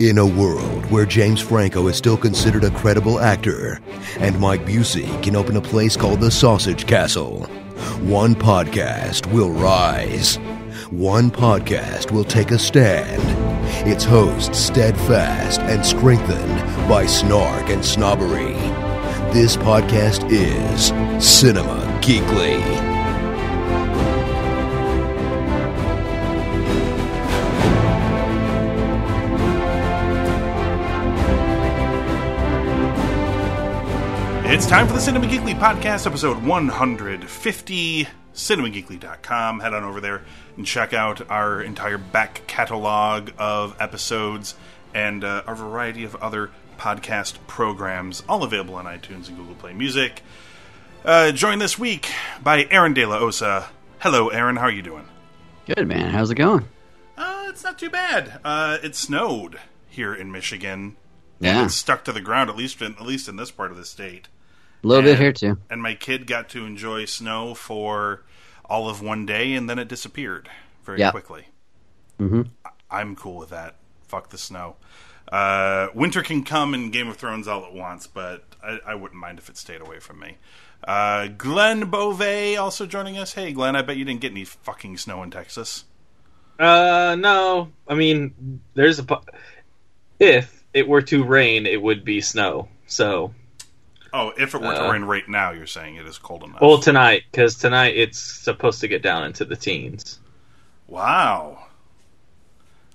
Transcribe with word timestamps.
In 0.00 0.16
a 0.16 0.24
world 0.24 0.90
where 0.90 1.04
James 1.04 1.42
Franco 1.42 1.86
is 1.88 1.94
still 1.94 2.16
considered 2.16 2.64
a 2.64 2.70
credible 2.70 3.20
actor 3.20 3.80
and 4.18 4.40
Mike 4.40 4.64
Busey 4.64 5.22
can 5.22 5.36
open 5.36 5.58
a 5.58 5.60
place 5.60 5.94
called 5.94 6.20
the 6.20 6.30
Sausage 6.30 6.86
Castle, 6.86 7.42
one 8.00 8.34
podcast 8.34 9.30
will 9.30 9.50
rise. 9.50 10.36
One 10.88 11.30
podcast 11.30 12.12
will 12.12 12.24
take 12.24 12.50
a 12.50 12.58
stand. 12.58 13.22
Its 13.86 14.02
hosts 14.02 14.58
steadfast 14.58 15.60
and 15.60 15.84
strengthened 15.84 16.88
by 16.88 17.04
snark 17.04 17.68
and 17.68 17.84
snobbery. 17.84 18.54
This 19.34 19.58
podcast 19.58 20.26
is 20.32 20.86
Cinema 21.22 21.76
Geekly. 22.00 22.89
It's 34.50 34.66
time 34.66 34.88
for 34.88 34.94
the 34.94 35.00
Cinema 35.00 35.28
Geekly 35.28 35.56
podcast, 35.56 36.08
episode 36.08 36.42
150. 36.42 38.08
CinemaGeekly.com. 38.34 39.60
Head 39.60 39.74
on 39.74 39.84
over 39.84 40.00
there 40.00 40.22
and 40.56 40.66
check 40.66 40.92
out 40.92 41.30
our 41.30 41.62
entire 41.62 41.98
back 41.98 42.42
catalog 42.48 43.30
of 43.38 43.80
episodes 43.80 44.56
and 44.92 45.22
uh, 45.22 45.44
a 45.46 45.54
variety 45.54 46.02
of 46.02 46.16
other 46.16 46.50
podcast 46.78 47.36
programs, 47.46 48.24
all 48.28 48.42
available 48.42 48.74
on 48.74 48.86
iTunes 48.86 49.28
and 49.28 49.36
Google 49.36 49.54
Play 49.54 49.72
Music. 49.72 50.20
Uh, 51.04 51.30
joined 51.30 51.60
this 51.60 51.78
week 51.78 52.10
by 52.42 52.66
Aaron 52.72 52.92
De 52.92 53.06
La 53.06 53.18
Osa. 53.18 53.68
Hello, 54.00 54.30
Aaron. 54.30 54.56
How 54.56 54.64
are 54.64 54.72
you 54.72 54.82
doing? 54.82 55.06
Good 55.66 55.86
man. 55.86 56.10
How's 56.10 56.32
it 56.32 56.34
going? 56.34 56.66
Uh, 57.16 57.46
it's 57.48 57.62
not 57.62 57.78
too 57.78 57.88
bad. 57.88 58.40
Uh, 58.44 58.78
it 58.82 58.96
snowed 58.96 59.60
here 59.88 60.12
in 60.12 60.32
Michigan. 60.32 60.96
Yeah, 61.38 61.66
It's 61.66 61.76
stuck 61.76 62.04
to 62.04 62.12
the 62.12 62.20
ground 62.20 62.50
at 62.50 62.56
least 62.56 62.82
in, 62.82 62.94
at 62.94 63.02
least 63.02 63.28
in 63.28 63.36
this 63.36 63.52
part 63.52 63.70
of 63.70 63.76
the 63.76 63.84
state. 63.84 64.26
A 64.82 64.86
little 64.86 65.02
bit 65.04 65.18
here 65.18 65.32
too. 65.32 65.58
And 65.70 65.82
my 65.82 65.94
kid 65.94 66.26
got 66.26 66.48
to 66.50 66.64
enjoy 66.64 67.04
snow 67.04 67.54
for 67.54 68.22
all 68.64 68.88
of 68.88 69.02
one 69.02 69.26
day, 69.26 69.54
and 69.54 69.68
then 69.68 69.78
it 69.78 69.88
disappeared 69.88 70.48
very 70.84 70.98
Yeah. 71.00 71.10
quickly. 71.10 71.46
hmm 72.18 72.42
I'm 72.90 73.14
cool 73.16 73.36
with 73.36 73.50
that. 73.50 73.76
Fuck 74.08 74.30
the 74.30 74.38
snow. 74.38 74.76
Uh, 75.30 75.88
winter 75.94 76.22
can 76.22 76.42
come 76.44 76.74
in 76.74 76.90
Game 76.90 77.08
of 77.08 77.16
Thrones 77.16 77.46
all 77.46 77.64
at 77.64 77.72
once, 77.72 78.06
but 78.08 78.44
I, 78.62 78.78
I 78.86 78.94
wouldn't 78.96 79.20
mind 79.20 79.38
if 79.38 79.48
it 79.48 79.56
stayed 79.56 79.80
away 79.80 80.00
from 80.00 80.18
me. 80.18 80.38
Uh, 80.82 81.28
Glenn 81.28 81.88
Bove 81.90 82.56
also 82.58 82.86
joining 82.86 83.16
us. 83.18 83.34
Hey, 83.34 83.52
Glenn, 83.52 83.76
I 83.76 83.82
bet 83.82 83.96
you 83.96 84.04
didn't 84.04 84.20
get 84.22 84.32
any 84.32 84.44
fucking 84.44 84.96
snow 84.96 85.22
in 85.22 85.30
Texas. 85.30 85.84
Uh, 86.58 87.16
no. 87.18 87.70
I 87.86 87.94
mean, 87.94 88.60
there's 88.74 88.98
a. 88.98 89.04
po- 89.04 89.22
If 90.18 90.64
it 90.74 90.88
were 90.88 91.02
to 91.02 91.22
rain, 91.24 91.66
it 91.66 91.80
would 91.80 92.04
be 92.04 92.20
snow. 92.20 92.68
So, 92.86 93.32
Oh, 94.12 94.32
if 94.36 94.54
it 94.54 94.60
were 94.60 94.74
to 94.74 94.86
Uh, 94.88 94.92
rain 94.92 95.02
right 95.02 95.28
now, 95.28 95.52
you're 95.52 95.66
saying 95.66 95.96
it 95.96 96.06
is 96.06 96.18
cold 96.18 96.42
enough. 96.42 96.60
well, 96.60 96.78
tonight 96.78 97.22
because 97.30 97.54
tonight 97.56 97.96
it's 97.96 98.18
supposed 98.18 98.80
to 98.80 98.88
get 98.88 99.02
down 99.02 99.24
into 99.24 99.44
the 99.44 99.56
teens. 99.56 100.18
wow. 100.88 101.58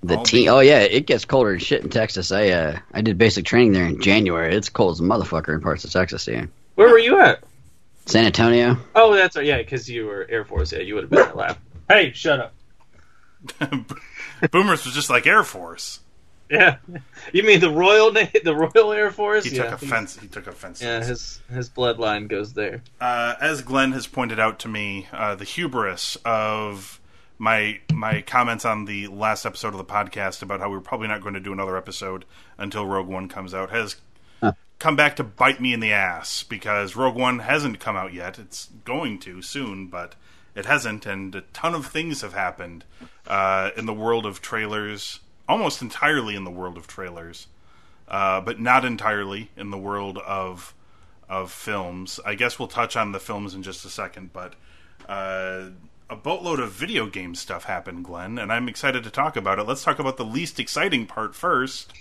The 0.03 0.17
I'll 0.17 0.23
tea. 0.23 0.43
be- 0.43 0.49
Oh 0.49 0.59
yeah, 0.59 0.79
it 0.81 1.07
gets 1.07 1.25
colder 1.25 1.51
and 1.53 1.61
shit 1.61 1.81
in 1.83 1.89
Texas. 1.89 2.31
I 2.31 2.49
uh, 2.49 2.79
I 2.93 3.01
did 3.01 3.17
basic 3.17 3.45
training 3.45 3.71
there 3.73 3.85
in 3.85 3.99
January. 4.01 4.53
It's 4.53 4.69
cold 4.69 4.91
as 4.93 4.99
a 4.99 5.03
motherfucker 5.03 5.55
in 5.55 5.61
parts 5.61 5.83
of 5.83 5.91
Texas 5.91 6.25
here. 6.25 6.47
Where 6.75 6.89
were 6.89 6.99
you 6.99 7.19
at? 7.19 7.39
San 8.05 8.25
Antonio. 8.25 8.77
Oh, 8.93 9.15
that's 9.15 9.35
right. 9.35 9.45
Yeah, 9.45 9.57
because 9.57 9.89
you 9.89 10.05
were 10.05 10.27
Air 10.29 10.45
Force. 10.45 10.71
Yeah, 10.73 10.79
you 10.79 10.93
would 10.93 11.05
have 11.05 11.09
been 11.09 11.19
at 11.19 11.35
lab. 11.35 11.57
Hey, 11.89 12.11
shut 12.13 12.39
up. 12.39 12.53
Boomers 14.51 14.85
was 14.85 14.93
just 14.93 15.09
like 15.09 15.25
Air 15.25 15.43
Force. 15.43 15.99
Yeah, 16.49 16.77
you 17.33 17.43
mean 17.43 17.59
the 17.59 17.69
Royal 17.71 18.11
Na- 18.11 18.25
the 18.43 18.55
Royal 18.55 18.93
Air 18.93 19.09
Force? 19.11 19.45
He 19.45 19.55
yeah, 19.55 19.63
took 19.71 19.81
offense. 19.81 20.19
He 20.19 20.27
took 20.27 20.45
offense. 20.47 20.81
Yeah, 20.81 21.03
his 21.03 21.41
his 21.49 21.69
bloodline 21.69 22.27
goes 22.27 22.53
there. 22.53 22.81
uh, 23.01 23.33
as 23.41 23.61
Glenn 23.61 23.93
has 23.93 24.05
pointed 24.07 24.39
out 24.39 24.59
to 24.59 24.67
me, 24.67 25.07
uh, 25.11 25.35
the 25.35 25.43
hubris 25.45 26.17
of 26.23 26.99
my 27.39 27.79
my 27.91 28.21
comments 28.21 28.63
on 28.63 28.85
the 28.85 29.07
last 29.07 29.45
episode 29.45 29.69
of 29.73 29.77
the 29.77 29.83
podcast 29.85 30.41
about 30.41 30.59
how 30.59 30.69
we 30.69 30.75
were 30.75 30.81
probably 30.81 31.07
not 31.07 31.21
going 31.21 31.33
to 31.33 31.39
do 31.39 31.51
another 31.51 31.75
episode 31.77 32.25
until 32.57 32.85
Rogue 32.85 33.07
One 33.07 33.27
comes 33.27 33.53
out 33.53 33.71
has 33.71 33.95
Huh. 34.41 34.51
come 34.79 34.95
back 34.95 35.15
to 35.15 35.23
bite 35.23 35.59
me 35.61 35.73
in 35.73 35.79
the 35.79 35.93
ass 35.93 36.43
because 36.43 36.95
Rogue 36.95 37.15
One 37.15 37.39
hasn't 37.39 37.79
come 37.79 37.95
out 37.95 38.13
yet. 38.13 38.37
It's 38.37 38.69
going 38.83 39.17
to 39.19 39.41
soon, 39.41 39.87
but 39.87 40.13
it 40.53 40.65
hasn't, 40.65 41.05
and 41.05 41.33
a 41.35 41.41
ton 41.53 41.73
of 41.73 41.87
things 41.87 42.21
have 42.21 42.33
happened 42.33 42.83
uh, 43.27 43.71
in 43.75 43.85
the 43.85 43.93
world 43.93 44.25
of 44.25 44.41
trailers, 44.41 45.19
almost 45.47 45.81
entirely 45.81 46.35
in 46.35 46.43
the 46.43 46.51
world 46.51 46.77
of 46.77 46.87
trailers, 46.87 47.47
uh, 48.07 48.41
but 48.41 48.59
not 48.59 48.85
entirely 48.85 49.51
in 49.57 49.71
the 49.71 49.77
world 49.77 50.17
of 50.19 50.73
of 51.27 51.51
films. 51.51 52.19
I 52.25 52.35
guess 52.35 52.59
we'll 52.59 52.67
touch 52.67 52.95
on 52.95 53.11
the 53.11 53.19
films 53.19 53.53
in 53.55 53.63
just 53.63 53.83
a 53.85 53.89
second, 53.89 54.31
but 54.31 54.53
uh, 55.09 55.69
a 56.09 56.15
boatload 56.15 56.59
of 56.59 56.71
video 56.71 57.07
game 57.07 57.33
stuff 57.33 57.63
happened, 57.63 58.05
Glenn, 58.05 58.37
and 58.37 58.51
I'm 58.53 58.67
excited 58.69 59.03
to 59.05 59.09
talk 59.09 59.35
about 59.35 59.57
it. 59.57 59.63
Let's 59.63 59.83
talk 59.83 59.97
about 59.99 60.17
the 60.17 60.25
least 60.25 60.59
exciting 60.59 61.07
part 61.07 61.33
first. 61.35 61.93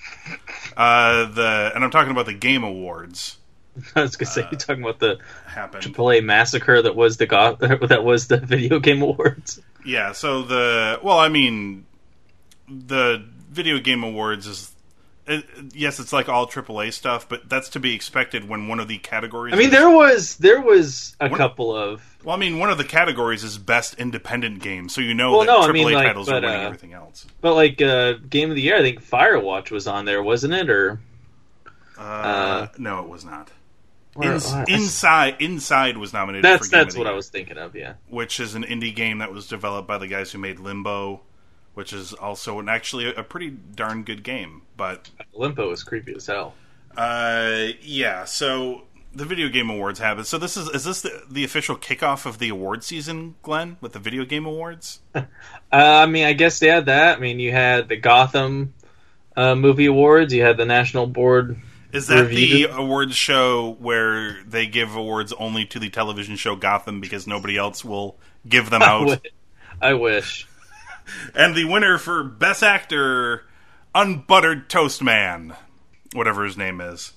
Uh, 0.77 1.25
the 1.27 1.73
and 1.75 1.83
I'm 1.85 1.91
talking 1.91 2.11
about 2.11 2.27
the 2.27 2.35
Game 2.35 2.65
Awards 2.65 3.39
I 3.97 4.03
was 4.03 4.17
gonna 4.17 4.31
say 4.31 4.43
Uh, 4.43 4.49
you're 4.53 4.59
talking 4.61 4.83
about 4.83 4.99
the 5.01 5.19
happened. 5.47 5.85
AAA 5.85 6.23
massacre 6.25 6.83
that 6.83 6.95
was 6.95 7.17
the 7.17 7.27
go- 7.27 7.57
that 7.61 8.05
was 8.05 8.29
the 8.29 8.37
video 8.55 8.79
game 8.79 9.03
awards. 9.03 9.61
Yeah, 9.85 10.13
so 10.13 10.43
the 10.43 11.01
well, 11.03 11.19
I 11.19 11.29
mean, 11.29 11.87
the 12.69 13.25
Video 13.55 13.79
Game 13.79 14.03
Awards 14.05 14.47
is. 14.47 14.71
It, 15.27 15.47
yes, 15.73 16.01
it's 16.01 16.13
like 16.13 16.29
all 16.29 16.47
AAA 16.47 16.93
stuff, 16.93 17.27
but 17.27 17.49
that's 17.49 17.71
to 17.71 17.81
be 17.81 17.95
expected 17.95 18.47
when 18.47 18.69
one 18.69 18.79
of 18.79 18.89
the 18.89 18.99
categories. 18.99 19.55
I 19.55 19.57
mean, 19.57 19.69
is- 19.69 19.73
there 19.73 19.89
was 19.89 20.37
there 20.37 20.61
was 20.61 21.17
a 21.19 21.31
What- 21.31 21.39
couple 21.39 21.75
of 21.75 22.03
Well, 22.23 22.37
I 22.37 22.39
mean, 22.39 22.59
one 22.59 22.69
of 22.69 22.77
the 22.77 22.85
categories 22.85 23.43
is 23.43 23.57
best 23.57 23.95
independent 23.95 24.61
game, 24.63 24.91
so 24.91 25.01
you 25.01 25.15
know 25.15 25.31
Well, 25.31 25.41
that 25.41 25.47
no, 25.47 25.61
I 25.63 25.73
mean, 25.73 25.85
like, 25.91 26.07
titles 26.07 26.29
are 26.29 26.33
but, 26.33 26.43
winning 26.43 26.61
uh, 26.61 26.65
everything 26.67 26.93
else. 26.93 27.25
But 27.41 27.55
like 27.55 27.81
uh, 27.81 28.15
game 28.29 28.51
of 28.51 28.57
the 28.57 28.61
year, 28.63 28.77
I 28.77 28.83
think 28.83 29.03
Firewatch 29.03 29.71
was 29.71 29.87
on 29.87 30.05
there, 30.05 30.23
wasn't 30.23 30.53
it? 30.53 30.69
Or 30.69 31.01
Uh, 31.99 32.67
no, 32.79 33.01
it 33.01 33.09
was 33.09 33.25
not. 33.25 33.51
or- 34.17 34.25
Ins- 34.25 34.53
or- 34.53 34.65
inside, 34.69 35.37
Inside 35.41 35.97
was 35.97 36.13
nominated. 36.13 36.45
that's 36.45 36.67
for 36.67 36.71
Game 36.71 36.81
of 36.81 36.85
that's 36.87 36.95
the 36.95 37.01
what 37.01 37.07
I 37.07 37.11
Year, 37.11 37.17
was 37.17 37.29
thinking 37.31 37.57
of. 37.59 37.75
Yeah, 37.75 37.95
which 38.09 38.41
is 38.41 38.55
an 38.55 38.65
indie 38.65 38.95
game 38.95 39.19
that 39.19 39.33
was 39.33 39.47
developed 39.49 39.89
by 39.89 39.99
the 39.99 40.07
guys 40.07 40.33
who 40.33 40.39
made 40.39 40.59
Limbo, 40.61 41.23
which 41.75 41.93
is 41.93 42.13
also 42.13 42.59
an 42.59 42.69
actually 42.69 43.13
a, 43.15 43.23
pretty 43.23 43.51
darn 43.51 44.05
good 44.05 44.23
game. 44.23 44.63
But 44.77 45.11
Limbo 45.35 45.71
is 45.71 45.83
creepy 45.83 46.15
as 46.15 46.27
hell. 46.27 46.55
uh, 46.97 47.69
yeah, 47.83 48.25
so 48.25 48.83
the 49.15 49.25
Video 49.25 49.49
Game 49.49 49.71
Awards 49.71 49.99
have 50.01 50.19
it. 50.19 50.27
So 50.27 50.39
this 50.39 50.57
is 50.57 50.69
is 50.71 50.85
this 50.85 51.03
the, 51.03 51.23
the 51.31 51.45
official 51.45 51.77
kickoff 51.77 52.27
of 52.27 52.39
the 52.39 52.49
award 52.49 52.83
season, 52.83 53.37
Glenn, 53.43 53.77
with 53.81 53.93
the 53.93 53.99
Video 53.99 54.25
Game 54.25 54.47
Awards? 54.47 55.01
Uh, 55.73 56.03
I 56.03 56.07
mean, 56.07 56.25
I 56.25 56.35
guess 56.35 56.61
they 56.61 56.69
had 56.69 56.87
that. 56.87 57.17
I 57.17 57.21
mean, 57.21 57.41
you 57.41 57.51
had 57.51 57.89
the 57.89 57.97
Gotham 57.97 58.75
uh, 59.37 59.57
movie 59.57 59.87
awards. 59.87 60.33
You 60.33 60.43
had 60.43 60.57
the 60.57 60.65
National 60.65 61.09
Board. 61.09 61.61
Is 61.93 62.07
that 62.07 62.27
Reviewed 62.27 62.71
the 62.71 62.77
awards 62.77 63.17
show 63.17 63.77
where 63.81 64.41
they 64.45 64.67
give 64.67 64.95
awards 64.95 65.33
only 65.33 65.65
to 65.67 65.81
the 65.81 65.91
television 65.91 66.37
show 66.37 66.55
Gotham 66.55 67.01
because 67.01 67.27
nobody 67.27 67.57
else 67.57 67.85
will 67.85 68.17
give 68.49 68.71
them 68.71 68.83
I 68.83 68.87
out? 68.87 69.27
I 69.83 69.95
wish. 69.95 70.47
And 71.35 71.55
the 71.55 71.65
winner 71.65 71.99
for 71.99 72.25
Best 72.25 72.63
Actor, 72.63 73.45
Unbuttered 73.95 74.69
Toast 74.69 75.03
Man, 75.03 75.55
whatever 76.13 76.45
his 76.45 76.57
name 76.57 76.81
is. 76.81 77.13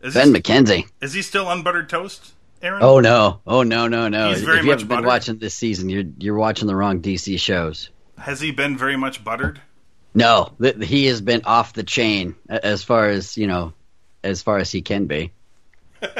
Is, 0.00 0.14
Ben 0.14 0.34
he, 0.34 0.40
McKenzie. 0.40 0.88
is 1.00 1.12
he 1.12 1.22
still 1.22 1.50
Unbuttered 1.50 1.88
Toast, 1.88 2.32
Aaron? 2.62 2.82
Oh 2.82 3.00
no. 3.00 3.40
Oh 3.46 3.62
no 3.62 3.88
no 3.88 4.08
no. 4.08 4.28
He's 4.30 4.42
if 4.42 4.46
you 4.48 4.54
much 4.54 4.64
haven't 4.66 4.88
been 4.88 5.04
watching 5.04 5.38
this 5.38 5.54
season, 5.54 5.88
you're 5.88 6.04
you're 6.18 6.36
watching 6.36 6.68
the 6.68 6.76
wrong 6.76 7.00
DC 7.02 7.38
shows. 7.40 7.90
Has 8.16 8.40
he 8.40 8.50
been 8.52 8.76
very 8.76 8.96
much 8.96 9.22
buttered? 9.24 9.60
No, 10.14 10.52
th- 10.60 10.82
he 10.84 11.06
has 11.06 11.20
been 11.20 11.42
off 11.44 11.72
the 11.74 11.82
chain 11.82 12.34
as 12.48 12.82
far 12.82 13.08
as 13.08 13.36
you 13.36 13.46
know, 13.46 13.72
as 14.24 14.42
far 14.42 14.58
as 14.58 14.70
he 14.72 14.82
can 14.82 15.06
be. 15.06 15.32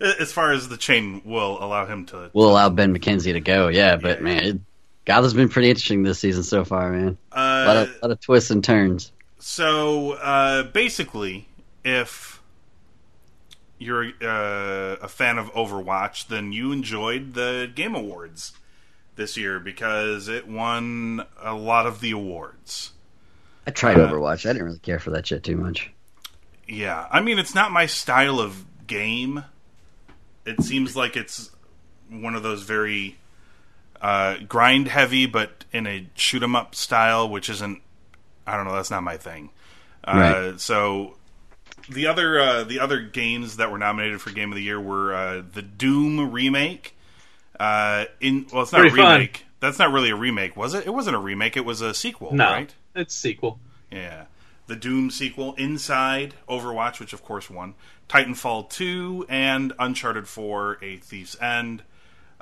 As 0.00 0.32
far 0.32 0.52
as 0.52 0.68
the 0.68 0.76
chain 0.78 1.20
will 1.26 1.62
allow 1.62 1.84
him 1.84 2.06
to. 2.06 2.30
We'll 2.32 2.48
allow 2.50 2.70
Ben 2.70 2.96
McKenzie 2.96 3.32
to 3.34 3.40
go. 3.40 3.68
Yeah, 3.68 3.96
but 3.96 4.18
Yeah. 4.18 4.24
man, 4.24 4.64
it, 5.08 5.12
Gotham's 5.12 5.34
been 5.34 5.48
pretty 5.48 5.70
interesting 5.70 6.02
this 6.02 6.18
season 6.18 6.42
so 6.42 6.64
far, 6.64 6.90
man. 6.92 7.18
A 7.32 7.64
lot 7.66 7.76
Uh, 7.76 7.80
of, 7.80 8.02
lot 8.02 8.10
of 8.10 8.20
twists 8.20 8.50
and 8.50 8.62
turns. 8.62 9.12
So 9.38 10.12
uh, 10.12 10.64
basically, 10.64 11.48
if 11.84 12.40
you're 13.78 14.06
uh, 14.22 14.96
a 15.00 15.08
fan 15.08 15.38
of 15.38 15.52
Overwatch, 15.52 16.28
then 16.28 16.52
you 16.52 16.72
enjoyed 16.72 17.34
the 17.34 17.70
Game 17.74 17.94
Awards 17.94 18.52
this 19.16 19.36
year 19.36 19.58
because 19.60 20.28
it 20.28 20.48
won 20.48 21.24
a 21.42 21.54
lot 21.54 21.86
of 21.86 22.00
the 22.00 22.10
awards. 22.12 22.92
I 23.66 23.70
tried 23.70 23.98
uh, 23.98 24.08
Overwatch. 24.08 24.46
I 24.46 24.52
didn't 24.52 24.64
really 24.64 24.78
care 24.78 24.98
for 24.98 25.10
that 25.10 25.26
shit 25.26 25.44
too 25.44 25.56
much. 25.56 25.90
Yeah, 26.66 27.06
I 27.10 27.20
mean 27.20 27.38
it's 27.38 27.54
not 27.54 27.72
my 27.72 27.86
style 27.86 28.40
of 28.40 28.64
game. 28.86 29.44
It 30.44 30.62
seems 30.62 30.96
like 30.96 31.16
it's 31.16 31.50
one 32.10 32.34
of 32.34 32.42
those 32.42 32.62
very 32.62 33.16
uh, 34.00 34.36
grind 34.48 34.88
heavy, 34.88 35.26
but 35.26 35.64
in 35.72 35.86
a 35.86 36.06
shoot 36.14 36.42
'em 36.42 36.54
up 36.56 36.74
style, 36.74 37.28
which 37.28 37.48
isn't. 37.50 37.80
I 38.46 38.56
don't 38.56 38.66
know. 38.66 38.74
That's 38.74 38.90
not 38.90 39.02
my 39.02 39.16
thing. 39.16 39.50
Uh, 40.04 40.12
Right. 40.50 40.60
So 40.60 41.16
the 41.90 42.06
other 42.06 42.38
uh, 42.40 42.64
the 42.64 42.80
other 42.80 43.00
games 43.00 43.56
that 43.58 43.70
were 43.70 43.78
nominated 43.78 44.20
for 44.20 44.30
Game 44.30 44.50
of 44.52 44.56
the 44.56 44.62
Year 44.62 44.80
were 44.80 45.14
uh, 45.14 45.42
the 45.52 45.62
Doom 45.62 46.30
remake. 46.32 46.94
Uh, 47.58 48.04
in 48.20 48.46
well, 48.52 48.62
it's 48.62 48.72
not 48.72 48.80
Pretty 48.80 48.94
a 49.00 49.02
fun. 49.02 49.12
remake. 49.14 49.44
That's 49.60 49.78
not 49.78 49.90
really 49.92 50.10
a 50.10 50.16
remake, 50.16 50.56
was 50.56 50.74
it? 50.74 50.86
It 50.86 50.94
wasn't 50.94 51.16
a 51.16 51.18
remake. 51.18 51.56
It 51.56 51.64
was 51.64 51.80
a 51.80 51.92
sequel, 51.92 52.32
No, 52.32 52.44
right? 52.44 52.72
it's 52.94 53.14
sequel. 53.14 53.58
Yeah. 53.90 54.26
The 54.68 54.76
Doom 54.76 55.10
sequel, 55.10 55.54
Inside, 55.54 56.34
Overwatch, 56.48 57.00
which 57.00 57.12
of 57.12 57.24
course 57.24 57.50
won, 57.50 57.74
Titanfall 58.08 58.70
2, 58.70 59.26
and 59.28 59.72
Uncharted 59.78 60.28
4, 60.28 60.78
A 60.82 60.96
Thief's 60.98 61.40
End. 61.40 61.82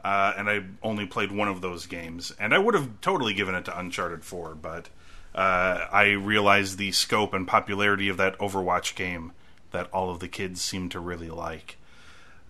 Uh, 0.07 0.33
and 0.39 0.49
I 0.49 0.63
only 0.85 1.05
played 1.05 1.33
one 1.33 1.49
of 1.49 1.63
those 1.63 1.87
games. 1.87 2.33
And 2.39 2.55
I 2.55 2.59
would 2.59 2.75
have 2.75 3.01
totally 3.01 3.35
given 3.35 3.57
it 3.57 3.65
to 3.65 3.77
Uncharted 3.77 4.25
4, 4.25 4.55
but 4.55 4.89
uh, 5.35 5.89
I 5.91 6.11
realized 6.11 6.79
the 6.79 6.93
scope 6.93 7.35
and 7.35 7.45
popularity 7.45 8.09
of 8.09 8.17
that 8.19 8.39
Overwatch 8.39 8.95
game 8.95 9.33
that 9.73 9.91
all 9.93 10.09
of 10.09 10.21
the 10.21 10.29
kids 10.29 10.63
seem 10.63 10.89
to 10.91 11.01
really 11.01 11.29
like. 11.29 11.77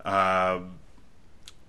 Uh, 0.04 0.60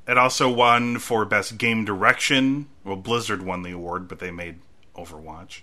it 0.05 0.17
also 0.17 0.51
won 0.51 0.99
for 0.99 1.23
Best 1.23 1.57
Game 1.57 1.85
Direction. 1.85 2.67
Well, 2.83 2.97
Blizzard 2.97 3.41
won 3.41 3.61
the 3.61 3.71
award, 3.71 4.09
but 4.09 4.19
they 4.19 4.29
made 4.29 4.59
Overwatch. 4.97 5.61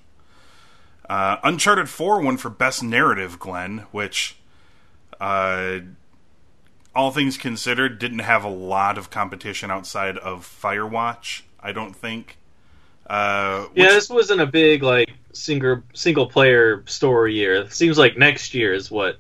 Uh, 1.07 1.37
Uncharted 1.43 1.91
4 1.91 2.23
won 2.23 2.39
for 2.39 2.49
Best 2.49 2.83
Narrative, 2.83 3.39
Glenn, 3.39 3.85
which, 3.91 4.39
uh, 5.21 5.81
all 6.95 7.11
things 7.11 7.37
considered, 7.37 7.99
didn't 7.99 8.21
have 8.21 8.45
a 8.45 8.49
lot 8.49 8.99
of 8.99 9.11
competition 9.11 9.71
outside 9.71 10.17
of 10.19 10.47
Firewatch, 10.63 11.43
I 11.61 11.73
don't 11.73 11.95
think. 11.95 12.39
Uh, 13.07 13.67
Yeah, 13.75 13.85
which- 13.87 13.93
this 13.95 14.11
wasn't 14.11 14.41
a 14.41 14.47
big 14.47 14.83
like 14.83 15.11
single 15.33 15.83
single 15.93 16.27
player 16.27 16.83
story 16.87 17.35
year. 17.35 17.55
It 17.57 17.73
seems 17.73 17.99
like 17.99 18.17
next 18.17 18.55
year 18.55 18.73
is 18.73 18.91
what 18.91 19.19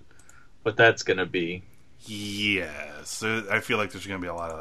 what 0.62 0.76
that's 0.76 1.02
gonna 1.02 1.26
be. 1.26 1.62
Yes, 2.06 3.22
I 3.22 3.60
feel 3.60 3.78
like 3.78 3.90
there's 3.92 4.06
going 4.06 4.20
to 4.20 4.22
be 4.22 4.28
a 4.28 4.34
lot 4.34 4.50
of 4.50 4.58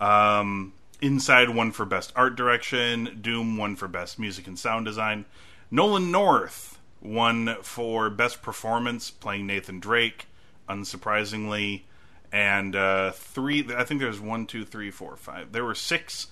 that. 0.00 0.04
Um, 0.04 0.72
Inside 1.00 1.50
won 1.50 1.70
for 1.70 1.84
best 1.84 2.12
art 2.16 2.34
direction. 2.34 3.18
Doom 3.20 3.56
won 3.56 3.76
for 3.76 3.86
best 3.88 4.18
music 4.18 4.46
and 4.46 4.58
sound 4.58 4.86
design. 4.86 5.24
Nolan 5.70 6.10
North 6.10 6.78
won 7.00 7.56
for 7.62 8.10
best 8.10 8.42
performance 8.42 9.10
playing 9.10 9.46
Nathan 9.46 9.78
Drake, 9.80 10.26
unsurprisingly. 10.68 11.82
And 12.34 12.74
uh, 12.74 13.12
three, 13.12 13.64
I 13.76 13.84
think 13.84 14.00
there 14.00 14.08
was 14.08 14.18
one, 14.18 14.46
two, 14.46 14.64
three, 14.64 14.90
four, 14.90 15.16
five. 15.16 15.52
There 15.52 15.64
were 15.64 15.76
six 15.76 16.26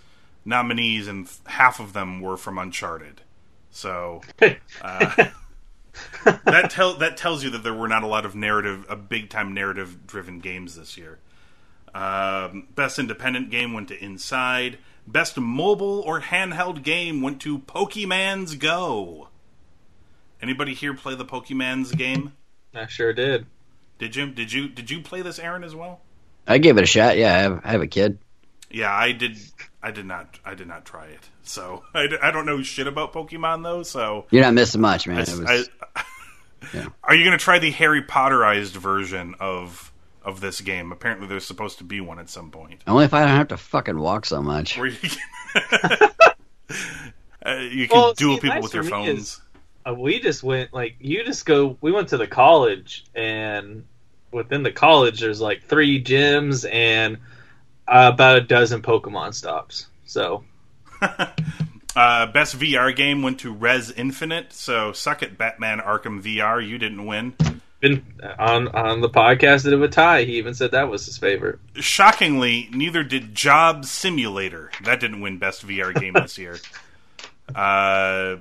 nominees, 0.45 1.07
and 1.07 1.31
half 1.47 1.79
of 1.79 1.93
them 1.93 2.21
were 2.21 2.37
from 2.37 2.59
Uncharted. 2.59 3.21
So 3.71 4.21
uh, 4.83 5.29
that 6.45 6.71
tell 6.71 6.95
that 6.95 7.17
tells 7.17 7.45
you 7.45 7.51
that 7.51 7.63
there 7.63 7.73
were 7.73 7.87
not 7.87 8.03
a 8.03 8.09
lot 8.09 8.27
of 8.27 8.35
narrative, 8.35 8.85
a 8.89 8.97
big 8.97 9.31
time 9.31 9.55
narrative 9.55 10.05
driven 10.05 10.41
games 10.41 10.75
this 10.75 10.99
year. 10.99 11.21
Um, 11.95 12.67
best 12.75 12.99
independent 12.99 13.51
game 13.51 13.73
went 13.73 13.87
to 13.89 14.05
Inside. 14.05 14.79
Best 15.07 15.39
mobile 15.39 16.01
or 16.01 16.21
handheld 16.21 16.83
game 16.83 17.23
went 17.23 17.41
to 17.43 17.61
Pokemon's 17.61 18.57
Go. 18.57 19.29
Anybody 20.41 20.75
here 20.75 20.95
play 20.95 21.15
the 21.15 21.25
Pokemon's 21.25 21.93
game? 21.93 22.33
I 22.75 22.89
sure 22.89 23.13
did. 23.13 23.47
Did 23.99 24.17
you? 24.17 24.27
Did 24.27 24.53
you? 24.53 24.69
Did 24.69 24.91
you 24.91 25.01
play 25.01 25.23
this, 25.23 25.39
Aaron, 25.39 25.65
as 25.65 25.75
well? 25.75 26.01
I 26.47 26.59
gave 26.59 26.77
it 26.79 26.83
a 26.85 26.87
shot. 26.87 27.17
Yeah, 27.17 27.35
I 27.35 27.39
have, 27.39 27.61
I 27.65 27.71
have 27.73 27.83
a 27.83 27.87
kid. 27.87 28.19
Yeah, 28.71 28.93
I 28.93 29.13
did. 29.13 29.39
I 29.83 29.91
did 29.91 30.07
not. 30.07 30.39
I 30.45 30.55
did 30.55 30.67
not 30.67 30.85
try 30.85 31.07
it. 31.07 31.29
So 31.43 31.85
I 31.95 32.31
don't 32.33 32.47
know 32.47 32.63
shit 32.63 32.87
about 32.87 33.13
Pokemon 33.13 33.63
though. 33.63 33.83
So 33.83 34.27
You're 34.31 34.43
not 34.43 34.55
missing 34.55 34.81
much, 34.81 35.07
man. 35.07 35.19
I, 35.19 35.23
It 35.23 35.29
was, 35.39 35.69
I- 35.97 36.03
Yeah. 36.73 36.87
are 37.05 37.15
you 37.15 37.25
going 37.25 37.37
to 37.37 37.45
try 37.45 37.59
the 37.59 37.73
Harry 37.73 38.03
Potterized 38.03 38.71
version 38.77 39.35
of 39.41 39.93
of 40.25 40.41
this 40.41 40.61
game? 40.61 40.93
Apparently, 40.93 41.27
there's 41.27 41.45
supposed 41.45 41.79
to 41.79 41.85
be 41.85 42.01
one 42.01 42.19
at 42.21 42.31
some 42.31 42.51
point. 42.53 42.81
only 42.87 43.05
if 43.05 43.13
I 43.15 43.21
don't 43.21 43.29
have 43.37 43.49
to 43.49 43.57
fucking 43.57 43.99
walk 43.99 44.25
so 44.27 44.41
much. 44.43 44.77
you 44.77 44.93
can, 44.93 45.19
uh, 47.45 47.55
you 47.57 47.89
can 47.89 47.97
Well, 47.99 48.15
duel 48.15 48.37
see, 48.37 48.41
people 48.43 48.55
nice 48.57 48.63
with 48.63 48.75
your 48.75 48.85
phones. 48.85 49.09
is- 49.21 49.41
we 49.97 50.21
just 50.21 50.43
went 50.43 50.73
like 50.73 50.97
you 51.01 51.25
just 51.25 51.47
go. 51.47 51.77
We 51.81 51.93
went 51.93 52.09
to 52.09 52.17
the 52.17 52.27
college, 52.27 53.05
and 53.15 53.85
within 54.31 54.63
the 54.63 54.73
college, 54.73 55.21
there's 55.21 55.41
like 55.41 55.65
three 55.65 56.03
gyms 56.03 56.69
and 56.71 57.19
uh, 57.89 58.11
about 58.13 58.37
a 58.37 58.41
dozen 58.41 58.83
Pokemon 58.83 59.35
stops. 59.35 59.87
So 60.05 60.45
Uh, 61.95 62.27
best 62.27 62.59
VR 62.59 62.95
game 62.95 63.23
went 63.23 63.41
to 63.41 63.53
Rez 63.53 63.91
Infinite. 63.91 64.53
So 64.53 64.93
suck 64.93 65.23
it, 65.23 65.37
Batman 65.37 65.79
Arkham 65.79 66.23
VR. 66.23 66.67
You 66.67 66.79
didn't 66.79 67.05
win. 67.05 67.35
been 67.81 68.03
on 68.39 68.69
on 68.69 69.01
the 69.01 69.11
podcast 69.11 69.65
that 69.65 69.75
of 69.75 69.83
a 69.83 69.89
tie. 69.89 70.25
He 70.25 70.39
even 70.39 70.55
said 70.55 70.71
that 70.71 70.89
was 70.89 71.05
his 71.05 71.19
favorite. 71.19 71.59
Shockingly, 71.75 72.69
neither 72.73 73.03
did 73.03 73.35
Job 73.35 73.85
Simulator. 73.85 74.71
That 74.85 75.01
didn't 75.01 75.21
win 75.21 75.39
best 75.39 75.67
VR 75.67 75.95
game 75.99 76.15
this 76.15 76.39
year. 76.39 76.59
Uh, 77.57 78.37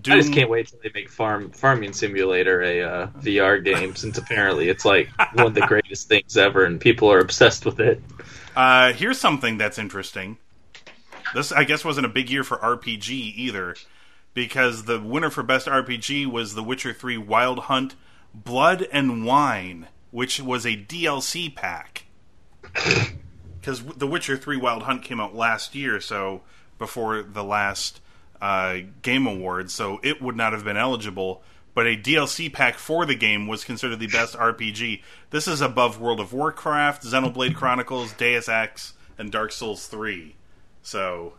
Doom, 0.00 0.14
I 0.14 0.20
just 0.20 0.32
can't 0.32 0.48
wait 0.48 0.68
till 0.68 0.78
they 0.82 0.90
make 0.94 1.10
farm 1.10 1.50
farming 1.50 1.92
simulator 1.92 2.62
a 2.62 2.82
uh, 2.82 3.06
VR 3.18 3.62
game, 3.62 3.94
since 3.94 4.16
apparently 4.16 4.68
it's 4.68 4.86
like 4.86 5.10
one 5.34 5.48
of 5.48 5.54
the 5.54 5.66
greatest 5.66 6.08
things 6.08 6.36
ever, 6.36 6.64
and 6.64 6.80
people 6.80 7.12
are 7.12 7.18
obsessed 7.18 7.66
with 7.66 7.78
it. 7.78 8.02
Uh, 8.56 8.92
here's 8.94 9.20
something 9.20 9.58
that's 9.58 9.78
interesting. 9.78 10.38
This, 11.34 11.52
I 11.52 11.64
guess, 11.64 11.84
wasn't 11.84 12.06
a 12.06 12.10
big 12.10 12.30
year 12.30 12.42
for 12.42 12.56
RPG 12.56 13.10
either, 13.36 13.76
because 14.34 14.84
the 14.84 14.98
winner 14.98 15.30
for 15.30 15.42
best 15.42 15.66
RPG 15.66 16.26
was 16.26 16.54
The 16.54 16.62
Witcher 16.62 16.94
3 16.94 17.18
Wild 17.18 17.60
Hunt 17.60 17.94
Blood 18.34 18.86
and 18.92 19.26
Wine, 19.26 19.88
which 20.10 20.40
was 20.40 20.64
a 20.64 20.76
DLC 20.76 21.54
pack. 21.54 22.06
Because 23.60 23.84
The 23.84 24.08
Witcher 24.08 24.36
3 24.36 24.56
Wild 24.56 24.82
Hunt 24.82 25.04
came 25.04 25.20
out 25.20 25.36
last 25.36 25.76
year, 25.76 26.00
so 26.00 26.40
before 26.80 27.22
the 27.22 27.44
last 27.44 28.00
uh, 28.42 28.78
Game 29.00 29.26
Awards, 29.26 29.72
so 29.72 30.00
it 30.02 30.20
would 30.20 30.36
not 30.36 30.52
have 30.52 30.64
been 30.64 30.76
eligible. 30.76 31.42
But 31.74 31.86
a 31.86 31.96
DLC 31.96 32.52
pack 32.52 32.74
for 32.74 33.06
the 33.06 33.14
game 33.14 33.46
was 33.46 33.64
considered 33.64 33.98
the 33.98 34.06
best 34.08 34.34
RPG. 34.34 35.00
This 35.30 35.48
is 35.48 35.62
above 35.62 35.98
World 35.98 36.20
of 36.20 36.34
Warcraft, 36.34 37.02
Xenoblade 37.02 37.54
Chronicles, 37.54 38.12
Deus 38.12 38.46
Ex, 38.46 38.92
and 39.16 39.32
Dark 39.32 39.52
Souls 39.52 39.86
3. 39.86 40.34
So, 40.82 41.32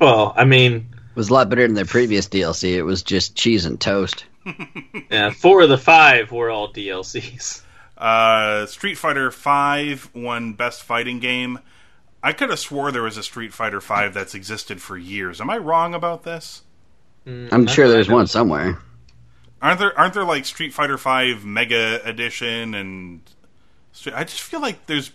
Well, 0.00 0.32
I 0.36 0.44
mean, 0.44 0.86
It 0.92 1.16
was 1.16 1.30
a 1.30 1.34
lot 1.34 1.48
better 1.48 1.66
than 1.66 1.74
their 1.74 1.84
previous 1.86 2.28
DLC. 2.28 2.74
It 2.74 2.82
was 2.82 3.02
just 3.02 3.34
cheese 3.34 3.64
and 3.64 3.80
toast. 3.80 4.26
yeah, 5.10 5.30
four 5.30 5.62
of 5.62 5.68
the 5.70 5.78
five 5.78 6.30
were 6.30 6.50
all 6.50 6.72
DLCs. 6.72 7.62
uh, 7.98 8.66
Street 8.66 8.94
Fighter 8.96 9.30
V 9.30 9.98
won 10.14 10.52
Best 10.52 10.82
Fighting 10.84 11.18
Game. 11.18 11.58
I 12.22 12.32
could 12.32 12.50
have 12.50 12.58
swore 12.58 12.92
there 12.92 13.02
was 13.02 13.16
a 13.16 13.22
Street 13.22 13.52
Fighter 13.52 13.80
V 13.80 14.08
that's 14.08 14.34
existed 14.34 14.82
for 14.82 14.96
years. 14.96 15.40
Am 15.40 15.48
I 15.50 15.56
wrong 15.58 15.94
about 15.94 16.22
this? 16.24 16.62
I'm 17.26 17.66
sure 17.66 17.88
there's 17.88 18.08
one 18.08 18.26
somewhere. 18.26 18.78
Aren't 19.62 19.78
there 19.78 19.98
aren't 19.98 20.14
there 20.14 20.24
like 20.24 20.44
Street 20.46 20.72
Fighter 20.72 20.96
V 20.96 21.36
Mega 21.44 22.00
Edition 22.04 22.74
and 22.74 23.20
I 24.14 24.24
just 24.24 24.40
feel 24.40 24.60
like 24.60 24.86
there's 24.86 25.12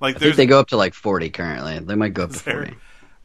like 0.00 0.16
I 0.16 0.18
think 0.18 0.20
there's 0.20 0.36
they 0.36 0.46
go 0.46 0.58
up 0.60 0.68
to 0.68 0.76
like 0.76 0.92
40 0.94 1.30
currently. 1.30 1.78
They 1.78 1.94
might 1.94 2.12
go 2.14 2.24
up 2.24 2.32
to 2.32 2.44
there- 2.44 2.54
40. 2.64 2.76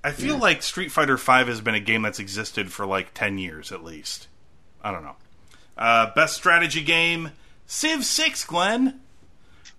I 0.04 0.12
feel 0.12 0.38
like 0.38 0.64
Street 0.64 0.92
Fighter 0.92 1.16
V 1.18 1.32
has 1.32 1.62
been 1.62 1.76
a 1.76 1.80
game 1.80 2.02
that's 2.02 2.18
existed 2.20 2.72
for 2.72 2.88
like 2.88 3.14
ten 3.14 3.38
years 3.38 3.72
at 3.72 3.84
least. 3.84 4.28
I 4.84 4.92
don't 4.92 5.04
know. 5.04 5.16
Uh, 5.78 6.12
best 6.16 6.36
strategy 6.36 6.82
game, 6.82 7.32
Civ 7.68 8.04
Six, 8.06 8.44
Glenn. 8.46 9.00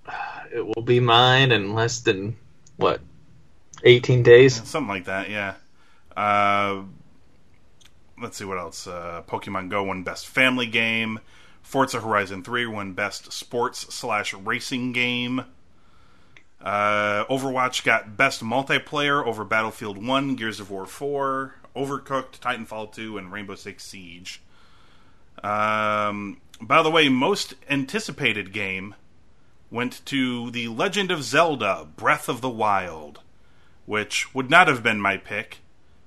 It 0.54 0.66
will 0.66 0.82
be 0.82 1.00
mine 1.00 1.50
in 1.50 1.72
less 1.72 2.00
than 2.00 2.37
what, 2.76 3.00
eighteen 3.84 4.22
days. 4.22 4.54
something 4.68 4.88
like 4.88 5.04
that. 5.04 5.30
Yeah. 5.30 5.54
Uh, 6.16 6.82
let's 8.20 8.36
see 8.36 8.44
what 8.44 8.58
else. 8.58 8.86
Uh, 8.86 9.22
Pokemon 9.26 9.68
Go 9.68 9.82
won 9.84 10.02
best 10.02 10.26
family 10.26 10.66
game. 10.66 11.20
Forza 11.62 12.00
Horizon 12.00 12.42
Three 12.42 12.66
won 12.66 12.92
best 12.92 13.32
sports 13.32 13.94
slash 13.94 14.34
racing 14.34 14.92
game. 14.92 15.44
Uh, 16.60 17.24
Overwatch 17.24 17.82
got 17.82 18.16
best 18.16 18.42
multiplayer 18.42 19.24
over 19.26 19.44
Battlefield 19.44 20.04
One, 20.04 20.36
Gears 20.36 20.60
of 20.60 20.70
War 20.70 20.86
Four, 20.86 21.56
Overcooked, 21.74 22.38
Titanfall 22.38 22.92
Two, 22.92 23.18
and 23.18 23.32
Rainbow 23.32 23.54
Six 23.54 23.84
Siege. 23.84 24.42
Um, 25.42 26.40
by 26.60 26.82
the 26.82 26.90
way, 26.90 27.08
most 27.08 27.54
anticipated 27.68 28.52
game 28.52 28.94
went 29.70 30.04
to 30.06 30.50
The 30.50 30.68
Legend 30.68 31.10
of 31.10 31.24
Zelda: 31.24 31.88
Breath 31.96 32.28
of 32.28 32.42
the 32.42 32.50
Wild 32.50 33.22
which 33.86 34.34
would 34.34 34.50
not 34.50 34.68
have 34.68 34.82
been 34.82 35.00
my 35.00 35.16
pick, 35.16 35.58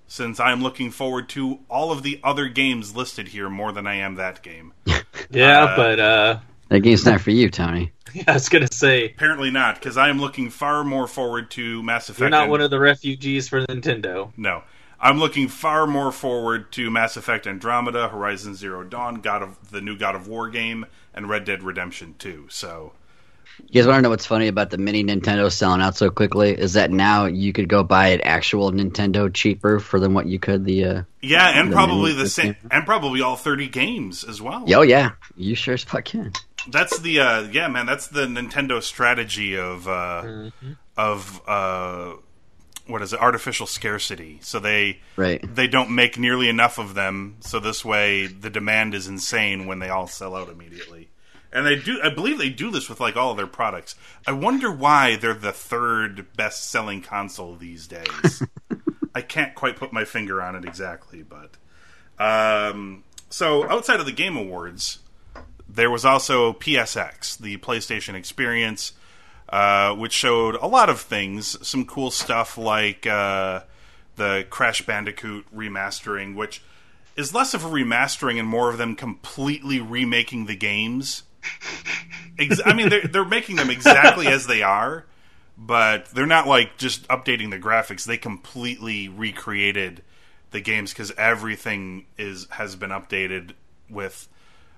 since 0.08 0.40
I 0.40 0.52
am 0.52 0.62
looking 0.62 0.92
forward 0.92 1.28
to 1.30 1.60
all 1.70 1.92
of 1.92 2.04
the 2.04 2.20
other 2.24 2.48
games 2.48 2.96
listed 2.96 3.30
here 3.30 3.50
more 3.50 3.72
than 3.72 3.88
I 3.88 3.96
am 3.96 4.16
that 4.16 4.42
game. 4.44 4.74
Yeah, 5.32 5.64
Uh, 5.64 5.76
but 5.76 6.00
uh, 6.00 6.40
That 6.70 6.82
game's 6.82 7.06
not 7.06 7.20
for 7.22 7.32
you, 7.32 7.50
Tony. 7.50 7.92
yeah, 8.14 8.26
I 8.28 8.34
was 8.34 8.48
gonna 8.48 8.72
say 8.72 9.06
Apparently 9.06 9.50
not, 9.50 9.76
because 9.76 9.98
I 9.98 10.10
am 10.10 10.20
looking 10.20 10.50
far 10.52 10.84
more 10.84 11.08
forward 11.08 11.50
to 11.52 11.82
Mass 11.82 12.10
Effect. 12.10 12.20
you're 12.20 12.30
not 12.30 12.44
and- 12.44 12.52
one 12.52 12.62
of 12.62 12.70
the 12.70 12.80
refugees 12.80 13.50
for 13.50 13.66
Nintendo. 13.66 14.32
No, 14.38 14.62
I'm 15.00 15.18
looking 15.20 15.48
far 15.48 15.88
more 15.88 16.12
forward 16.12 16.72
to 16.74 16.92
Mass 16.92 17.18
Effect 17.18 17.48
Andromeda, 17.48 18.10
Horizon 18.10 18.54
Zero 18.56 18.84
Dawn, 18.84 19.16
God 19.16 19.42
of 19.42 19.72
the 19.72 19.82
new 19.82 19.98
God 19.98 20.14
of 20.16 20.28
War 20.28 20.48
game, 20.50 20.86
and 21.14 21.28
Red 21.28 21.44
Dead 21.46 21.64
Redemption 21.64 22.14
2. 22.20 22.46
So 22.50 22.94
You 23.68 23.82
guys 23.82 23.88
want 23.88 23.98
to 23.98 24.02
know 24.02 24.10
what's 24.10 24.26
funny 24.26 24.48
about 24.48 24.70
the 24.70 24.78
mini 24.78 25.04
Nintendo 25.04 25.52
selling 25.52 25.82
out 25.82 25.96
so 25.96 26.10
quickly? 26.10 26.52
Is 26.52 26.74
that 26.74 26.92
now 26.92 27.26
you 27.26 27.54
could 27.54 27.70
go 27.70 27.84
buy 27.84 28.10
an 28.10 28.22
actual 28.22 28.72
Nintendo 28.72 29.34
cheaper 29.34 29.80
for 29.80 30.00
than 30.00 30.14
what 30.14 30.26
you 30.28 30.40
could 30.40 30.66
the. 30.66 30.84
Uh... 30.86 31.04
yeah, 31.22 31.60
and 31.60 31.72
The 31.72 31.76
probably 31.76 32.12
mini 32.12 32.24
the 32.24 32.30
same, 32.30 32.54
system. 32.54 32.70
and 32.72 32.86
probably 32.86 33.22
all 33.22 33.36
30 33.36 33.68
games 33.70 34.24
as 34.24 34.42
well. 34.42 34.66
Oh 34.74 34.82
yeah, 34.82 35.12
you 35.38 35.56
sure 35.56 35.74
as 35.74 35.84
fuck 35.84 36.06
can. 36.06 36.34
That's 36.70 36.98
the 37.00 37.20
uh, 37.20 37.42
yeah, 37.52 37.68
man. 37.68 37.86
That's 37.86 38.08
the 38.08 38.26
Nintendo 38.26 38.82
strategy 38.82 39.56
of 39.58 39.88
uh, 39.88 40.50
of 40.98 41.42
uh, 41.48 42.14
what 42.88 43.02
is 43.02 43.14
it? 43.14 43.20
Artificial 43.20 43.68
scarcity. 43.68 44.40
So 44.42 44.60
they 44.60 45.00
Right. 45.16 45.44
they 45.56 45.68
don't 45.68 45.92
make 45.92 46.18
nearly 46.18 46.50
enough 46.50 46.78
of 46.80 46.94
them. 46.96 47.38
So 47.42 47.60
this 47.60 47.86
way, 47.86 48.28
the 48.28 48.50
demand 48.50 48.94
is 48.96 49.08
insane 49.08 49.66
when 49.68 49.80
they 49.80 49.90
all 49.90 50.08
sell 50.08 50.36
out 50.36 50.50
immediately. 50.50 51.05
And 51.56 51.70
I 51.70 51.76
do. 51.76 52.02
I 52.04 52.10
believe 52.10 52.38
they 52.38 52.50
do 52.50 52.70
this 52.70 52.90
with 52.90 53.00
like 53.00 53.16
all 53.16 53.32
of 53.32 53.38
their 53.38 53.48
products. 53.48 53.96
I 54.28 54.34
wonder 54.34 54.70
why 54.70 55.16
they're 55.16 55.34
the 55.34 55.54
third 55.54 56.28
best 56.36 56.70
selling 56.70 57.02
console 57.02 57.56
these 57.56 57.88
days. 57.88 58.44
I 59.16 59.22
can't 59.22 59.56
quite 59.56 59.78
put 59.78 59.94
my 59.94 60.04
finger 60.04 60.42
on 60.42 60.58
it 60.58 60.66
exactly, 60.66 61.24
but 61.24 61.52
um, 62.20 63.06
so 63.30 63.70
outside 63.70 64.02
of 64.02 64.06
the 64.06 64.12
Game 64.12 64.36
Awards, 64.36 65.00
there 65.70 65.90
was 65.90 66.04
also 66.04 66.52
PSX, 66.52 67.38
the 67.38 67.56
PlayStation 67.58 68.16
Experience, 68.16 68.92
uh, 69.48 69.96
which 69.96 70.12
showed 70.12 70.56
a 70.56 70.68
lot 70.68 70.90
of 70.90 71.00
things. 71.00 71.58
Some 71.66 71.86
cool 71.86 72.12
stuff 72.12 72.58
like 72.58 73.08
uh, 73.08 73.62
the 74.18 74.46
Crash 74.50 74.82
Bandicoot 74.82 75.46
remastering, 75.56 76.36
which 76.36 76.62
is 77.16 77.34
less 77.34 77.54
of 77.54 77.64
a 77.64 77.70
remastering 77.70 78.40
and 78.40 78.48
more 78.48 78.70
of 78.70 78.78
them 78.78 78.94
completely 78.94 79.80
remaking 79.80 80.48
the 80.48 80.56
games. 80.58 81.24
Ex- 82.38 82.62
I 82.66 82.74
mean, 82.74 82.90
they're, 82.90 83.08
they're 83.08 83.26
making 83.26 83.56
them 83.56 83.70
exactly 83.70 84.28
as 84.28 84.46
they 84.48 84.62
are, 84.62 85.06
but 85.58 86.08
they're 86.08 86.26
not 86.26 86.48
like 86.48 86.78
just 86.78 87.08
updating 87.08 87.50
the 87.50 87.60
graphics. 87.60 88.06
They 88.06 88.18
completely 88.18 89.08
recreated 89.08 90.04
the 90.52 90.60
games 90.62 90.92
because 90.92 91.12
everything 91.18 92.06
is 92.18 92.48
has 92.52 92.76
been 92.76 92.90
updated 92.90 93.52
with 93.90 94.28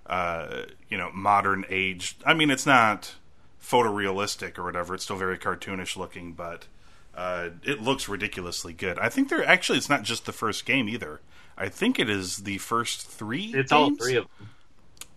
uh, 0.05 0.63
you 0.89 0.97
know 0.97 1.09
modern 1.13 1.65
age. 1.69 2.17
I 2.25 2.33
mean, 2.33 2.49
it's 2.51 2.65
not 2.65 3.15
photorealistic 3.61 4.57
or 4.57 4.63
whatever. 4.63 4.93
It's 4.95 5.03
still 5.03 5.17
very 5.17 5.37
cartoonish 5.37 5.97
looking, 5.97 6.33
but 6.33 6.67
uh, 7.15 7.49
it 7.63 7.81
looks 7.81 8.07
ridiculously 8.07 8.73
good. 8.73 8.99
I 8.99 9.09
think 9.09 9.29
they're 9.29 9.45
actually 9.45 9.79
it's 9.79 9.89
not 9.89 10.03
just 10.03 10.25
the 10.25 10.31
first 10.31 10.65
game 10.65 10.87
either. 10.87 11.21
I 11.57 11.69
think 11.69 11.97
it 11.97 12.07
is 12.09 12.37
the 12.37 12.59
first 12.59 13.07
three. 13.07 13.51
It's 13.55 13.71
all 13.71 13.95
three 13.95 14.15
of 14.15 14.25
them. 14.37 14.49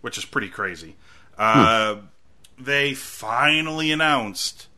which 0.01 0.17
is 0.17 0.25
pretty 0.25 0.49
crazy. 0.49 0.97
Uh, 1.41 1.97
They 2.59 2.93
finally 2.95 3.91
announced 3.91 4.69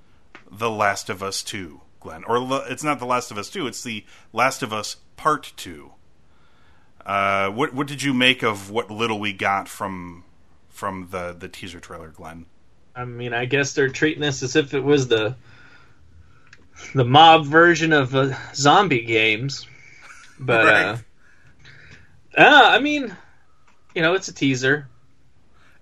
The 0.51 0.71
Last 0.71 1.11
of 1.11 1.23
Us 1.23 1.43
Two, 1.43 1.81
Glenn. 2.01 2.23
Or 2.25 2.63
it's 2.71 2.85
not 2.85 2.99
The 3.01 3.07
Last 3.07 3.31
of 3.31 3.39
Us 3.39 3.51
Two. 3.51 3.67
It's 3.67 3.83
The 3.83 4.05
Last 4.33 4.63
of 4.63 4.73
Us 4.73 4.97
Part 5.17 5.53
Two. 5.57 5.93
Uh, 7.05 7.51
what 7.51 7.75
what 7.75 7.89
did 7.89 8.03
you 8.03 8.15
make 8.15 8.43
of 8.45 8.71
what 8.71 8.89
little 8.91 9.19
we 9.19 9.33
got 9.33 9.69
from 9.69 10.23
from 10.69 11.09
the 11.11 11.35
the 11.37 11.49
teaser 11.49 11.81
trailer, 11.81 12.09
Glenn? 12.11 12.47
I 12.95 13.05
mean, 13.07 13.35
I 13.35 13.47
guess 13.47 13.73
they're 13.73 13.89
treating 13.89 14.21
this 14.21 14.43
as 14.45 14.55
if 14.55 14.73
it 14.75 14.85
was 14.85 15.09
the 15.09 15.35
the 16.95 17.05
mob 17.05 17.45
version 17.47 17.93
of 17.93 18.15
uh, 18.15 18.35
zombie 18.55 19.05
games. 19.05 19.67
But 20.39 20.65
Right. 20.67 20.85
uh, 20.85 20.97
uh, 22.41 22.69
I 22.71 22.79
mean, 22.79 23.17
you 23.95 24.03
know, 24.03 24.15
it's 24.15 24.29
a 24.29 24.35
teaser. 24.35 24.89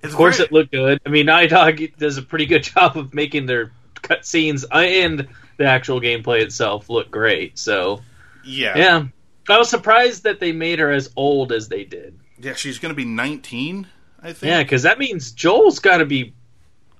It's 0.02 0.12
Of 0.12 0.16
course, 0.16 0.36
very- 0.38 0.46
it 0.46 0.52
looked 0.52 0.72
good. 0.72 1.00
I 1.04 1.08
mean, 1.10 1.26
Naughty 1.26 1.48
Dog 1.48 1.80
does 1.98 2.16
a 2.16 2.22
pretty 2.22 2.46
good 2.46 2.62
job 2.74 2.96
of 2.96 3.12
making 3.14 3.46
their 3.46 3.72
cutscenes 3.96 4.64
and 4.72 5.28
the 5.58 5.64
actual 5.66 6.00
gameplay 6.00 6.40
itself 6.40 6.88
look 6.88 7.10
great. 7.10 7.58
So, 7.58 8.00
yeah, 8.44 8.76
yeah, 8.78 9.04
I 9.48 9.58
was 9.58 9.68
surprised 9.68 10.22
that 10.24 10.40
they 10.40 10.52
made 10.52 10.78
her 10.78 10.90
as 10.90 11.12
old 11.16 11.52
as 11.52 11.68
they 11.68 11.84
did. 11.84 12.18
yeah. 12.38 12.54
She's 12.54 12.78
going 12.78 12.90
to 12.90 12.96
be 12.96 13.04
nineteen, 13.04 13.86
I 14.22 14.32
think. 14.32 14.48
Yeah, 14.50 14.62
because 14.62 14.82
that 14.84 14.98
means 14.98 15.32
Joel's 15.32 15.78
got 15.80 15.98
to 15.98 16.06
be, 16.06 16.32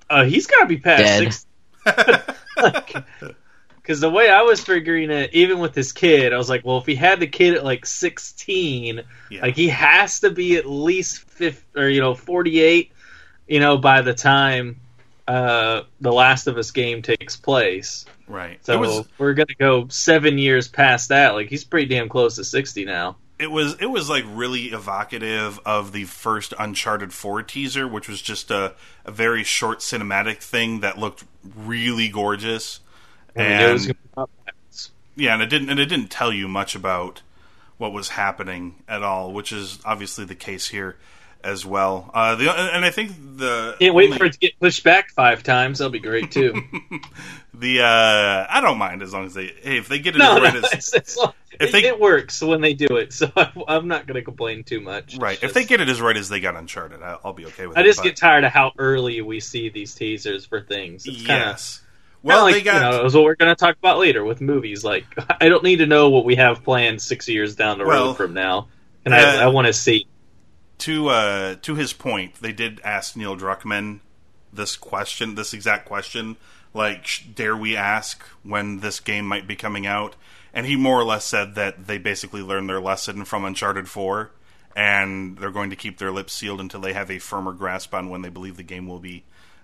uh, 0.09 0.25
he's 0.25 0.45
got 0.45 0.59
to 0.61 0.65
be 0.67 0.77
past 0.77 1.01
Dead. 1.03 1.33
six. 1.33 1.45
Because 3.81 3.99
the 3.99 4.09
way 4.09 4.29
I 4.29 4.41
was 4.43 4.61
figuring 4.63 5.09
it, 5.09 5.31
even 5.33 5.59
with 5.59 5.73
this 5.73 5.91
kid, 5.91 6.33
I 6.33 6.37
was 6.37 6.49
like, 6.49 6.63
well, 6.63 6.77
if 6.77 6.85
he 6.85 6.95
had 6.95 7.19
the 7.19 7.27
kid 7.27 7.55
at 7.55 7.63
like 7.65 7.85
sixteen, 7.85 9.01
Yeah. 9.29 9.41
like 9.41 9.55
he 9.55 9.69
has 9.69 10.19
to 10.21 10.29
be 10.29 10.55
at 10.57 10.65
least 10.65 11.21
fifth 11.29 11.65
or 11.75 11.89
you 11.89 11.99
know 12.01 12.13
forty 12.15 12.59
eight, 12.61 12.91
you 13.47 13.59
know, 13.59 13.77
by 13.77 14.01
the 14.01 14.13
time 14.13 14.79
uh, 15.27 15.81
the 15.99 16.11
Last 16.11 16.47
of 16.47 16.57
Us 16.57 16.71
game 16.71 17.01
takes 17.01 17.35
place. 17.37 18.05
right. 18.27 18.63
So 18.65 18.77
was 18.77 19.05
we're 19.17 19.33
gonna 19.33 19.55
go 19.59 19.87
seven 19.89 20.37
years 20.37 20.67
past 20.67 21.09
that. 21.09 21.33
Like 21.33 21.49
he's 21.49 21.63
pretty 21.63 21.87
damn 21.87 22.07
close 22.09 22.35
to 22.35 22.43
sixty 22.43 22.85
now. 22.85 23.17
it 23.39 23.49
was 23.49 23.75
it 23.81 23.87
was 23.87 24.09
like 24.09 24.25
really 24.27 24.65
evocative 24.65 25.59
of 25.65 25.91
the 25.91 26.03
first 26.05 26.53
Uncharted 26.59 27.13
4 27.13 27.41
teaser, 27.43 27.87
which 27.87 28.07
was 28.07 28.21
just 28.21 28.51
a, 28.51 28.75
a 29.05 29.11
very 29.11 29.43
short 29.43 29.79
cinematic 29.79 30.37
thing 30.37 30.81
that 30.81 30.97
looked 30.99 31.23
really 31.55 32.07
gorgeous. 32.09 32.79
I 33.35 33.39
mean, 33.39 33.51
it 33.51 33.73
was 33.73 33.85
And 33.87 34.27
yeah, 35.15 35.33
and 35.33 35.41
it 35.43 35.47
didn't 35.47 35.69
and 35.69 35.79
it 35.79 35.85
didn't 35.87 36.09
tell 36.09 36.31
you 36.33 36.47
much 36.47 36.75
about 36.75 37.21
what 37.77 37.91
was 37.93 38.09
happening 38.09 38.75
at 38.87 39.03
all, 39.03 39.33
which 39.33 39.51
is 39.51 39.79
obviously 39.85 40.25
the 40.25 40.35
case 40.35 40.67
here 40.67 40.95
as 41.43 41.65
well. 41.65 42.11
Uh, 42.13 42.35
the 42.35 42.49
and 42.51 42.85
I 42.85 42.91
think 42.91 43.11
the 43.37 43.75
Can't 43.79 43.95
wait 43.95 44.05
only- 44.05 44.17
for 44.17 44.25
it 44.25 44.33
to 44.33 44.39
get 44.39 44.59
pushed 44.59 44.83
back 44.83 45.09
five 45.11 45.43
times. 45.43 45.79
That'll 45.79 45.91
be 45.91 45.99
great 45.99 46.31
too. 46.31 46.53
the 47.53 47.81
uh, 47.81 48.45
I 48.49 48.61
don't 48.61 48.77
mind 48.77 49.01
as 49.01 49.11
long 49.13 49.25
as 49.25 49.33
they 49.33 49.47
hey 49.47 49.77
if 49.77 49.87
they 49.89 49.99
get 49.99 50.15
it 50.15 50.19
no, 50.19 50.31
as 50.31 50.37
no, 50.37 50.43
right 50.43 50.55
as 50.55 50.73
it's, 50.73 50.93
it's, 50.93 51.17
If 51.59 51.69
it, 51.69 51.71
they- 51.73 51.87
it 51.87 51.99
works 51.99 52.41
when 52.41 52.61
they 52.61 52.73
do 52.73 52.95
it, 52.97 53.11
so 53.11 53.31
I, 53.35 53.51
I'm 53.67 53.87
not 53.87 54.07
going 54.07 54.15
to 54.15 54.21
complain 54.23 54.63
too 54.63 54.79
much. 54.79 55.17
right 55.17 55.33
It's 55.35 55.43
if 55.43 55.53
they 55.53 55.65
get 55.65 55.81
it 55.81 55.89
as 55.89 55.99
right 55.99 56.15
as 56.15 56.29
they 56.29 56.39
got 56.39 56.55
Uncharted, 56.55 57.01
I, 57.01 57.17
I'll 57.25 57.33
be 57.33 57.45
okay 57.47 57.67
with 57.67 57.77
I 57.77 57.81
it. 57.81 57.85
just 57.85 57.99
but- 57.99 58.03
get 58.05 58.15
tired 58.17 58.43
of 58.43 58.51
how 58.51 58.71
early 58.77 59.19
we 59.21 59.39
see 59.39 59.69
these 59.69 59.93
teasers 59.95 60.45
for 60.45 60.61
things. 60.61 61.05
It's 61.07 61.25
kind 61.25 61.41
of 61.43 61.47
yes. 61.49 61.81
Well, 62.23 62.43
like, 62.43 62.55
they 62.55 62.61
got 62.61 62.75
you 62.75 62.97
know, 62.99 63.05
it's 63.05 63.15
what 63.15 63.23
we're 63.23 63.35
going 63.35 63.51
to 63.51 63.55
talk 63.55 63.77
about 63.77 63.97
later 63.99 64.23
with 64.23 64.41
movies. 64.41 64.83
Like, 64.83 65.05
I 65.41 65.49
don't 65.49 65.63
need 65.63 65.77
to 65.77 65.87
know 65.87 66.09
what 66.09 66.25
we 66.25 66.35
have 66.35 66.63
planned 66.63 67.01
six 67.01 67.27
years 67.27 67.55
down 67.55 67.77
the 67.79 67.85
Well, 67.85 68.07
road 68.07 68.17
from 68.17 68.33
now, 68.33 68.67
and 69.05 69.13
uh, 69.13 69.17
I, 69.17 69.35
I 69.43 69.47
want 69.47 69.67
to 69.67 69.73
see. 69.73 70.07
to 70.79 71.07
uh, 71.09 71.55
to 71.63 71.75
his 71.75 71.93
point, 71.93 72.35
they 72.35 72.51
did 72.53 72.79
ask 72.83 73.15
Neil 73.15 73.35
Druckmann 73.35 74.01
this 74.53 74.75
question, 74.75 75.35
this 75.35 75.53
exact 75.53 75.85
question, 75.85 76.37
like, 76.73 77.23
dare 77.33 77.55
we 77.55 77.75
ask 77.75 78.21
when 78.43 78.79
this 78.81 78.99
game 78.99 79.25
might 79.25 79.47
be 79.47 79.55
coming 79.55 79.87
out? 79.87 80.15
And 80.53 80.65
he 80.65 80.75
more 80.75 80.99
or 80.99 81.05
less 81.05 81.23
said 81.25 81.55
that 81.55 81.87
they 81.87 81.97
basically 81.97 82.41
learned 82.41 82.69
their 82.69 82.81
lesson 82.81 83.23
from 83.23 83.45
Uncharted 83.45 83.87
Four, 83.87 84.31
and 84.75 85.37
they're 85.37 85.49
going 85.49 85.69
to 85.69 85.75
keep 85.77 85.97
their 85.97 86.11
lips 86.11 86.33
sealed 86.33 86.59
until 86.59 86.81
they 86.81 86.91
have 86.93 87.09
a 87.09 87.19
firmer 87.19 87.53
grasp 87.53 87.93
on 87.93 88.09
when 88.09 88.21
they 88.21 88.29
believe 88.29 88.57
the 88.57 88.63
game 88.63 88.85
will 88.85 88.99
be. 88.99 89.23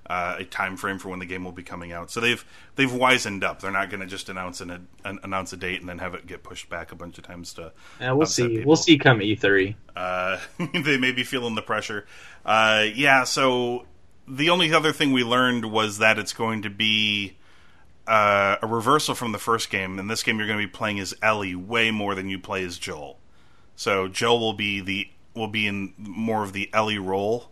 Uh, 0.09 0.37
a 0.39 0.45
time 0.45 0.77
frame 0.77 0.97
for 0.99 1.09
when 1.09 1.19
the 1.19 1.25
game 1.25 1.43
will 1.43 1.51
be 1.51 1.63
coming 1.63 1.91
out, 1.91 2.09
so 2.09 2.21
they've 2.21 2.45
they've 2.75 2.93
wizened 2.93 3.43
up. 3.43 3.59
They're 3.59 3.71
not 3.71 3.89
going 3.89 3.99
to 3.99 4.05
just 4.05 4.29
announce 4.29 4.61
an, 4.61 4.87
an 5.03 5.19
announce 5.21 5.51
a 5.51 5.57
date 5.57 5.81
and 5.81 5.89
then 5.89 5.97
have 5.97 6.13
it 6.13 6.25
get 6.25 6.43
pushed 6.43 6.69
back 6.69 6.93
a 6.93 6.95
bunch 6.95 7.17
of 7.17 7.25
times 7.25 7.51
to 7.55 7.73
Yeah, 7.99 8.13
we'll 8.13 8.25
see. 8.25 8.47
people. 8.47 8.67
We'll 8.67 8.77
see 8.77 8.97
come 8.97 9.21
E 9.21 9.35
E3. 9.35 9.75
Uh, 9.97 10.39
they 10.83 10.97
may 10.97 11.11
be 11.11 11.25
feeling 11.25 11.55
the 11.55 11.61
pressure. 11.61 12.05
Uh, 12.45 12.85
yeah, 12.95 13.25
so 13.25 13.85
the 14.27 14.49
only 14.49 14.73
other 14.73 14.93
thing 14.93 15.11
we 15.11 15.25
learned 15.25 15.65
was 15.65 15.97
that 15.97 16.17
it's 16.17 16.31
going 16.31 16.61
to 16.61 16.69
be 16.69 17.35
uh, 18.07 18.55
a 18.61 18.67
reversal 18.67 19.13
from 19.13 19.33
the 19.33 19.37
first 19.37 19.69
game. 19.69 19.99
In 19.99 20.07
this 20.07 20.23
game, 20.23 20.37
you're 20.37 20.47
going 20.47 20.59
to 20.59 20.65
be 20.65 20.71
playing 20.71 20.99
as 20.99 21.13
Ellie 21.21 21.55
way 21.55 21.91
more 21.91 22.15
than 22.15 22.29
you 22.29 22.39
play 22.39 22.63
as 22.63 22.77
Joel. 22.77 23.19
So 23.75 24.07
Joel 24.07 24.39
will 24.39 24.53
be 24.53 24.79
the 24.79 25.09
will 25.33 25.47
be 25.47 25.67
in 25.67 25.93
more 25.97 26.43
of 26.43 26.53
the 26.53 26.69
Ellie 26.73 26.97
role 26.97 27.51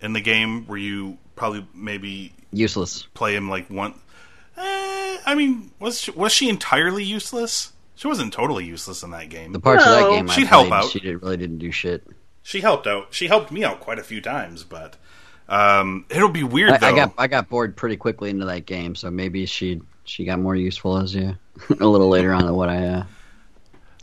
in 0.00 0.12
the 0.12 0.20
game, 0.20 0.66
where 0.66 0.78
you 0.78 1.18
probably 1.36 1.66
maybe 1.74 2.32
Useless. 2.52 3.02
play 3.14 3.36
him 3.36 3.48
like 3.48 3.70
one. 3.70 3.94
Eh, 4.56 5.18
I 5.26 5.34
mean, 5.36 5.70
was 5.78 6.00
she, 6.00 6.10
was 6.10 6.32
she 6.32 6.48
entirely 6.48 7.04
useless? 7.04 7.72
She 7.94 8.08
wasn't 8.08 8.32
totally 8.32 8.64
useless 8.64 9.02
in 9.02 9.10
that 9.12 9.28
game. 9.28 9.52
The 9.52 9.60
parts 9.60 9.84
of 9.84 9.90
that 9.90 10.10
game 10.10 10.28
I 10.28 10.32
she'd 10.34 10.48
played, 10.48 10.48
help 10.48 10.72
out. 10.72 10.90
she 10.90 11.00
did, 11.00 11.22
really 11.22 11.36
didn't 11.36 11.58
do 11.58 11.70
shit. 11.70 12.06
She 12.42 12.60
helped 12.60 12.86
out. 12.86 13.08
She 13.10 13.26
helped 13.28 13.50
me 13.50 13.64
out 13.64 13.80
quite 13.80 13.98
a 13.98 14.02
few 14.02 14.20
times, 14.20 14.64
but 14.64 14.96
um, 15.48 16.04
it'll 16.10 16.28
be 16.28 16.44
weird 16.44 16.72
I, 16.72 16.78
though. 16.78 16.86
I 16.88 16.94
got 16.94 17.14
I 17.18 17.26
got 17.26 17.48
bored 17.48 17.76
pretty 17.76 17.96
quickly 17.96 18.30
into 18.30 18.46
that 18.46 18.66
game, 18.66 18.94
so 18.94 19.10
maybe 19.10 19.46
she 19.46 19.80
she 20.04 20.24
got 20.24 20.38
more 20.38 20.56
useful 20.56 20.98
as 20.98 21.14
you 21.14 21.36
a 21.80 21.86
little 21.86 22.08
later 22.08 22.32
on 22.32 22.44
than 22.44 22.54
what 22.54 22.68
I 22.68 22.86
uh, 22.86 23.04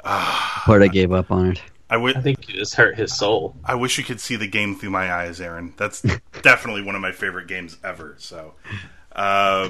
part 0.65 0.81
I 0.81 0.87
gave 0.87 1.11
up 1.11 1.31
on 1.31 1.51
it. 1.51 1.61
I 1.89 1.95
wi- 1.95 2.17
I 2.17 2.21
think 2.21 2.47
you 2.49 2.55
just 2.55 2.75
hurt 2.75 2.97
his 2.97 3.15
soul. 3.15 3.55
I 3.63 3.75
wish 3.75 3.97
you 3.97 4.03
could 4.03 4.19
see 4.19 4.35
the 4.35 4.47
game 4.47 4.75
through 4.75 4.89
my 4.89 5.11
eyes, 5.13 5.39
Aaron. 5.41 5.73
That's 5.77 6.01
definitely 6.41 6.81
one 6.83 6.95
of 6.95 7.01
my 7.01 7.11
favorite 7.11 7.47
games 7.47 7.77
ever. 7.83 8.15
So, 8.17 8.53
uh, 9.15 9.69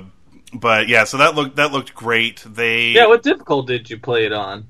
but 0.54 0.88
yeah, 0.88 1.04
so 1.04 1.18
that 1.18 1.36
looked 1.36 1.56
that 1.58 1.72
looked 1.72 1.94
great. 1.94 2.44
They 2.46 2.90
Yeah, 2.90 3.08
what 3.08 3.24
difficult 3.24 3.68
did 3.68 3.90
you 3.90 4.00
play 4.00 4.26
it 4.26 4.32
on? 4.34 4.68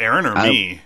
Aaron 0.00 0.26
or 0.26 0.36
I- 0.36 0.48
me? 0.50 0.80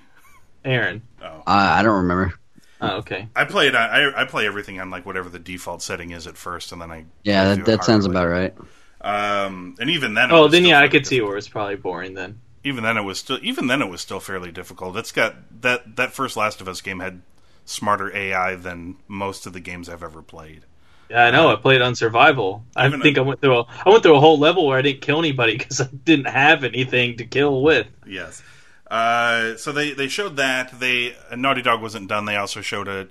Aaron. 0.64 1.02
Uh, 1.22 1.40
I 1.46 1.82
don't 1.82 2.02
remember. 2.02 2.34
Oh, 2.80 2.98
okay. 2.98 3.28
I 3.34 3.44
play 3.46 3.68
it. 3.68 3.74
I, 3.74 4.22
I 4.22 4.24
play 4.26 4.46
everything 4.46 4.80
on 4.80 4.90
like 4.90 5.06
whatever 5.06 5.28
the 5.28 5.38
default 5.38 5.80
setting 5.82 6.10
is 6.10 6.26
at 6.26 6.36
first, 6.36 6.72
and 6.72 6.80
then 6.82 6.90
I 6.90 7.04
Yeah, 7.22 7.42
I 7.42 7.54
that, 7.54 7.64
that 7.64 7.84
sounds 7.84 8.04
about 8.04 8.28
right. 8.28 8.54
Um, 9.00 9.76
and 9.80 9.88
even 9.90 10.14
then, 10.14 10.30
it 10.30 10.34
Oh, 10.34 10.48
then 10.48 10.64
yeah, 10.64 10.76
I 10.78 10.82
fairly 10.82 10.90
could 10.90 11.06
see 11.06 11.20
where 11.20 11.36
it's 11.36 11.48
probably 11.48 11.76
boring 11.76 12.14
then. 12.14 12.40
Even 12.66 12.82
then, 12.82 12.96
it 12.96 13.02
was 13.02 13.18
still 13.20 13.38
even 13.42 13.68
then 13.68 13.80
it 13.80 13.88
was 13.88 14.00
still 14.00 14.18
fairly 14.18 14.50
difficult. 14.50 14.96
It's 14.96 15.12
got 15.12 15.36
that 15.62 15.94
that 15.96 16.12
first 16.12 16.36
Last 16.36 16.60
of 16.60 16.66
Us 16.66 16.80
game 16.80 16.98
had 16.98 17.22
smarter 17.64 18.14
AI 18.14 18.56
than 18.56 18.96
most 19.06 19.46
of 19.46 19.52
the 19.52 19.60
games 19.60 19.88
I've 19.88 20.02
ever 20.02 20.20
played. 20.20 20.62
Yeah, 21.08 21.24
I 21.26 21.30
know. 21.30 21.48
I 21.52 21.54
played 21.56 21.80
on 21.80 21.94
survival. 21.94 22.64
I 22.74 22.86
Even 22.86 23.00
think 23.00 23.16
a- 23.16 23.20
I 23.20 23.22
went 23.22 23.40
through 23.40 23.56
a 23.58 23.62
I 23.86 23.88
went 23.90 24.02
through 24.02 24.16
a 24.16 24.20
whole 24.20 24.38
level 24.40 24.66
where 24.66 24.78
I 24.78 24.82
didn't 24.82 25.02
kill 25.02 25.20
anybody 25.20 25.56
because 25.58 25.80
I 25.80 25.86
didn't 26.04 26.26
have 26.26 26.64
anything 26.64 27.16
to 27.18 27.24
kill 27.24 27.62
with. 27.62 27.86
Yes. 28.04 28.42
Uh, 28.90 29.56
so 29.56 29.70
they, 29.72 29.92
they 29.92 30.08
showed 30.08 30.36
that 30.36 30.78
they 30.80 31.16
Naughty 31.36 31.62
Dog 31.62 31.80
wasn't 31.82 32.08
done. 32.08 32.24
They 32.24 32.36
also 32.36 32.60
showed 32.60 32.88
a 32.88 33.06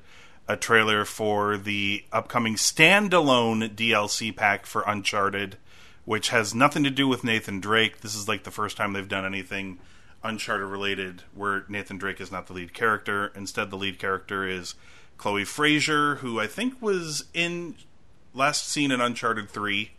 a 0.48 0.58
trailer 0.58 1.06
for 1.06 1.58
the 1.58 2.04
upcoming 2.12 2.56
standalone 2.56 3.74
DLC 3.74 4.36
pack 4.36 4.66
for 4.66 4.84
Uncharted, 4.86 5.58
which 6.06 6.30
has 6.30 6.54
nothing 6.56 6.84
to 6.84 6.90
do 6.90 7.08
with 7.08 7.24
Nathan 7.24 7.60
Drake. 7.60 8.02
This 8.02 8.16
is 8.16 8.28
like 8.28 8.44
the 8.44 8.52
first 8.52 8.78
time 8.78 8.94
they've 8.94 9.08
done 9.08 9.26
anything 9.26 9.80
Uncharted 10.24 10.66
related 10.68 11.22
where 11.36 11.66
Nathan 11.68 11.98
Drake 11.98 12.20
is 12.22 12.32
not 12.32 12.48
the 12.48 12.54
lead 12.54 12.74
character. 12.74 13.32
Instead, 13.36 13.70
the 13.70 13.78
lead 13.78 14.00
character 14.00 14.48
is 14.48 14.74
Chloe 15.18 15.46
Frazer, 15.46 16.16
who 16.16 16.40
I 16.40 16.48
think 16.48 16.82
was 16.82 17.26
in 17.34 17.76
last 18.34 18.68
seen 18.68 18.92
in 18.92 19.02
Uncharted 19.02 19.50
three. 19.50 19.92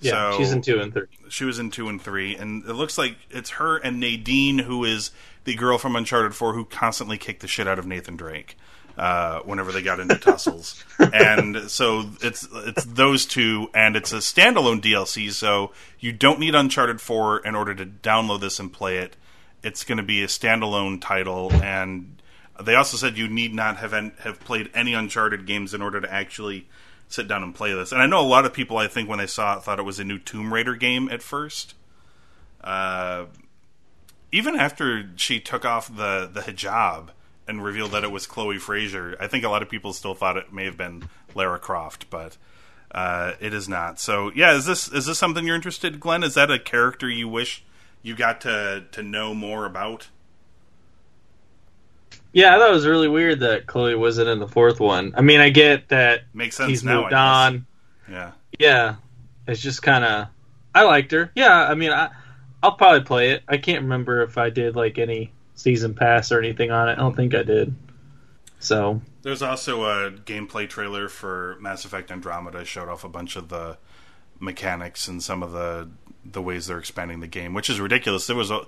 Yeah, 0.00 0.32
So- 0.32 0.38
she's 0.38 0.52
in 0.52 0.62
two 0.62 0.80
and 0.80 0.92
three. 0.92 1.06
she 1.28 1.44
was 1.44 1.58
in 1.58 1.70
two 1.70 1.88
and 1.88 2.00
three, 2.02 2.34
and 2.36 2.64
it 2.64 2.74
looks 2.74 2.98
like 2.98 3.16
it's 3.30 3.50
her 3.50 3.76
and 3.78 3.98
Nadine, 4.00 4.58
who 4.60 4.84
is 4.84 5.10
the 5.44 5.54
girl 5.54 5.78
from 5.78 5.96
Uncharted 5.96 6.34
Four, 6.34 6.54
who 6.54 6.64
constantly 6.64 7.16
kicked 7.18 7.40
the 7.40 7.48
shit 7.48 7.66
out 7.68 7.78
of 7.78 7.86
Nathan 7.86 8.16
Drake 8.16 8.56
uh, 8.96 9.40
whenever 9.40 9.72
they 9.72 9.82
got 9.82 10.00
into 10.00 10.16
tussles. 10.16 10.82
and 10.98 11.70
so 11.70 12.10
it's 12.20 12.46
it's 12.52 12.84
those 12.84 13.26
two, 13.26 13.68
and 13.74 13.96
it's 13.96 14.12
a 14.12 14.16
standalone 14.18 14.80
DLC, 14.80 15.30
so 15.32 15.72
you 15.98 16.12
don't 16.12 16.40
need 16.40 16.54
Uncharted 16.54 17.00
Four 17.00 17.38
in 17.38 17.54
order 17.54 17.74
to 17.74 17.86
download 17.86 18.40
this 18.40 18.58
and 18.58 18.72
play 18.72 18.98
it. 18.98 19.16
It's 19.62 19.84
going 19.84 19.98
to 19.98 20.04
be 20.04 20.22
a 20.22 20.26
standalone 20.26 21.00
title, 21.00 21.52
and 21.52 22.20
they 22.60 22.74
also 22.74 22.96
said 22.96 23.16
you 23.16 23.28
need 23.28 23.54
not 23.54 23.78
have 23.78 23.94
en- 23.94 24.12
have 24.20 24.40
played 24.40 24.70
any 24.74 24.94
Uncharted 24.94 25.46
games 25.46 25.74
in 25.74 25.82
order 25.82 26.00
to 26.00 26.12
actually 26.12 26.68
sit 27.08 27.28
down 27.28 27.42
and 27.42 27.54
play 27.54 27.72
this. 27.72 27.92
And 27.92 28.02
I 28.02 28.06
know 28.06 28.20
a 28.20 28.26
lot 28.26 28.44
of 28.44 28.52
people, 28.52 28.78
I 28.78 28.88
think, 28.88 29.08
when 29.08 29.18
they 29.18 29.26
saw 29.26 29.56
it, 29.56 29.62
thought 29.62 29.78
it 29.78 29.84
was 29.84 30.00
a 30.00 30.04
new 30.04 30.18
Tomb 30.18 30.52
Raider 30.52 30.74
game 30.74 31.08
at 31.10 31.22
first. 31.22 31.74
Uh, 32.62 33.26
even 34.30 34.54
after 34.56 35.10
she 35.16 35.40
took 35.40 35.64
off 35.64 35.94
the 35.94 36.28
the 36.32 36.40
hijab 36.40 37.08
and 37.48 37.62
revealed 37.64 37.92
that 37.92 38.04
it 38.04 38.10
was 38.10 38.26
Chloe 38.26 38.58
Frazer, 38.58 39.16
I 39.20 39.26
think 39.26 39.44
a 39.44 39.48
lot 39.48 39.62
of 39.62 39.68
people 39.68 39.92
still 39.92 40.14
thought 40.14 40.36
it 40.36 40.52
may 40.52 40.64
have 40.64 40.76
been 40.76 41.08
Lara 41.34 41.58
Croft, 41.58 42.08
but 42.10 42.36
uh, 42.92 43.32
it 43.40 43.52
is 43.52 43.68
not. 43.68 43.98
So, 43.98 44.30
yeah, 44.34 44.54
is 44.54 44.66
this 44.66 44.88
is 44.88 45.06
this 45.06 45.18
something 45.18 45.46
you're 45.46 45.56
interested, 45.56 45.98
Glenn? 46.00 46.22
Is 46.22 46.34
that 46.34 46.50
a 46.50 46.58
character 46.58 47.08
you 47.08 47.28
wish 47.28 47.64
you 48.02 48.14
got 48.14 48.40
to 48.42 48.84
to 48.92 49.02
know 49.02 49.34
more 49.34 49.64
about? 49.66 50.08
Yeah, 52.32 52.54
I 52.54 52.58
thought 52.58 52.70
it 52.70 52.74
was 52.74 52.86
really 52.86 53.08
weird 53.08 53.40
that 53.40 53.66
Chloe 53.66 53.94
wasn't 53.94 54.28
in 54.28 54.38
the 54.38 54.48
fourth 54.48 54.80
one. 54.80 55.12
I 55.16 55.20
mean, 55.20 55.40
I 55.40 55.50
get 55.50 55.88
that 55.88 56.22
Makes 56.32 56.56
sense 56.56 56.70
he's 56.70 56.84
now. 56.84 57.02
moved 57.02 57.12
on. 57.12 57.66
Yeah. 58.10 58.32
Yeah, 58.58 58.96
it's 59.46 59.60
just 59.60 59.82
kind 59.82 60.04
of. 60.04 60.28
I 60.74 60.84
liked 60.84 61.12
her. 61.12 61.30
Yeah, 61.34 61.52
I 61.54 61.74
mean, 61.74 61.90
I, 61.90 62.08
I'll 62.62 62.72
probably 62.76 63.02
play 63.02 63.30
it. 63.32 63.42
I 63.48 63.58
can't 63.58 63.82
remember 63.82 64.22
if 64.22 64.38
I 64.38 64.48
did 64.48 64.76
like 64.76 64.98
any 64.98 65.30
season 65.54 65.94
pass 65.94 66.32
or 66.32 66.38
anything 66.38 66.70
on 66.70 66.88
it. 66.88 66.92
I 66.92 66.96
don't 66.96 67.14
think 67.16 67.34
I 67.34 67.42
did. 67.42 67.74
So 68.58 69.00
There's 69.22 69.42
also 69.42 69.84
a 69.84 70.10
gameplay 70.10 70.68
trailer 70.68 71.08
for 71.08 71.56
Mass 71.60 71.84
Effect 71.84 72.10
Andromeda. 72.12 72.64
Showed 72.64 72.88
off 72.88 73.04
a 73.04 73.08
bunch 73.08 73.36
of 73.36 73.48
the 73.48 73.76
mechanics 74.40 75.08
and 75.08 75.22
some 75.22 75.42
of 75.42 75.52
the 75.52 75.88
the 76.24 76.40
ways 76.42 76.66
they're 76.68 76.78
expanding 76.78 77.18
the 77.20 77.26
game, 77.26 77.54
which 77.54 77.68
is 77.68 77.80
ridiculous. 77.80 78.26
There 78.26 78.36
was 78.36 78.50
a 78.50 78.60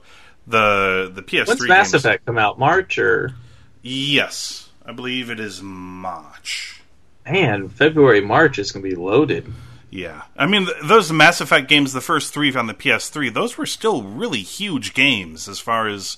the 0.47 1.11
the 1.15 1.23
PS3 1.23 1.47
when's 1.49 1.69
Mass 1.69 1.93
games- 1.93 2.05
Effect 2.05 2.27
come 2.27 2.39
out? 2.39 2.59
March 2.59 2.99
or 2.99 3.35
Yes, 3.83 4.71
I 4.85 4.93
believe 4.93 5.31
it 5.31 5.39
is 5.39 5.63
March. 5.63 6.81
man? 7.25 7.69
February, 7.69 8.21
March 8.21 8.59
is 8.59 8.73
gonna 8.73 8.83
be 8.83 8.95
loaded. 8.95 9.53
Yeah, 9.91 10.23
I 10.37 10.47
mean 10.47 10.67
th- 10.67 10.77
those 10.83 11.13
Mass 11.13 11.41
Effect 11.41 11.69
games, 11.69 11.93
the 11.93 12.01
first 12.01 12.35
three 12.35 12.53
on 12.55 12.67
the 12.67 12.75
PS3, 12.75 13.33
those 13.33 13.57
were 13.57 13.67
still 13.67 14.03
really 14.03 14.43
huge 14.43 14.93
games 14.93 15.47
as 15.49 15.61
far 15.61 15.87
as 15.87 16.17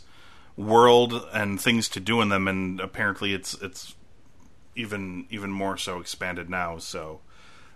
world 0.56 1.28
and 1.32 1.60
things 1.60 1.88
to 1.90 2.00
do 2.00 2.20
in 2.20 2.28
them, 2.28 2.48
and 2.48 2.80
apparently 2.80 3.32
it's 3.34 3.54
it's 3.62 3.94
even 4.74 5.26
even 5.30 5.50
more 5.50 5.76
so 5.76 6.00
expanded 6.00 6.48
now. 6.50 6.78
So 6.78 7.20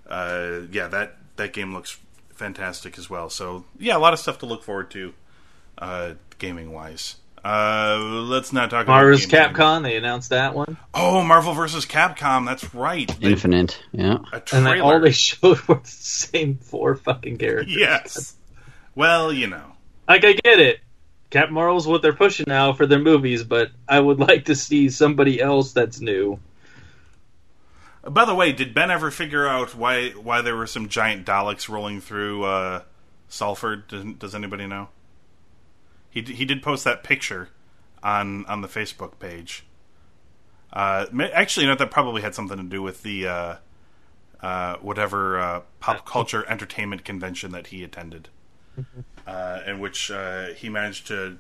uh, 0.09 0.61
yeah, 0.71 0.89
that 0.89 1.17
that 1.37 1.53
game 1.53 1.73
looks 1.75 1.99
fantastic 2.35 2.99
as 2.99 3.09
well. 3.11 3.31
So 3.31 3.65
yeah, 3.79 3.97
a 3.97 3.99
lot 3.99 4.13
of 4.13 4.19
stuff 4.19 4.39
to 4.39 4.47
look 4.47 4.63
forward 4.63 4.91
to, 4.93 5.15
uh, 5.79 6.13
gaming 6.39 6.73
wise. 6.73 7.17
Uh, 7.43 7.97
let's 8.29 8.53
not 8.53 8.69
talk 8.69 8.87
Marvel's 8.87 9.25
about 9.25 9.47
games. 9.55 9.59
Capcom. 9.59 9.83
They 9.83 9.97
announced 9.97 10.29
that 10.29 10.55
one, 10.55 10.77
Oh, 10.93 11.23
Marvel 11.23 11.55
versus 11.55 11.87
Capcom. 11.87 12.45
That's 12.45 12.75
right. 12.75 13.11
Infinite. 13.23 13.83
Yeah. 13.93 14.19
and 14.31 14.45
trailer. 14.45 14.65
then 14.65 14.81
all 14.83 15.01
they 15.01 15.11
showed 15.13 15.59
were 15.63 15.77
the 15.77 15.81
same 15.89 16.57
four 16.59 16.97
fucking 16.97 17.37
characters. 17.39 17.75
yes. 17.75 18.37
Well, 18.95 19.33
you 19.33 19.47
know. 19.47 19.73
Like 20.07 20.23
I 20.27 20.35
get 20.35 20.61
it. 20.61 20.81
Cap 21.31 21.51
Marvel's 21.51 21.87
what 21.87 22.03
they're 22.03 22.13
pushing 22.13 22.47
now 22.49 22.73
for 22.73 22.87
their 22.87 22.99
movies, 22.99 23.45
but 23.45 23.71
I 23.89 23.99
would 23.99 24.19
like 24.29 24.47
to 24.47 24.55
see 24.55 24.91
somebody 24.91 25.41
else 25.41 25.73
that's 25.73 26.01
new. 26.01 26.39
By 28.03 28.25
the 28.25 28.35
way, 28.35 28.53
did 28.53 28.75
Ben 28.75 28.91
ever 28.91 29.11
figure 29.11 29.47
out 29.47 29.75
why 29.75 30.11
why 30.11 30.41
there 30.41 30.57
were 30.57 30.67
some 30.67 30.89
giant 30.89 31.27
Daleks 31.27 31.69
rolling 31.69 32.01
through 32.01 32.45
uh, 32.45 32.83
Salford? 33.29 33.89
Does, 33.89 34.05
does 34.19 34.35
anybody 34.35 34.67
know? 34.67 34.89
He 36.09 36.23
he 36.23 36.45
did 36.45 36.63
post 36.63 36.85
that 36.85 37.05
picture 37.05 37.51
on 38.03 38.47
on 38.47 38.63
the 38.63 38.69
Facebook 38.69 39.19
page. 39.19 39.65
Uh, 40.73 41.07
actually, 41.33 41.65
you 41.65 41.71
know 41.71 41.77
that 41.77 41.91
probably 41.91 42.23
had 42.23 42.35
something 42.35 42.57
to 42.57 42.63
do 42.63 42.81
with 42.81 43.03
the 43.03 43.27
uh, 43.27 43.57
uh, 44.41 44.77
whatever 44.77 45.39
uh, 45.39 45.61
pop 45.79 46.07
culture 46.07 46.45
entertainment 46.49 47.05
convention 47.05 47.53
that 47.53 47.69
he 47.69 47.85
attended, 47.85 48.29
uh, 49.27 49.61
in 49.67 49.81
which 49.81 50.11
uh, 50.11 50.49
he 50.49 50.69
managed 50.69 51.07
to 51.09 51.39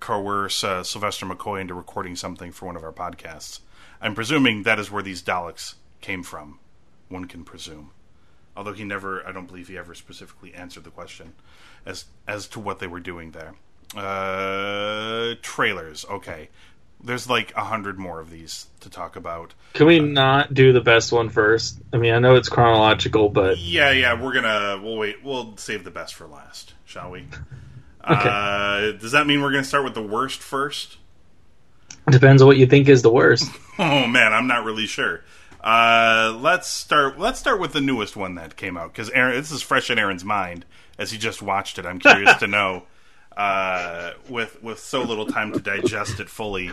coerce 0.00 0.62
uh, 0.62 0.82
Sylvester 0.82 1.26
McCoy 1.26 1.60
into 1.60 1.74
recording 1.74 2.16
something 2.16 2.52
for 2.52 2.66
one 2.66 2.76
of 2.76 2.84
our 2.84 2.92
podcasts. 2.92 3.60
I'm 4.00 4.14
presuming 4.14 4.64
that 4.64 4.78
is 4.78 4.90
where 4.90 5.02
these 5.02 5.22
Daleks 5.22 5.74
came 6.00 6.22
from. 6.22 6.58
One 7.08 7.26
can 7.26 7.44
presume, 7.44 7.92
although 8.56 8.72
he 8.72 8.84
never, 8.84 9.26
I 9.26 9.32
don't 9.32 9.46
believe 9.46 9.68
he 9.68 9.78
ever 9.78 9.94
specifically 9.94 10.52
answered 10.54 10.84
the 10.84 10.90
question 10.90 11.34
as 11.84 12.04
as 12.26 12.48
to 12.48 12.60
what 12.60 12.78
they 12.80 12.86
were 12.86 13.00
doing 13.00 13.30
there. 13.30 13.54
Uh, 13.96 15.34
trailers, 15.42 16.04
okay. 16.10 16.48
There's 17.02 17.28
like 17.28 17.54
a 17.56 17.64
hundred 17.64 17.98
more 17.98 18.20
of 18.20 18.30
these 18.30 18.66
to 18.80 18.90
talk 18.90 19.16
about. 19.16 19.54
Can 19.74 19.86
we 19.86 20.00
not 20.00 20.52
do 20.52 20.72
the 20.72 20.80
best 20.80 21.12
one 21.12 21.28
first? 21.28 21.78
I 21.92 21.98
mean, 21.98 22.14
I 22.14 22.18
know 22.18 22.34
it's 22.34 22.48
chronological, 22.48 23.28
but 23.28 23.58
Yeah, 23.58 23.92
yeah, 23.92 24.20
we're 24.20 24.32
gonna 24.32 24.80
we'll 24.82 24.96
wait. 24.96 25.22
We'll 25.22 25.56
save 25.58 25.84
the 25.84 25.90
best 25.90 26.14
for 26.14 26.26
last, 26.26 26.74
shall 26.86 27.10
we? 27.10 27.26
Uh, 28.08 28.92
does 28.92 29.10
that 29.10 29.26
mean 29.26 29.42
we're 29.42 29.50
gonna 29.50 29.64
start 29.64 29.82
with 29.82 29.94
the 29.94 30.00
worst 30.02 30.38
first? 30.40 30.96
depends 32.08 32.40
on 32.40 32.46
what 32.46 32.56
you 32.56 32.64
think 32.64 32.88
is 32.88 33.02
the 33.02 33.10
worst. 33.10 33.50
Oh 33.80 34.06
man, 34.06 34.32
I'm 34.32 34.46
not 34.46 34.64
really 34.64 34.86
sure. 34.86 35.22
Uh, 35.60 36.34
let's 36.40 36.68
start. 36.68 37.18
Let's 37.18 37.40
start 37.40 37.58
with 37.60 37.72
the 37.72 37.80
newest 37.80 38.14
one 38.16 38.36
that 38.36 38.54
came 38.56 38.76
out 38.76 38.92
because 38.92 39.10
Aaron, 39.10 39.34
this 39.34 39.50
is 39.50 39.60
fresh 39.60 39.90
in 39.90 39.98
Aaron's 39.98 40.24
mind 40.24 40.64
as 40.98 41.10
he 41.10 41.18
just 41.18 41.42
watched 41.42 41.78
it. 41.80 41.84
I'm 41.84 41.98
curious 41.98 42.34
to 42.38 42.46
know, 42.46 42.84
uh, 43.36 44.12
with 44.28 44.62
with 44.62 44.78
so 44.78 45.02
little 45.02 45.26
time 45.26 45.52
to 45.52 45.58
digest 45.58 46.20
it 46.20 46.30
fully, 46.30 46.70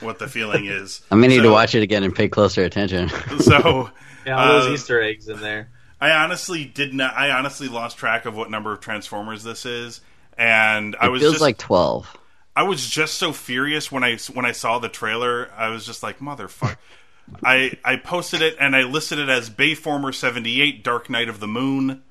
what 0.00 0.18
the 0.18 0.26
feeling 0.26 0.66
is. 0.66 1.00
I'm 1.12 1.20
gonna 1.20 1.28
need 1.28 1.42
to 1.42 1.50
watch 1.52 1.76
it 1.76 1.82
again 1.84 2.02
and 2.02 2.12
pay 2.14 2.28
closer 2.28 2.64
attention. 2.64 3.08
So, 3.38 3.88
Yeah, 4.26 4.36
all 4.44 4.52
those 4.58 4.66
Uh, 4.66 4.72
Easter 4.74 5.00
eggs 5.00 5.28
in 5.28 5.40
there. 5.40 5.70
I 6.00 6.10
honestly 6.10 6.64
did 6.64 6.92
not. 6.94 7.14
I 7.14 7.30
honestly 7.30 7.68
lost 7.68 7.96
track 7.96 8.26
of 8.26 8.36
what 8.36 8.50
number 8.50 8.72
of 8.72 8.80
Transformers 8.80 9.42
this 9.42 9.64
is, 9.64 10.00
and 10.36 10.96
I 11.00 11.06
it 11.06 11.10
was 11.10 11.22
feels 11.22 11.34
just 11.34 11.42
like 11.42 11.58
12. 11.58 12.16
I 12.56 12.62
was 12.62 12.88
just 12.88 13.14
so 13.14 13.32
furious 13.32 13.90
when 13.90 14.04
I 14.04 14.16
when 14.32 14.44
I 14.44 14.52
saw 14.52 14.78
the 14.78 14.88
trailer. 14.88 15.50
I 15.56 15.68
was 15.68 15.86
just 15.86 16.02
like, 16.02 16.20
motherfucker. 16.20 16.76
I 17.42 17.78
I 17.84 17.96
posted 17.96 18.42
it 18.42 18.56
and 18.60 18.76
I 18.76 18.82
listed 18.82 19.18
it 19.18 19.28
as 19.28 19.48
Bayformer 19.48 20.14
seventy 20.14 20.60
eight 20.60 20.84
Dark 20.84 21.08
Knight 21.08 21.28
of 21.28 21.40
the 21.40 21.48
Moon. 21.48 22.02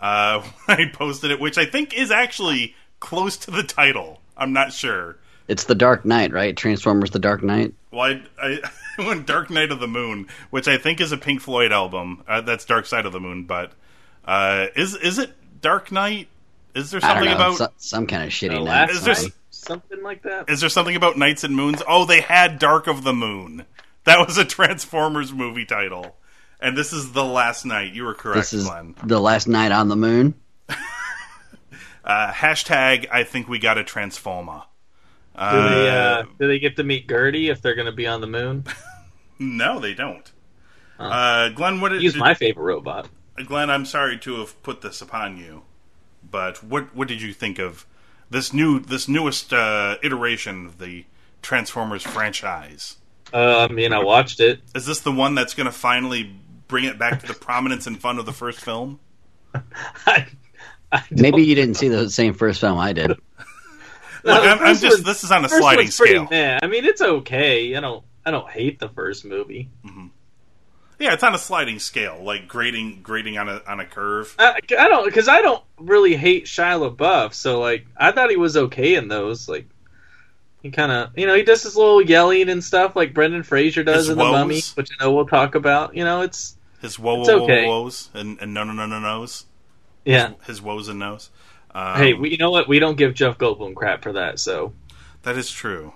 Uh, 0.00 0.42
I 0.68 0.86
posted 0.92 1.30
it, 1.30 1.40
which 1.40 1.58
I 1.58 1.64
think 1.64 1.92
is 1.92 2.10
actually 2.10 2.74
close 3.00 3.36
to 3.38 3.50
the 3.50 3.62
title. 3.62 4.20
I'm 4.36 4.52
not 4.52 4.72
sure. 4.72 5.16
It's 5.48 5.64
the 5.64 5.74
Dark 5.74 6.04
Knight, 6.04 6.32
right? 6.32 6.56
Transformers: 6.56 7.10
The 7.10 7.18
Dark 7.18 7.42
Knight. 7.42 7.74
Well, 7.90 8.02
I, 8.02 8.22
I 8.40 8.60
went 8.98 9.26
Dark 9.26 9.50
Knight 9.50 9.70
of 9.70 9.80
the 9.80 9.88
Moon, 9.88 10.28
which 10.50 10.68
I 10.68 10.76
think 10.78 11.00
is 11.00 11.12
a 11.12 11.16
Pink 11.16 11.40
Floyd 11.40 11.72
album. 11.72 12.22
Uh, 12.28 12.40
that's 12.40 12.64
Dark 12.64 12.86
Side 12.86 13.06
of 13.06 13.12
the 13.12 13.20
Moon, 13.20 13.44
but 13.44 13.72
uh, 14.24 14.66
is 14.76 14.94
is 14.96 15.18
it 15.18 15.32
Dark 15.60 15.90
Knight? 15.92 16.28
Is 16.74 16.90
there 16.90 17.00
I 17.02 17.14
don't 17.14 17.24
something 17.24 17.30
know. 17.30 17.36
about 17.36 17.56
so- 17.56 17.72
some 17.78 18.06
kind 18.06 18.24
of 18.24 18.30
shitty 18.30 18.48
The 18.50 18.54
name. 18.56 18.64
last 18.64 18.90
Is 18.92 19.04
there 19.04 19.14
night. 19.14 19.32
something 19.50 20.02
like 20.02 20.22
that. 20.22 20.48
Is 20.50 20.60
there 20.60 20.68
something 20.68 20.94
about 20.96 21.16
nights 21.16 21.42
and 21.44 21.56
moons? 21.56 21.82
Oh, 21.88 22.04
they 22.04 22.20
had 22.20 22.58
Dark 22.58 22.86
of 22.86 23.04
the 23.04 23.12
Moon. 23.14 23.64
That 24.04 24.24
was 24.26 24.38
a 24.38 24.44
Transformers 24.44 25.32
movie 25.32 25.64
title. 25.64 26.14
And 26.60 26.76
this 26.76 26.92
is 26.92 27.12
the 27.12 27.24
last 27.24 27.64
night. 27.64 27.92
You 27.94 28.04
were 28.04 28.14
correct, 28.14 28.36
This 28.38 28.52
is 28.52 28.66
Glenn. 28.66 28.94
the 29.04 29.20
last 29.20 29.46
night 29.48 29.70
on 29.72 29.88
the 29.88 29.96
moon. 29.96 30.34
Uh, 32.04 32.32
hashtag 32.32 33.06
I 33.12 33.24
think 33.24 33.48
we 33.48 33.58
got 33.58 33.76
a 33.76 33.84
Transformer. 33.84 34.62
Do 35.34 35.40
they, 35.44 35.88
Uh, 35.90 35.92
uh, 35.92 36.22
do 36.40 36.48
they 36.48 36.58
get 36.58 36.76
to 36.76 36.84
meet 36.84 37.06
Gertie 37.06 37.50
if 37.50 37.60
they're 37.60 37.74
going 37.74 37.86
to 37.86 37.92
be 37.92 38.06
on 38.06 38.20
the 38.22 38.26
moon? 38.26 38.64
no, 39.38 39.78
they 39.78 39.94
don't. 39.94 40.30
Uh, 40.98 41.50
Glenn, 41.50 41.80
what 41.80 41.90
did, 41.90 42.02
He's 42.02 42.16
my 42.16 42.34
favorite 42.34 42.64
robot. 42.64 43.08
Glenn? 43.46 43.70
I'm 43.70 43.84
sorry 43.86 44.18
to 44.18 44.40
have 44.40 44.60
put 44.62 44.82
this 44.82 45.00
upon 45.00 45.36
you, 45.38 45.62
but 46.28 46.62
what 46.64 46.94
what 46.94 47.06
did 47.06 47.22
you 47.22 47.32
think 47.32 47.58
of 47.58 47.86
this 48.30 48.52
new 48.52 48.80
this 48.80 49.08
newest 49.08 49.52
uh, 49.52 49.96
iteration 50.02 50.66
of 50.66 50.78
the 50.78 51.04
Transformers 51.40 52.02
franchise? 52.02 52.96
Uh, 53.32 53.66
I 53.70 53.72
mean, 53.72 53.92
I 53.92 54.02
watched 54.02 54.40
it. 54.40 54.60
Is 54.74 54.86
this 54.86 55.00
the 55.00 55.12
one 55.12 55.34
that's 55.34 55.54
going 55.54 55.66
to 55.66 55.72
finally 55.72 56.34
bring 56.66 56.84
it 56.84 56.98
back 56.98 57.20
to 57.20 57.26
the 57.26 57.34
prominence 57.34 57.86
and 57.86 58.00
fun 58.00 58.18
of 58.18 58.26
the 58.26 58.32
first 58.32 58.60
film? 58.60 58.98
I, 60.06 60.26
I 60.90 61.02
Maybe 61.10 61.42
you 61.44 61.54
didn't 61.54 61.74
see 61.74 61.88
the 61.88 62.10
same 62.10 62.34
first 62.34 62.60
film 62.60 62.78
I 62.78 62.92
did. 62.92 63.10
Look, 63.10 63.20
the 64.24 64.32
I'm, 64.32 64.58
I'm 64.58 64.76
just 64.76 64.98
one- 64.98 65.04
this 65.04 65.22
is 65.24 65.30
on 65.30 65.44
a 65.44 65.48
sliding 65.48 65.90
scale. 65.90 66.26
meh. 66.30 66.58
I 66.60 66.66
mean, 66.66 66.84
it's 66.84 67.00
okay. 67.00 67.76
I 67.76 67.80
don't. 67.80 68.04
I 68.28 68.30
don't 68.30 68.50
hate 68.50 68.78
the 68.78 68.90
first 68.90 69.24
movie. 69.24 69.70
Yeah, 70.98 71.14
it's 71.14 71.22
on 71.22 71.34
a 71.34 71.38
sliding 71.38 71.78
scale, 71.78 72.22
like 72.22 72.46
grading 72.46 73.00
grading 73.02 73.38
on 73.38 73.48
a 73.48 73.62
on 73.66 73.80
a 73.80 73.86
curve. 73.86 74.34
I, 74.38 74.58
I 74.78 74.88
don't 74.88 75.06
because 75.06 75.28
I 75.28 75.40
don't 75.40 75.62
really 75.78 76.14
hate 76.14 76.44
Shia 76.44 76.94
LaBeouf. 76.94 77.32
So 77.32 77.58
like, 77.60 77.86
I 77.96 78.12
thought 78.12 78.30
he 78.30 78.36
was 78.36 78.56
okay 78.56 78.96
in 78.96 79.08
those. 79.08 79.48
Like, 79.48 79.68
he 80.60 80.70
kind 80.70 80.92
of, 80.92 81.16
you 81.16 81.26
know, 81.26 81.34
he 81.34 81.42
does 81.44 81.62
his 81.62 81.76
little 81.76 82.02
yelling 82.02 82.48
and 82.50 82.62
stuff 82.62 82.96
like 82.96 83.14
Brendan 83.14 83.44
Fraser 83.44 83.82
does 83.84 84.06
His 84.06 84.08
in 84.10 84.18
the. 84.18 84.24
Mummy, 84.24 84.60
which 84.74 84.90
I 84.98 85.04
know 85.04 85.12
we'll 85.12 85.26
talk 85.26 85.54
about. 85.54 85.94
You 85.94 86.04
know, 86.04 86.22
it's 86.22 86.56
His 86.82 86.98
whoa 86.98 87.20
It's 87.20 87.30
whoa 87.30 87.46
whoa 87.46 87.66
woes 87.68 88.10
and, 88.12 88.38
and 88.40 88.52
no 88.52 88.64
no 88.64 88.72
no 88.72 88.86
no 88.86 88.98
no's. 88.98 89.46
yeah. 90.04 90.32
His 90.46 90.60
woes 90.60 90.88
and 90.88 90.98
no's. 90.98 91.30
Um, 91.72 91.96
hey, 91.96 92.12
we, 92.14 92.30
you 92.30 92.38
know 92.38 92.50
what? 92.50 92.66
We 92.66 92.80
don't 92.80 92.98
give 92.98 93.14
Jeff 93.14 93.38
Goldblum 93.38 93.76
crap 93.76 94.02
for 94.02 94.14
that. 94.14 94.40
So 94.40 94.72
that 95.22 95.36
is 95.36 95.48
true. 95.48 95.92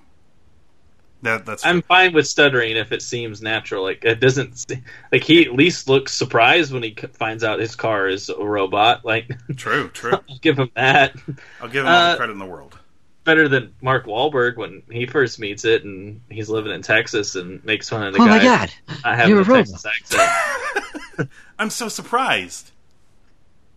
That 1.23 1.47
that's 1.47 1.65
I'm 1.65 1.83
fine 1.83 2.13
with 2.13 2.27
stuttering 2.27 2.77
if 2.77 2.91
it 2.91 3.01
seems 3.01 3.41
natural. 3.43 3.85
Like 3.85 4.05
it 4.05 4.19
doesn't. 4.21 4.67
Like 5.13 5.23
he 5.23 5.45
at 5.47 5.53
least 5.53 5.89
looks 5.89 6.13
surprised 6.13 6.73
when 6.73 6.83
he 6.83 6.97
finds 7.13 7.45
out 7.45 7.61
his 7.61 7.77
car 7.77 8.09
is 8.09 8.29
a 8.29 8.45
robot. 8.45 9.05
Like 9.05 9.31
true. 9.57 9.89
True. 9.95 10.13
I'll 10.29 10.39
give 10.41 10.59
him 10.59 10.71
that. 10.75 11.15
I'll 11.61 11.69
give 11.69 11.85
him 11.85 11.93
all 11.93 11.93
the 12.09 12.13
Uh, 12.15 12.17
credit 12.17 12.33
in 12.33 12.39
the 12.41 12.47
world. 12.47 12.77
Better 13.25 13.49
than 13.49 13.73
Mark 13.81 14.07
Wahlberg 14.07 14.57
when 14.57 14.83
he 14.91 15.07
first 15.07 15.39
meets 15.39 15.65
it 15.65 15.85
and 15.85 16.21
he's 16.29 16.49
living 16.51 16.73
in 16.73 16.83
Texas 16.83 17.37
and 17.37 17.65
makes 17.65 17.89
fun 17.89 18.05
of 18.05 18.15
the 18.15 18.21
oh 18.21 18.27
guy. 18.27 18.39
my 18.39 18.43
god! 18.43 18.73
I 19.05 19.15
have 19.15 19.29
you're 19.29 19.39
a 19.39 19.43
a 19.43 19.45
robot. 19.45 19.67
Texas 19.69 19.87
accent. 19.87 21.31
I'm 21.61 21.71
so 21.71 21.89
surprised. 21.89 22.73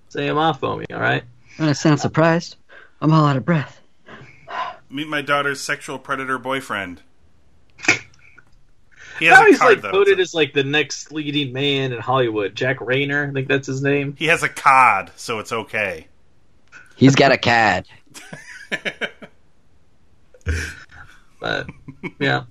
Say 0.09 0.25
him 0.27 0.39
off 0.39 0.63
on 0.63 0.79
me, 0.79 0.85
all 0.91 0.99
right? 0.99 1.23
When 1.57 1.69
I 1.69 1.73
sound 1.73 1.99
surprised, 1.99 2.55
I'm 3.01 3.13
all 3.13 3.25
out 3.25 3.37
of 3.37 3.45
breath. 3.45 3.81
Meet 4.89 5.09
my 5.09 5.21
daughter's 5.21 5.61
sexual 5.61 5.99
predator 5.99 6.39
boyfriend. 6.39 7.01
He 9.19 9.25
has 9.25 9.39
Now 9.39 9.45
a 9.45 9.47
he's 9.47 9.57
card 9.59 9.73
like 9.73 9.81
though. 9.81 9.89
quoted 9.91 10.19
It's 10.19 10.31
as 10.31 10.35
like 10.35 10.53
the 10.53 10.63
next 10.63 11.11
leading 11.11 11.53
man 11.53 11.93
in 11.93 11.99
Hollywood. 11.99 12.53
Jack 12.55 12.79
Reynor, 12.79 13.29
I 13.29 13.33
think 13.33 13.47
that's 13.47 13.67
his 13.67 13.81
name. 13.81 14.15
he 14.17 14.25
has 14.27 14.43
a 14.43 14.49
cod, 14.49 15.11
so 15.15 15.39
it's 15.39 15.51
okay. 15.51 16.07
He's 16.97 17.15
got 17.15 17.31
a 17.31 17.37
cad. 17.37 17.87
But 21.39 21.67
yeah, 22.19 22.43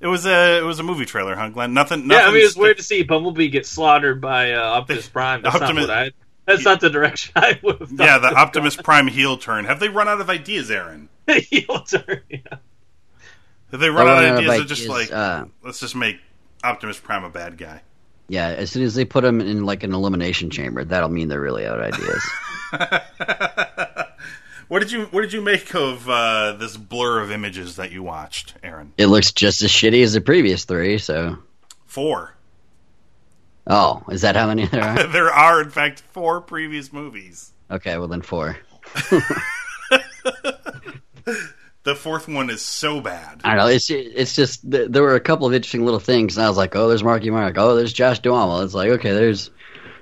It 0.00 0.06
was 0.06 0.24
a 0.26 0.58
it 0.58 0.62
was 0.64 0.78
a 0.78 0.82
movie 0.82 1.04
trailer, 1.04 1.34
huh, 1.34 1.48
Glenn? 1.50 1.74
Nothing. 1.74 2.08
yeah. 2.10 2.26
I 2.26 2.30
mean, 2.30 2.42
it's 2.42 2.52
sti- 2.52 2.60
weird 2.60 2.76
to 2.78 2.82
see 2.82 3.02
Bumblebee 3.02 3.48
get 3.48 3.66
slaughtered 3.66 4.20
by 4.20 4.52
uh, 4.52 4.60
Optimus 4.62 5.08
Prime. 5.08 5.42
That's 5.42 5.56
Optimus- 5.56 5.86
not 5.86 5.88
what 5.88 5.98
I. 5.98 6.12
That's 6.46 6.64
not 6.64 6.80
the 6.80 6.90
direction 6.90 7.32
I 7.36 7.58
would 7.62 7.78
have. 7.80 7.92
Yeah, 7.92 8.18
the 8.18 8.28
Optimus 8.34 8.74
Prime 8.76 9.06
heel 9.06 9.36
turn. 9.36 9.66
Have 9.66 9.78
they 9.78 9.88
run 9.88 10.08
out 10.08 10.20
of 10.20 10.28
ideas, 10.30 10.70
Aaron? 10.70 11.08
heel 11.28 11.80
turn. 11.82 12.22
Yeah. 12.28 12.38
Have 13.70 13.80
they 13.80 13.90
run 13.90 14.08
out 14.08 14.24
of 14.24 14.38
ideas? 14.38 14.60
Of 14.60 14.66
just 14.66 14.82
ideas, 14.82 15.10
like 15.10 15.12
uh, 15.12 15.44
let's 15.62 15.80
just 15.80 15.94
make 15.94 16.18
Optimus 16.64 16.98
Prime 16.98 17.24
a 17.24 17.30
bad 17.30 17.56
guy. 17.56 17.82
Yeah, 18.28 18.48
as 18.48 18.70
soon 18.70 18.84
as 18.84 18.94
they 18.94 19.04
put 19.04 19.24
him 19.24 19.40
in 19.40 19.64
like 19.64 19.82
an 19.82 19.92
elimination 19.92 20.50
chamber, 20.50 20.84
that'll 20.84 21.08
mean 21.08 21.28
they're 21.28 21.40
really 21.40 21.66
out 21.66 21.80
of 21.80 21.94
ideas. 21.94 22.30
What 24.70 24.78
did 24.78 24.92
you 24.92 25.06
What 25.06 25.22
did 25.22 25.32
you 25.32 25.42
make 25.42 25.74
of 25.74 26.08
uh, 26.08 26.52
this 26.52 26.76
blur 26.76 27.20
of 27.20 27.32
images 27.32 27.74
that 27.74 27.90
you 27.90 28.04
watched, 28.04 28.54
Aaron? 28.62 28.92
it 28.96 29.06
looks 29.06 29.32
just 29.32 29.62
as 29.62 29.70
shitty 29.70 30.00
as 30.04 30.12
the 30.12 30.20
previous 30.20 30.64
three. 30.64 30.98
So, 30.98 31.38
Four. 31.86 32.36
oh, 33.66 34.04
is 34.12 34.20
that 34.20 34.36
how 34.36 34.46
many 34.46 34.66
there 34.66 34.84
are? 34.84 35.02
there 35.08 35.28
are, 35.28 35.60
in 35.60 35.70
fact, 35.70 36.04
four 36.12 36.40
previous 36.40 36.92
movies. 36.92 37.52
Okay, 37.68 37.98
well 37.98 38.06
then 38.06 38.22
four. 38.22 38.58
The 41.82 41.94
fourth 41.94 42.28
one 42.28 42.50
is 42.50 42.62
so 42.62 43.00
bad. 43.00 43.40
I 43.42 43.54
don't 43.54 43.64
know. 43.64 43.66
It's 43.68 43.88
it's 43.88 44.34
just 44.34 44.60
there 44.70 45.02
were 45.02 45.14
a 45.14 45.20
couple 45.20 45.46
of 45.46 45.54
interesting 45.54 45.84
little 45.84 46.00
things, 46.00 46.36
and 46.36 46.44
I 46.44 46.48
was 46.48 46.58
like, 46.58 46.76
oh, 46.76 46.88
there's 46.88 47.02
Marky 47.02 47.30
Mark. 47.30 47.56
Oh, 47.56 47.74
there's 47.74 47.92
Josh 47.92 48.18
Duhamel. 48.18 48.60
It's 48.60 48.74
like, 48.74 48.90
okay, 48.90 49.12
there's 49.12 49.50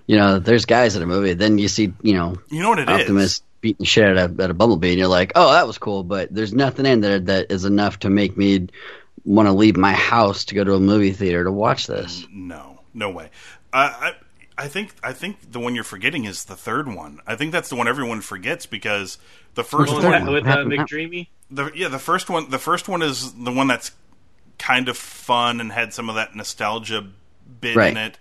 you 0.08 0.16
know, 0.16 0.38
there's 0.40 0.64
guys 0.64 0.96
in 0.96 1.02
a 1.02 1.06
movie. 1.06 1.34
Then 1.34 1.58
you 1.58 1.68
see, 1.68 1.92
you 2.02 2.14
know, 2.14 2.36
You 2.50 2.62
know 2.62 2.70
what 2.70 2.80
it 2.80 2.88
is? 2.88 3.00
Optimus 3.02 3.42
beating 3.60 3.84
shit 3.84 4.04
out 4.04 4.16
of, 4.16 4.40
out 4.40 4.50
of 4.50 4.58
Bumblebee, 4.58 4.90
and 4.90 4.98
you're 4.98 5.06
like, 5.06 5.32
oh, 5.36 5.52
that 5.52 5.66
was 5.66 5.78
cool. 5.78 6.02
But 6.02 6.34
there's 6.34 6.52
nothing 6.52 6.86
in 6.86 7.00
there 7.00 7.20
that 7.20 7.52
is 7.52 7.64
enough 7.64 8.00
to 8.00 8.10
make 8.10 8.36
me 8.36 8.68
want 9.24 9.46
to 9.46 9.52
leave 9.52 9.76
my 9.76 9.92
house 9.92 10.46
to 10.46 10.54
go 10.54 10.64
to 10.64 10.74
a 10.74 10.80
movie 10.80 11.12
theater 11.12 11.44
to 11.44 11.52
watch 11.52 11.86
this. 11.86 12.26
No, 12.32 12.80
no 12.94 13.10
way. 13.10 13.30
Uh, 13.72 13.92
I 14.00 14.12
I 14.56 14.66
think 14.68 14.94
I 15.02 15.12
think 15.12 15.52
the 15.52 15.60
one 15.60 15.74
you're 15.74 15.84
forgetting 15.84 16.24
is 16.24 16.44
the 16.44 16.56
third 16.56 16.88
one. 16.92 17.20
I 17.26 17.36
think 17.36 17.52
that's 17.52 17.68
the 17.68 17.76
one 17.76 17.86
everyone 17.86 18.22
forgets 18.22 18.66
because 18.66 19.18
the 19.54 19.62
first 19.62 19.92
What's 19.92 19.92
With, 19.92 20.02
the 20.02 20.08
one, 20.08 20.20
third 20.24 20.32
with 20.32 20.46
What 20.46 20.52
uh, 20.52 20.56
happened? 20.56 20.72
McDreamy. 20.72 21.28
The, 21.50 21.70
yeah, 21.74 21.88
the 21.88 21.98
first 21.98 22.28
one, 22.30 22.50
the 22.50 22.58
first 22.58 22.88
one 22.88 23.02
is 23.02 23.32
the 23.32 23.52
one 23.52 23.66
that's 23.68 23.92
kind 24.58 24.88
of 24.88 24.96
fun 24.96 25.60
and 25.60 25.70
had 25.72 25.92
some 25.94 26.08
of 26.08 26.16
that 26.16 26.34
nostalgia 26.34 27.06
bit 27.60 27.76
Right. 27.76 27.90
in 27.90 27.96
it. 27.96 28.18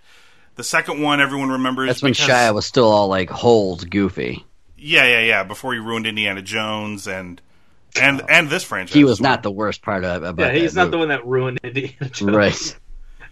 The 0.56 0.64
second 0.64 1.00
one, 1.02 1.20
everyone 1.20 1.50
remembers. 1.50 1.88
That's 1.88 2.02
when 2.02 2.12
because- 2.12 2.28
Shia 2.28 2.54
was 2.54 2.66
still 2.66 2.86
all 2.90 3.08
like 3.08 3.30
hold 3.30 3.88
goofy. 3.90 4.44
Yeah, 4.76 5.04
yeah, 5.06 5.20
yeah. 5.20 5.42
Before 5.44 5.72
he 5.72 5.78
ruined 5.80 6.06
Indiana 6.06 6.42
Jones 6.42 7.06
and 7.08 7.40
and 8.00 8.22
and 8.28 8.48
this 8.48 8.62
franchise. 8.64 8.94
He 8.94 9.04
was 9.04 9.20
not 9.20 9.42
the 9.42 9.50
worst 9.50 9.82
part 9.82 10.04
of 10.04 10.22
about 10.22 10.54
Yeah, 10.54 10.60
he's 10.60 10.74
that 10.74 10.84
not 10.84 10.90
the 10.92 10.98
one 10.98 11.08
that 11.08 11.26
ruined 11.26 11.58
Indiana 11.64 12.08
Jones. 12.12 12.22
right. 12.22 12.78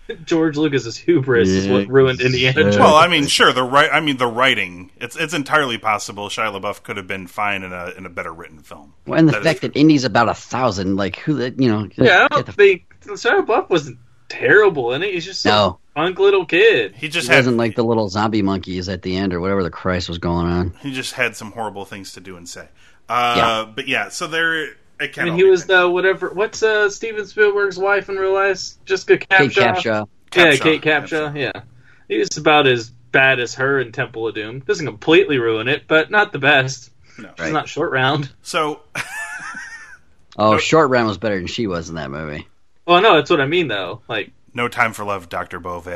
George 0.25 0.57
Lucas's 0.57 0.97
hubris 0.97 1.49
is 1.49 1.69
what 1.69 1.88
ruined 1.88 2.21
Indiana. 2.21 2.62
Jones. 2.64 2.77
Well, 2.79 2.95
I 2.95 3.09
mean, 3.09 3.27
sure. 3.27 3.53
The 3.53 3.62
right. 3.62 3.90
I 3.92 4.01
mean, 4.01 4.16
the 4.19 4.27
writing. 4.27 4.90
It's 5.01 5.16
it's 5.16 5.35
entirely 5.35 5.79
possible 5.79 6.29
Shia 6.29 6.59
LaBeouf 6.61 6.83
could 6.83 6.97
have 6.97 7.07
been 7.07 7.27
fine 7.27 7.62
in 7.62 7.73
a 7.73 7.92
in 7.97 8.07
a 8.07 8.11
better 8.11 8.33
written 8.33 8.61
film. 8.61 8.95
Well, 9.07 9.19
and 9.19 9.29
the 9.29 9.33
That 9.33 9.38
is 9.40 9.45
fact 9.47 9.61
that 9.62 9.77
Indy's 9.77 10.05
about 10.05 10.29
a 10.29 10.35
thousand, 10.35 10.97
like 10.97 11.16
who 11.16 11.35
that 11.35 11.61
you 11.61 11.69
know? 11.69 11.88
yeah, 11.97 12.27
I 12.31 12.35
don't 12.35 12.47
the- 12.47 12.53
think 12.53 12.95
Shia 13.05 13.45
LaBeouf 13.45 13.69
wasn't 13.71 13.99
terrible 14.29 14.92
in 14.92 15.03
it. 15.03 15.12
He's 15.14 15.25
just 15.25 15.42
some 15.42 15.51
No. 15.53 15.79
punk 15.95 16.19
little 16.19 16.45
kid. 16.47 16.95
he 16.97 17.09
just 17.09 17.29
He 17.29 17.33
had 17.33 17.40
wasn't 17.40 17.59
like 17.59 17.77
the 17.77 17.85
little 17.85 18.09
zombie 18.09 18.42
monkeys 18.42 18.88
at 18.88 19.03
the 19.03 19.16
end 19.16 19.33
or 19.33 19.40
whatever 19.40 19.62
the 19.62 19.71
Christ 19.71 20.09
was 20.09 20.19
going 20.19 20.47
on. 20.47 20.75
he 20.81 20.92
just 20.92 21.12
had 21.14 21.37
some 21.37 21.53
horrible 21.53 21.85
things 21.85 22.12
to 22.14 22.21
do 22.21 22.37
and 22.37 22.49
say. 22.49 22.69
Uh, 23.09 23.35
Yeah. 23.37 23.73
But 23.75 23.87
yeah, 23.88 24.09
so 24.09 24.27
there. 24.27 24.71
It 24.99 25.19
I 25.19 25.25
mean, 25.25 25.35
he 25.35 25.45
was 25.45 25.67
the 25.67 25.89
whatever. 25.89 26.31
What's 26.31 26.63
uh, 26.63 26.89
Steven 26.91 27.27
Spielberg's 27.27 27.79
wife 27.79 28.09
in 28.09 28.17
real 28.17 28.33
life? 28.33 28.83
Jessica 28.87 29.19
Capshaw. 29.19 29.39
Kate 29.39 29.53
Capshaw. 29.53 30.09
Capshaw. 30.31 30.37
Yeah, 30.37 30.57
Kate 30.57 30.83
Capshaw. 30.83 31.37
Yeah, 31.39 31.63
he 32.09 32.19
was 32.19 32.37
about 32.37 32.67
as 32.67 32.91
bad 33.13 33.39
as 33.41 33.55
her 33.55 33.79
in 33.81 33.93
Temple 33.93 34.27
of 34.29 34.35
Doom. 34.35 34.61
Doesn't 34.61 34.87
completely 34.87 35.39
ruin 35.39 35.69
it, 35.69 35.85
but 35.87 36.11
not 36.11 36.33
the 36.33 36.39
best. 36.39 36.91
No. 37.19 37.29
It's 37.31 37.41
Right. 37.41 37.53
not 37.53 37.69
short 37.69 37.93
round. 37.93 38.31
So 38.43 38.81
Oh, 40.39 40.59
Short 40.59 40.91
Round 40.91 41.09
was 41.09 41.17
better 41.19 41.37
than 41.37 41.47
she 41.47 41.67
was 41.67 41.89
in 41.89 41.95
that 41.95 42.11
movie. 42.11 42.47
Well, 42.87 43.01
no, 43.01 43.17
that's 43.17 43.31
what 43.31 43.41
I 43.41 43.47
mean 43.47 43.69
though. 43.69 44.03
Like, 44.07 44.33
No 44.53 44.69
Time 44.69 44.93
for 44.93 45.03
Love, 45.05 45.29
Doctor 45.31 45.59
Bove. 45.59 45.89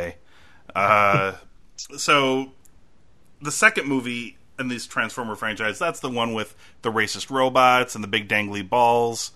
Uh, 0.74 1.32
so 1.76 2.52
the 3.42 3.52
second 3.52 3.86
movie 3.86 4.38
in 4.60 4.68
this 4.68 4.86
Transformer 4.86 5.34
franchise, 5.34 5.78
that's 5.78 6.00
the 6.00 6.10
one 6.10 6.34
with 6.34 6.54
the 6.82 6.92
racist 6.92 7.30
robots 7.30 7.94
and 7.94 8.04
the 8.04 8.08
big 8.08 8.28
dangly 8.28 8.68
balls. 8.68 9.32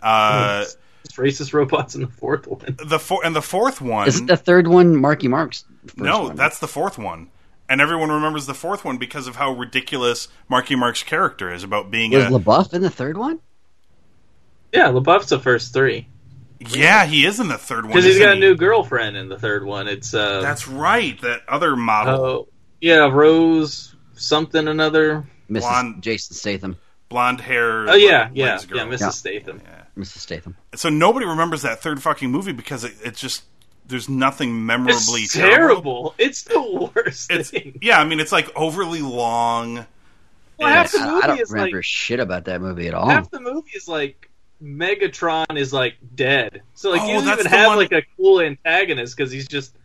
Uh, 0.00 0.64
it's 1.04 1.16
racist 1.16 1.52
robots 1.52 1.94
in 1.94 2.02
the 2.02 2.08
fourth 2.08 2.46
one. 2.46 2.76
the 2.84 2.98
four 2.98 3.24
and 3.24 3.34
the 3.34 3.42
fourth 3.42 3.80
one. 3.80 4.06
Isn't 4.06 4.26
the 4.26 4.36
third 4.36 4.68
one 4.68 4.96
Marky 4.96 5.28
Mark's? 5.28 5.64
First 5.86 5.98
no, 5.98 6.22
one? 6.24 6.36
that's 6.36 6.58
the 6.58 6.68
fourth 6.68 6.98
one. 6.98 7.30
And 7.68 7.80
everyone 7.80 8.10
remembers 8.10 8.46
the 8.46 8.54
fourth 8.54 8.84
one 8.84 8.96
because 8.96 9.26
of 9.26 9.36
how 9.36 9.52
ridiculous 9.52 10.28
Marky 10.48 10.76
Mark's 10.76 11.02
character 11.02 11.52
is 11.52 11.64
about 11.64 11.90
being 11.90 12.12
was 12.12 12.24
a. 12.24 12.28
LaBeouf 12.28 12.72
in 12.72 12.82
the 12.82 12.90
third 12.90 13.16
one. 13.16 13.40
Yeah, 14.72 14.88
LaBeouf's 14.88 15.30
the 15.30 15.40
first 15.40 15.72
three 15.72 16.06
yeah, 16.60 17.06
he 17.06 17.26
is 17.26 17.40
in 17.40 17.48
the 17.48 17.58
third 17.58 17.84
one. 17.84 17.88
because 17.88 18.04
he's 18.04 18.16
isn't 18.16 18.26
got 18.26 18.36
a 18.36 18.40
new 18.40 18.54
girlfriend 18.54 19.16
in 19.16 19.28
the 19.28 19.38
third 19.38 19.64
one. 19.64 19.88
It's 19.88 20.14
uh, 20.14 20.40
That's 20.40 20.66
right. 20.66 21.20
That 21.20 21.42
other 21.48 21.76
model. 21.76 22.24
oh 22.24 22.48
yeah, 22.80 23.08
Rose 23.10 23.94
something 24.16 24.66
another. 24.68 25.24
Mrs. 25.50 25.60
Blonde- 25.60 26.02
Jason 26.02 26.34
Statham. 26.36 26.76
blonde 27.08 27.40
hair. 27.40 27.88
Oh 27.88 27.94
yeah, 27.94 28.28
yeah, 28.34 28.58
girl. 28.68 28.78
yeah, 28.78 28.84
Mrs. 28.86 29.00
Yeah. 29.00 29.08
Statham. 29.10 29.62
Mrs. 29.96 30.18
Statham. 30.18 30.56
So 30.74 30.88
nobody 30.88 31.24
remembers 31.26 31.62
that 31.62 31.80
third 31.80 32.02
fucking 32.02 32.30
movie 32.30 32.52
because 32.52 32.84
it, 32.84 32.94
it 33.04 33.14
just 33.16 33.44
there's 33.86 34.08
nothing 34.08 34.66
memorably 34.66 35.20
It's 35.22 35.32
terrible. 35.32 35.54
terrible. 35.54 36.14
It's 36.18 36.42
the 36.42 36.90
worst 36.94 37.30
It's 37.30 37.50
thing. 37.50 37.78
yeah, 37.80 38.00
I 38.00 38.04
mean 38.04 38.18
it's 38.20 38.32
like 38.32 38.50
overly 38.56 39.00
long. 39.02 39.86
Well, 40.58 40.68
half 40.72 40.90
the 40.92 40.98
I, 40.98 41.06
movie 41.06 41.22
I 41.22 41.26
don't 41.28 41.40
is 41.40 41.50
remember 41.52 41.76
like 41.78 41.84
shit 41.84 42.18
about 42.18 42.46
that 42.46 42.60
movie 42.60 42.88
at 42.88 42.94
all. 42.94 43.08
half 43.08 43.30
the 43.30 43.40
movie 43.40 43.70
is 43.74 43.86
like 43.86 44.28
Megatron 44.62 45.56
is 45.56 45.72
like 45.72 45.94
dead. 46.14 46.62
So 46.74 46.90
like 46.90 47.02
Oh, 47.02 47.06
you 47.06 47.14
don't 47.24 47.28
even 47.40 47.46
have 47.46 47.68
one- 47.68 47.76
like 47.78 47.92
a 47.92 48.02
cool 48.16 48.40
antagonist 48.40 49.16
because 49.16 49.30
he's 49.30 49.46
just 49.46 49.76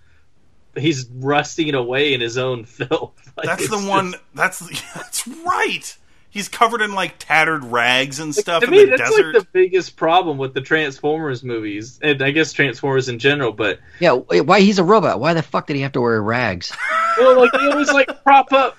he's 0.77 1.09
rusting 1.13 1.73
away 1.73 2.13
in 2.13 2.21
his 2.21 2.37
own 2.37 2.65
filth. 2.65 3.13
Like, 3.37 3.45
That's 3.45 3.63
it's 3.63 3.71
the 3.71 3.77
just- 3.77 3.89
one. 3.89 4.13
That's 4.33 4.59
that's 4.93 5.27
right. 5.27 5.97
He's 6.29 6.47
covered 6.47 6.81
in 6.81 6.93
like 6.93 7.15
tattered 7.19 7.65
rags 7.65 8.21
and 8.21 8.33
stuff 8.33 8.61
to 8.61 8.67
in 8.67 8.71
me, 8.71 8.85
the 8.85 8.95
that's 8.95 9.01
desert. 9.01 9.33
like 9.33 9.43
the 9.43 9.49
biggest 9.51 9.97
problem 9.97 10.37
with 10.37 10.53
the 10.53 10.61
Transformers 10.61 11.43
movies, 11.43 11.99
and 12.01 12.21
I 12.21 12.31
guess 12.31 12.53
Transformers 12.53 13.09
in 13.09 13.19
general. 13.19 13.51
But 13.51 13.79
yeah, 13.99 14.13
why 14.13 14.61
he's 14.61 14.79
a 14.79 14.83
robot? 14.83 15.19
Why 15.19 15.33
the 15.33 15.43
fuck 15.43 15.67
did 15.67 15.75
he 15.75 15.81
have 15.81 15.91
to 15.91 15.99
wear 15.99 16.21
rags? 16.21 16.71
well, 17.17 17.37
like 17.37 17.51
they 17.51 17.67
always 17.67 17.91
like 17.91 18.23
prop 18.23 18.53
up 18.53 18.77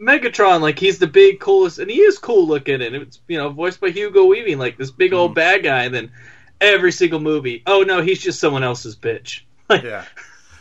Megatron 0.00 0.60
like 0.60 0.76
he's 0.76 0.98
the 0.98 1.06
big 1.06 1.38
coolest, 1.38 1.78
and 1.78 1.88
he 1.88 2.00
is 2.00 2.18
cool 2.18 2.48
looking, 2.48 2.82
and 2.82 2.96
it's 2.96 3.20
you 3.28 3.38
know 3.38 3.50
voiced 3.50 3.80
by 3.80 3.90
Hugo 3.90 4.24
Weaving, 4.24 4.58
like 4.58 4.76
this 4.76 4.90
big 4.90 5.12
old 5.12 5.30
mm-hmm. 5.30 5.36
bad 5.36 5.62
guy, 5.62 5.84
and 5.84 5.94
then 5.94 6.10
every 6.60 6.92
single 6.92 7.20
movie, 7.20 7.62
oh 7.66 7.82
no, 7.82 8.02
he's 8.02 8.20
just 8.20 8.40
someone 8.40 8.64
else's 8.64 8.96
bitch. 8.96 9.42
Like, 9.68 9.82
yeah. 9.82 10.04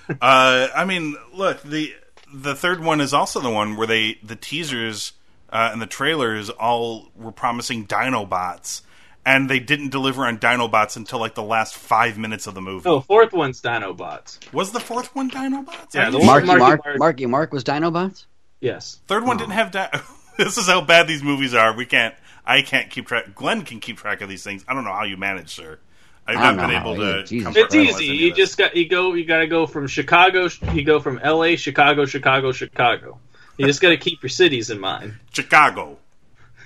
Uh, 0.09 0.67
I 0.75 0.85
mean, 0.85 1.15
look 1.33 1.61
the 1.63 1.93
the 2.33 2.55
third 2.55 2.83
one 2.83 3.01
is 3.01 3.13
also 3.13 3.39
the 3.39 3.49
one 3.49 3.75
where 3.75 3.87
they 3.87 4.19
the 4.23 4.35
teasers 4.35 5.13
uh, 5.49 5.69
and 5.71 5.81
the 5.81 5.87
trailers 5.87 6.49
all 6.49 7.09
were 7.15 7.31
promising 7.31 7.85
Dinobots, 7.87 8.81
and 9.25 9.49
they 9.49 9.59
didn't 9.59 9.89
deliver 9.89 10.25
on 10.25 10.37
Dinobots 10.37 10.97
until 10.97 11.19
like 11.19 11.35
the 11.35 11.43
last 11.43 11.75
five 11.75 12.17
minutes 12.17 12.47
of 12.47 12.53
the 12.53 12.61
movie. 12.61 12.89
Oh, 12.89 13.01
fourth 13.01 13.33
one's 13.33 13.61
Dinobots. 13.61 14.51
Was 14.53 14.71
the 14.71 14.79
fourth 14.79 15.13
one 15.15 15.29
Dinobots? 15.29 15.93
Yeah, 15.93 16.09
the 16.09 16.19
you 16.19 16.27
one- 16.27 16.45
Marky? 16.45 16.47
Marky 16.47 16.59
Mark, 16.59 16.85
Mark. 16.85 16.99
Marky 16.99 17.25
Mark 17.25 17.53
was 17.53 17.63
Dinobots. 17.63 18.25
Yes. 18.59 18.99
Third 19.07 19.25
one 19.25 19.37
didn't 19.37 19.51
have. 19.53 19.71
Di- 19.71 20.01
this 20.37 20.57
is 20.57 20.67
how 20.67 20.81
bad 20.81 21.07
these 21.07 21.23
movies 21.23 21.53
are. 21.53 21.75
We 21.75 21.85
can't. 21.85 22.15
I 22.45 22.61
can't 22.61 22.89
keep 22.89 23.07
track. 23.07 23.35
Glenn 23.35 23.63
can 23.63 23.79
keep 23.79 23.97
track 23.97 24.21
of 24.21 24.29
these 24.29 24.43
things. 24.43 24.63
I 24.67 24.73
don't 24.73 24.85
know 24.85 24.93
how 24.93 25.03
you 25.03 25.17
manage, 25.17 25.53
sir. 25.53 25.79
I've 26.27 26.55
not 26.55 26.57
been 26.57 26.75
able 26.75 26.95
to. 26.97 27.23
Jesus. 27.23 27.55
It's 27.55 27.75
easy. 27.75 28.05
You 28.05 28.33
just 28.33 28.57
got 28.57 28.75
you 28.75 28.87
go. 28.87 29.13
You 29.13 29.25
got 29.25 29.39
to 29.39 29.47
go 29.47 29.65
from 29.65 29.87
Chicago. 29.87 30.49
You 30.73 30.83
go 30.83 30.99
from 30.99 31.19
L.A., 31.19 31.55
Chicago, 31.55 32.05
Chicago, 32.05 32.51
Chicago. 32.51 33.19
You 33.57 33.65
just 33.65 33.81
got 33.81 33.89
to 33.89 33.97
keep 33.97 34.21
your 34.21 34.29
cities 34.29 34.69
in 34.69 34.79
mind. 34.79 35.15
Chicago, 35.31 35.97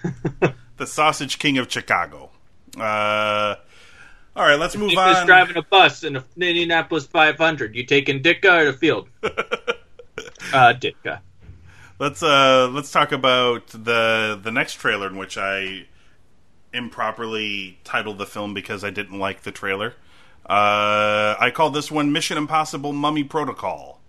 the 0.78 0.88
sausage 0.88 1.40
king 1.40 1.58
of 1.58 1.72
Chicago. 1.72 2.32
Uh, 2.78 3.56
all 4.36 4.46
right, 4.46 4.60
let's 4.60 4.76
move 4.76 4.92
If 4.92 4.98
on. 4.98 5.14
just 5.14 5.28
driving 5.28 5.58
a 5.58 5.62
bus 5.62 6.04
in 6.04 6.16
a 6.16 6.26
Indianapolis 6.36 7.06
500, 7.06 7.76
you 7.76 7.86
taking 7.86 8.22
Ditka 8.22 8.62
or 8.62 8.72
the 8.72 8.74
field? 8.74 9.10
uh, 9.24 10.74
Ditka. 10.74 11.20
Let's 12.00 12.24
uh 12.24 12.68
let's 12.70 12.92
talk 12.92 13.12
about 13.12 13.68
the 13.68 14.40
the 14.42 14.52
next 14.52 14.80
trailer 14.80 15.06
in 15.06 15.18
which 15.18 15.38
I 15.38 15.86
improperly 16.74 17.78
titled 17.84 18.18
the 18.18 18.26
film 18.26 18.54
because 18.54 18.84
I 18.84 18.90
didn't 18.90 19.20
like 19.20 19.42
the 19.44 19.52
trailer. 19.52 19.94
Uh, 20.46 21.36
I 21.40 21.52
called 21.54 21.74
this 21.74 21.92
one 21.92 22.12
Mission 22.12 22.38
Impossible 22.38 22.94
Mummy 22.94 23.24
Protocol, 23.24 24.02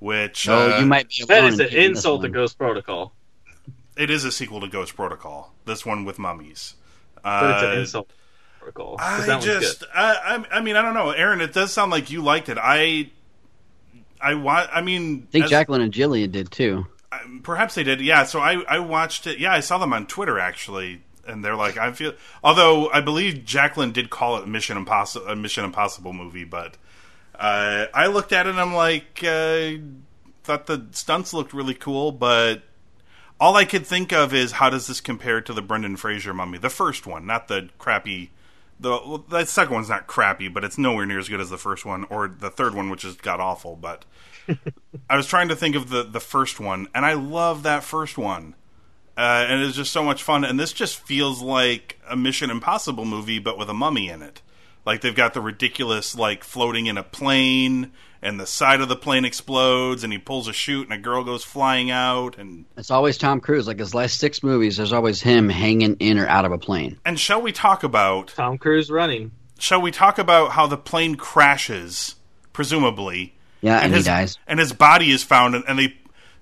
which 0.00 0.48
Oh, 0.48 0.72
uh, 0.76 0.80
you 0.80 0.86
might 0.86 1.08
be 1.08 1.24
That 1.24 1.40
alone 1.40 1.52
is 1.52 1.60
in 1.60 1.66
an 1.66 1.72
insult 1.74 2.22
to. 2.22 2.28
Ghost 2.28 2.58
Protocol. 2.58 3.12
it 3.96 4.10
is 4.10 4.24
a 4.24 4.32
sequel 4.32 4.60
to 4.60 4.68
Ghost 4.68 4.96
Protocol. 4.96 5.52
This 5.64 5.86
one 5.86 6.04
with 6.04 6.18
mummies. 6.18 6.74
But 7.22 7.50
it's 7.54 7.62
Uh, 7.62 7.66
an 7.72 7.78
insult 7.78 8.08
to 8.08 8.14
Ghost 8.14 8.58
Protocol. 8.60 8.96
'cause 8.98 9.26
that 9.26 9.38
I 9.38 9.40
just. 9.40 9.84
I, 9.94 10.44
I, 10.50 10.58
I 10.58 10.60
mean, 10.60 10.76
I 10.76 10.82
don't 10.82 10.94
know, 10.94 11.10
Aaron. 11.10 11.40
It 11.40 11.52
does 11.52 11.72
sound 11.72 11.90
like 11.90 12.10
you 12.10 12.22
liked 12.22 12.48
it. 12.48 12.58
I, 12.60 13.10
I 14.20 14.34
wa- 14.34 14.66
I 14.72 14.82
mean, 14.82 15.26
I 15.28 15.30
think 15.32 15.44
as- 15.44 15.50
Jacqueline 15.50 15.80
and 15.82 15.92
Jillian 15.92 16.32
did 16.32 16.50
too. 16.50 16.86
Perhaps 17.42 17.74
they 17.76 17.84
did. 17.84 18.00
Yeah. 18.02 18.24
So 18.24 18.40
I, 18.40 18.62
I 18.68 18.78
watched 18.80 19.26
it. 19.26 19.38
Yeah, 19.38 19.52
I 19.54 19.60
saw 19.60 19.78
them 19.78 19.92
on 19.94 20.06
Twitter 20.06 20.38
actually, 20.38 21.02
and 21.28 21.44
they're 21.44 21.56
like, 21.56 21.76
I 21.76 21.92
feel. 21.92 22.14
Although 22.42 22.90
I 22.90 23.00
believe 23.00 23.44
Jacqueline 23.44 23.92
did 23.92 24.10
call 24.10 24.38
it 24.38 24.48
Mission 24.48 24.76
Impossible, 24.76 25.26
a 25.26 25.36
Mission 25.36 25.64
Impossible 25.64 26.12
movie, 26.12 26.44
but 26.44 26.76
uh, 27.38 27.86
I 27.94 28.06
looked 28.06 28.32
at 28.32 28.46
it 28.46 28.50
and 28.50 28.60
I'm 28.60 28.74
like, 28.74 29.22
uh, 29.22 29.72
thought 30.42 30.66
the 30.66 30.86
stunts 30.92 31.32
looked 31.32 31.52
really 31.52 31.74
cool, 31.74 32.10
but 32.10 32.62
all 33.40 33.56
I 33.56 33.64
could 33.64 33.86
think 33.86 34.12
of 34.12 34.34
is 34.34 34.52
how 34.52 34.70
does 34.70 34.86
this 34.86 35.00
compare 35.00 35.40
to 35.42 35.52
the 35.52 35.62
Brendan 35.62 35.96
Fraser 35.96 36.34
Mummy, 36.34 36.58
the 36.58 36.70
first 36.70 37.06
one, 37.06 37.26
not 37.26 37.48
the 37.48 37.68
crappy. 37.78 38.30
The 38.80 38.90
well, 38.90 39.24
the 39.28 39.44
second 39.44 39.74
one's 39.74 39.88
not 39.88 40.06
crappy, 40.06 40.48
but 40.48 40.64
it's 40.64 40.78
nowhere 40.78 41.04
near 41.04 41.18
as 41.18 41.28
good 41.28 41.40
as 41.40 41.50
the 41.50 41.58
first 41.58 41.84
one, 41.84 42.04
or 42.04 42.28
the 42.28 42.50
third 42.50 42.74
one, 42.74 42.90
which 42.90 43.04
is 43.04 43.16
got 43.16 43.40
awful. 43.40 43.74
But 43.74 44.04
I 45.10 45.16
was 45.16 45.26
trying 45.26 45.48
to 45.48 45.56
think 45.56 45.74
of 45.74 45.88
the 45.88 46.04
the 46.04 46.20
first 46.20 46.60
one, 46.60 46.86
and 46.94 47.04
I 47.04 47.14
love 47.14 47.64
that 47.64 47.82
first 47.82 48.16
one, 48.16 48.54
uh, 49.18 49.46
and 49.48 49.62
it's 49.62 49.76
just 49.76 49.92
so 49.92 50.02
much 50.04 50.22
fun. 50.22 50.44
And 50.44 50.58
this 50.58 50.72
just 50.72 51.00
feels 51.00 51.42
like 51.42 51.98
a 52.08 52.16
Mission 52.16 52.50
Impossible 52.50 53.04
movie, 53.04 53.38
but 53.40 53.58
with 53.58 53.68
a 53.68 53.74
mummy 53.74 54.08
in 54.08 54.22
it. 54.22 54.40
Like 54.86 55.00
they've 55.02 55.14
got 55.14 55.34
the 55.34 55.40
ridiculous 55.42 56.14
like 56.16 56.42
floating 56.44 56.86
in 56.86 56.96
a 56.96 57.02
plane, 57.02 57.92
and 58.22 58.40
the 58.40 58.46
side 58.46 58.80
of 58.80 58.88
the 58.88 58.96
plane 58.96 59.24
explodes, 59.26 60.02
and 60.02 60.12
he 60.12 60.18
pulls 60.18 60.48
a 60.48 60.52
chute, 60.52 60.88
and 60.88 60.92
a 60.98 61.02
girl 61.02 61.24
goes 61.24 61.44
flying 61.44 61.90
out, 61.90 62.38
and 62.38 62.64
It's 62.76 62.90
always 62.90 63.18
Tom 63.18 63.40
Cruise. 63.40 63.66
Like 63.66 63.78
his 63.80 63.94
last 63.94 64.18
six 64.18 64.42
movies, 64.42 64.76
there's 64.78 64.92
always 64.94 65.20
him 65.20 65.48
hanging 65.50 65.96
in 65.96 66.18
or 66.18 66.26
out 66.26 66.44
of 66.46 66.52
a 66.52 66.58
plane. 66.58 66.98
and 67.04 67.18
shall 67.20 67.42
we 67.42 67.52
talk 67.52 67.82
about 67.84 68.28
Tom 68.28 68.56
Cruise 68.56 68.88
running. 68.90 69.32
shall 69.58 69.82
we 69.82 69.90
talk 69.90 70.18
about 70.18 70.52
how 70.52 70.66
the 70.66 70.78
plane 70.78 71.16
crashes, 71.16 72.14
presumably, 72.54 73.34
Yeah, 73.60 73.78
and, 73.80 73.92
his, 73.92 74.04
he 74.06 74.10
dies. 74.10 74.38
and 74.46 74.58
his 74.58 74.72
body 74.72 75.10
is 75.10 75.22
found, 75.22 75.54
and, 75.54 75.64
and 75.68 75.78
they 75.78 75.94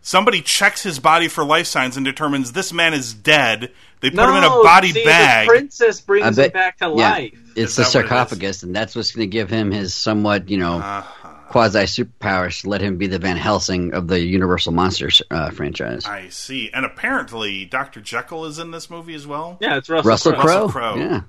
somebody 0.07 0.41
checks 0.41 0.85
his 0.85 1.01
body 1.01 1.27
for 1.27 1.45
life 1.45 1.67
signs 1.67 1.97
and 1.97 2.07
determines 2.07 2.53
this 2.53 2.73
man 2.73 2.95
is 2.95 3.13
dead. 3.13 3.73
They 4.01 4.11
put 4.11 4.29
him 4.29 4.37
in 4.37 4.45
a 4.45 4.49
body 4.49 4.93
see, 4.93 5.05
bag. 5.05 5.49
The 5.49 5.53
princess 5.53 6.01
I 6.01 6.05
brings 6.07 6.39
him 6.39 6.51
back 6.53 6.79
to 6.79 6.85
yeah, 6.87 7.11
life. 7.11 7.39
It's 7.57 7.77
Is 7.77 7.77
the 7.77 7.83
that 7.83 7.87
what 7.87 7.87
it 7.87 8.05
is? 8.05 8.09
sarcophagus, 8.09 8.63
and 8.63 8.77
that's 8.77 8.95
what's 8.95 9.13
going 9.13 9.29
to 9.29 9.33
give 9.33 9.51
him 9.51 9.71
his 9.73 9.95
somewhat, 9.95 10.49
you 10.49 10.59
know, 10.59 10.75
Uh-huh. 10.79 11.29
quasi 11.49 11.81
superpowers 11.81 12.63
to 12.63 12.69
let 12.69 12.81
him 12.81 12.99
be 12.99 13.09
the 13.09 13.19
Van 13.19 13.37
Helsing 13.37 13.95
of 13.95 14.07
the 14.07 14.21
Universal 14.21 14.75
Monsters 14.75 15.23
uh, 15.31 15.51
franchise. 15.51 16.05
I 16.07 16.29
see, 16.29 16.71
and 16.73 16.85
apparently 16.85 17.65
Doctor 17.65 18.01
Jekyll 18.01 18.45
is 18.45 18.59
in 18.59 18.71
this 18.71 18.89
movie 18.89 19.15
as 19.15 19.27
well. 19.27 19.57
Yeah, 19.61 19.77
it's 19.79 19.89
Russell, 19.89 20.09
Russell 20.09 20.33
Crowe. 20.35 20.43
Crowe. 20.43 20.53
Russell 20.53 20.69
Crowe. 20.69 20.97
Yeah. 20.97 21.21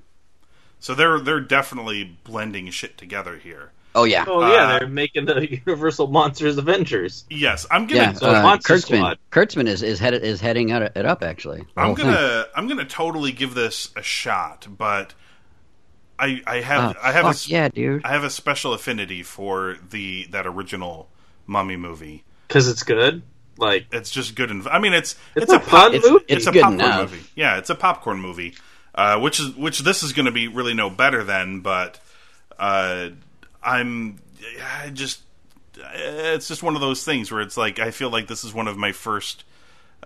So 0.78 0.94
they're 0.94 1.18
they're 1.18 1.40
definitely 1.40 2.16
blending 2.22 2.70
shit 2.70 2.96
together 2.96 3.36
here. 3.36 3.72
Oh 3.94 4.04
yeah. 4.04 4.24
Oh 4.28 4.40
yeah, 4.52 4.64
Uh, 4.74 4.78
they're 4.80 4.88
making 4.88 5.24
the 5.24 5.60
Universal 5.66 6.08
Monsters 6.08 6.58
Avengers. 6.58 7.24
Yes, 7.30 7.66
I'm 7.70 7.88
yeah. 7.88 8.06
gonna 8.06 8.16
So 8.18 8.30
uh, 8.34 8.42
Monster 8.42 8.74
Kurtzman. 8.74 8.80
Squad. 8.98 9.18
Kurtzman 9.32 9.66
is 9.66 9.82
is 9.82 9.98
headed 9.98 10.22
is 10.22 10.40
heading 10.40 10.70
out 10.72 10.82
it 10.82 11.06
up 11.06 11.22
actually. 11.22 11.64
I'm 11.76 11.94
gonna 11.94 12.46
I'm 12.54 12.68
gonna 12.68 12.84
totally 12.84 13.32
give 13.32 13.54
this 13.54 13.90
a 13.96 14.02
shot, 14.02 14.66
but 14.70 15.14
I 16.18 16.42
I 16.46 16.60
have 16.60 16.96
Oh, 16.96 17.00
I 17.02 17.12
have 17.12 17.24
a 17.26 17.34
yeah, 17.50 17.68
dude. 17.68 18.04
I 18.04 18.08
have 18.12 18.24
a 18.24 18.30
special 18.30 18.72
affinity 18.74 19.22
for 19.22 19.76
the 19.90 20.26
that 20.30 20.46
original 20.46 21.08
Mummy 21.46 21.76
movie. 21.76 22.24
because 22.46 22.68
it's 22.68 22.82
good. 22.82 23.22
Like 23.56 23.86
It's 23.90 24.10
just 24.10 24.36
good. 24.36 24.50
And, 24.52 24.66
I 24.68 24.78
mean, 24.78 24.92
it's 24.92 25.16
It's 25.34 25.44
it's, 25.44 25.52
a 25.52 25.56
a 25.56 25.58
pop, 25.60 25.68
fun 25.68 25.94
it's, 25.94 26.08
movie. 26.08 26.24
it's 26.28 26.46
a 26.46 26.52
Good 26.52 26.62
popcorn 26.62 26.80
enough. 26.80 27.10
movie. 27.10 27.24
Yeah, 27.34 27.58
it's 27.58 27.70
a 27.70 27.74
popcorn 27.74 28.20
movie. 28.20 28.54
Uh, 28.94 29.18
which 29.20 29.40
is 29.40 29.54
which 29.56 29.80
this 29.80 30.02
is 30.02 30.12
going 30.12 30.26
to 30.26 30.32
be 30.32 30.46
really 30.48 30.74
no 30.74 30.90
better 30.90 31.22
than, 31.24 31.60
but 31.60 31.98
uh, 32.58 33.08
I'm 33.62 34.20
I 34.82 34.90
just 34.90 35.20
it's 35.76 36.48
just 36.48 36.62
one 36.62 36.74
of 36.74 36.80
those 36.80 37.04
things 37.04 37.30
where 37.30 37.40
it's 37.40 37.56
like 37.56 37.78
I 37.78 37.90
feel 37.90 38.10
like 38.10 38.26
this 38.26 38.44
is 38.44 38.52
one 38.52 38.68
of 38.68 38.76
my 38.76 38.92
first 38.92 39.44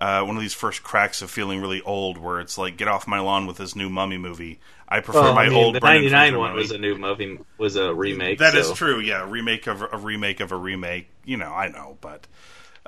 uh, 0.00 0.22
one 0.24 0.36
of 0.36 0.42
these 0.42 0.54
first 0.54 0.82
cracks 0.82 1.20
of 1.22 1.30
feeling 1.30 1.60
really 1.60 1.82
old, 1.82 2.16
where 2.18 2.40
it's 2.40 2.56
like 2.56 2.76
get 2.76 2.88
off 2.88 3.06
my 3.06 3.20
lawn 3.20 3.46
with 3.46 3.58
this 3.58 3.76
new 3.76 3.90
Mummy 3.90 4.18
movie. 4.18 4.58
I 4.88 5.00
prefer 5.00 5.20
well, 5.22 5.34
my 5.34 5.44
I 5.44 5.48
mean, 5.48 5.58
old 5.64 5.74
the 5.74 5.80
'99 5.80 6.10
Fraser 6.10 6.38
one 6.38 6.50
movie. 6.50 6.62
was 6.62 6.70
a 6.70 6.78
new 6.78 6.96
movie, 6.96 7.38
was 7.58 7.76
a 7.76 7.94
remake. 7.94 8.38
That 8.38 8.54
is 8.54 8.68
so- 8.68 8.74
true. 8.74 9.00
Yeah, 9.00 9.28
remake 9.30 9.66
of 9.66 9.82
a 9.82 9.96
remake 9.98 10.40
of 10.40 10.50
a 10.50 10.56
remake. 10.56 11.08
You 11.24 11.36
know, 11.36 11.52
I 11.52 11.68
know, 11.68 11.98
but 12.00 12.26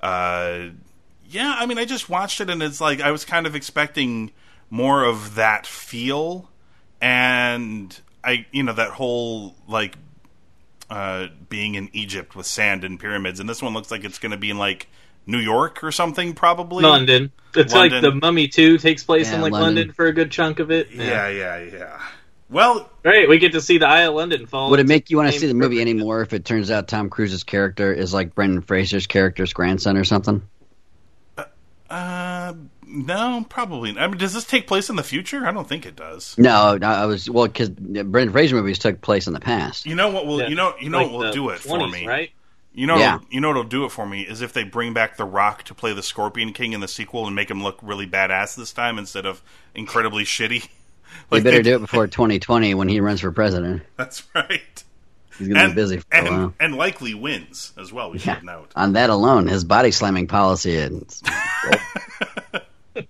uh, 0.02 0.70
yeah, 1.28 1.56
I 1.58 1.66
mean, 1.66 1.78
I 1.78 1.84
just 1.84 2.08
watched 2.08 2.40
it 2.40 2.50
and 2.50 2.62
it's 2.62 2.80
like 2.80 3.00
I 3.00 3.10
was 3.10 3.24
kind 3.24 3.46
of 3.46 3.54
expecting 3.54 4.32
more 4.70 5.04
of 5.04 5.34
that 5.36 5.66
feel, 5.66 6.50
and 7.00 7.96
I, 8.24 8.46
you 8.50 8.62
know, 8.62 8.72
that 8.72 8.90
whole 8.90 9.54
like 9.68 9.96
uh, 10.90 11.28
being 11.48 11.74
in 11.74 11.88
Egypt 11.92 12.34
with 12.36 12.46
sand 12.46 12.84
and 12.84 12.98
pyramids, 13.00 13.40
and 13.40 13.48
this 13.48 13.62
one 13.62 13.72
looks 13.74 13.90
like 13.90 14.04
it's 14.04 14.18
going 14.18 14.32
to 14.32 14.38
be 14.38 14.50
in 14.50 14.58
like 14.58 14.88
New 15.26 15.38
York 15.38 15.82
or 15.82 15.90
something, 15.92 16.34
probably 16.34 16.82
London. 16.82 17.32
It's 17.54 17.72
London. 17.72 18.02
like 18.02 18.12
the 18.12 18.20
Mummy 18.20 18.48
Two 18.48 18.78
takes 18.78 19.04
place 19.04 19.28
Yeah, 19.28 19.36
in 19.36 19.40
like 19.42 19.52
London. 19.52 19.74
London. 19.76 19.92
for 19.94 20.06
a 20.06 20.12
good 20.12 20.30
chunk 20.30 20.58
of 20.60 20.70
it. 20.70 20.90
Yeah, 20.90 21.28
yeah, 21.28 21.58
yeah. 21.60 22.00
Well, 22.50 22.90
Great, 23.02 23.28
we 23.28 23.38
get 23.38 23.52
to 23.52 23.60
see 23.60 23.78
the 23.78 23.86
Eye 23.88 24.02
of 24.02 24.14
London 24.14 24.46
fall. 24.46 24.70
Would 24.70 24.78
it 24.80 24.86
make 24.86 25.08
you 25.10 25.16
want 25.16 25.32
to 25.32 25.38
see 25.38 25.46
the 25.46 25.54
movie 25.54 25.80
anymore 25.80 26.20
if 26.20 26.32
it 26.34 26.44
turns 26.44 26.70
out 26.70 26.88
Tom 26.88 27.08
Cruise's 27.08 27.42
character 27.42 27.92
is 27.92 28.12
like 28.12 28.34
Brendan 28.34 28.60
Fraser's 28.60 29.06
character's 29.06 29.52
grandson 29.52 29.96
or 29.96 30.04
something? 30.04 30.42
uh, 31.38 31.44
No, 32.94 33.44
probably. 33.48 33.96
I 33.98 34.06
mean, 34.06 34.18
does 34.18 34.32
this 34.34 34.44
take 34.44 34.66
place 34.66 34.88
in 34.88 34.96
the 34.96 35.02
future? 35.02 35.46
I 35.46 35.50
don't 35.52 35.68
think 35.68 35.84
it 35.84 35.96
does. 35.96 36.36
No, 36.38 36.76
no, 36.76 36.86
I 36.86 37.06
was 37.06 37.28
well 37.28 37.46
because 37.46 37.68
Brendan 37.70 38.30
Fraser 38.30 38.54
movies 38.56 38.78
took 38.78 39.00
place 39.00 39.26
in 39.26 39.32
the 39.32 39.40
past. 39.40 39.84
You 39.86 39.94
know 39.96 40.10
what 40.10 40.26
will 40.26 40.40
Yeah, 40.40 40.48
you 40.48 40.54
know 40.54 40.74
you 40.80 40.90
know 40.90 40.98
like 40.98 41.10
what 41.10 41.24
will 41.26 41.32
do 41.32 41.48
it 41.50 41.58
for 41.58 41.88
me? 41.88 42.06
right? 42.06 42.30
You 42.72 42.86
know 42.86 42.96
Yeah. 42.96 43.18
you 43.30 43.40
know 43.40 43.48
what'll 43.48 43.64
do 43.64 43.84
it 43.84 43.90
for 43.92 44.06
me 44.06 44.22
is 44.22 44.40
if 44.42 44.52
they 44.52 44.64
bring 44.64 44.94
back 44.94 45.16
The 45.16 45.24
Rock 45.24 45.62
to 45.64 45.74
play 45.74 45.92
the 45.92 46.02
Scorpion 46.02 46.52
King 46.52 46.72
in 46.72 46.80
the 46.80 46.88
sequel 46.88 47.26
and 47.26 47.34
make 47.34 47.50
him 47.50 47.62
look 47.62 47.78
really 47.82 48.06
badass 48.06 48.54
this 48.56 48.72
time 48.72 48.98
instead 48.98 49.26
of 49.26 49.42
incredibly 49.74 50.24
shitty. 50.24 50.68
They 51.30 51.40
better 51.40 51.62
do 51.62 51.76
it 51.76 51.80
before 51.80 52.06
2020 52.06 52.74
when 52.74 52.88
he 52.88 53.00
runs 53.00 53.20
for 53.20 53.30
president. 53.32 53.82
That's 53.96 54.22
right. 54.34 54.84
He's 55.38 55.48
gonna 55.48 55.68
be 55.68 55.74
busy 55.74 55.98
for 55.98 56.06
and, 56.12 56.28
a 56.28 56.30
while. 56.30 56.54
and 56.60 56.76
likely 56.76 57.12
wins 57.14 57.72
as 57.76 57.92
well. 57.92 58.10
We 58.12 58.18
Yeah. 58.18 58.36
should 58.36 58.44
note. 58.44 58.70
On 58.76 58.92
that 58.92 59.10
alone, 59.10 59.48
his 59.48 59.64
body 59.64 59.90
slamming 59.90 60.26
policy 60.28 60.72
is 60.74 61.22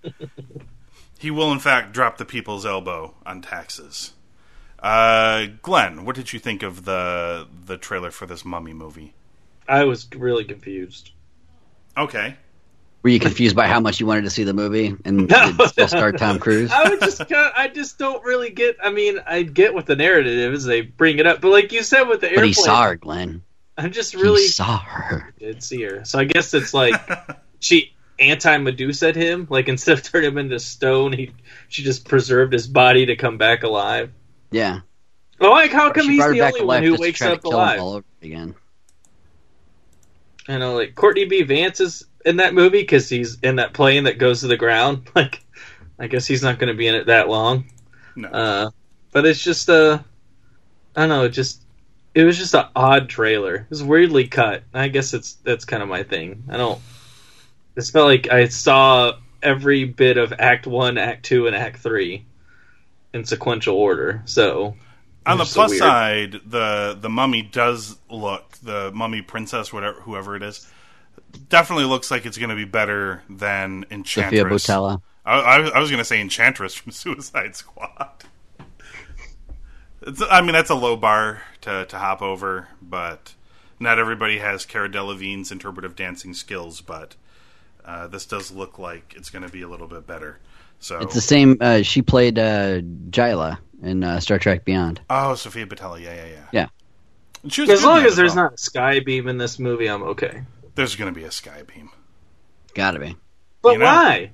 He 1.18 1.30
will, 1.30 1.52
in 1.52 1.58
fact, 1.58 1.92
drop 1.92 2.18
the 2.18 2.24
people's 2.26 2.66
elbow 2.66 3.14
on 3.24 3.40
taxes. 3.40 4.12
Uh, 4.78 5.46
Glenn, 5.62 6.04
what 6.04 6.16
did 6.16 6.32
you 6.34 6.38
think 6.38 6.62
of 6.62 6.84
the 6.84 7.46
the 7.66 7.78
trailer 7.78 8.10
for 8.10 8.26
this 8.26 8.44
Mummy 8.44 8.74
movie? 8.74 9.14
I 9.66 9.84
was 9.84 10.06
really 10.14 10.44
confused. 10.44 11.12
Okay, 11.96 12.36
Were 13.02 13.08
you 13.10 13.20
confused 13.20 13.56
by 13.56 13.68
how 13.68 13.80
much 13.80 14.00
you 14.00 14.06
wanted 14.06 14.24
to 14.24 14.30
see 14.30 14.44
the 14.44 14.52
movie 14.52 14.94
and 15.06 15.28
No. 15.30 15.52
still 15.66 15.88
star 15.88 16.12
Tom 16.12 16.38
Cruise? 16.38 16.70
I 16.70 16.90
would 16.90 17.00
just, 17.00 17.18
kinda, 17.26 17.52
I 17.56 17.68
just 17.68 17.96
don't 17.98 18.22
really 18.24 18.50
get. 18.50 18.76
I 18.82 18.90
mean, 18.90 19.18
I 19.26 19.44
get 19.44 19.72
what 19.72 19.86
the 19.86 19.96
narrative 19.96 20.52
is; 20.52 20.64
they 20.64 20.82
bring 20.82 21.18
it 21.20 21.26
up, 21.26 21.40
but 21.40 21.50
like 21.52 21.72
you 21.72 21.82
said 21.82 22.02
with 22.02 22.20
the 22.20 22.30
But 22.34 22.44
he 22.44 22.52
saw 22.52 22.82
her, 22.82 22.96
Glenn. 22.96 23.42
I'm 23.78 23.92
just 23.92 24.14
really 24.14 24.42
He 24.42 24.48
saw 24.48 24.78
her. 24.80 25.32
did 25.38 25.62
see 25.62 25.82
her. 25.84 26.04
So 26.04 26.18
I 26.18 26.24
guess 26.24 26.52
it's 26.52 26.74
like 26.74 27.00
she 27.60 27.93
anti 28.18 28.56
Medusa 28.58 29.08
at 29.08 29.16
him. 29.16 29.46
Like 29.50 29.68
instead 29.68 29.98
of 29.98 30.02
turning 30.10 30.30
him 30.32 30.38
into 30.38 30.58
stone, 30.58 31.12
he 31.12 31.32
she 31.68 31.82
just 31.82 32.06
preserved 32.08 32.52
his 32.52 32.66
body 32.66 33.06
to 33.06 33.16
come 33.16 33.38
back 33.38 33.62
alive. 33.62 34.12
Yeah. 34.50 34.80
Well, 35.40 35.50
like 35.52 35.72
how 35.72 35.90
come 35.92 36.06
she 36.06 36.12
he's 36.12 36.26
the 36.26 36.38
back 36.38 36.54
only 36.54 36.64
one 36.66 36.82
who 36.82 36.96
wakes 36.96 37.20
up 37.22 37.44
alive? 37.44 37.80
all 37.80 37.94
over 37.94 38.04
again. 38.22 38.54
You 40.48 40.58
know, 40.58 40.74
like 40.74 40.94
Courtney 40.94 41.24
B. 41.24 41.42
Vance 41.42 41.80
is 41.80 42.06
in 42.24 42.36
that 42.36 42.54
movie 42.54 42.80
because 42.82 43.08
he's 43.08 43.38
in 43.40 43.56
that 43.56 43.72
plane 43.72 44.04
that 44.04 44.18
goes 44.18 44.40
to 44.40 44.46
the 44.46 44.56
ground. 44.56 45.10
Like, 45.14 45.40
I 45.98 46.08
guess 46.08 46.26
he's 46.26 46.42
not 46.42 46.58
going 46.58 46.68
to 46.68 46.76
be 46.76 46.88
in 46.88 46.96
it 46.96 47.06
that 47.06 47.28
long. 47.28 47.66
no, 48.16 48.28
Uh, 48.28 48.70
but 49.12 49.24
it's 49.24 49.42
just 49.42 49.70
uh, 49.70 50.00
I 50.96 51.00
don't 51.00 51.08
know. 51.08 51.24
It 51.24 51.28
just 51.30 51.62
it 52.14 52.24
was 52.24 52.36
just 52.36 52.54
an 52.54 52.66
odd 52.74 53.08
trailer. 53.08 53.54
It 53.56 53.70
was 53.70 53.82
weirdly 53.82 54.26
cut. 54.26 54.64
I 54.74 54.88
guess 54.88 55.14
it's 55.14 55.34
that's 55.34 55.64
kind 55.64 55.82
of 55.82 55.88
my 55.88 56.02
thing. 56.02 56.44
I 56.48 56.56
don't. 56.56 56.80
It 57.76 57.84
felt 57.84 58.06
like 58.06 58.30
I 58.30 58.48
saw 58.48 59.12
every 59.42 59.84
bit 59.84 60.16
of 60.16 60.32
Act 60.38 60.66
One, 60.66 60.98
Act 60.98 61.24
Two, 61.24 61.46
and 61.46 61.56
Act 61.56 61.78
Three 61.78 62.24
in 63.12 63.24
sequential 63.24 63.76
order. 63.76 64.22
So 64.24 64.76
on 65.26 65.38
the 65.38 65.42
it's 65.42 65.52
so 65.52 65.60
plus 65.60 65.70
weird. 65.70 65.80
side, 65.80 66.40
the 66.46 66.96
the 67.00 67.08
mummy 67.08 67.42
does 67.42 67.98
look 68.10 68.52
the 68.62 68.90
mummy 68.92 69.22
princess, 69.22 69.72
whatever 69.72 70.00
whoever 70.00 70.36
it 70.36 70.42
is, 70.42 70.70
definitely 71.48 71.84
looks 71.84 72.10
like 72.10 72.26
it's 72.26 72.38
going 72.38 72.50
to 72.50 72.56
be 72.56 72.64
better 72.64 73.22
than 73.28 73.84
Enchantress. 73.90 74.64
Sofia 74.64 74.76
Boutella. 74.76 75.02
I, 75.24 75.38
I, 75.38 75.56
I 75.68 75.78
was 75.78 75.90
going 75.90 75.98
to 75.98 76.04
say 76.04 76.20
Enchantress 76.20 76.74
from 76.74 76.92
Suicide 76.92 77.56
Squad. 77.56 78.24
It's, 80.02 80.22
I 80.30 80.42
mean, 80.42 80.52
that's 80.52 80.70
a 80.70 80.74
low 80.74 80.96
bar 80.96 81.42
to, 81.62 81.86
to 81.86 81.98
hop 81.98 82.20
over, 82.20 82.68
but 82.82 83.34
not 83.80 83.98
everybody 83.98 84.38
has 84.38 84.66
Cara 84.66 84.88
Delevingne's 84.88 85.50
interpretive 85.50 85.96
dancing 85.96 86.34
skills. 86.34 86.82
But 86.82 87.16
uh, 87.84 88.06
this 88.08 88.26
does 88.26 88.50
look 88.50 88.78
like 88.78 89.14
it's 89.16 89.30
going 89.30 89.44
to 89.44 89.50
be 89.50 89.62
a 89.62 89.68
little 89.68 89.86
bit 89.88 90.06
better. 90.06 90.38
So, 90.80 90.98
It's 91.00 91.14
the 91.14 91.20
same. 91.20 91.56
Uh, 91.60 91.82
she 91.82 92.02
played 92.02 92.38
uh, 92.38 92.80
Jaylah 93.10 93.58
in 93.82 94.04
uh, 94.04 94.20
Star 94.20 94.38
Trek 94.38 94.64
Beyond. 94.64 95.00
oh, 95.10 95.34
Sofia 95.34 95.66
Boutella, 95.66 96.00
yeah, 96.00 96.14
yeah, 96.14 96.26
yeah. 96.26 96.44
Yeah. 96.52 96.66
And 97.42 97.52
She 97.52 97.62
was 97.62 97.70
as 97.70 97.84
long 97.84 98.00
that 98.02 98.06
as 98.08 98.16
there's 98.16 98.34
well. 98.34 98.44
not 98.46 98.54
a 98.54 98.58
sky 98.58 99.00
beam 99.00 99.28
in 99.28 99.38
this 99.38 99.58
movie, 99.58 99.88
I'm 99.88 100.02
okay. 100.02 100.42
there's 100.74 100.96
going 100.96 101.12
to 101.12 101.18
be 101.18 101.24
a 101.26 101.30
sky 101.30 101.62
beam 101.62 101.90
Gotta 102.74 102.98
be. 102.98 103.16
But 103.62 103.74
You 103.74 103.78
know? 103.78 103.84
why? 103.86 104.30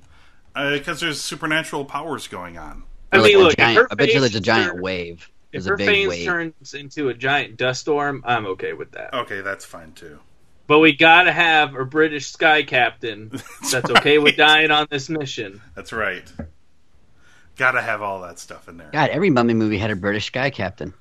because 0.53 0.99
there's 0.99 1.21
supernatural 1.21 1.85
powers 1.85 2.27
going 2.27 2.57
on. 2.57 2.83
I 3.13 3.17
mean, 3.17 3.23
like 3.23 3.33
a 3.33 3.37
look, 3.37 3.51
if 3.53 3.57
giant, 3.57 3.77
her 3.77 3.87
I 3.91 3.95
bet 3.95 4.13
you 4.13 4.19
there's 4.19 4.35
a 4.35 4.39
giant 4.41 4.73
turn- 4.73 4.81
wave. 4.81 5.29
If 5.53 5.65
her 5.65 5.77
face 5.77 6.07
wave. 6.07 6.25
turns 6.25 6.73
into 6.73 7.09
a 7.09 7.13
giant 7.13 7.57
dust 7.57 7.81
storm, 7.81 8.23
I'm 8.25 8.45
okay 8.47 8.71
with 8.73 8.91
that. 8.93 9.13
Okay, 9.13 9.41
that's 9.41 9.65
fine 9.65 9.91
too. 9.91 10.17
But 10.71 10.79
we 10.79 10.93
gotta 10.95 11.33
have 11.33 11.75
a 11.75 11.83
British 11.83 12.27
sky 12.27 12.63
captain 12.63 13.29
that's 13.73 13.89
okay 13.89 14.19
with 14.19 14.37
right. 14.39 14.47
dying 14.47 14.71
on 14.71 14.87
this 14.89 15.09
mission. 15.09 15.59
That's 15.75 15.91
right. 15.91 16.23
Got 17.57 17.71
to 17.71 17.81
have 17.81 18.01
all 18.01 18.21
that 18.21 18.39
stuff 18.39 18.69
in 18.69 18.77
there. 18.77 18.89
God, 18.93 19.09
every 19.09 19.29
mummy 19.29 19.53
movie 19.53 19.77
had 19.77 19.91
a 19.91 19.97
British 19.97 20.27
sky 20.27 20.49
captain. 20.49 20.93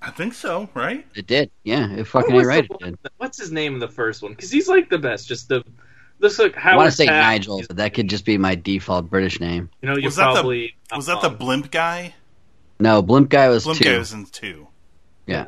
I 0.00 0.12
think 0.12 0.34
so, 0.34 0.68
right? 0.72 1.04
It 1.16 1.26
did. 1.26 1.50
Yeah, 1.64 1.90
it 1.90 2.04
fucking 2.04 2.32
was 2.32 2.42
ain't 2.42 2.46
right. 2.46 2.64
It 2.64 2.70
one- 2.70 2.90
did. 2.90 2.98
What's 3.16 3.38
his 3.40 3.50
name 3.50 3.74
in 3.74 3.80
the 3.80 3.88
first 3.88 4.22
one? 4.22 4.34
Because 4.34 4.52
he's 4.52 4.68
like 4.68 4.88
the 4.88 4.98
best. 4.98 5.26
Just 5.26 5.48
the 5.48 5.64
looks 6.20 6.38
like 6.38 6.56
I 6.56 6.76
want 6.76 6.88
to 6.88 6.96
say 6.96 7.06
Taft. 7.06 7.26
Nigel, 7.26 7.60
but 7.66 7.78
that 7.78 7.94
could 7.94 8.08
just 8.08 8.24
be 8.24 8.38
my 8.38 8.54
default 8.54 9.10
British 9.10 9.40
name. 9.40 9.68
You 9.80 9.88
know, 9.88 9.96
you're 9.96 10.04
Was 10.04 10.14
that 10.14 10.26
the- 10.28 10.32
probably 10.34 10.76
not 10.92 10.98
Was 10.98 11.06
that 11.06 11.22
the 11.22 11.30
blimp 11.30 11.72
guy? 11.72 12.14
No, 12.78 13.02
Blimp 13.02 13.30
Guy 13.30 13.48
was 13.48 13.64
Blimp 13.64 13.78
two. 13.80 13.84
guy 13.84 13.98
was 13.98 14.12
in 14.12 14.26
two. 14.26 14.68
Yeah. 15.26 15.46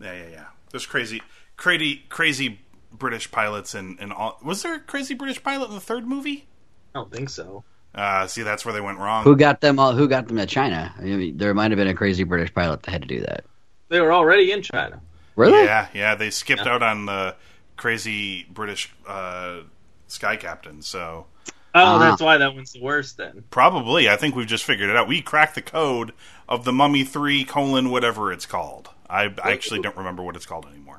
Yeah, 0.00 0.12
yeah, 0.12 0.28
yeah. 0.32 0.44
There's 0.72 0.86
crazy, 0.86 1.20
crazy, 1.60 2.02
crazy 2.08 2.60
British 2.92 3.30
pilots 3.30 3.74
and 3.74 3.98
and 4.00 4.12
all. 4.12 4.38
Was 4.42 4.62
there 4.62 4.74
a 4.74 4.80
crazy 4.80 5.14
British 5.14 5.42
pilot 5.42 5.68
in 5.68 5.74
the 5.74 5.80
third 5.80 6.06
movie? 6.06 6.48
I 6.94 6.98
don't 6.98 7.12
think 7.12 7.28
so. 7.30 7.62
Uh, 7.94 8.26
see, 8.26 8.42
that's 8.42 8.64
where 8.64 8.72
they 8.74 8.80
went 8.80 8.98
wrong. 8.98 9.22
Who 9.24 9.36
got 9.36 9.60
them 9.60 9.78
all? 9.78 9.92
Who 9.92 10.08
got 10.08 10.26
them 10.28 10.36
to 10.38 10.46
China? 10.46 10.94
I 10.98 11.02
mean, 11.02 11.36
there 11.36 11.52
might 11.54 11.70
have 11.70 11.78
been 11.78 11.88
a 11.88 11.94
crazy 11.94 12.24
British 12.24 12.52
pilot 12.54 12.82
that 12.84 12.90
had 12.90 13.02
to 13.02 13.08
do 13.08 13.20
that. 13.20 13.44
They 13.88 14.00
were 14.00 14.12
already 14.12 14.50
in 14.52 14.62
China. 14.62 15.00
Were 15.36 15.50
they? 15.50 15.64
Yeah, 15.64 15.88
yeah. 15.94 16.14
They 16.14 16.30
skipped 16.30 16.64
Yeah. 16.66 16.74
out 16.74 16.82
on 16.82 17.06
the 17.06 17.34
crazy 17.76 18.44
British 18.52 18.92
uh, 19.06 19.60
sky 20.08 20.36
captain. 20.36 20.82
So 20.82 21.26
Oh, 21.72 21.80
Ah. 21.84 21.98
that's 21.98 22.20
why 22.20 22.36
that 22.38 22.54
one's 22.54 22.72
the 22.72 22.82
worst. 22.82 23.16
Then 23.16 23.44
probably, 23.50 24.08
I 24.08 24.16
think 24.16 24.34
we've 24.34 24.46
just 24.46 24.64
figured 24.64 24.90
it 24.90 24.96
out. 24.96 25.06
We 25.08 25.22
cracked 25.22 25.54
the 25.54 25.62
code 25.62 26.12
of 26.48 26.64
the 26.64 26.72
Mummy 26.72 27.04
Three 27.04 27.44
colon 27.44 27.90
whatever 27.90 28.32
it's 28.32 28.46
called. 28.46 28.90
I, 29.08 29.32
I 29.42 29.52
actually 29.52 29.80
don't 29.80 29.96
remember 29.96 30.22
what 30.22 30.34
it's 30.36 30.46
called 30.46 30.66
anymore. 30.66 30.89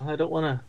I 0.00 0.16
don't 0.16 0.30
want 0.30 0.44
to. 0.44 0.64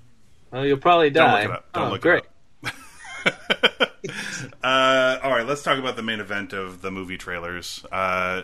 Well, 0.51 0.65
you'll 0.65 0.77
probably 0.77 1.09
die. 1.09 1.43
Don't 1.43 1.51
look 1.51 1.51
it 1.51 1.57
up. 1.57 1.73
Don't 1.73 1.87
oh, 1.87 1.91
look 1.91 2.01
great. 2.01 2.23
it 2.23 2.25
up. 2.25 2.81
uh, 4.63 5.19
all 5.23 5.31
right, 5.31 5.45
let's 5.45 5.63
talk 5.63 5.77
about 5.79 5.95
the 5.95 6.01
main 6.01 6.19
event 6.19 6.53
of 6.53 6.81
the 6.81 6.91
movie 6.91 7.17
trailers. 7.17 7.85
Uh, 7.91 8.43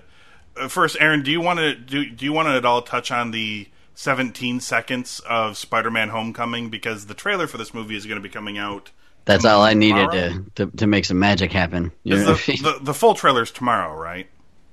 first, 0.69 0.97
Aaron, 0.99 1.23
do 1.23 1.31
you 1.31 1.41
want 1.41 1.59
to 1.59 1.75
do, 1.75 2.09
do 2.09 2.25
you 2.25 2.33
want 2.33 2.47
to 2.47 2.53
at 2.53 2.65
all 2.65 2.81
touch 2.81 3.11
on 3.11 3.31
the 3.31 3.67
17 3.95 4.59
seconds 4.59 5.19
of 5.27 5.57
Spider-Man: 5.57 6.09
Homecoming 6.09 6.69
because 6.69 7.07
the 7.07 7.13
trailer 7.13 7.47
for 7.47 7.57
this 7.57 7.73
movie 7.73 7.95
is 7.95 8.05
going 8.05 8.21
to 8.21 8.23
be 8.23 8.29
coming 8.29 8.57
out. 8.57 8.91
That's 9.25 9.43
all 9.43 9.61
I 9.61 9.73
needed 9.73 10.11
to, 10.11 10.45
to 10.55 10.77
to 10.77 10.87
make 10.87 11.03
some 11.03 11.19
magic 11.19 11.51
happen. 11.51 11.91
You 12.03 12.15
Is 12.15 12.25
know? 12.25 12.35
the, 12.35 12.57
the 12.79 12.79
the 12.85 12.93
full 12.93 13.13
trailer's 13.13 13.51
tomorrow, 13.51 13.99
right? 13.99 14.27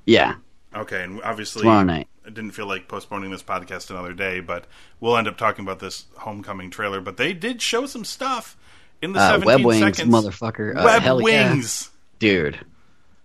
yeah, 0.07 0.35
Okay, 0.75 1.03
and 1.05 1.23
obviously 1.23 1.63
tomorrow 1.63 1.85
night. 1.85 2.09
I 2.27 2.31
didn't 2.31 2.53
feel 2.53 2.67
like 2.67 2.89
postponing 2.89 3.31
this 3.31 3.43
podcast 3.43 3.91
another 3.91 4.13
day, 4.15 4.41
but 4.41 4.67
we'll 5.01 5.17
end 5.17 5.29
up 5.29 5.37
talking 5.37 5.65
about 5.65 5.79
this 5.79 6.07
Homecoming 6.17 6.71
trailer. 6.71 7.01
But 7.01 7.17
they 7.17 7.33
did 7.33 7.61
show 7.63 7.87
some 7.87 8.05
stuff 8.05 8.57
in 9.03 9.13
the 9.13 9.21
Uh, 9.21 9.29
17 9.41 9.47
web 9.47 9.65
wings, 9.67 9.97
seconds. 9.97 10.15
motherfucker. 10.15 10.77
Uh, 10.77 10.83
Web 10.85 11.03
hell 11.03 11.21
yeah. 11.29 11.53
wings. 11.53 11.91
dude. 12.19 12.59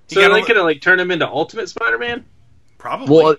So 0.08 0.20
You 0.20 0.26
are 0.26 0.30
gotta 0.30 0.34
they 0.36 0.40
look- 0.42 0.48
gonna 0.50 0.64
like 0.64 0.82
turn 0.82 1.00
him 1.00 1.12
into 1.12 1.28
Ultimate 1.28 1.70
Spider-Man? 1.70 2.26
Probably. 2.78 3.16
Well, 3.16 3.36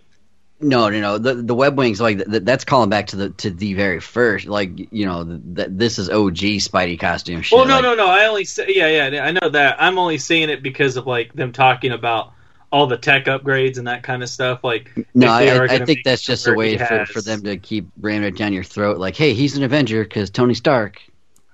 no, 0.61 0.89
no, 0.91 1.01
no. 1.01 1.19
The 1.19 1.35
the 1.35 1.55
web 1.55 1.77
wings, 1.79 2.01
like 2.01 2.19
th- 2.25 2.43
that's 2.45 2.65
calling 2.65 2.91
back 2.91 3.09
to 3.09 3.17
the 3.17 3.31
to 3.31 3.51
the 3.51 3.75
very 3.75 3.99
first. 4.01 4.47
Like 4.47 4.79
you 4.93 5.07
know, 5.07 5.25
that 5.55 5.79
this 5.79 5.99
is 5.99 6.09
OG 6.11 6.37
Spidey 6.61 6.99
costume 6.99 7.43
shit. 7.43 7.57
Well, 7.57 7.67
no, 7.67 7.75
like, 7.77 7.83
no, 7.83 7.95
no. 7.95 8.09
I 8.09 8.27
only 8.27 8.45
say 8.45 8.67
yeah, 8.69 9.09
yeah. 9.09 9.25
I 9.25 9.31
know 9.33 9.49
that. 9.51 9.77
I'm 9.83 9.99
only 9.99 10.19
saying 10.19 10.51
it 10.51 10.63
because 10.63 10.97
of 10.97 11.07
like 11.07 11.33
them 11.35 11.53
talking 11.53 11.93
about 11.93 12.33
all 12.73 12.87
the 12.87 12.97
tech 12.97 13.25
upgrades 13.25 13.79
and 13.79 13.87
that 13.89 14.03
kind 14.03 14.23
of 14.23 14.29
stuff. 14.29 14.63
Like, 14.63 14.91
No, 15.15 15.29
I, 15.29 15.65
I 15.65 15.85
think 15.85 16.01
that's 16.05 16.23
just 16.23 16.47
a 16.47 16.53
way 16.55 16.79
for, 16.79 17.05
for 17.07 17.21
them 17.21 17.43
to 17.43 17.57
keep 17.57 17.89
ramming 18.01 18.29
it 18.29 18.37
down 18.37 18.53
your 18.53 18.63
throat. 18.65 18.99
Like, 18.99 19.17
hey, 19.17 19.35
he's 19.35 19.57
an 19.57 19.63
Avenger 19.65 20.05
because 20.05 20.31
Tony 20.31 20.55
Stark. 20.55 21.01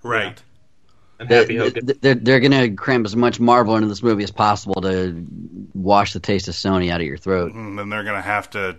right. 0.02 0.40
and 1.18 1.28
They- 1.28 1.36
Happy 1.38 1.56
Hogan. 1.56 1.90
They're, 2.02 2.14
they're 2.14 2.40
going 2.40 2.52
to 2.52 2.70
cram 2.70 3.04
as 3.06 3.16
much 3.16 3.40
Marvel 3.40 3.76
into 3.76 3.88
this 3.88 4.02
movie 4.02 4.24
as 4.24 4.30
possible 4.30 4.80
to 4.82 5.26
wash 5.74 6.12
the 6.12 6.20
taste 6.20 6.48
of 6.48 6.54
Sony 6.54 6.90
out 6.90 7.00
of 7.00 7.06
your 7.06 7.16
throat. 7.16 7.52
And 7.54 7.78
then 7.78 7.88
they're 7.88 8.04
gonna 8.04 8.20
have 8.20 8.50
to. 8.50 8.76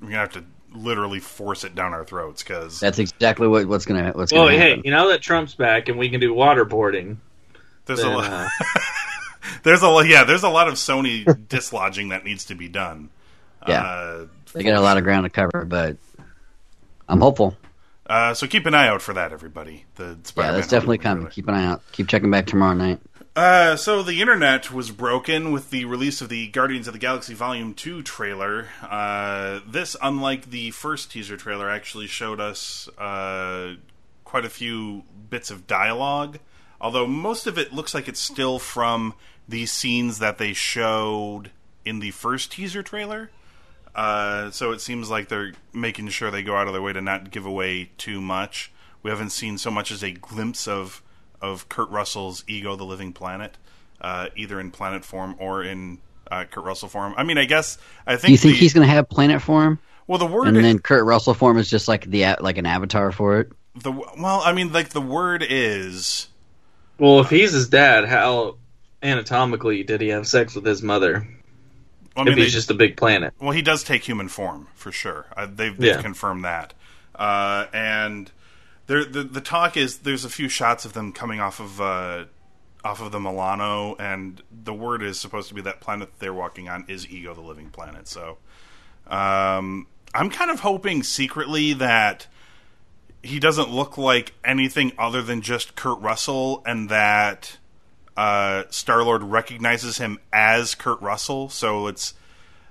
We're 0.00 0.08
gonna 0.08 0.18
have 0.18 0.32
to 0.32 0.44
literally 0.74 1.20
force 1.20 1.64
it 1.64 1.74
down 1.74 1.92
our 1.92 2.04
throats 2.04 2.42
because 2.42 2.80
That's 2.80 2.98
exactly 2.98 3.46
what, 3.46 3.66
what's 3.66 3.84
going 3.84 4.02
to 4.04 4.12
what's 4.12 4.32
Well, 4.32 4.44
going 4.46 4.54
to 4.54 4.58
hey, 4.62 4.68
happen. 4.70 4.84
you 4.86 4.90
know 4.90 5.08
that 5.10 5.20
Trump's 5.20 5.54
back 5.54 5.88
and 5.90 5.98
we 5.98 6.08
can 6.08 6.18
do 6.20 6.34
waterboarding. 6.34 7.16
there's 7.86 8.00
a 8.00 8.04
then, 8.04 8.14
lot. 8.14 8.30
Uh, 8.32 8.48
There's 9.62 9.82
a 9.82 9.88
lot. 9.88 10.06
Yeah, 10.06 10.24
there's 10.24 10.42
a 10.42 10.48
lot 10.48 10.68
of 10.68 10.74
Sony 10.74 11.24
dislodging 11.48 12.10
that 12.10 12.24
needs 12.24 12.44
to 12.46 12.54
be 12.54 12.68
done. 12.68 13.10
Yeah. 13.66 13.82
Uh, 13.82 14.26
They 14.52 14.62
got 14.62 14.74
a 14.74 14.80
lot 14.80 14.96
of 14.98 15.04
ground 15.04 15.24
to 15.24 15.30
cover, 15.30 15.64
but 15.64 15.96
I'm 17.08 17.20
hopeful. 17.20 17.56
uh, 18.06 18.34
so 18.34 18.46
keep 18.46 18.66
an 18.66 18.74
eye 18.74 18.88
out 18.88 19.02
for 19.02 19.14
that, 19.14 19.32
everybody. 19.32 19.84
The 19.96 20.04
Yeah, 20.04 20.14
Spider-Man 20.24 20.54
that's 20.56 20.68
definitely 20.68 20.98
coming. 20.98 21.26
Keep 21.28 21.48
an 21.48 21.54
eye 21.54 21.64
out. 21.66 21.82
Keep 21.92 22.08
checking 22.08 22.30
back 22.30 22.46
tomorrow 22.46 22.74
night. 22.74 23.00
Uh, 23.34 23.76
so 23.76 24.02
the 24.02 24.20
internet 24.20 24.70
was 24.70 24.90
broken 24.90 25.52
with 25.52 25.70
the 25.70 25.86
release 25.86 26.20
of 26.20 26.28
the 26.28 26.48
Guardians 26.48 26.86
of 26.86 26.92
the 26.92 26.98
Galaxy 26.98 27.32
Volume 27.32 27.72
2 27.72 28.02
trailer. 28.02 28.66
Uh, 28.82 29.60
this, 29.66 29.96
unlike 30.02 30.50
the 30.50 30.70
first 30.72 31.10
teaser 31.10 31.36
trailer, 31.38 31.70
actually 31.70 32.06
showed 32.06 32.40
us 32.40 32.88
uh, 32.98 33.74
quite 34.24 34.44
a 34.44 34.50
few 34.50 35.04
bits 35.30 35.50
of 35.50 35.66
dialogue. 35.66 36.40
Although 36.78 37.06
most 37.06 37.46
of 37.46 37.56
it 37.58 37.72
looks 37.72 37.94
like 37.94 38.06
it's 38.08 38.20
still 38.20 38.58
from 38.58 39.14
the 39.52 39.66
scenes 39.66 40.18
that 40.18 40.38
they 40.38 40.54
showed 40.54 41.50
in 41.84 41.98
the 41.98 42.10
first 42.10 42.52
teaser 42.52 42.82
trailer. 42.82 43.30
Uh, 43.94 44.50
so 44.50 44.72
it 44.72 44.80
seems 44.80 45.10
like 45.10 45.28
they're 45.28 45.52
making 45.74 46.08
sure 46.08 46.30
they 46.30 46.42
go 46.42 46.56
out 46.56 46.66
of 46.66 46.72
their 46.72 46.80
way 46.80 46.94
to 46.94 47.02
not 47.02 47.30
give 47.30 47.44
away 47.44 47.90
too 47.98 48.22
much. 48.22 48.72
We 49.02 49.10
haven't 49.10 49.28
seen 49.28 49.58
so 49.58 49.70
much 49.70 49.90
as 49.90 50.02
a 50.02 50.10
glimpse 50.10 50.66
of 50.66 51.02
of 51.42 51.68
Kurt 51.68 51.90
Russell's 51.90 52.44
Ego, 52.46 52.76
the 52.76 52.84
Living 52.84 53.12
Planet, 53.12 53.58
uh, 54.00 54.28
either 54.36 54.58
in 54.58 54.70
planet 54.70 55.04
form 55.04 55.36
or 55.38 55.62
in 55.62 55.98
uh, 56.30 56.44
Kurt 56.44 56.64
Russell 56.64 56.88
form. 56.88 57.12
I 57.18 57.24
mean, 57.24 57.36
I 57.36 57.44
guess 57.44 57.76
I 58.06 58.12
think. 58.12 58.28
Do 58.28 58.32
you 58.32 58.38
think 58.38 58.54
the, 58.54 58.60
he's 58.60 58.72
going 58.72 58.86
to 58.86 58.92
have 58.92 59.06
planet 59.10 59.42
form? 59.42 59.78
Well, 60.06 60.18
the 60.18 60.26
word 60.26 60.48
and 60.48 60.56
is, 60.56 60.62
then 60.62 60.78
Kurt 60.78 61.04
Russell 61.04 61.34
form 61.34 61.58
is 61.58 61.68
just 61.68 61.88
like 61.88 62.06
the 62.06 62.36
like 62.40 62.56
an 62.56 62.64
avatar 62.64 63.12
for 63.12 63.40
it. 63.40 63.52
the 63.74 63.92
well, 63.92 64.40
I 64.42 64.54
mean, 64.54 64.72
like 64.72 64.90
the 64.90 65.02
word 65.02 65.44
is. 65.46 66.28
Well, 66.98 67.20
if 67.20 67.28
he's 67.28 67.52
his 67.52 67.68
dad, 67.68 68.06
how 68.06 68.56
anatomically 69.02 69.82
did 69.82 70.00
he 70.00 70.08
have 70.08 70.26
sex 70.26 70.54
with 70.54 70.64
his 70.64 70.82
mother? 70.82 71.26
I 72.16 72.24
mean, 72.24 72.32
if 72.32 72.38
he's 72.38 72.46
they- 72.46 72.50
just 72.50 72.70
a 72.70 72.74
big 72.74 72.96
planet. 72.96 73.32
Well, 73.40 73.52
he 73.52 73.62
does 73.62 73.82
take 73.84 74.04
human 74.04 74.28
form 74.28 74.68
for 74.74 74.92
sure. 74.92 75.26
Uh, 75.36 75.46
they've, 75.46 75.76
they've 75.76 75.96
Yeah. 75.96 76.02
confirmed 76.02 76.44
that. 76.44 76.74
Uh, 77.14 77.66
and 77.72 78.30
there, 78.86 79.04
the 79.04 79.22
the 79.22 79.40
talk 79.40 79.76
is 79.76 79.98
there's 79.98 80.24
a 80.24 80.30
few 80.30 80.48
shots 80.48 80.84
of 80.84 80.92
them 80.92 81.12
coming 81.12 81.40
off 81.40 81.60
of 81.60 81.80
uh, 81.80 82.24
off 82.84 83.00
of 83.00 83.12
the 83.12 83.20
Milano, 83.20 83.94
and 83.96 84.42
the 84.50 84.74
word 84.74 85.02
is 85.02 85.20
supposed 85.20 85.48
to 85.48 85.54
be 85.54 85.60
that 85.62 85.80
planet 85.80 86.10
that 86.10 86.18
they're 86.20 86.34
walking 86.34 86.68
on 86.68 86.84
is 86.88 87.06
Ego, 87.08 87.32
the 87.34 87.40
living 87.40 87.70
planet. 87.70 88.08
So, 88.08 88.38
um, 89.06 89.86
I'm 90.14 90.30
kind 90.30 90.50
of 90.50 90.60
hoping 90.60 91.02
secretly 91.02 91.72
that 91.74 92.26
he 93.22 93.38
doesn't 93.38 93.70
look 93.70 93.96
like 93.96 94.32
anything 94.44 94.92
other 94.98 95.22
than 95.22 95.42
just 95.42 95.76
Kurt 95.76 96.00
Russell, 96.00 96.62
and 96.66 96.88
that 96.88 97.58
uh, 98.16 98.64
Star 98.70 99.02
Lord 99.02 99.22
recognizes 99.22 99.98
him 99.98 100.18
as 100.32 100.74
Kurt 100.74 101.00
Russell. 101.00 101.48
So 101.48 101.86
it's 101.86 102.14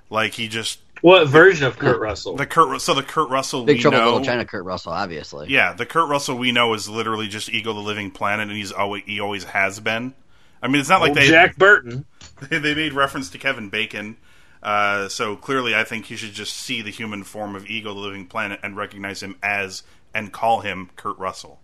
like 0.09 0.33
he 0.33 0.47
just 0.47 0.79
What 1.01 1.27
version 1.27 1.65
of 1.67 1.77
Kurt 1.79 1.99
Russell? 1.99 2.35
the 2.35 2.45
Kurt. 2.45 2.81
So 2.81 2.93
the 2.93 3.03
Kurt 3.03 3.29
Russell 3.29 3.65
Big 3.65 3.77
we 3.77 3.81
Trouble 3.81 3.97
know, 3.97 4.05
Little 4.05 4.25
China, 4.25 4.45
Kurt 4.45 4.65
Russell, 4.65 4.93
obviously. 4.93 5.47
yeah, 5.49 5.73
the 5.73 5.85
Kurt 5.85 6.09
Russell 6.09 6.37
we 6.37 6.51
know 6.51 6.73
is 6.73 6.87
literally 6.87 7.27
just 7.27 7.49
Ego, 7.49 7.73
the 7.73 7.79
living 7.79 8.11
planet, 8.11 8.47
and 8.49 8.57
he's 8.57 8.71
always 8.71 9.03
he 9.05 9.19
always 9.19 9.43
has 9.45 9.79
been. 9.79 10.13
I 10.61 10.67
mean, 10.67 10.79
it's 10.79 10.89
not 10.89 11.01
like 11.01 11.13
they 11.13 11.27
Jack 11.27 11.57
Burton. 11.57 12.05
they 12.49 12.75
made 12.75 12.93
reference 12.93 13.29
to 13.31 13.37
Kevin 13.37 13.69
Bacon. 13.69 14.17
Uh, 14.61 15.09
so 15.09 15.35
clearly, 15.35 15.73
I 15.73 15.83
think 15.83 16.05
he 16.05 16.15
should 16.15 16.33
just 16.33 16.55
see 16.55 16.83
the 16.83 16.91
human 16.91 17.23
form 17.23 17.55
of 17.55 17.65
Ego, 17.65 17.93
the 17.93 17.99
living 17.99 18.27
planet, 18.27 18.59
and 18.61 18.77
recognize 18.77 19.23
him 19.23 19.35
as 19.41 19.81
and 20.13 20.31
call 20.31 20.59
him 20.59 20.91
Kurt 20.95 21.17
Russell. 21.17 21.59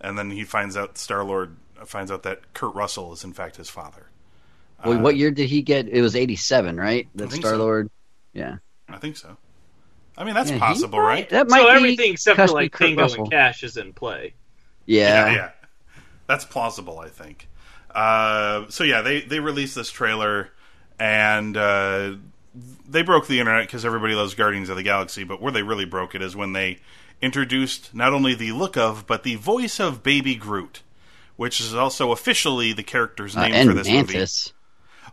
And 0.00 0.16
then 0.16 0.30
he 0.30 0.44
finds 0.44 0.76
out 0.76 0.96
Star 0.96 1.24
Lord 1.24 1.56
finds 1.88 2.10
out 2.10 2.22
that 2.24 2.52
Kurt 2.54 2.74
Russell 2.74 3.12
is 3.12 3.24
in 3.24 3.32
fact 3.32 3.56
his 3.56 3.68
father. 3.70 4.06
Well, 4.84 4.98
what 5.00 5.16
year 5.16 5.30
did 5.30 5.48
he 5.48 5.60
get? 5.62 5.88
It 5.88 6.00
was 6.00 6.16
'87, 6.16 6.76
right? 6.78 7.06
That 7.14 7.24
Uh, 7.26 7.28
think 7.28 7.42
Star 7.42 7.52
so. 7.54 7.58
Lord. 7.58 7.90
Yeah. 8.32 8.56
I 8.88 8.96
think 8.96 9.16
so. 9.16 9.36
I 10.16 10.24
mean, 10.24 10.34
that's 10.34 10.50
Yeah, 10.50 10.58
possible, 10.58 10.98
might- 10.98 11.04
right? 11.06 11.28
That 11.30 11.48
might 11.48 11.58
So 11.60 11.64
be 11.66 11.70
everything 11.70 12.12
except 12.12 12.36
for 12.40 12.46
like 12.48 12.72
Kurt 12.72 12.88
Tango 12.88 13.02
Russell. 13.02 13.22
and 13.24 13.30
Cash 13.32 13.62
is 13.62 13.76
in 13.76 13.92
play. 13.92 14.34
Yeah. 14.86 15.26
yeah, 15.26 15.34
yeah. 15.34 15.50
That's 16.26 16.44
plausible, 16.44 16.98
I 16.98 17.08
think. 17.08 17.48
Uh, 17.94 18.66
so 18.70 18.84
yeah, 18.84 19.02
they 19.02 19.20
they 19.20 19.40
released 19.40 19.74
this 19.74 19.90
trailer, 19.90 20.50
and 20.98 21.56
uh, 21.56 22.14
they 22.88 23.02
broke 23.02 23.26
the 23.26 23.38
internet 23.40 23.66
because 23.66 23.84
everybody 23.84 24.14
loves 24.14 24.34
Guardians 24.34 24.68
of 24.68 24.76
the 24.76 24.82
Galaxy. 24.82 25.24
But 25.24 25.40
where 25.42 25.52
they 25.52 25.62
really 25.62 25.84
broke 25.84 26.14
it 26.14 26.22
is 26.22 26.34
when 26.36 26.52
they 26.52 26.78
introduced 27.20 27.94
not 27.94 28.12
only 28.12 28.34
the 28.34 28.52
look 28.52 28.76
of, 28.76 29.06
but 29.06 29.24
the 29.24 29.34
voice 29.36 29.78
of 29.80 30.02
Baby 30.02 30.34
Groot, 30.36 30.82
which 31.40 31.58
is 31.58 31.74
also 31.74 32.12
officially 32.12 32.74
the 32.74 32.82
character's 32.82 33.34
Uh, 33.34 33.44
name 33.44 33.54
and 33.54 33.68
for 33.70 33.74
this 33.74 33.88
movie. 33.88 34.18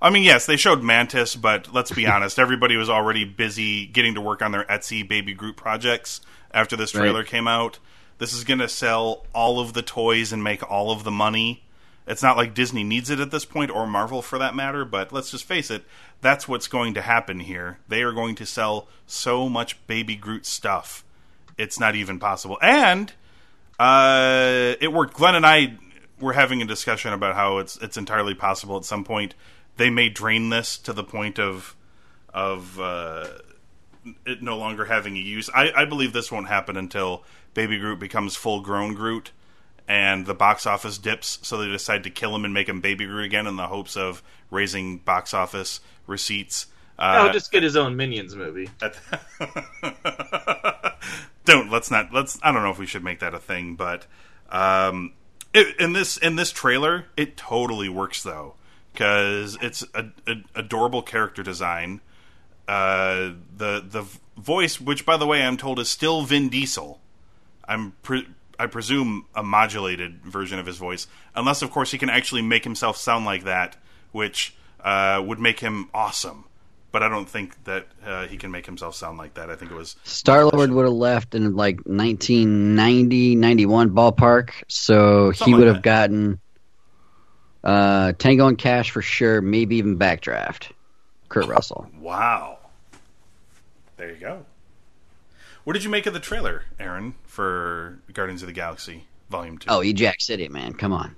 I 0.02 0.10
mean, 0.10 0.24
yes, 0.24 0.46
they 0.46 0.58
showed 0.58 0.84
Mantis, 0.84 1.38
but 1.38 1.74
let's 1.74 1.90
be 1.92 2.06
honest, 2.14 2.38
everybody 2.38 2.76
was 2.76 2.90
already 2.90 3.24
busy 3.24 3.86
getting 3.86 4.14
to 4.16 4.20
work 4.20 4.42
on 4.42 4.52
their 4.52 4.66
Etsy 4.66 5.08
Baby 5.08 5.34
Groot 5.34 5.56
projects 5.56 6.20
after 6.54 6.76
this 6.76 6.94
Right. 6.94 7.04
trailer 7.04 7.24
came 7.24 7.48
out. 7.48 7.80
This 8.18 8.34
is 8.34 8.44
going 8.44 8.60
to 8.60 8.68
sell 8.68 9.26
all 9.34 9.62
of 9.62 9.72
the 9.72 9.82
toys 9.82 10.34
and 10.34 10.44
make 10.44 10.70
all 10.70 10.92
of 10.92 11.06
the 11.06 11.12
money. 11.12 11.64
It's 12.06 12.22
not 12.22 12.36
like 12.36 12.54
Disney 12.54 12.84
needs 12.84 13.10
it 13.10 13.22
at 13.22 13.32
this 13.32 13.46
point, 13.46 13.72
or 13.72 13.88
Marvel 13.88 14.22
for 14.22 14.38
that 14.38 14.54
matter, 14.54 14.84
but 14.84 15.14
let's 15.14 15.32
just 15.32 15.46
face 15.46 15.72
it, 15.72 15.86
that's 16.20 16.46
what's 16.46 16.68
going 16.68 16.94
to 16.96 17.02
happen 17.02 17.40
here. 17.40 17.80
They 17.88 18.02
are 18.02 18.12
going 18.12 18.36
to 18.36 18.46
sell 18.46 18.90
so 19.06 19.48
much 19.48 19.78
Baby 19.88 20.18
Groot 20.18 20.46
stuff. 20.46 21.06
It's 21.58 21.80
not 21.80 21.96
even 21.96 22.20
possible. 22.20 22.58
And 22.62 23.14
uh, 23.80 24.76
it 24.82 24.92
worked. 24.92 25.14
Glenn 25.14 25.36
and 25.36 25.46
I 25.46 25.78
were 26.20 26.34
having 26.34 26.62
a 26.62 26.66
discussion 26.66 27.14
about 27.14 27.36
how 27.36 27.58
it's 27.58 27.78
it's 27.78 27.98
entirely 27.98 28.34
possible 28.34 28.78
at 28.78 28.86
some 28.86 29.04
point 29.04 29.36
they 29.78 29.90
may 29.90 30.10
drain 30.10 30.50
this 30.50 30.78
to 30.80 30.94
the 30.94 31.04
point 31.04 31.40
of 31.40 31.76
of 32.34 32.80
uh, 32.80 33.28
it 34.26 34.42
no 34.42 34.58
longer 34.58 34.86
having 34.86 35.16
a 35.16 35.20
use. 35.20 35.50
I, 35.54 35.72
I 35.76 35.86
believe 35.86 36.14
this 36.14 36.32
won't 36.32 36.48
happen 36.48 36.78
until 36.78 37.24
Baby 37.54 37.80
Groot 37.80 38.00
becomes 38.00 38.36
full 38.36 38.62
grown 38.62 38.94
Groot 38.94 39.32
and 39.88 40.26
the 40.26 40.34
box 40.34 40.66
office 40.66 40.98
dips, 40.98 41.40
so 41.42 41.58
they 41.58 41.68
decide 41.68 42.04
to 42.04 42.10
kill 42.10 42.36
him 42.36 42.44
and 42.46 42.54
make 42.54 42.68
him 42.68 42.82
Baby 42.82 43.06
Groot 43.06 43.26
again 43.26 43.48
in 43.48 43.56
the 43.56 43.68
hopes 43.68 43.96
of 43.96 44.22
raising 44.52 44.98
box 45.00 45.34
office 45.34 45.80
receipts. 46.06 46.68
Uh, 47.00 47.28
oh, 47.30 47.32
just 47.34 47.52
get 47.52 47.64
his 47.64 47.78
own 47.78 47.96
Minions 47.96 48.36
movie. 48.36 48.70
at- 48.82 48.98
don't 51.46 51.72
let's 51.72 51.90
not 51.90 52.12
let's 52.12 52.38
i 52.44 52.52
don't 52.52 52.62
know 52.64 52.72
if 52.72 52.78
we 52.80 52.86
should 52.86 53.04
make 53.04 53.20
that 53.20 53.34
a 53.34 53.40
thing 53.40 53.76
but 53.76 54.06
um 54.50 55.14
it, 55.58 55.80
in 55.80 55.94
this 55.94 56.18
in 56.18 56.36
this 56.36 56.52
trailer 56.52 57.06
it 57.16 57.38
totally 57.38 57.90
works 57.90 58.24
though 58.24 58.56
because 58.92 59.58
it's 59.62 59.84
a, 59.94 60.06
a 60.28 60.36
adorable 60.56 61.02
character 61.02 61.44
design. 61.44 62.02
Uh 62.68 63.32
the 63.56 63.84
the 63.88 64.06
voice 64.38 64.80
which 64.80 65.06
by 65.06 65.18
the 65.18 65.26
way 65.26 65.42
i'm 65.42 65.58
told 65.58 65.80
is 65.80 65.90
still 65.90 66.24
vin 66.24 66.50
diesel. 66.50 67.00
I'm 67.68 67.94
pre- 68.04 68.28
i 68.60 68.68
presume 68.68 69.26
a 69.36 69.44
modulated 69.44 70.24
version 70.24 70.60
of 70.60 70.66
his 70.66 70.78
voice. 70.78 71.08
Unless 71.36 71.62
of 71.62 71.72
course 71.72 71.92
he 71.92 71.98
can 71.98 72.10
actually 72.10 72.42
make 72.42 72.64
himself 72.64 72.98
sound 72.98 73.26
like 73.26 73.44
that 73.44 73.78
which 74.12 74.56
uh 74.84 75.22
would 75.26 75.40
make 75.40 75.60
him 75.60 75.90
awesome 75.94 76.46
but 76.98 77.04
I 77.04 77.10
don't 77.10 77.30
think 77.30 77.64
that 77.66 77.86
uh, 78.04 78.26
he 78.26 78.38
can 78.38 78.50
make 78.50 78.66
himself 78.66 78.96
sound 78.96 79.20
like 79.20 79.36
that. 79.36 79.52
I 79.52 79.56
think 79.56 79.70
it 79.70 79.76
was 79.76 79.98
Star 80.04 80.46
Lord 80.46 80.72
would 80.72 80.86
have 80.86 80.94
left 80.96 81.36
in 81.36 81.56
like 81.56 81.76
1990, 81.86 83.36
91 83.36 83.92
ballpark, 83.92 84.50
so 84.68 85.30
he 85.30 85.38
Something 85.38 85.54
like 85.54 85.60
would 85.60 85.68
have 85.68 85.76
that. 85.76 85.84
gotten 85.84 86.40
uh, 87.64 88.14
Tango 88.14 88.48
and 88.48 88.58
Cash 88.58 88.90
for 88.90 89.04
sure, 89.04 89.42
maybe 89.44 89.76
even 89.76 90.00
Backdraft. 90.00 90.72
Kurt 91.30 91.46
Russell. 91.46 91.88
Wow. 92.00 92.58
There 93.98 94.10
you 94.10 94.18
go. 94.18 94.44
What 95.66 95.74
did 95.74 95.84
you 95.84 95.92
make 95.92 96.08
of 96.08 96.16
the 96.16 96.20
trailer, 96.20 96.64
Aaron, 96.80 97.14
for 97.28 98.00
Guardians 98.12 98.42
of 98.42 98.48
the 98.48 98.54
Galaxy 98.54 99.04
Volume 99.30 99.60
2? 99.60 99.70
Oh, 99.70 99.82
Ejak 99.82 100.20
City, 100.20 100.50
man, 100.50 100.74
come 100.74 100.94
on. 100.94 101.16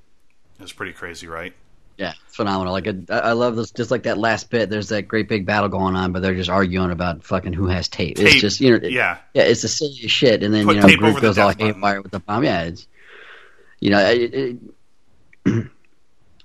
It 0.60 0.62
was 0.62 0.74
pretty 0.74 0.92
crazy, 0.92 1.28
right? 1.28 1.54
Yeah, 2.00 2.14
it's 2.28 2.38
phenomenal. 2.38 2.72
Like 2.72 2.88
I, 2.88 2.94
I 3.10 3.32
love 3.34 3.58
this. 3.58 3.72
Just 3.72 3.92
like 3.92 4.04
that 4.04 4.18
last 4.18 4.50
bit, 4.50 4.70
there's 4.70 4.88
that 4.88 5.04
great 5.10 5.28
big 5.28 5.46
battle 5.46 5.68
going 5.68 5.98
on, 5.98 6.14
but 6.14 6.22
they're 6.22 6.34
just 6.34 6.50
arguing 6.50 6.92
about 6.92 7.26
fucking 7.26 7.52
who 7.52 7.68
has 7.68 7.90
tape. 7.90 8.18
It's 8.18 8.36
just 8.40 8.62
you 8.62 8.70
know, 8.72 8.78
it- 8.78 8.94
yeah. 8.94 9.18
yeah, 9.34 9.44
it's 9.44 9.64
the 9.64 9.68
silliest 9.68 10.16
shit. 10.16 10.42
And 10.42 10.54
then 10.54 10.66
Put 10.66 10.76
you 10.78 10.82
know, 10.82 10.88
tape 10.88 11.00
Groot 11.00 11.22
goes 11.22 11.38
all 11.38 11.50
haywire 11.50 12.02
with 12.02 12.14
the 12.14 12.20
bomb. 12.22 12.46
Yeah, 12.46 12.64
it's 12.64 12.88
you 13.82 13.90
know, 13.92 14.00
it, 14.00 14.34
it, 15.46 15.68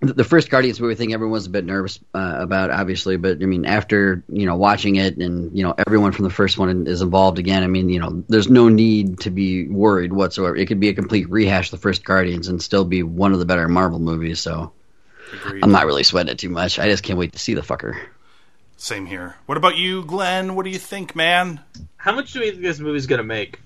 the 0.00 0.12
the 0.12 0.24
first 0.24 0.50
Guardians 0.50 0.80
movie 0.80 0.96
thing, 0.96 1.14
everyone 1.14 1.32
was 1.32 1.46
a 1.46 1.50
bit 1.50 1.64
nervous 1.64 1.98
uh, 2.14 2.36
about, 2.40 2.70
obviously. 2.70 3.16
But 3.16 3.40
I 3.42 3.46
mean, 3.46 3.64
after 3.64 4.22
you 4.28 4.44
know 4.46 4.56
watching 4.56 4.96
it, 4.96 5.16
and 5.18 5.56
you 5.56 5.62
know 5.64 5.74
everyone 5.86 6.10
from 6.12 6.24
the 6.24 6.30
first 6.30 6.58
one 6.58 6.86
is 6.86 7.00
involved 7.00 7.38
again. 7.38 7.62
I 7.62 7.68
mean, 7.68 7.88
you 7.88 8.00
know, 8.00 8.24
there's 8.28 8.48
no 8.50 8.68
need 8.68 9.20
to 9.20 9.30
be 9.30 9.68
worried 9.68 10.12
whatsoever. 10.12 10.56
It 10.56 10.66
could 10.66 10.80
be 10.80 10.88
a 10.88 10.94
complete 10.94 11.30
rehash 11.30 11.68
of 11.68 11.78
the 11.78 11.82
first 11.82 12.04
Guardians 12.04 12.48
and 12.48 12.60
still 12.60 12.84
be 12.84 13.02
one 13.02 13.32
of 13.32 13.38
the 13.38 13.46
better 13.46 13.68
Marvel 13.68 14.00
movies. 14.00 14.40
So. 14.40 14.72
Agreed. 15.32 15.62
I'm 15.64 15.72
not 15.72 15.86
really 15.86 16.02
sweating 16.02 16.30
it 16.32 16.38
too 16.38 16.48
much. 16.50 16.78
I 16.78 16.88
just 16.88 17.02
can't 17.02 17.18
wait 17.18 17.32
to 17.32 17.38
see 17.38 17.54
the 17.54 17.60
fucker. 17.62 17.98
Same 18.76 19.06
here. 19.06 19.36
What 19.46 19.56
about 19.56 19.76
you, 19.76 20.04
Glenn? 20.04 20.54
What 20.54 20.64
do 20.64 20.70
you 20.70 20.78
think, 20.78 21.16
man? 21.16 21.60
How 21.96 22.12
much 22.14 22.32
do 22.32 22.40
you 22.40 22.50
think 22.50 22.62
this 22.62 22.78
movie's 22.80 23.06
gonna 23.06 23.22
make? 23.24 23.60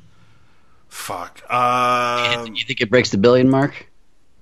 Fuck. 0.89 1.43
Uh, 1.49 2.47
you 2.55 2.65
think 2.65 2.81
it 2.81 2.91
breaks 2.91 3.11
the 3.11 3.19
billion 3.19 3.49
mark? 3.51 3.87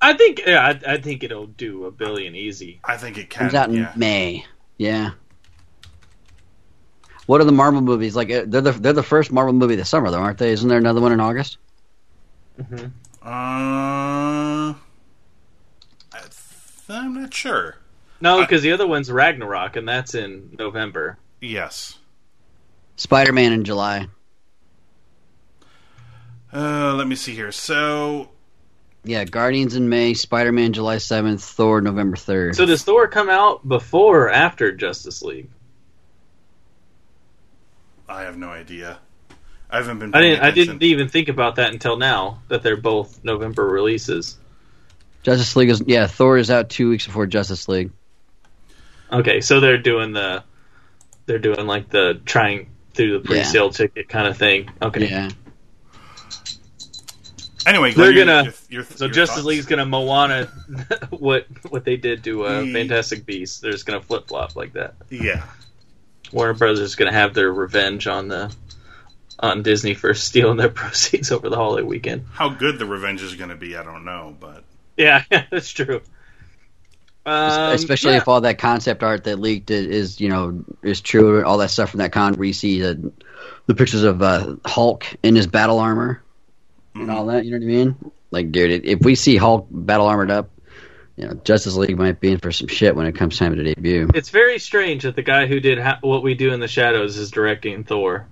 I 0.00 0.12
think 0.12 0.42
yeah, 0.46 0.78
I, 0.86 0.92
I 0.94 1.00
think 1.00 1.24
it'll 1.24 1.46
do 1.46 1.86
a 1.86 1.90
billion 1.90 2.34
easy. 2.36 2.80
I 2.84 2.96
think 2.96 3.16
it 3.18 3.30
can. 3.30 3.42
Comes 3.42 3.54
out 3.54 3.70
in 3.70 3.76
yeah. 3.76 3.92
May. 3.96 4.44
Yeah. 4.76 5.12
What 7.26 7.40
are 7.40 7.44
the 7.44 7.52
Marvel 7.52 7.80
movies 7.80 8.14
like? 8.14 8.30
uh, 8.30 8.44
They're 8.46 8.60
the 8.60 8.72
they're 8.72 8.92
the 8.92 9.02
first 9.02 9.32
Marvel 9.32 9.52
movie 9.52 9.74
this 9.76 9.88
summer, 9.88 10.10
though, 10.10 10.20
aren't 10.20 10.38
they? 10.38 10.50
Isn't 10.52 10.68
there 10.68 10.78
another 10.78 11.00
one 11.00 11.12
in 11.12 11.20
August? 11.20 11.58
hmm 12.68 12.86
Uh, 13.22 14.74
I 14.74 14.74
I'm 16.88 17.14
not 17.14 17.34
sure. 17.34 17.76
No, 18.20 18.40
because 18.40 18.62
the 18.62 18.72
other 18.72 18.86
one's 18.86 19.10
Ragnarok, 19.10 19.76
and 19.76 19.88
that's 19.88 20.14
in 20.14 20.56
November. 20.58 21.18
Yes. 21.40 21.98
Spider 22.96 23.32
Man 23.32 23.52
in 23.52 23.64
July. 23.64 24.06
Uh, 26.52 26.94
let 26.94 27.06
me 27.06 27.14
see 27.14 27.34
here. 27.34 27.52
So 27.52 28.30
Yeah, 29.04 29.24
Guardians 29.24 29.76
in 29.76 29.88
May, 29.88 30.14
Spider 30.14 30.52
Man 30.52 30.72
July 30.72 30.98
seventh, 30.98 31.42
Thor 31.44 31.80
November 31.80 32.16
third. 32.16 32.56
So 32.56 32.64
does 32.64 32.82
Thor 32.82 33.08
come 33.08 33.28
out 33.28 33.66
before 33.68 34.22
or 34.22 34.30
after 34.30 34.72
Justice 34.72 35.22
League? 35.22 35.50
I 38.08 38.22
have 38.22 38.38
no 38.38 38.48
idea. 38.48 38.98
I 39.68 39.78
haven't 39.78 39.98
been. 39.98 40.14
I 40.14 40.20
didn't. 40.20 40.44
I 40.44 40.50
didn't 40.52 40.82
even 40.82 41.08
think 41.08 41.28
about 41.28 41.56
that 41.56 41.72
until 41.72 41.96
now 41.96 42.40
that 42.48 42.62
they're 42.62 42.76
both 42.76 43.22
November 43.24 43.66
releases. 43.66 44.38
Justice 45.26 45.56
League 45.56 45.70
is 45.70 45.82
yeah, 45.88 46.06
Thor 46.06 46.38
is 46.38 46.52
out 46.52 46.70
two 46.70 46.88
weeks 46.88 47.04
before 47.04 47.26
Justice 47.26 47.66
League. 47.66 47.90
Okay, 49.12 49.40
so 49.40 49.58
they're 49.58 49.76
doing 49.76 50.12
the, 50.12 50.44
they're 51.26 51.40
doing 51.40 51.66
like 51.66 51.90
the 51.90 52.20
trying 52.24 52.68
through 52.94 53.18
the 53.18 53.24
pre-sale 53.26 53.70
ticket 53.70 54.08
kind 54.08 54.28
of 54.28 54.36
thing. 54.38 54.70
Okay, 54.80 55.08
Yeah. 55.08 55.30
Anyway, 57.66 57.90
They're 57.92 58.12
your- 58.12 58.24
gonna- 58.24 58.44
your- 58.44 58.52
your- 58.68 58.84
so 58.84 59.06
your 59.06 59.14
Justice 59.14 59.34
thoughts? 59.38 59.46
League's 59.46 59.66
gonna 59.66 59.84
Moana 59.84 60.44
what 61.10 61.46
what 61.70 61.84
they 61.84 61.96
did 61.96 62.22
to 62.22 62.46
uh, 62.46 62.60
Ye- 62.60 62.72
Fantastic 62.72 63.26
Beasts. 63.26 63.58
They're 63.58 63.72
just 63.72 63.84
gonna 63.84 64.00
flip 64.00 64.28
flop 64.28 64.54
like 64.54 64.74
that. 64.74 64.94
Yeah. 65.10 65.42
Warner 66.32 66.54
Brothers 66.54 66.78
is 66.78 66.94
gonna 66.94 67.12
have 67.12 67.34
their 67.34 67.52
revenge 67.52 68.06
on 68.06 68.28
the 68.28 68.54
on 69.40 69.64
Disney 69.64 69.94
for 69.94 70.14
stealing 70.28 70.56
their 70.58 70.68
proceeds 70.80 71.32
over 71.32 71.48
the 71.50 71.56
holiday 71.56 71.82
weekend. 71.84 72.26
How 72.32 72.50
good 72.50 72.78
the 72.78 72.86
revenge 72.86 73.22
is 73.22 73.34
going 73.34 73.50
to 73.50 73.56
be, 73.56 73.76
I 73.76 73.82
don't 73.82 74.04
know, 74.04 74.36
but 74.38 74.62
Yeah, 74.96 75.22
that's 75.50 75.70
true. 75.70 76.00
Um, 77.24 77.72
Especially 77.72 78.12
yeah. 78.12 78.18
if 78.18 78.28
all 78.28 78.40
that 78.42 78.58
concept 78.58 79.02
art 79.02 79.24
that 79.24 79.40
leaked 79.40 79.70
is, 79.72 79.86
is 79.86 80.20
you 80.20 80.28
know 80.28 80.64
is 80.82 81.00
true, 81.00 81.44
all 81.44 81.58
that 81.58 81.70
stuff 81.70 81.90
from 81.90 81.98
that 81.98 82.12
con 82.12 82.34
where 82.34 82.46
you 82.46 82.52
see 82.52 82.80
the, 82.80 83.12
the 83.66 83.74
pictures 83.74 84.04
of 84.04 84.22
uh, 84.22 84.54
Hulk 84.64 85.04
in 85.24 85.34
his 85.34 85.48
battle 85.48 85.80
armor 85.80 86.22
and 86.94 87.10
all 87.10 87.26
that. 87.26 87.44
You 87.44 87.50
know 87.50 87.58
what 87.58 87.64
I 87.64 87.66
mean? 87.66 88.12
Like, 88.30 88.52
dude, 88.52 88.84
if 88.84 89.00
we 89.00 89.16
see 89.16 89.36
Hulk 89.36 89.66
battle 89.70 90.06
armored 90.06 90.30
up, 90.30 90.50
you 91.16 91.26
know, 91.26 91.34
Justice 91.34 91.74
League 91.74 91.98
might 91.98 92.20
be 92.20 92.30
in 92.30 92.38
for 92.38 92.52
some 92.52 92.68
shit 92.68 92.94
when 92.94 93.06
it 93.06 93.16
comes 93.16 93.38
time 93.38 93.56
to 93.56 93.62
debut. 93.62 94.08
It's 94.14 94.28
very 94.30 94.58
strange 94.60 95.02
that 95.02 95.16
the 95.16 95.22
guy 95.22 95.46
who 95.46 95.58
did 95.58 95.78
ha- 95.78 95.98
what 96.02 96.22
we 96.22 96.34
do 96.34 96.52
in 96.52 96.60
the 96.60 96.68
shadows 96.68 97.16
is 97.16 97.30
directing 97.32 97.82
Thor. 97.84 98.28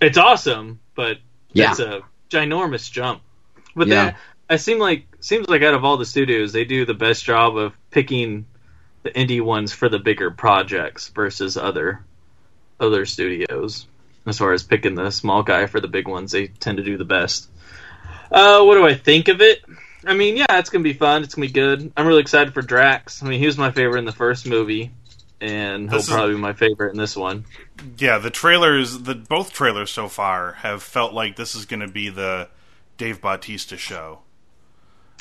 It's 0.00 0.16
awesome, 0.16 0.80
but 0.94 1.18
Yeah. 1.52 1.70
it's 1.72 1.80
a 1.80 2.00
ginormous 2.30 2.90
jump. 2.90 3.22
But 3.74 3.88
Yeah. 3.88 4.04
then 4.04 4.14
I 4.48 4.56
seem 4.56 4.78
like 4.78 5.06
seems 5.20 5.48
like 5.48 5.62
out 5.62 5.74
of 5.74 5.84
all 5.84 5.96
the 5.96 6.06
studios, 6.06 6.52
they 6.52 6.64
do 6.64 6.84
the 6.84 6.94
best 6.94 7.24
job 7.24 7.56
of 7.56 7.72
picking 7.90 8.46
the 9.02 9.10
indie 9.10 9.40
ones 9.42 9.72
for 9.72 9.88
the 9.88 9.98
bigger 9.98 10.30
projects 10.30 11.08
versus 11.08 11.56
other 11.56 12.04
other 12.78 13.06
studios. 13.06 13.86
As 14.26 14.38
far 14.38 14.52
as 14.52 14.62
picking 14.64 14.94
the 14.96 15.10
small 15.10 15.42
guy 15.42 15.66
for 15.66 15.80
the 15.80 15.88
big 15.88 16.08
ones, 16.08 16.32
they 16.32 16.48
tend 16.48 16.78
to 16.78 16.84
do 16.84 16.96
the 16.96 17.04
best. 17.04 17.48
Uh, 18.30 18.62
what 18.64 18.74
do 18.74 18.84
I 18.86 18.94
think 18.94 19.28
of 19.28 19.40
it? 19.40 19.64
I 20.04 20.14
mean, 20.14 20.36
yeah, 20.36 20.58
it's 20.58 20.70
gonna 20.70 20.84
be 20.84 20.92
fun. 20.92 21.22
It's 21.22 21.34
gonna 21.34 21.46
be 21.46 21.52
good. 21.52 21.92
I'm 21.96 22.06
really 22.06 22.20
excited 22.20 22.54
for 22.54 22.62
Drax. 22.62 23.22
I 23.22 23.26
mean, 23.26 23.40
he 23.40 23.46
was 23.46 23.56
my 23.58 23.70
favorite 23.70 23.98
in 24.00 24.04
the 24.04 24.12
first 24.12 24.46
movie, 24.46 24.92
and 25.40 25.88
he'll 25.88 25.98
This 25.98 26.08
is- 26.08 26.14
probably 26.14 26.34
be 26.34 26.40
my 26.40 26.52
favorite 26.52 26.90
in 26.92 26.98
this 26.98 27.16
one. 27.16 27.44
yeah, 27.98 28.18
the 28.18 28.30
trailers, 28.30 29.00
the 29.00 29.14
both 29.14 29.52
trailers 29.52 29.90
so 29.90 30.08
far 30.08 30.52
have 30.62 30.82
felt 30.82 31.12
like 31.12 31.36
this 31.36 31.54
is 31.54 31.64
going 31.66 31.80
to 31.80 31.88
be 31.88 32.08
the 32.08 32.48
Dave 32.98 33.20
Bautista 33.20 33.76
show. 33.76 34.20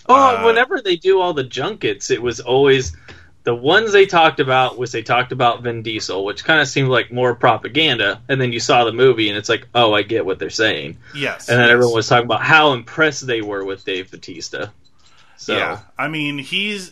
Oh, 0.08 0.16
Uh, 0.16 0.44
whenever 0.46 0.82
they 0.82 0.96
do 0.96 1.20
all 1.20 1.34
the 1.34 1.44
junkets, 1.44 2.12
it 2.12 2.22
was 2.22 2.40
always 2.40 2.96
the 3.44 3.56
ones 3.56 3.92
they 3.92 4.06
talked 4.06 4.40
about 4.40 4.78
was 4.78 4.92
they 4.92 5.02
talked 5.04 5.32
about 5.32 5.62
Vin 5.64 5.82
Diesel, 5.84 6.26
which 6.26 6.44
kind 6.44 6.60
of 6.60 6.68
seemed 6.68 6.90
like 6.90 7.12
more 7.12 7.36
propaganda, 7.36 8.20
and 8.28 8.40
then 8.42 8.52
you 8.52 8.60
saw 8.60 8.84
the 8.86 8.92
movie 8.92 9.30
and 9.30 9.38
it's 9.38 9.50
like, 9.50 9.68
oh, 9.76 9.94
I 9.94 10.02
get 10.02 10.26
what 10.26 10.40
they're 10.40 10.50
saying, 10.50 10.98
Yes, 11.14 11.48
and 11.50 11.60
then 11.60 11.68
yes. 11.68 11.74
everyone 11.74 11.96
was 11.96 12.08
talking 12.08 12.26
about 12.26 12.42
how 12.44 12.74
impressed 12.74 13.28
they 13.28 13.42
were 13.42 13.64
with 13.64 13.86
Dave 13.86 14.10
Bautista. 14.12 14.72
So 15.38 15.56
Yeah, 15.56 15.80
I 15.98 16.08
mean, 16.08 16.38
he's 16.40 16.92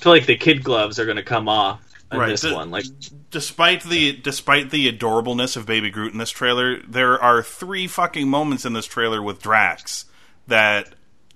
I 0.00 0.02
feel 0.02 0.12
like 0.12 0.26
the 0.26 0.36
kid 0.36 0.64
gloves 0.64 0.98
are 0.98 1.04
going 1.06 1.16
to 1.16 1.22
come 1.22 1.48
off 1.48 1.80
in 2.12 2.18
Right, 2.18 2.28
this 2.30 2.42
the- 2.42 2.54
one. 2.54 2.70
Like, 2.70 2.84
despite 3.30 3.82
the 3.84 4.12
despite 4.12 4.70
the 4.70 4.90
adorableness 4.90 5.56
of 5.56 5.66
Baby 5.66 5.90
Groot 5.90 6.12
in 6.12 6.18
this 6.18 6.30
trailer, 6.30 6.78
there 6.86 7.22
are 7.22 7.42
three 7.42 7.86
fucking 7.86 8.28
moments 8.28 8.64
in 8.64 8.72
this 8.74 8.86
trailer 8.86 9.22
with 9.22 9.42
Drax 9.42 10.04
that 10.46 10.94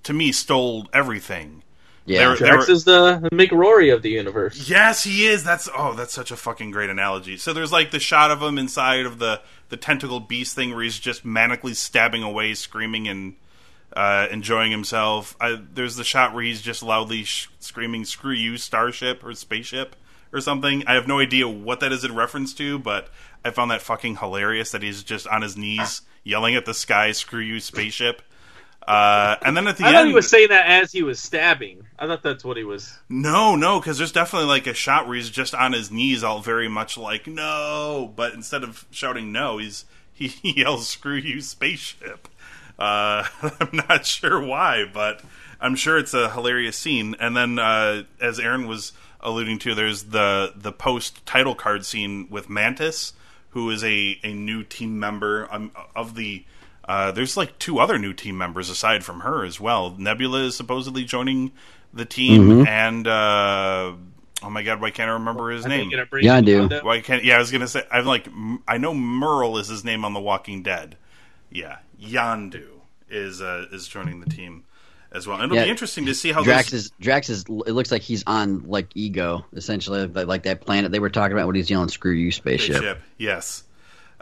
to 0.09 0.13
me 0.15 0.31
stole 0.31 0.87
everything. 0.91 1.61
Yeah, 2.05 2.29
There- 2.29 2.35
Drax 2.37 2.67
were- 2.67 2.73
is 2.73 2.83
the 2.85 3.29
McRory 3.31 3.93
of 3.93 4.01
the 4.01 4.09
universe. 4.09 4.67
Yes, 4.67 5.03
he 5.03 5.27
is. 5.27 5.43
That's 5.43 5.69
oh, 5.77 5.93
that's 5.93 6.11
such 6.13 6.31
a 6.31 6.35
fucking 6.35 6.71
great 6.71 6.89
analogy. 6.89 7.37
So 7.37 7.53
there's 7.53 7.71
like 7.71 7.91
the 7.91 7.99
shot 7.99 8.31
of 8.31 8.41
him 8.41 8.57
inside 8.57 9.05
of 9.05 9.19
the 9.19 9.41
the 9.69 9.77
tentacle 9.77 10.19
beast 10.19 10.55
thing 10.55 10.73
where 10.73 10.81
he's 10.83 10.97
just 10.97 11.23
manically 11.23 11.75
stabbing 11.75 12.23
away, 12.23 12.55
screaming 12.55 13.07
and 13.07 13.35
uh, 13.95 14.25
enjoying 14.31 14.71
himself. 14.71 15.35
I, 15.39 15.61
there's 15.73 15.95
the 15.95 16.03
shot 16.03 16.33
where 16.33 16.43
he's 16.43 16.63
just 16.63 16.81
loudly 16.81 17.23
sh- 17.23 17.49
screaming 17.59 18.03
"Screw 18.05 18.31
you, 18.33 18.57
starship 18.57 19.23
or 19.23 19.35
spaceship" 19.35 19.95
or 20.33 20.41
something. 20.41 20.83
I 20.87 20.95
have 20.95 21.07
no 21.07 21.19
idea 21.19 21.47
what 21.47 21.81
that 21.81 21.91
is 21.91 22.03
in 22.03 22.15
reference 22.15 22.55
to, 22.55 22.79
but 22.79 23.09
I 23.45 23.51
found 23.51 23.69
that 23.69 23.83
fucking 23.83 24.15
hilarious 24.17 24.71
that 24.71 24.81
he's 24.81 25.03
just 25.03 25.27
on 25.27 25.43
his 25.43 25.55
knees 25.55 26.01
yelling 26.23 26.55
at 26.55 26.65
the 26.65 26.73
sky 26.73 27.11
"Screw 27.11 27.41
you, 27.41 27.59
spaceship." 27.59 28.23
Uh, 28.89 29.37
and 29.43 29.55
then 29.55 29.67
at 29.67 29.77
the 29.77 29.83
I 29.83 29.89
end, 29.89 29.97
thought 29.97 30.07
he 30.07 30.13
was 30.13 30.27
saying 30.27 30.47
that 30.49 30.65
as 30.65 30.91
he 30.91 31.03
was 31.03 31.19
stabbing. 31.19 31.85
I 31.99 32.07
thought 32.07 32.23
that's 32.23 32.43
what 32.43 32.57
he 32.57 32.63
was. 32.63 32.97
no, 33.07 33.55
no, 33.55 33.79
because 33.79 33.99
there's 33.99 34.11
definitely 34.11 34.47
like 34.47 34.65
a 34.65 34.73
shot 34.73 35.05
where 35.05 35.15
he's 35.15 35.29
just 35.29 35.53
on 35.53 35.73
his 35.73 35.91
knees, 35.91 36.23
all 36.23 36.41
very 36.41 36.67
much 36.67 36.97
like 36.97 37.27
no, 37.27 38.11
but 38.15 38.33
instead 38.33 38.63
of 38.63 38.87
shouting 38.89 39.31
no, 39.31 39.59
he's 39.59 39.85
he, 40.11 40.27
he 40.27 40.53
yells 40.61 40.89
"Screw 40.89 41.13
you, 41.17 41.39
spaceship." 41.39 42.27
Uh, 42.79 43.25
I'm 43.61 43.83
not 43.87 44.07
sure 44.07 44.41
why, 44.43 44.85
but 44.91 45.21
I'm 45.61 45.75
sure 45.75 45.99
it's 45.99 46.15
a 46.15 46.31
hilarious 46.31 46.75
scene. 46.75 47.15
And 47.19 47.37
then, 47.37 47.59
uh, 47.59 48.05
as 48.19 48.39
Aaron 48.39 48.65
was 48.65 48.93
alluding 49.19 49.59
to, 49.59 49.75
there's 49.75 50.05
the 50.05 50.51
the 50.55 50.71
post 50.71 51.23
title 51.27 51.53
card 51.53 51.85
scene 51.85 52.27
with 52.31 52.49
Mantis, 52.49 53.13
who 53.51 53.69
is 53.69 53.83
a 53.83 54.19
a 54.23 54.33
new 54.33 54.63
team 54.63 54.99
member 54.99 55.47
um, 55.51 55.71
of 55.95 56.15
the. 56.15 56.43
Uh, 56.89 57.11
there's 57.11 57.37
like 57.37 57.59
two 57.59 57.77
other 57.77 57.99
new 57.99 58.13
team 58.13 58.35
members 58.35 58.67
aside 58.67 59.03
from 59.03 59.19
her 59.19 59.45
as 59.45 59.59
well. 59.59 59.95
Nebula 59.95 60.45
is 60.45 60.55
supposedly 60.55 61.03
joining 61.03 61.51
the 61.93 62.03
team, 62.03 62.65
and 62.65 63.05
uh, 63.07 63.93
oh 64.41 64.49
my 64.49 64.63
god, 64.63 64.81
why 64.81 64.89
can't 64.89 65.07
I 65.07 65.13
remember 65.13 65.51
his 65.51 65.67
I 65.67 65.69
name? 65.69 65.91
gonna 65.91 66.07
Yeah, 66.19 66.37
I 66.37 66.41
do. 66.41 66.67
Why 66.81 67.01
can't? 67.01 67.23
Yeah, 67.23 67.35
I 67.35 67.37
was 67.37 67.51
gonna 67.51 67.67
say. 67.67 67.83
I'm 67.91 68.05
like, 68.05 68.27
I 68.67 68.79
know 68.79 68.95
Merle 68.95 69.59
is 69.59 69.67
his 69.67 69.83
name 69.85 70.03
on 70.03 70.13
The 70.15 70.19
Walking 70.19 70.63
Dead. 70.63 70.97
Yeah, 71.51 71.77
Yondu 72.01 72.65
is 73.07 73.39
uh, 73.39 73.67
is 73.71 73.87
joining 73.87 74.19
the 74.21 74.29
team 74.29 74.63
as 75.11 75.27
well. 75.27 75.35
And 75.37 75.45
it'll 75.45 75.57
Yeah. 75.57 75.65
be 75.65 75.69
interesting 75.69 76.07
to 76.07 76.15
see 76.15 76.31
how 76.31 76.41
Drax 76.43 76.71
this. 76.71 76.85
is 76.85 76.91
Drax 76.99 77.29
is. 77.29 77.43
It 77.43 77.73
looks 77.73 77.91
like 77.91 78.01
he's 78.01 78.23
on 78.25 78.63
like 78.67 78.87
Ego, 78.95 79.45
essentially, 79.53 80.07
like, 80.07 80.25
like 80.25 80.43
that 80.43 80.61
planet 80.61 80.91
they 80.91 80.99
were 80.99 81.11
talking 81.11 81.33
about 81.37 81.45
when 81.45 81.55
he's 81.55 81.69
yelling 81.69 81.89
"Screw 81.89 82.13
you, 82.13 82.31
spaceship." 82.31 82.77
Spaceship, 82.77 83.01
yes. 83.19 83.63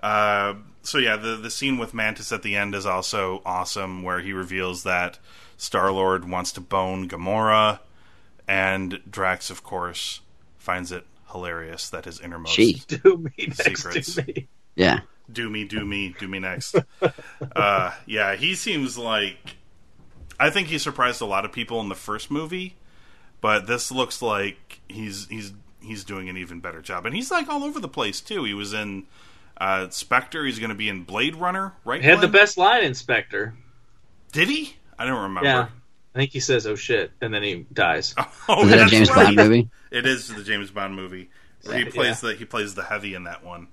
Uh, 0.03 0.55
so 0.87 0.99
yeah, 0.99 1.17
the 1.17 1.35
the 1.35 1.51
scene 1.51 1.77
with 1.77 1.93
Mantis 1.93 2.31
at 2.31 2.43
the 2.43 2.55
end 2.55 2.73
is 2.73 2.85
also 2.85 3.41
awesome, 3.45 4.03
where 4.03 4.21
he 4.21 4.31
reveals 4.31 4.83
that 4.83 5.19
Star 5.57 5.91
Lord 5.91 6.29
wants 6.29 6.53
to 6.53 6.61
bone 6.61 7.09
Gamora, 7.09 7.79
and 8.47 9.01
Drax, 9.09 9.49
of 9.49 9.63
course, 9.63 10.21
finds 10.57 10.93
it 10.93 11.05
hilarious 11.29 11.89
that 11.89 12.05
his 12.05 12.21
innermost 12.21 12.55
She. 12.55 12.81
Do 12.87 13.17
me 13.17 13.47
next 13.47 13.63
Secrets. 13.63 14.15
to 14.15 14.23
me. 14.25 14.47
Yeah, 14.75 15.01
do 15.29 15.49
me, 15.49 15.65
do 15.65 15.83
me, 15.83 16.15
do 16.17 16.25
me 16.25 16.39
next. 16.39 16.77
uh, 17.55 17.91
yeah, 18.05 18.35
he 18.35 18.55
seems 18.55 18.97
like. 18.97 19.57
I 20.39 20.51
think 20.51 20.69
he 20.69 20.77
surprised 20.77 21.19
a 21.19 21.25
lot 21.25 21.43
of 21.43 21.51
people 21.51 21.81
in 21.81 21.89
the 21.89 21.95
first 21.95 22.31
movie, 22.31 22.75
but 23.41 23.67
this 23.67 23.91
looks 23.91 24.21
like 24.21 24.79
he's 24.87 25.27
he's 25.27 25.51
he's 25.81 26.05
doing 26.05 26.29
an 26.29 26.37
even 26.37 26.61
better 26.61 26.81
job, 26.81 27.05
and 27.05 27.13
he's 27.13 27.29
like 27.29 27.49
all 27.49 27.65
over 27.65 27.81
the 27.81 27.89
place 27.89 28.21
too. 28.21 28.45
He 28.45 28.53
was 28.53 28.71
in 28.71 29.05
uh, 29.59 29.89
Spectre. 29.89 30.45
He's 30.45 30.59
going 30.59 30.69
to 30.69 30.75
be 30.75 30.89
in 30.89 31.03
Blade 31.03 31.35
Runner, 31.35 31.73
right? 31.85 32.01
Had 32.01 32.21
the 32.21 32.27
best 32.27 32.57
line, 32.57 32.83
Inspector. 32.83 33.53
Did 34.31 34.47
he? 34.49 34.75
I 34.97 35.05
don't 35.05 35.21
remember. 35.23 35.47
Yeah. 35.49 35.67
I 36.15 36.19
think 36.19 36.31
he 36.31 36.39
says, 36.39 36.65
"Oh 36.65 36.75
shit," 36.75 37.11
and 37.21 37.31
then 37.33 37.43
he 37.43 37.65
dies. 37.71 38.15
Oh, 38.49 38.65
is 38.65 38.71
it 38.71 38.79
a 38.79 38.85
James 38.87 39.09
right. 39.11 39.25
Bond 39.25 39.35
movie? 39.35 39.69
It 39.91 40.05
is 40.05 40.33
the 40.33 40.43
James 40.43 40.71
Bond 40.71 40.95
movie. 40.95 41.29
Where 41.63 41.77
he 41.77 41.83
Yeah. 41.83 41.89
plays 41.91 42.21
the 42.21 42.33
he 42.33 42.45
plays 42.45 42.73
the 42.75 42.83
heavy 42.83 43.13
in 43.13 43.25
that 43.25 43.43
one. 43.43 43.67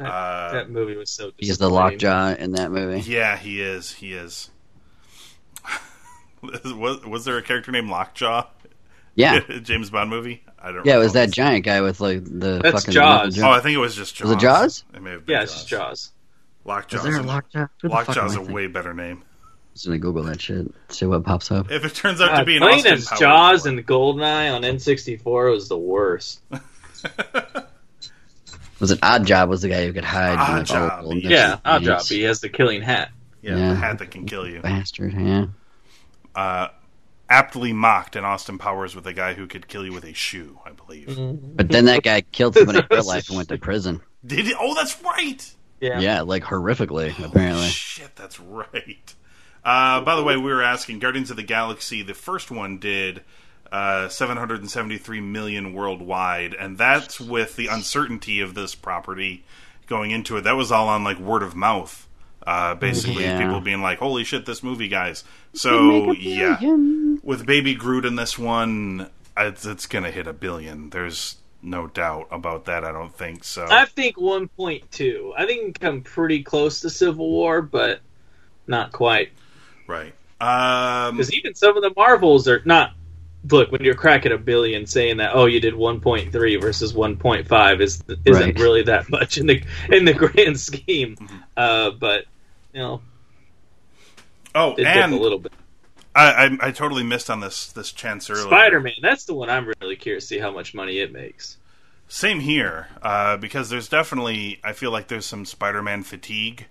Uh, 0.00 0.52
that 0.52 0.70
movie 0.70 0.96
was 0.96 1.10
so. 1.10 1.32
He's 1.38 1.58
the 1.58 1.70
lockjaw 1.70 2.34
in 2.34 2.52
that 2.52 2.70
movie. 2.72 3.00
Yeah, 3.10 3.36
he 3.36 3.60
is. 3.62 3.92
He 3.92 4.12
is. 4.14 4.50
was 6.42 7.04
was 7.04 7.24
there 7.24 7.38
a 7.38 7.42
character 7.42 7.70
named 7.72 7.88
Lockjaw? 7.88 8.46
Yeah, 9.14 9.40
James 9.62 9.90
Bond 9.90 10.10
movie. 10.10 10.44
I 10.66 10.72
don't. 10.72 10.84
yeah. 10.84 10.96
It 10.96 10.98
was 10.98 11.12
that 11.12 11.30
giant 11.30 11.64
guy 11.64 11.80
with 11.80 12.00
like 12.00 12.24
the 12.24 12.58
That's 12.62 12.80
fucking 12.80 12.92
Jaws. 12.92 13.38
Oh, 13.38 13.48
I 13.50 13.60
think 13.60 13.74
it 13.74 13.78
was 13.78 13.94
just 13.94 14.16
Jaws. 14.16 14.28
Was 14.28 14.36
it 14.36 14.40
Jaws? 14.40 14.84
It 14.94 15.02
may 15.02 15.10
have 15.12 15.24
been 15.24 15.32
Yeah, 15.34 15.40
Jaws. 15.42 15.50
it's 15.50 15.54
just 15.60 15.68
Jaws. 15.68 16.12
Lockjaw's 16.64 16.94
Is 16.94 17.02
there 17.04 17.20
a 17.20 17.22
lockjaw? 17.22 17.66
Who 17.82 17.88
the 17.88 17.94
fuck 17.94 18.08
Lockjaw's 18.08 18.34
am 18.36 18.46
a 18.46 18.48
I 18.48 18.52
way 18.52 18.66
better 18.66 18.92
name. 18.92 19.22
just 19.74 19.86
gonna 19.86 19.98
Google 19.98 20.24
that 20.24 20.40
shit. 20.40 20.66
See 20.88 21.06
what 21.06 21.22
pops 21.24 21.52
up. 21.52 21.70
If 21.70 21.84
it 21.84 21.94
turns 21.94 22.20
out 22.20 22.38
to 22.38 22.44
be 22.44 22.56
an 22.56 22.62
playing 22.62 22.78
Austin 22.80 22.92
as 22.94 23.06
Powers 23.06 23.20
Jaws 23.20 23.64
war. 23.64 23.68
and 23.74 23.86
Goldeneye 23.86 24.52
on 24.54 24.62
N64 24.62 25.52
was 25.52 25.68
the 25.68 25.78
worst. 25.78 26.40
Was 28.78 28.90
it 28.90 28.98
Odd 29.02 29.26
Job? 29.26 29.48
Was 29.48 29.62
the 29.62 29.68
guy 29.70 29.86
who 29.86 29.92
could 29.94 30.04
hide? 30.04 30.36
Odd 30.38 30.50
in, 30.50 30.56
like, 30.58 30.66
Job, 30.66 31.04
all 31.04 31.14
yeah. 31.16 31.30
Yeah, 31.30 31.58
odd 31.64 31.82
job. 31.82 32.02
He 32.04 32.22
has 32.22 32.40
the 32.40 32.50
killing 32.50 32.82
hat. 32.82 33.10
yeah, 33.40 33.56
Yeah. 33.56 33.68
the 33.70 33.74
hat 33.74 33.98
that 34.00 34.10
can 34.10 34.26
kill 34.26 34.46
you. 34.46 34.60
Bastard. 34.60 35.14
Yeah. 35.14 35.46
Uh, 36.34 36.68
aptly 37.28 37.72
mocked 37.72 38.16
in 38.16 38.24
Austin 38.24 38.58
Powers 38.58 38.94
with 38.94 39.06
a 39.06 39.12
guy 39.12 39.34
who 39.34 39.46
could 39.46 39.68
kill 39.68 39.84
you 39.84 39.92
with 39.92 40.04
a 40.04 40.12
shoe, 40.12 40.58
I 40.64 40.70
believe. 40.70 41.16
But 41.56 41.68
then 41.68 41.86
that 41.86 42.02
guy 42.02 42.20
killed 42.20 42.54
somebody 42.54 42.78
in 42.78 42.86
real 42.90 43.06
life 43.06 43.28
and 43.28 43.36
went 43.36 43.48
to 43.48 43.58
prison. 43.58 44.00
Did 44.26 44.46
he? 44.46 44.54
Oh, 44.58 44.74
that's 44.74 45.02
right. 45.02 45.54
Yeah. 45.80 46.00
Yeah, 46.00 46.22
like 46.22 46.42
horrifically, 46.42 47.10
apparently. 47.22 47.66
Shit, 47.68 48.16
that's 48.16 48.40
right. 48.40 49.14
Uh, 49.64 50.00
by 50.00 50.16
the 50.16 50.22
way, 50.22 50.36
we 50.36 50.52
were 50.52 50.62
asking 50.62 51.00
Guardians 51.00 51.30
of 51.30 51.36
the 51.36 51.42
Galaxy. 51.42 52.02
The 52.02 52.14
first 52.14 52.50
one 52.50 52.78
did 52.78 53.22
uh, 53.70 54.08
773 54.08 55.20
million 55.20 55.72
worldwide, 55.72 56.54
and 56.54 56.78
that's 56.78 57.20
with 57.20 57.56
the 57.56 57.66
uncertainty 57.66 58.40
of 58.40 58.54
this 58.54 58.74
property 58.74 59.44
going 59.86 60.12
into 60.12 60.36
it. 60.36 60.42
That 60.42 60.56
was 60.56 60.70
all 60.72 60.88
on 60.88 61.04
like 61.04 61.18
word 61.18 61.42
of 61.42 61.54
mouth. 61.56 62.05
Uh, 62.46 62.74
basically, 62.76 63.24
Yeah. 63.24 63.40
people 63.42 63.60
being 63.60 63.82
like, 63.82 63.98
"Holy 63.98 64.22
shit, 64.24 64.46
this 64.46 64.62
movie, 64.62 64.88
guys!" 64.88 65.24
So 65.54 66.12
yeah, 66.12 66.58
with 67.22 67.44
Baby 67.44 67.74
Groot 67.74 68.04
in 68.04 68.14
this 68.16 68.38
one, 68.38 69.08
it's, 69.36 69.66
it's 69.66 69.86
gonna 69.86 70.10
hit 70.12 70.26
a 70.28 70.32
billion. 70.32 70.90
There's 70.90 71.36
no 71.62 71.88
doubt 71.88 72.28
about 72.30 72.66
that. 72.66 72.84
I 72.84 72.92
don't 72.92 73.12
think 73.12 73.42
so. 73.42 73.66
I 73.68 73.84
think 73.86 74.16
1.2. 74.16 75.32
I 75.36 75.46
think 75.46 75.60
it 75.70 75.80
can 75.80 75.92
come 75.92 76.00
pretty 76.02 76.42
close 76.44 76.80
to 76.82 76.90
Civil 76.90 77.28
War, 77.28 77.62
but 77.62 78.00
not 78.68 78.92
quite. 78.92 79.30
right. 79.88 80.14
Um, 80.40 81.16
Because 81.16 81.32
even 81.32 81.54
some 81.54 81.76
of 81.76 81.82
the 81.82 81.92
Marvels 81.96 82.46
are 82.46 82.62
not. 82.64 82.92
Look, 83.50 83.70
when 83.72 83.82
you're 83.82 83.94
cracking 83.94 84.32
a 84.32 84.38
billion, 84.38 84.86
saying 84.86 85.16
that 85.18 85.30
oh 85.34 85.46
you 85.46 85.60
did 85.60 85.74
1.3 85.74 86.60
versus 86.60 86.92
1.5 86.92 87.80
is 87.80 88.02
isn't 88.24 88.42
Right. 88.44 88.58
really 88.58 88.82
that 88.82 89.08
much 89.08 89.38
in 89.38 89.46
the 89.46 89.62
in 89.90 90.04
the 90.04 90.12
grand 90.14 90.60
scheme. 90.60 91.16
Mm-hmm. 91.16 91.36
Uh, 91.56 91.90
but 91.90 92.24
you 92.76 92.82
know, 92.82 93.00
oh, 94.54 94.72
it 94.72 94.76
dipped 94.76 94.88
and 94.88 95.14
a 95.14 95.16
little 95.16 95.38
bit. 95.38 95.52
I, 96.14 96.44
I 96.44 96.68
I 96.68 96.70
totally 96.72 97.04
missed 97.04 97.30
on 97.30 97.40
this 97.40 97.72
this 97.72 97.90
chance 97.90 98.28
earlier. 98.28 98.44
Spider 98.44 98.80
Man, 98.80 98.92
that's 99.00 99.24
the 99.24 99.32
one 99.32 99.48
I'm 99.48 99.72
really 99.80 99.96
curious 99.96 100.24
to 100.24 100.34
see 100.34 100.38
how 100.38 100.50
much 100.50 100.74
money 100.74 100.98
it 100.98 101.10
makes. 101.10 101.56
Same 102.06 102.38
here, 102.38 102.88
uh, 103.00 103.38
because 103.38 103.70
there's 103.70 103.88
definitely 103.88 104.60
I 104.62 104.74
feel 104.74 104.90
like 104.90 105.08
there's 105.08 105.24
some 105.24 105.46
Spider-Man 105.46 106.02
fatigue, 106.02 106.66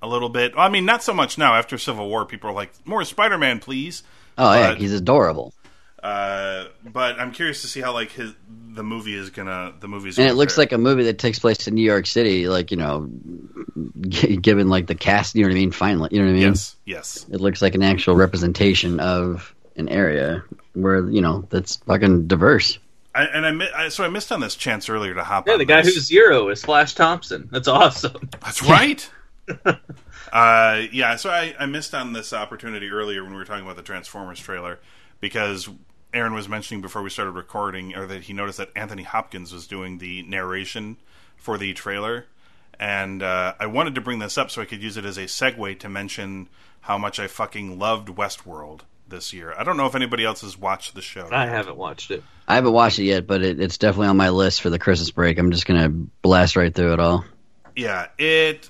a 0.00 0.06
little 0.06 0.28
bit. 0.28 0.54
Well, 0.54 0.64
I 0.64 0.68
mean, 0.68 0.84
not 0.84 1.02
so 1.02 1.12
much 1.12 1.36
now. 1.36 1.56
After 1.56 1.76
Civil 1.76 2.08
War, 2.08 2.24
people 2.24 2.48
are 2.48 2.54
like, 2.54 2.70
"More 2.86 3.04
Spider-Man, 3.04 3.58
please." 3.58 4.04
Oh 4.38 4.54
yeah, 4.54 4.76
he's 4.76 4.92
adorable. 4.92 5.52
Uh, 6.00 6.66
but 6.84 7.18
I'm 7.18 7.32
curious 7.32 7.60
to 7.62 7.66
see 7.66 7.80
how 7.80 7.92
like 7.92 8.12
his 8.12 8.34
the 8.72 8.82
movie 8.82 9.14
is 9.14 9.30
gonna 9.30 9.72
the 9.80 9.88
movie's 9.88 10.18
And 10.18 10.24
gonna 10.24 10.34
it 10.34 10.36
looks 10.36 10.54
fare. 10.54 10.62
like 10.62 10.72
a 10.72 10.78
movie 10.78 11.04
that 11.04 11.18
takes 11.18 11.38
place 11.38 11.66
in 11.68 11.74
New 11.74 11.82
York 11.82 12.06
City, 12.06 12.48
like 12.48 12.70
you 12.70 12.76
know, 12.76 13.10
g- 14.08 14.36
given 14.36 14.68
like 14.68 14.86
the 14.86 14.94
cast. 14.94 15.34
You 15.34 15.42
know 15.42 15.48
what 15.48 15.52
I 15.52 15.58
mean? 15.60 15.70
Finally, 15.72 16.08
you 16.12 16.18
know 16.20 16.26
what 16.26 16.30
I 16.32 16.34
mean? 16.34 16.42
yes, 16.48 16.76
yes. 16.84 17.26
It 17.30 17.40
looks 17.40 17.60
like 17.62 17.74
an 17.74 17.82
actual 17.82 18.14
representation 18.16 19.00
of 19.00 19.54
an 19.76 19.88
area 19.88 20.44
where 20.74 21.08
you 21.08 21.20
know 21.20 21.46
that's 21.50 21.76
fucking 21.76 22.26
diverse. 22.26 22.78
I, 23.14 23.24
and 23.24 23.44
I, 23.44 23.50
mi- 23.50 23.70
I 23.74 23.88
so 23.88 24.04
I 24.04 24.08
missed 24.08 24.30
on 24.30 24.40
this 24.40 24.54
chance 24.54 24.88
earlier 24.88 25.14
to 25.14 25.24
hop. 25.24 25.46
Yeah, 25.48 25.54
on 25.54 25.58
the 25.58 25.64
guy 25.64 25.82
this. 25.82 25.94
who's 25.94 26.06
zero 26.06 26.48
is 26.48 26.62
Flash 26.62 26.94
Thompson. 26.94 27.48
That's 27.50 27.66
awesome. 27.68 28.28
That's 28.40 28.62
right. 28.62 29.10
uh, 30.32 30.82
yeah, 30.92 31.16
so 31.16 31.30
I, 31.30 31.54
I 31.58 31.66
missed 31.66 31.94
on 31.94 32.12
this 32.12 32.32
opportunity 32.32 32.88
earlier 32.88 33.22
when 33.24 33.32
we 33.32 33.38
were 33.38 33.44
talking 33.44 33.64
about 33.64 33.76
the 33.76 33.82
Transformers 33.82 34.38
trailer 34.38 34.78
because 35.20 35.68
Aaron 36.12 36.34
was 36.34 36.48
mentioning 36.48 36.80
before 36.80 37.02
we 37.02 37.10
started 37.10 37.32
recording, 37.32 37.94
or 37.94 38.06
that 38.06 38.22
he 38.22 38.32
noticed 38.32 38.58
that 38.58 38.70
Anthony 38.74 39.04
Hopkins 39.04 39.52
was 39.52 39.66
doing 39.66 39.98
the 39.98 40.22
narration 40.22 40.96
for 41.36 41.56
the 41.56 41.72
trailer, 41.72 42.26
and 42.78 43.22
uh, 43.22 43.54
I 43.58 43.66
wanted 43.66 43.94
to 43.94 44.00
bring 44.00 44.18
this 44.18 44.36
up 44.36 44.50
so 44.50 44.62
I 44.62 44.64
could 44.64 44.82
use 44.82 44.96
it 44.96 45.04
as 45.04 45.16
a 45.16 45.24
segue 45.24 45.78
to 45.80 45.88
mention 45.88 46.48
how 46.82 46.98
much 46.98 47.20
I 47.20 47.26
fucking 47.26 47.78
loved 47.78 48.08
Westworld 48.08 48.80
this 49.10 49.32
year. 49.32 49.54
I 49.56 49.64
don't 49.64 49.76
know 49.76 49.86
if 49.86 49.94
anybody 49.94 50.24
else 50.24 50.40
has 50.40 50.56
watched 50.56 50.94
the 50.94 51.02
show. 51.02 51.28
I 51.30 51.46
haven't 51.46 51.76
watched 51.76 52.10
it. 52.10 52.22
I 52.48 52.54
haven't 52.54 52.72
watched 52.72 52.98
it 52.98 53.04
yet, 53.04 53.26
but 53.26 53.42
it, 53.42 53.60
it's 53.60 53.78
definitely 53.78 54.08
on 54.08 54.16
my 54.16 54.30
list 54.30 54.62
for 54.62 54.70
the 54.70 54.78
Christmas 54.78 55.10
break. 55.10 55.38
I'm 55.38 55.50
just 55.50 55.66
gonna 55.66 55.88
blast 55.88 56.56
right 56.56 56.74
through 56.74 56.94
it 56.94 57.00
all. 57.00 57.24
yeah, 57.76 58.08
it. 58.18 58.68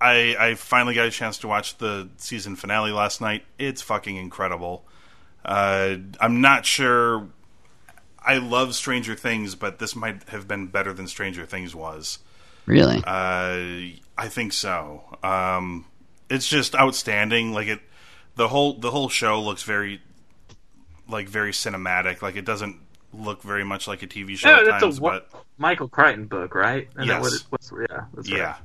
I 0.00 0.36
I 0.38 0.54
finally 0.54 0.94
got 0.94 1.06
a 1.06 1.10
chance 1.10 1.38
to 1.38 1.48
watch 1.48 1.78
the 1.78 2.08
season 2.18 2.54
finale 2.56 2.92
last 2.92 3.20
night. 3.20 3.44
It's 3.58 3.82
fucking 3.82 4.16
incredible. 4.16 4.84
Uh, 5.46 5.96
I'm 6.20 6.40
not 6.40 6.66
sure. 6.66 7.28
I 8.20 8.38
love 8.38 8.74
Stranger 8.74 9.14
Things, 9.14 9.54
but 9.54 9.78
this 9.78 9.94
might 9.94 10.28
have 10.30 10.48
been 10.48 10.66
better 10.66 10.92
than 10.92 11.06
Stranger 11.06 11.46
Things 11.46 11.74
was. 11.74 12.18
Really? 12.66 12.98
Uh, 12.98 13.94
I 14.18 14.28
think 14.28 14.52
so. 14.52 15.04
Um, 15.22 15.86
it's 16.28 16.48
just 16.48 16.74
outstanding. 16.74 17.52
Like 17.52 17.68
it, 17.68 17.80
the 18.34 18.48
whole 18.48 18.74
the 18.74 18.90
whole 18.90 19.08
show 19.08 19.40
looks 19.40 19.62
very, 19.62 20.00
like 21.08 21.28
very 21.28 21.52
cinematic. 21.52 22.20
Like 22.22 22.34
it 22.34 22.44
doesn't 22.44 22.76
look 23.14 23.42
very 23.42 23.64
much 23.64 23.86
like 23.86 24.02
a 24.02 24.06
TV 24.08 24.36
show 24.36 24.50
Yeah, 24.50 24.58
at 24.58 24.64
that's 24.66 24.82
times, 24.82 24.98
a 24.98 25.00
but 25.00 25.30
Michael 25.58 25.88
Crichton 25.88 26.26
book, 26.26 26.54
right? 26.56 26.88
Isn't 26.96 27.06
that 27.06 27.22
Yes. 27.22 27.22
what 27.22 27.32
it, 27.32 27.44
what's, 27.50 27.70
yeah, 27.72 27.96
right. 28.16 28.26
Yeah. 28.26 28.56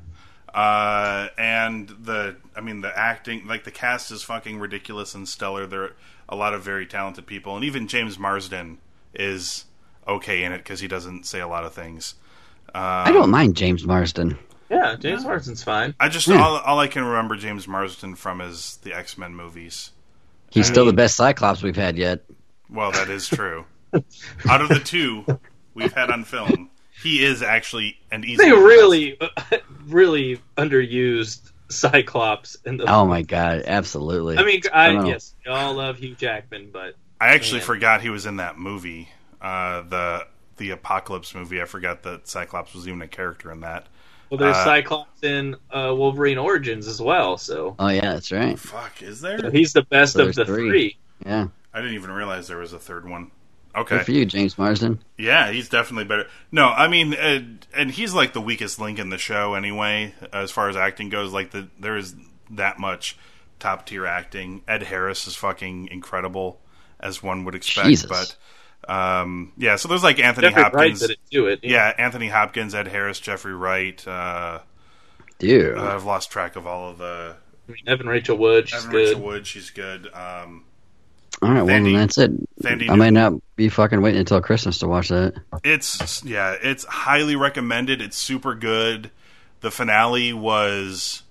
Uh, 0.54 1.30
and 1.38 1.88
the, 1.88 2.36
I 2.56 2.60
mean, 2.62 2.82
the 2.82 2.98
acting, 2.98 3.48
like 3.48 3.64
the 3.64 3.72
cast 3.72 4.12
is 4.12 4.22
fucking 4.24 4.60
ridiculous 4.60 5.16
and 5.16 5.30
stellar. 5.30 5.66
There 5.66 5.84
are 5.84 5.96
a 6.32 6.36
lot 6.36 6.54
of 6.54 6.64
very 6.64 6.86
talented 6.88 7.28
people, 7.28 7.56
and 7.56 7.64
even 7.66 7.88
James 7.88 8.18
Marsden 8.18 8.80
is 9.14 9.66
okay 10.08 10.44
in 10.44 10.52
it 10.54 10.60
because 10.60 10.80
he 10.80 10.88
doesn't 10.88 11.26
say 11.26 11.40
a 11.42 11.48
lot 11.48 11.66
of 11.66 11.74
things. 11.74 12.16
Um, 12.74 12.82
I 12.82 13.12
don't 13.12 13.30
mind 13.30 13.56
James 13.56 13.86
Marsden. 13.86 14.40
Yeah, 14.70 14.96
James 14.96 15.26
Marsden's 15.26 15.62
fine. 15.62 15.94
I 16.00 16.08
just 16.08 16.28
Yeah. 16.28 16.42
all, 16.42 16.58
all 16.60 16.80
I 16.80 16.88
can 16.88 17.04
remember 17.04 17.36
James 17.36 17.68
Marsden 17.68 18.16
from 18.16 18.40
is 18.40 18.80
the 18.84 18.94
X 18.94 19.18
Men 19.18 19.36
movies. 19.36 19.92
He's 20.50 20.70
I 20.70 20.74
still 20.74 20.86
the 20.86 20.94
best 20.94 21.16
Cyclops 21.18 21.62
we've 21.62 21.76
had 21.76 21.98
yet. 21.98 22.22
Well, 22.70 22.92
that 22.94 23.10
is 23.10 23.28
true. 23.28 23.66
Out 24.50 24.62
of 24.62 24.70
the 24.70 24.80
two 24.80 25.26
we've 25.74 25.92
had 25.94 26.10
on 26.10 26.24
film, 26.24 26.70
he 27.04 27.24
is 27.24 27.42
actually 27.44 27.98
an 28.12 28.24
easy. 28.24 28.38
They 28.38 28.52
really, 28.54 29.18
really 29.88 30.40
underused 30.58 31.51
Cyclops 31.72 32.56
in 32.66 32.78
the. 32.78 32.86
Oh 32.86 33.06
my 33.06 33.22
god, 33.22 33.64
absolutely. 33.66 34.38
I 34.38 34.44
mean, 34.44 34.62
I, 34.74 34.92
don't 34.92 35.06
yes, 35.08 35.34
we 35.46 35.52
all 35.52 35.74
love 35.74 35.98
Hugh 35.98 36.16
Jackman, 36.16 36.70
but 36.72 36.96
I 37.20 37.30
actually 37.30 37.60
Man. 37.60 37.68
forgot 37.68 38.02
he 38.02 38.10
was 38.10 38.26
in 38.26 38.38
that 38.38 38.58
movie, 38.58 39.10
uh, 39.42 39.82
the 39.82 40.28
the 40.58 40.72
Apocalypse 40.72 41.34
movie. 41.34 41.62
I 41.62 41.66
forgot 41.66 42.04
that 42.04 42.28
Cyclops 42.28 42.74
was 42.74 42.88
even 42.88 43.02
a 43.02 43.08
character 43.08 43.52
in 43.52 43.62
that. 43.62 43.88
well, 44.30 44.38
there's 44.38 44.56
Uh, 44.56 44.64
Cyclops 44.66 45.24
in 45.24 45.56
uh, 45.72 45.94
Wolverine 45.96 46.38
Origins 46.38 46.88
as 46.88 47.02
well. 47.02 47.38
So 47.38 47.76
Oh 47.80 47.88
yeah, 47.90 48.14
that's 48.14 48.32
right. 48.32 48.58
Fuck, 48.60 49.02
is 49.02 49.22
there? 49.22 49.50
he's 49.52 49.74
the 49.74 49.84
best 49.84 50.14
So 50.14 50.28
of 50.28 50.36
the 50.36 50.46
three. 50.46 50.70
three. 50.70 50.98
Yeah, 51.26 51.48
I 51.74 51.80
didn't 51.82 51.96
even 51.96 52.12
realize 52.12 52.48
there 52.48 52.58
was 52.58 52.74
a 52.74 52.80
third 52.80 53.08
one. 53.10 53.32
Good 53.84 54.06
for 54.06 54.12
you, 54.12 54.26
James 54.26 54.58
Marsden. 54.58 55.00
yeah, 55.18 55.52
he's 55.52 55.70
definitely 55.70 56.06
better. 56.06 56.28
No, 56.52 56.68
I 56.68 56.88
mean, 56.88 57.14
uh, 57.14 57.40
and 57.76 57.90
he's 57.92 58.14
like 58.14 58.34
the 58.34 58.42
weakest 58.42 58.80
link 58.80 59.00
in 59.00 59.10
the 59.10 59.18
show 59.18 59.54
anyway, 59.54 60.14
as 60.34 60.52
far 60.52 60.70
as 60.70 60.76
acting 60.76 61.10
goes. 61.10 61.32
Like 61.34 61.52
the 61.52 61.68
there 61.80 61.98
is 61.98 62.16
that 62.52 62.80
much 62.80 63.18
top 63.60 63.86
tier 63.86 64.06
acting. 64.06 64.62
Ed 64.68 64.84
Harris 64.84 65.28
is 65.28 65.36
fucking 65.36 65.88
incredible, 65.90 66.60
as 67.00 67.22
one 67.24 67.46
would 67.46 67.56
expect. 67.56 67.88
Jesus. 67.88 68.10
But 68.10 68.92
um, 68.94 69.54
yeah, 69.58 69.76
so 69.78 69.88
there's 69.88 70.04
like 70.04 70.20
Anthony 70.20 70.48
Jeffrey 70.50 70.64
Wright 70.64 70.72
Hopkins. 70.74 71.00
didn't 71.00 71.20
do 71.30 71.48
it. 71.48 71.60
yeah, 71.64 71.94
Anthony 71.98 72.28
Hopkins, 72.28 72.74
Ed 72.76 72.88
Harris, 72.88 73.20
Jeffrey 73.20 73.54
Wright. 73.56 74.06
Uh, 74.08 74.60
Dude, 75.40 75.78
Uh, 75.78 75.96
I've 75.96 76.04
lost 76.06 76.30
track 76.32 76.56
of 76.56 76.68
all 76.68 76.92
of 76.92 76.98
the 77.00 77.36
I 77.68 77.72
mean, 77.72 77.84
Evan 77.88 78.08
Rachel 78.08 78.38
Wood, 78.38 78.70
she's 78.70 78.80
Evan 78.80 78.92
good. 78.92 79.08
Rachel 79.10 79.22
Wood. 79.22 79.48
She's 79.48 79.70
good. 79.72 80.08
Um, 80.14 80.66
all 81.42 81.50
right, 81.50 81.58
well 81.58 81.66
then 81.66 81.94
that's 81.94 82.18
it. 82.18 82.32
Fandy 82.62 82.90
I 82.90 82.96
might 82.96 83.12
not 83.14 83.34
be 83.56 83.70
fucking 83.70 84.02
waiting 84.02 84.20
until 84.20 84.42
Christmas 84.42 84.78
to 84.80 84.88
watch 84.88 85.10
that. 85.10 85.34
it's 85.64 86.24
yeah, 86.24 86.56
it's 86.62 86.84
highly 86.86 87.36
recommended. 87.36 88.02
It's 88.02 88.18
super 88.18 88.56
good. 88.56 89.12
The 89.62 89.72
finale 89.72 90.34
was 90.34 91.24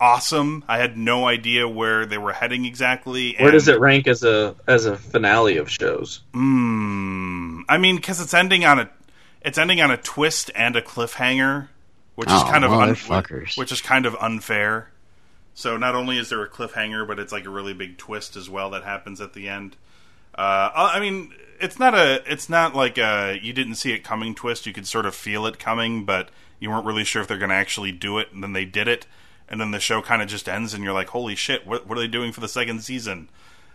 awesome. 0.00 0.64
I 0.68 0.78
had 0.78 0.96
no 0.96 1.26
idea 1.26 1.68
where 1.68 2.06
they 2.06 2.18
were 2.18 2.32
heading 2.32 2.64
exactly. 2.64 3.34
Where 3.38 3.50
does 3.50 3.68
it 3.68 3.80
rank 3.80 4.06
as 4.06 4.22
a 4.24 4.54
as 4.66 4.86
a 4.86 4.96
finale 4.96 5.56
of 5.56 5.70
shows? 5.70 6.20
Mm, 6.34 7.62
I 7.68 7.78
mean, 7.78 7.96
because 7.96 8.20
it's 8.20 8.34
ending 8.34 8.64
on 8.64 8.78
a 8.78 8.90
it's 9.42 9.58
ending 9.58 9.80
on 9.80 9.90
a 9.90 9.96
twist 9.96 10.50
and 10.54 10.76
a 10.76 10.82
cliffhanger, 10.82 11.68
which 12.14 12.28
is 12.28 12.40
Oh, 12.40 12.48
kind 12.50 12.64
of 12.64 12.72
un- 12.72 12.94
which 13.56 13.72
is 13.72 13.80
kind 13.80 14.06
of 14.06 14.16
unfair. 14.20 14.90
So 15.58 15.76
not 15.76 15.96
only 15.96 16.18
is 16.18 16.28
there 16.28 16.40
a 16.44 16.48
cliffhanger, 16.48 17.04
but 17.04 17.18
it's 17.18 17.32
like 17.32 17.44
a 17.44 17.50
really 17.50 17.74
big 17.74 17.98
twist 17.98 18.36
as 18.36 18.48
well 18.48 18.70
that 18.70 18.84
happens 18.84 19.20
at 19.20 19.32
the 19.32 19.48
end. 19.48 19.74
Uh, 20.32 20.70
I 20.72 21.00
mean, 21.00 21.34
it's 21.60 21.80
not 21.80 21.96
a 21.96 22.22
it's 22.32 22.48
not 22.48 22.76
like 22.76 22.96
a 22.96 23.40
you 23.42 23.52
didn't 23.52 23.74
see 23.74 23.90
it 23.90 24.04
coming 24.04 24.36
twist. 24.36 24.66
You 24.66 24.72
could 24.72 24.86
sort 24.86 25.04
of 25.04 25.16
feel 25.16 25.46
it 25.46 25.58
coming, 25.58 26.04
but 26.04 26.28
you 26.60 26.70
weren't 26.70 26.86
really 26.86 27.02
sure 27.02 27.22
if 27.22 27.26
they're 27.26 27.38
going 27.38 27.48
to 27.48 27.56
actually 27.56 27.90
do 27.90 28.18
it, 28.18 28.28
and 28.32 28.40
then 28.40 28.52
they 28.52 28.64
did 28.64 28.86
it. 28.86 29.06
and 29.48 29.60
then 29.60 29.72
the 29.72 29.80
show 29.80 30.00
kind 30.00 30.22
of 30.22 30.28
just 30.28 30.48
ends, 30.48 30.74
and 30.74 30.84
you're 30.84 30.92
like, 30.92 31.08
"Holy 31.08 31.34
shit! 31.34 31.66
What, 31.66 31.88
what 31.88 31.98
are 31.98 32.00
they 32.00 32.06
doing 32.06 32.30
for 32.30 32.38
the 32.40 32.46
second 32.46 32.82
season?" 32.82 33.28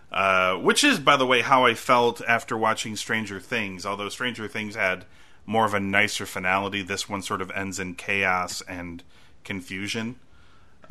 Uh, 0.09 0.55
which 0.55 0.85
is, 0.85 0.99
by 0.99 1.17
the 1.17 1.25
way, 1.25 1.41
how 1.41 1.65
I 1.65 1.73
felt 1.73 2.21
after 2.25 2.57
watching 2.57 2.95
Stranger 2.95 3.41
Things. 3.41 3.85
Although 3.85 4.07
Stranger 4.07 4.47
Things 4.47 4.75
had 4.75 5.03
more 5.45 5.65
of 5.65 5.73
a 5.73 5.81
nicer 5.81 6.25
finality, 6.25 6.81
this 6.81 7.09
one 7.09 7.21
sort 7.21 7.41
of 7.41 7.51
ends 7.51 7.77
in 7.77 7.95
chaos 7.95 8.61
and 8.69 9.03
confusion. 9.43 10.15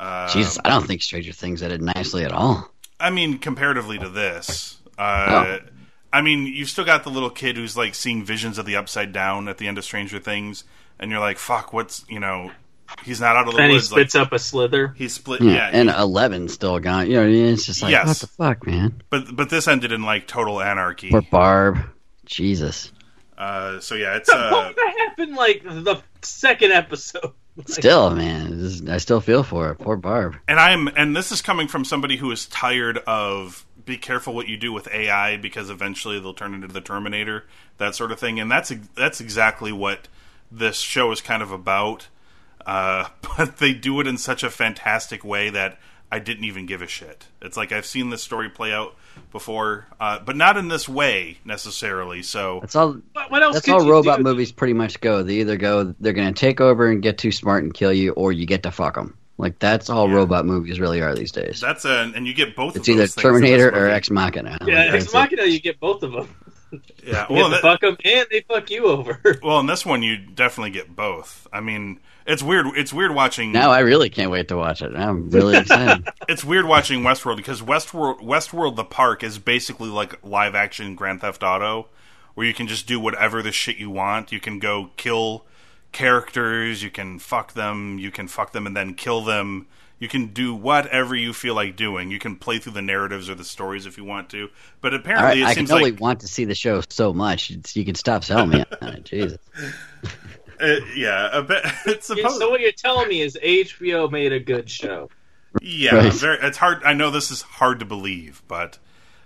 Uh, 0.03 0.33
Jesus, 0.33 0.57
I 0.63 0.69
don't 0.69 0.85
think 0.85 1.01
Stranger 1.01 1.31
Things 1.33 1.63
ended 1.63 1.81
nicely 1.81 2.25
at 2.25 2.31
all. 2.31 2.69
I 2.99 3.09
mean, 3.09 3.37
comparatively 3.37 3.97
to 3.99 4.09
this, 4.09 4.77
uh, 4.97 5.57
Oh. 5.59 5.59
I 6.11 6.21
mean, 6.21 6.45
you've 6.45 6.69
still 6.69 6.85
got 6.85 7.03
the 7.03 7.09
little 7.09 7.29
kid 7.31 7.55
who's 7.57 7.75
like 7.75 7.95
seeing 7.95 8.23
visions 8.23 8.57
of 8.57 8.65
the 8.65 8.75
upside 8.75 9.11
down 9.13 9.47
at 9.47 9.57
the 9.57 9.67
end 9.67 9.77
of 9.77 9.83
Stranger 9.83 10.19
Things, 10.19 10.63
and 10.99 11.09
you're 11.09 11.19
like, 11.19 11.37
"Fuck, 11.39 11.73
what's 11.73 12.05
you 12.09 12.19
know?" 12.19 12.51
He's 13.03 13.19
not 13.19 13.35
out 13.35 13.47
of 13.47 13.55
the 13.55 13.61
And 13.61 13.71
he 13.71 13.77
woods. 13.77 13.89
spits 13.89 14.13
like, 14.13 14.27
up 14.27 14.33
a 14.33 14.37
slither. 14.39 14.93
He's 14.95 15.13
split. 15.13 15.41
Yeah, 15.41 15.53
Yeah, 15.53 15.69
and 15.73 15.89
Eleven 15.89 16.47
still 16.49 16.77
gone. 16.79 17.07
You 17.09 17.15
know, 17.15 17.27
it's 17.27 17.65
just 17.65 17.81
like 17.81 17.91
Yes. 17.91 18.07
what 18.07 18.17
the 18.19 18.27
fuck, 18.27 18.67
man. 18.67 19.01
but 19.09 19.35
but 19.35 19.49
this 19.49 19.67
ended 19.67 19.91
in 19.91 20.03
like 20.03 20.27
total 20.27 20.61
anarchy. 20.61 21.09
Poor 21.09 21.23
Barb. 21.23 21.79
Jesus. 22.25 22.91
Uh, 23.37 23.79
so 23.79 23.95
yeah, 23.95 24.17
it's 24.17 24.29
uh, 24.33 24.71
what 24.75 24.97
happened 24.99 25.35
like 25.35 25.63
the 25.63 25.99
second 26.21 26.71
episode? 26.73 27.31
Like, 27.55 27.69
Still, 27.69 28.09
man, 28.09 28.49
this 28.61 28.81
is- 28.81 28.89
I 28.89 28.97
still 28.97 29.21
feel 29.21 29.43
for 29.43 29.67
her. 29.67 29.75
Poor 29.75 29.95
Barb. 29.95 30.37
and 30.47 30.59
I'm 30.59 30.87
and 30.89 31.15
this 31.15 31.31
is 31.31 31.41
coming 31.41 31.67
from 31.67 31.85
somebody 31.85 32.17
who 32.17 32.31
is 32.31 32.45
tired 32.47 32.97
of 32.99 33.65
be 33.85 33.97
careful 33.97 34.33
what 34.33 34.47
you 34.47 34.57
do 34.57 34.71
with 34.71 34.87
AI 34.93 35.37
because 35.37 35.69
eventually 35.69 36.19
they'll 36.19 36.33
turn 36.33 36.53
into 36.53 36.67
the 36.67 36.81
Terminator, 36.81 37.45
that 37.77 37.93
sort 37.95 38.11
of 38.11 38.19
thing, 38.19 38.39
and 38.39 38.49
that's 38.51 38.71
that's 38.95 39.21
exactly 39.21 39.71
what 39.71 40.07
this 40.51 40.79
show 40.79 41.11
is 41.11 41.21
kind 41.21 41.43
of 41.43 41.51
about. 41.51 42.07
Uh, 42.65 43.09
but 43.37 43.57
they 43.57 43.73
do 43.73 43.99
it 43.99 44.07
in 44.07 44.17
such 44.17 44.41
a 44.43 44.49
fantastic 44.49 45.23
way 45.23 45.49
that 45.49 45.77
I 46.13 46.19
didn't 46.19 46.43
even 46.43 46.65
give 46.67 46.81
a 46.83 46.87
shit. 46.87 47.25
It's 47.41 47.57
like 47.57 47.71
I've 47.71 47.85
seen 47.87 48.09
this 48.11 48.21
story 48.21 48.49
play 48.49 48.71
out 48.71 48.95
before, 49.31 49.87
uh, 49.99 50.19
but 50.19 50.35
not 50.35 50.57
in 50.57 50.67
this 50.67 50.87
way 50.87 51.37
necessarily. 51.43 52.21
So 52.21 52.59
That's 52.61 52.75
all. 52.75 52.97
What, 53.13 53.31
what 53.31 53.41
else? 53.41 53.55
That's 53.55 53.69
all 53.69 53.89
robot 53.89 54.17
do? 54.17 54.23
movies 54.23 54.51
pretty 54.51 54.73
much 54.73 55.01
go. 55.01 55.23
They 55.23 55.35
either 55.35 55.57
go 55.57 55.95
they're 55.99 56.13
going 56.13 56.31
to 56.33 56.39
take 56.39 56.61
over 56.61 56.87
and 56.89 57.01
get 57.01 57.17
too 57.17 57.31
smart 57.31 57.63
and 57.63 57.73
kill 57.73 57.91
you, 57.93 58.11
or 58.11 58.31
you 58.31 58.45
get 58.45 58.63
to 58.63 58.71
fuck 58.71 58.95
them. 58.95 59.17
Like 59.39 59.57
that's 59.57 59.89
all 59.89 60.07
Yeah. 60.07 60.15
robot 60.17 60.45
movies 60.45 60.79
really 60.79 61.01
are 61.01 61.15
these 61.15 61.31
days. 61.31 61.59
that's 61.59 61.85
a 61.85 62.11
and 62.15 62.27
you 62.27 62.33
get 62.35 62.55
both. 62.55 62.75
It's 62.75 62.87
of 62.87 62.93
either 62.93 63.01
those 63.03 63.15
Terminator 63.15 63.69
or. 63.69 63.89
Ex 63.89 64.11
Machina. 64.11 64.59
Yeah, 64.67 64.85
Like, 64.85 64.93
Ex. 64.93 65.13
Machina, 65.13 65.45
you 65.45 65.59
get 65.59 65.79
both 65.79 66.03
of 66.03 66.11
them. 66.11 66.29
Yeah, 67.03 67.25
You 67.29 67.35
well, 67.35 67.49
get 67.49 67.49
that- 67.49 67.55
to 67.55 67.61
fuck 67.61 67.81
them, 67.81 67.97
and 68.05 68.27
they 68.29 68.41
fuck 68.41 68.69
you 68.69 68.85
over. 68.85 69.39
Well, 69.43 69.59
in 69.59 69.65
this 69.65 69.83
one, 69.85 70.03
you 70.03 70.17
definitely 70.17 70.71
get 70.71 70.95
both. 70.95 71.47
I 71.51 71.61
mean, 71.61 71.99
it's 72.25 72.43
weird. 72.43 72.67
It's 72.75 72.93
weird 72.93 73.13
watching. 73.13 73.51
Now 73.51 73.71
I 73.71 73.79
really 73.79 74.09
can't 74.09 74.31
wait 74.31 74.47
to 74.49 74.57
watch 74.57 74.81
it. 74.81 74.95
I'm 74.95 75.29
really 75.29 75.57
excited. 75.57 76.07
it's 76.29 76.43
weird 76.43 76.65
watching 76.65 77.01
Westworld 77.01 77.37
because 77.37 77.61
Westworld, 77.61 78.21
Westworld, 78.21 78.75
the 78.75 78.83
park 78.83 79.23
is 79.23 79.39
basically 79.39 79.89
like 79.89 80.23
live 80.23 80.55
action 80.55 80.95
Grand 80.95 81.21
Theft 81.21 81.43
Auto, 81.43 81.87
where 82.33 82.47
you 82.47 82.53
can 82.53 82.67
just 82.67 82.87
do 82.87 82.99
whatever 82.99 83.41
the 83.41 83.51
shit 83.51 83.77
you 83.77 83.89
want. 83.89 84.31
You 84.31 84.39
can 84.39 84.59
go 84.59 84.91
kill 84.97 85.45
characters. 85.91 86.83
You 86.83 86.89
can 86.89 87.19
fuck 87.19 87.53
them. 87.53 87.99
You 87.99 88.11
can 88.11 88.27
fuck 88.27 88.51
them 88.51 88.67
and 88.67 88.75
then 88.75 88.95
kill 88.95 89.23
them. 89.23 89.67
You 89.99 90.09
can 90.09 90.33
do 90.33 90.53
whatever 90.53 91.15
you 91.15 91.31
feel 91.31 91.55
like 91.55 91.77
doing. 91.77 92.11
You 92.11 92.19
can 92.19 92.35
play 92.35 92.59
through 92.59 92.73
the 92.73 92.81
narratives 92.81 93.29
or 93.29 93.35
the 93.35 93.45
stories 93.45 93.85
if 93.85 93.97
you 93.97 94.03
want 94.03 94.29
to. 94.31 94.49
But 94.81 94.93
apparently, 94.93 95.41
right, 95.41 95.49
it 95.49 95.51
I 95.51 95.53
can 95.53 95.71
only 95.71 95.91
like 95.91 96.01
want 96.01 96.19
to 96.21 96.27
see 96.27 96.43
the 96.43 96.55
show 96.55 96.81
so 96.89 97.13
much. 97.13 97.51
It's, 97.51 97.73
you 97.77 97.85
can 97.85 97.95
stop 97.95 98.25
selling 98.25 98.49
me 98.49 98.65
on 98.81 98.93
it. 98.95 99.05
Jesus. 99.05 99.37
uh, 100.63 100.79
yeah, 100.95 101.29
a 101.31 101.41
bit, 101.43 101.63
it's 101.85 102.07
supposed. 102.07 102.37
so 102.37 102.49
what 102.49 102.61
you're 102.61 102.71
telling 102.71 103.07
me 103.09 103.21
is 103.21 103.37
HBO 103.43 104.09
made 104.11 104.31
a 104.33 104.39
good 104.39 104.69
show. 104.69 105.09
Yeah, 105.61 105.95
Right. 105.95 106.13
very, 106.13 106.37
it's 106.41 106.57
hard. 106.57 106.81
I 106.83 106.93
know 106.93 107.11
this 107.11 107.29
is 107.29 107.41
hard 107.43 107.79
to 107.79 107.85
believe, 107.85 108.41
but 108.47 108.79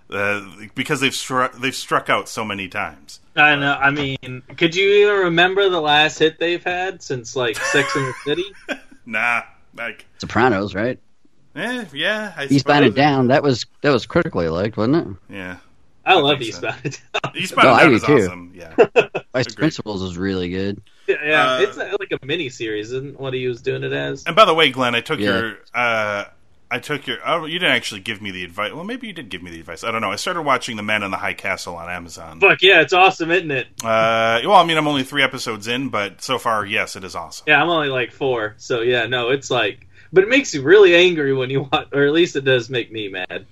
uh, 0.10 0.46
because 0.76 1.00
they've 1.00 1.16
struck 1.16 1.54
they've 1.54 1.76
struck 1.76 2.10
out 2.10 2.28
so 2.28 2.44
many 2.44 2.68
times. 2.68 3.20
I 3.36 3.56
know. 3.56 3.74
I 3.74 3.92
mean, 3.92 4.42
could 4.58 4.76
you 4.76 4.90
even 5.04 5.24
remember 5.26 5.70
the 5.70 5.80
last 5.80 6.20
hit 6.20 6.40
they've 6.40 6.64
had 6.64 7.02
since 7.04 7.36
like 7.36 7.56
Sex 7.58 7.96
in 7.96 8.04
the 8.04 8.14
City? 8.26 8.46
Nah, 9.10 9.44
like, 9.74 10.06
Sopranos, 10.18 10.76
right? 10.76 11.00
eh, 11.56 11.86
yeah, 11.94 12.34
I 12.36 12.44
Eastbound 12.48 12.84
and. 12.84 12.94
Down. 12.94 13.28
That 13.28 13.42
was 13.42 13.66
that 13.82 13.92
was 13.94 14.06
critically 14.06 14.50
liked, 14.50 14.76
wasn't 14.76 15.18
it? 15.30 15.34
Yeah, 15.34 15.58
I, 16.06 16.16
I 16.16 16.20
love 16.20 16.40
think 16.40 16.54
so. 16.54 16.68
Eastbound. 16.68 16.82
and 16.84 17.00
Down. 17.24 17.32
Eastbound 17.38 17.66
No, 17.68 17.72
and 17.72 17.80
I 17.80 17.84
Down 17.86 17.94
is 17.94 18.04
too. 18.04 18.14
awesome. 18.28 18.52
Yeah, 18.54 19.10
Vice 19.34 19.56
Principals 19.56 20.02
was 20.04 20.18
really 20.18 20.50
good. 20.50 20.82
yeah, 21.24 21.54
Uh, 21.56 21.60
it's 21.62 21.78
a, 21.78 21.96
like 22.00 22.12
a 22.12 22.26
mini 22.26 22.50
series, 22.50 22.92
isn't 22.92 23.20
what 23.20 23.34
he 23.34 23.48
was 23.48 23.62
doing 23.62 23.84
it 23.84 23.94
as? 23.94 24.26
and 24.26 24.36
by 24.36 24.46
the 24.46 24.54
way, 24.54 24.70
Glenn, 24.72 24.96
I 24.96 25.02
took 25.02 25.20
Yeah. 25.20 25.38
your. 25.40 25.58
Uh, 25.74 26.26
I 26.70 26.80
took 26.80 27.08
your. 27.08 27.18
Oh, 27.26 27.46
you 27.46 27.60
didn't 27.60 27.76
actually 27.76 28.02
give 28.02 28.22
me 28.22 28.32
the 28.32 28.44
advice. 28.44 28.74
Well, 28.74 28.84
maybe 28.84 29.08
you 29.08 29.14
did 29.14 29.30
give 29.30 29.42
me 29.42 29.52
the 29.52 29.60
advice. 29.62 29.86
I 29.86 29.92
don't 29.92 30.02
know. 30.02 30.12
I 30.12 30.18
started 30.18 30.42
watching 30.42 30.76
The 30.76 30.84
Man 30.84 31.02
in 31.02 31.12
the 31.12 31.18
High 31.18 31.34
Castle 31.34 31.78
on 31.78 31.90
Amazon. 31.90 32.42
Fuck 32.42 32.62
yeah, 32.62 32.82
it's 32.82 32.92
awesome, 32.92 33.32
isn't 33.32 33.52
it? 33.52 33.68
Uh, 33.82 34.42
well, 34.44 34.56
I 34.56 34.66
mean, 34.66 34.78
I'm 34.78 34.86
only 34.88 35.04
three 35.04 35.24
episodes 35.24 35.68
in, 35.70 35.88
but 35.88 36.22
so 36.22 36.38
far, 36.38 36.66
yes, 36.66 36.98
it 36.98 37.06
is 37.06 37.16
awesome. 37.16 37.46
Yeah, 37.48 37.62
I'm 37.62 37.70
only 37.70 37.88
like 37.88 38.12
four, 38.12 38.56
so 38.58 38.82
yeah, 38.82 39.06
no, 39.06 39.30
it's 39.30 39.50
like, 39.50 39.88
but 40.12 40.26
it 40.26 40.30
makes 40.30 40.54
you 40.54 40.62
really 40.62 40.94
angry 40.94 41.34
when 41.34 41.50
you 41.50 41.70
watch, 41.72 41.88
or 41.94 42.04
at 42.06 42.12
least 42.12 42.36
it 42.36 42.44
does 42.44 42.70
make 42.70 42.92
me 42.92 43.08
mad. 43.08 43.46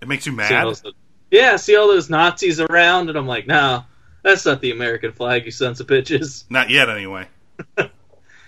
It 0.00 0.08
makes 0.08 0.26
you 0.26 0.32
See 0.32 0.36
mad. 0.36 0.64
those- 0.66 0.82
yeah, 1.30 1.54
see 1.56 1.76
all 1.76 1.86
those 1.86 2.10
Nazis 2.10 2.58
around, 2.58 3.10
and 3.10 3.18
I'm 3.18 3.26
like, 3.28 3.46
no, 3.46 3.84
that's 4.22 4.44
not 4.46 4.60
the 4.60 4.70
American 4.70 5.12
flag, 5.12 5.44
you 5.44 5.50
sons 5.50 5.80
of 5.80 5.86
bitches. 5.86 6.44
Not 6.50 6.70
yet, 6.70 6.88
anyway. 6.88 7.28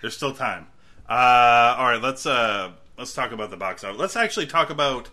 There's 0.01 0.17
still 0.17 0.33
time. 0.35 0.67
Uh, 1.09 1.75
all 1.79 1.87
right, 1.87 2.01
let's 2.03 2.25
uh, 2.27 2.73
let's 2.97 3.13
talk 3.15 3.33
about 3.33 3.51
the 3.51 3.57
box 3.57 3.83
office. 3.85 3.99
Let's 3.99 4.17
actually 4.17 4.47
talk 4.47 4.71
about 4.71 5.11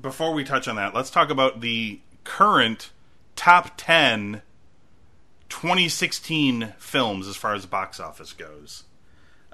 before 0.00 0.32
we 0.32 0.44
touch 0.44 0.68
on 0.68 0.76
that. 0.76 0.94
Let's 0.94 1.10
talk 1.10 1.30
about 1.30 1.60
the 1.60 2.00
current 2.24 2.90
top 3.36 3.72
10 3.76 4.42
2016 5.48 6.74
films 6.78 7.26
as 7.26 7.36
far 7.36 7.54
as 7.54 7.66
box 7.66 7.98
office 7.98 8.32
goes. 8.32 8.84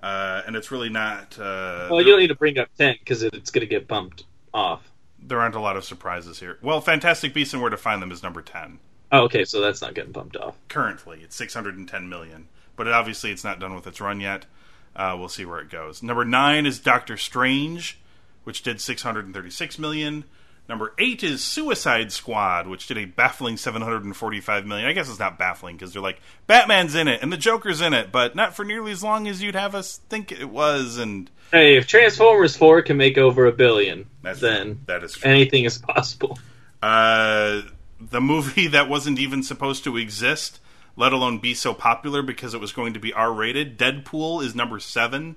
Uh, 0.03 0.43
and 0.47 0.55
it's 0.55 0.71
really 0.71 0.91
not. 0.91 1.39
Uh, 1.39 1.89
Well, 1.91 2.01
you 2.01 2.11
don't 2.11 2.21
need 2.21 2.27
to 2.29 2.35
bring 2.35 2.59
up 2.59 2.69
ten 2.77 2.97
because 2.99 3.23
it's 3.23 3.51
going 3.51 3.63
to 3.63 3.67
get 3.67 3.89
bumped 3.89 4.25
off. 4.53 4.83
there 5.19 5.41
aren't 5.41 5.55
a 5.55 5.61
lot 5.61 5.77
of 5.77 5.85
surprises 5.85 6.39
here. 6.39 6.59
Well, 6.63 6.81
Fantastic 6.81 7.33
Beasts 7.33 7.55
and 7.55 7.63
Where 7.63 7.71
to 7.71 7.77
Find 7.77 8.01
Them 8.03 8.13
is 8.13 8.23
number 8.23 8.43
10. 8.43 8.79
Oh, 9.21 9.25
okay, 9.25 9.45
so 9.45 9.61
that's 9.61 9.81
not 9.83 9.95
getting 9.95 10.13
bumped 10.13 10.37
off. 10.37 10.57
currently 10.69 11.21
it's 11.23 11.37
610 11.37 12.09
million 12.09 12.49
but 12.77 12.87
it, 12.87 12.93
obviously 12.93 13.31
it's 13.31 13.45
not 13.45 13.59
done 13.61 13.75
with 13.75 13.87
its 13.87 14.01
run 14.01 14.21
yet 14.21 14.47
uh, 14.95 15.15
we'll 15.19 15.29
see 15.29 15.45
where 15.45 15.61
it 15.61 15.71
goes 15.71 16.03
number 16.03 16.25
nine 16.25 16.67
is 16.67 16.79
doctor 16.79 17.17
strange 17.17 17.99
which 18.45 18.63
did 18.63 18.81
636 18.81 19.79
million 19.79 20.25
number 20.69 20.93
eight 20.99 21.23
is 21.23 21.45
suicide 21.45 22.11
squad 22.11 22.67
which 22.67 22.87
did 22.87 22.99
a 22.99 23.05
baffling 23.05 23.57
745 23.57 24.67
million 24.67 24.89
i 24.89 24.93
guess 24.93 25.09
it's 25.09 25.19
not 25.19 25.39
baffling 25.39 25.77
because 25.77 25.93
they're 25.93 26.03
like 26.03 26.21
batman's 26.47 26.95
in 26.95 27.07
it 27.09 27.23
and 27.23 27.33
the 27.33 27.37
joker's 27.37 27.81
in 27.81 27.93
it 27.95 28.11
but 28.11 28.35
not 28.35 28.55
for 28.55 28.65
nearly 28.65 28.91
as 28.91 29.03
long 29.03 29.29
as 29.29 29.43
you'd 29.43 29.55
have 29.55 29.75
us 29.75 29.99
think 30.09 30.33
it 30.33 30.49
was 30.49 30.99
and 30.99 31.31
Hey, 31.53 31.77
if 31.77 31.87
Transformers 31.87 32.57
Four 32.57 32.83
can 32.83 32.97
make 32.97 33.17
over 33.19 33.47
a 33.47 33.53
billion, 33.53 34.07
that's 34.21 34.41
then 34.41 34.81
that 34.87 35.05
is 35.05 35.13
true. 35.13 35.31
anything 35.31 35.65
is 35.65 35.79
possible. 35.79 36.37
Uh, 36.83 37.63
the 38.01 38.21
movie 38.21 38.67
that 38.69 38.89
wasn't 38.89 39.19
even 39.19 39.43
supposed 39.43 39.85
to 39.85 39.97
exist, 39.97 40.61
let 40.97 41.13
alone 41.13 41.39
be 41.39 41.55
so 41.55 41.75
popular 41.75 42.23
because 42.23 42.55
it 42.55 42.61
was 42.61 42.73
going 42.73 42.95
to 42.95 43.01
be 43.01 43.13
R 43.13 43.33
rated. 43.33 43.79
Deadpool 43.79 44.43
is 44.43 44.55
number 44.55 44.79
seven. 44.79 45.37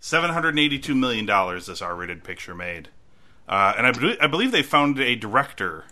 Seven 0.00 0.30
hundred 0.30 0.56
eighty-two 0.58 0.94
million 0.94 1.26
dollars. 1.26 1.66
This 1.66 1.82
R-rated 1.82 2.22
picture 2.22 2.54
made, 2.54 2.88
uh, 3.48 3.74
and 3.76 3.84
I, 3.84 3.90
bel 3.90 4.14
I 4.20 4.28
believe 4.28 4.52
they 4.52 4.62
found 4.62 5.00
a 5.00 5.16
director. 5.16 5.86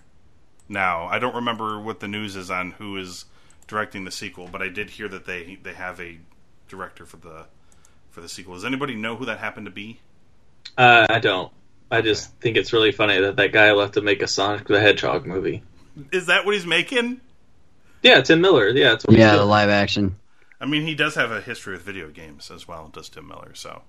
Now 0.69 1.07
I 1.07 1.19
don't 1.19 1.35
remember 1.35 1.81
what 1.81 1.99
the 1.99 2.07
news 2.07 2.37
is 2.37 2.49
on 2.49 2.73
who 2.73 2.97
is 2.97 3.25
directing 3.67 4.05
the 4.05 4.13
sequel, 4.13 4.49
but 4.51 4.63
I 4.63 4.69
did 4.69 4.91
hear 4.91 5.09
that 5.09 5.27
they 5.27 5.59
they 5.61 5.75
have 5.75 6.01
a 6.01 6.21
director 6.69 7.05
for 7.05 7.17
the 7.17 7.47
for 8.11 8.21
the 8.21 8.29
sequel. 8.29 8.55
Does 8.55 8.65
anybody 8.65 8.95
know 8.95 9.17
who 9.17 9.25
that 9.25 9.39
happened 9.39 9.67
to 9.67 9.73
be? 9.73 9.99
Uh, 10.79 11.07
I 11.11 11.19
don't. 11.19 11.53
I 11.91 12.01
just 12.01 12.33
think 12.41 12.57
it's 12.57 12.73
really 12.73 12.93
funny 12.93 13.21
that 13.21 13.37
that 13.37 13.53
guy 13.53 13.73
left 13.73 13.95
to 13.95 14.01
make 14.03 14.23
a 14.23 14.27
Sonic 14.27 14.67
the 14.67 14.81
Hedgehog 14.81 15.27
movie. 15.27 15.63
Is 16.13 16.27
that 16.27 16.45
what 16.45 16.55
he's 16.55 16.67
making? 16.67 17.21
Yeah, 18.03 18.21
Tim 18.21 18.41
Miller. 18.41 18.69
Yeah, 18.69 18.91
that's 18.91 19.07
what 19.07 19.17
Yeah, 19.17 19.37
the 19.37 19.45
live 19.45 19.69
action. 19.69 20.17
I 20.61 20.67
mean, 20.67 20.87
he 20.87 20.95
does 20.95 21.15
have 21.15 21.31
a 21.31 21.41
history 21.41 21.75
with 21.75 21.83
video 21.83 22.09
games 22.09 22.51
as 22.51 22.67
well, 22.67 22.89
does 22.93 23.09
Tim 23.09 23.29
Miller. 23.29 23.55
So 23.55 23.83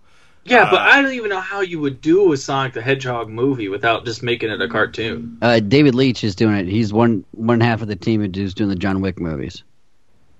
Yeah, 0.43 0.69
but 0.69 0.81
Uh, 0.81 0.85
I 0.85 1.01
don't 1.01 1.13
even 1.13 1.29
know 1.29 1.39
how 1.39 1.61
you 1.61 1.79
would 1.79 2.01
do 2.01 2.31
a 2.33 2.37
Sonic 2.37 2.73
the 2.73 2.81
Hedgehog 2.81 3.29
movie 3.29 3.67
without 3.67 4.05
just 4.05 4.21
making 4.23 4.49
it 4.51 4.61
a 4.61 4.67
cartoon. 4.67 5.37
Uh, 5.41 5.59
David 5.59 5.95
Leitch 5.95 6.23
is 6.23 6.35
doing 6.35 6.55
it. 6.55 6.67
He's 6.67 6.93
one 6.93 7.25
one 7.31 7.59
half 7.61 7.81
of 7.81 7.87
the 7.87 7.95
team 7.95 8.21
who's 8.21 8.53
doing 8.53 8.69
the 8.69 8.75
John 8.75 9.01
Wick 9.01 9.19
movies. 9.19 9.63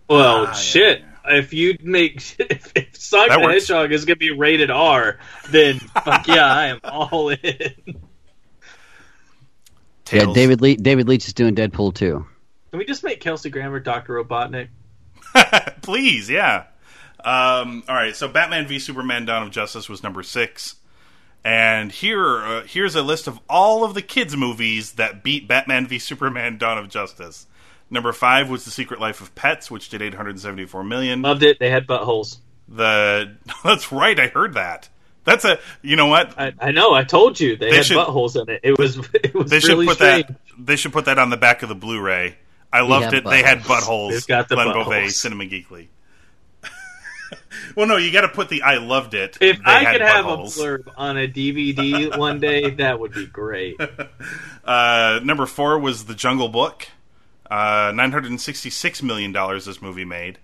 Well, 0.09 0.45
Ah, 0.45 0.47
yeah, 0.47 0.53
shit. 0.53 1.03
If 1.27 1.53
you 1.53 1.77
make 1.81 2.35
if, 2.39 2.71
if 2.75 2.95
Sonic 2.95 3.29
That 3.29 3.39
the 3.39 3.43
works. 3.43 3.67
Hedgehog 3.67 3.91
is 3.91 4.05
gonna 4.05 4.15
be 4.15 4.31
rated 4.31 4.71
R, 4.71 5.19
then 5.49 5.79
fuck 5.79 6.27
yeah, 6.27 6.45
I 6.45 6.67
am 6.67 6.79
all 6.83 7.29
in. 7.29 7.73
Yeah, 10.11 10.31
David 10.33 10.61
Le- 10.61 10.75
David 10.77 11.07
Leitch 11.07 11.27
is 11.27 11.33
doing 11.33 11.55
Deadpool 11.55 11.95
too. 11.95 12.25
Can 12.71 12.79
we 12.79 12.85
just 12.85 13.03
make 13.03 13.19
Kelsey 13.19 13.49
Grammer 13.49 13.79
Doctor 13.79 14.13
Robotnik? 14.13 14.69
Please, 15.81 16.29
yeah. 16.29 16.65
Um, 17.23 17.83
all 17.89 17.95
right, 17.95 18.15
so 18.15 18.27
Batman 18.27 18.67
v 18.67 18.79
Superman: 18.79 19.25
Dawn 19.25 19.43
of 19.43 19.51
Justice 19.51 19.89
was 19.89 20.03
number 20.03 20.23
six, 20.23 20.75
and 21.43 21.91
here 21.91 22.37
uh, 22.37 22.63
here's 22.63 22.95
a 22.95 23.01
list 23.01 23.27
of 23.27 23.39
all 23.49 23.83
of 23.83 23.93
the 23.93 24.01
kids' 24.01 24.37
movies 24.37 24.93
that 24.93 25.23
beat 25.23 25.47
Batman 25.47 25.87
v 25.87 25.99
Superman: 25.99 26.57
Dawn 26.57 26.77
of 26.77 26.89
Justice. 26.89 27.47
Number 27.89 28.11
five 28.11 28.49
was 28.49 28.65
The 28.65 28.71
Secret 28.71 28.99
Life 28.99 29.21
of 29.21 29.33
Pets, 29.35 29.71
which 29.71 29.89
did 29.89 30.01
874 30.01 30.83
million. 30.83 31.21
Loved 31.21 31.43
it. 31.43 31.57
They 31.59 31.69
had 31.69 31.87
buttholes. 31.87 32.39
The 32.67 33.37
that's 33.63 33.91
right, 33.91 34.19
I 34.19 34.27
heard 34.27 34.55
that. 34.55 34.89
That's 35.23 35.43
a 35.45 35.59
you 35.81 35.95
know 35.95 36.07
what 36.07 36.37
I, 36.39 36.53
I 36.59 36.71
know. 36.71 36.93
I 36.93 37.03
told 37.03 37.39
you 37.39 37.55
they, 37.57 37.69
They 37.69 37.75
had 37.77 37.85
should- 37.85 37.97
buttholes 37.97 38.41
in 38.41 38.49
it. 38.49 38.61
It 38.63 38.77
was 38.77 38.97
it 39.13 39.33
was 39.33 39.49
they 39.49 39.59
should 39.59 39.69
really 39.71 39.87
put 39.87 39.95
strange. 39.97 40.27
that 40.27 40.37
they 40.57 40.75
should 40.75 40.91
put 40.93 41.05
that 41.05 41.17
on 41.19 41.29
the 41.29 41.37
back 41.37 41.63
of 41.63 41.69
the 41.69 41.75
Blu-ray. 41.75 42.37
I 42.73 42.81
loved 42.81 43.05
had 43.05 43.13
it. 43.13 43.23
They 43.25 43.41
had 43.43 43.59
buttholes. 43.59 43.81
buttholes. 43.81 44.11
They've 44.11 44.27
got 44.27 44.49
the 44.49 44.55
Glenn 44.55 44.67
buttholes. 44.67 44.83
Beauvais, 44.85 45.07
Cinema 45.09 45.45
Geekly. 45.45 45.87
well, 47.75 47.87
no, 47.87 47.95
you 47.97 48.11
got 48.11 48.21
to 48.21 48.27
put 48.29 48.49
the 48.49 48.61
"I 48.63 48.77
loved 48.77 49.13
it." 49.13 49.37
If 49.41 49.57
They 49.57 49.63
I 49.65 49.83
had 49.83 49.91
could 49.93 50.01
have 50.01 50.25
a 50.25 50.37
blurb 50.37 50.87
on 50.97 51.17
a 51.17 51.27
DVD 51.27 52.17
one 52.17 52.39
day, 52.39 52.69
that 52.71 52.99
would 52.99 53.13
be 53.13 53.25
great. 53.25 53.79
Uh, 54.63 55.19
number 55.23 55.45
four 55.45 55.79
was 55.79 56.05
The 56.05 56.15
Jungle 56.15 56.49
Book. 56.49 56.87
Uh, 57.49 57.91
Nine 57.95 58.11
hundred 58.11 58.31
and 58.31 58.41
sixty-six 58.41 59.01
million 59.01 59.31
dollars. 59.31 59.65
This 59.65 59.81
movie 59.81 60.05
made. 60.05 60.37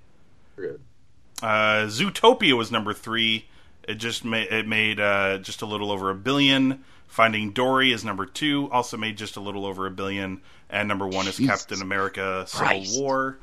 Uh, 1.42 1.88
Zootopia 1.88 2.58
was 2.58 2.72
number 2.72 2.94
three. 2.94 3.48
It 3.88 3.96
just 3.96 4.24
made 4.24 4.48
it 4.52 4.68
made 4.68 5.00
uh, 5.00 5.40
just 5.40 5.62
a 5.62 5.66
little 5.66 5.92
over 5.92 6.10
a 6.10 6.16
billion. 6.16 6.84
Finding 7.08 7.52
Dory 7.52 7.92
is 7.92 8.04
number 8.04 8.26
two, 8.26 8.72
also 8.72 8.98
made 8.98 9.18
just 9.18 9.36
a 9.36 9.40
little 9.40 9.66
over 9.66 9.86
a 9.86 9.92
billion. 9.92 10.42
And 10.70 10.88
number 10.88 11.06
one 11.08 11.28
is 11.28 11.38
Jesus 11.38 11.62
Captain 11.62 11.82
America: 11.82 12.46
Civil 12.48 12.66
Christ. 12.68 13.00
War. 13.00 13.38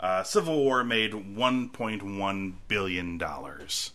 Uh, 0.00 0.22
Civil 0.22 0.56
War 0.64 0.82
made 0.82 1.36
one 1.36 1.68
point 1.68 2.02
one 2.02 2.56
billion 2.68 3.18
dollars. 3.18 3.92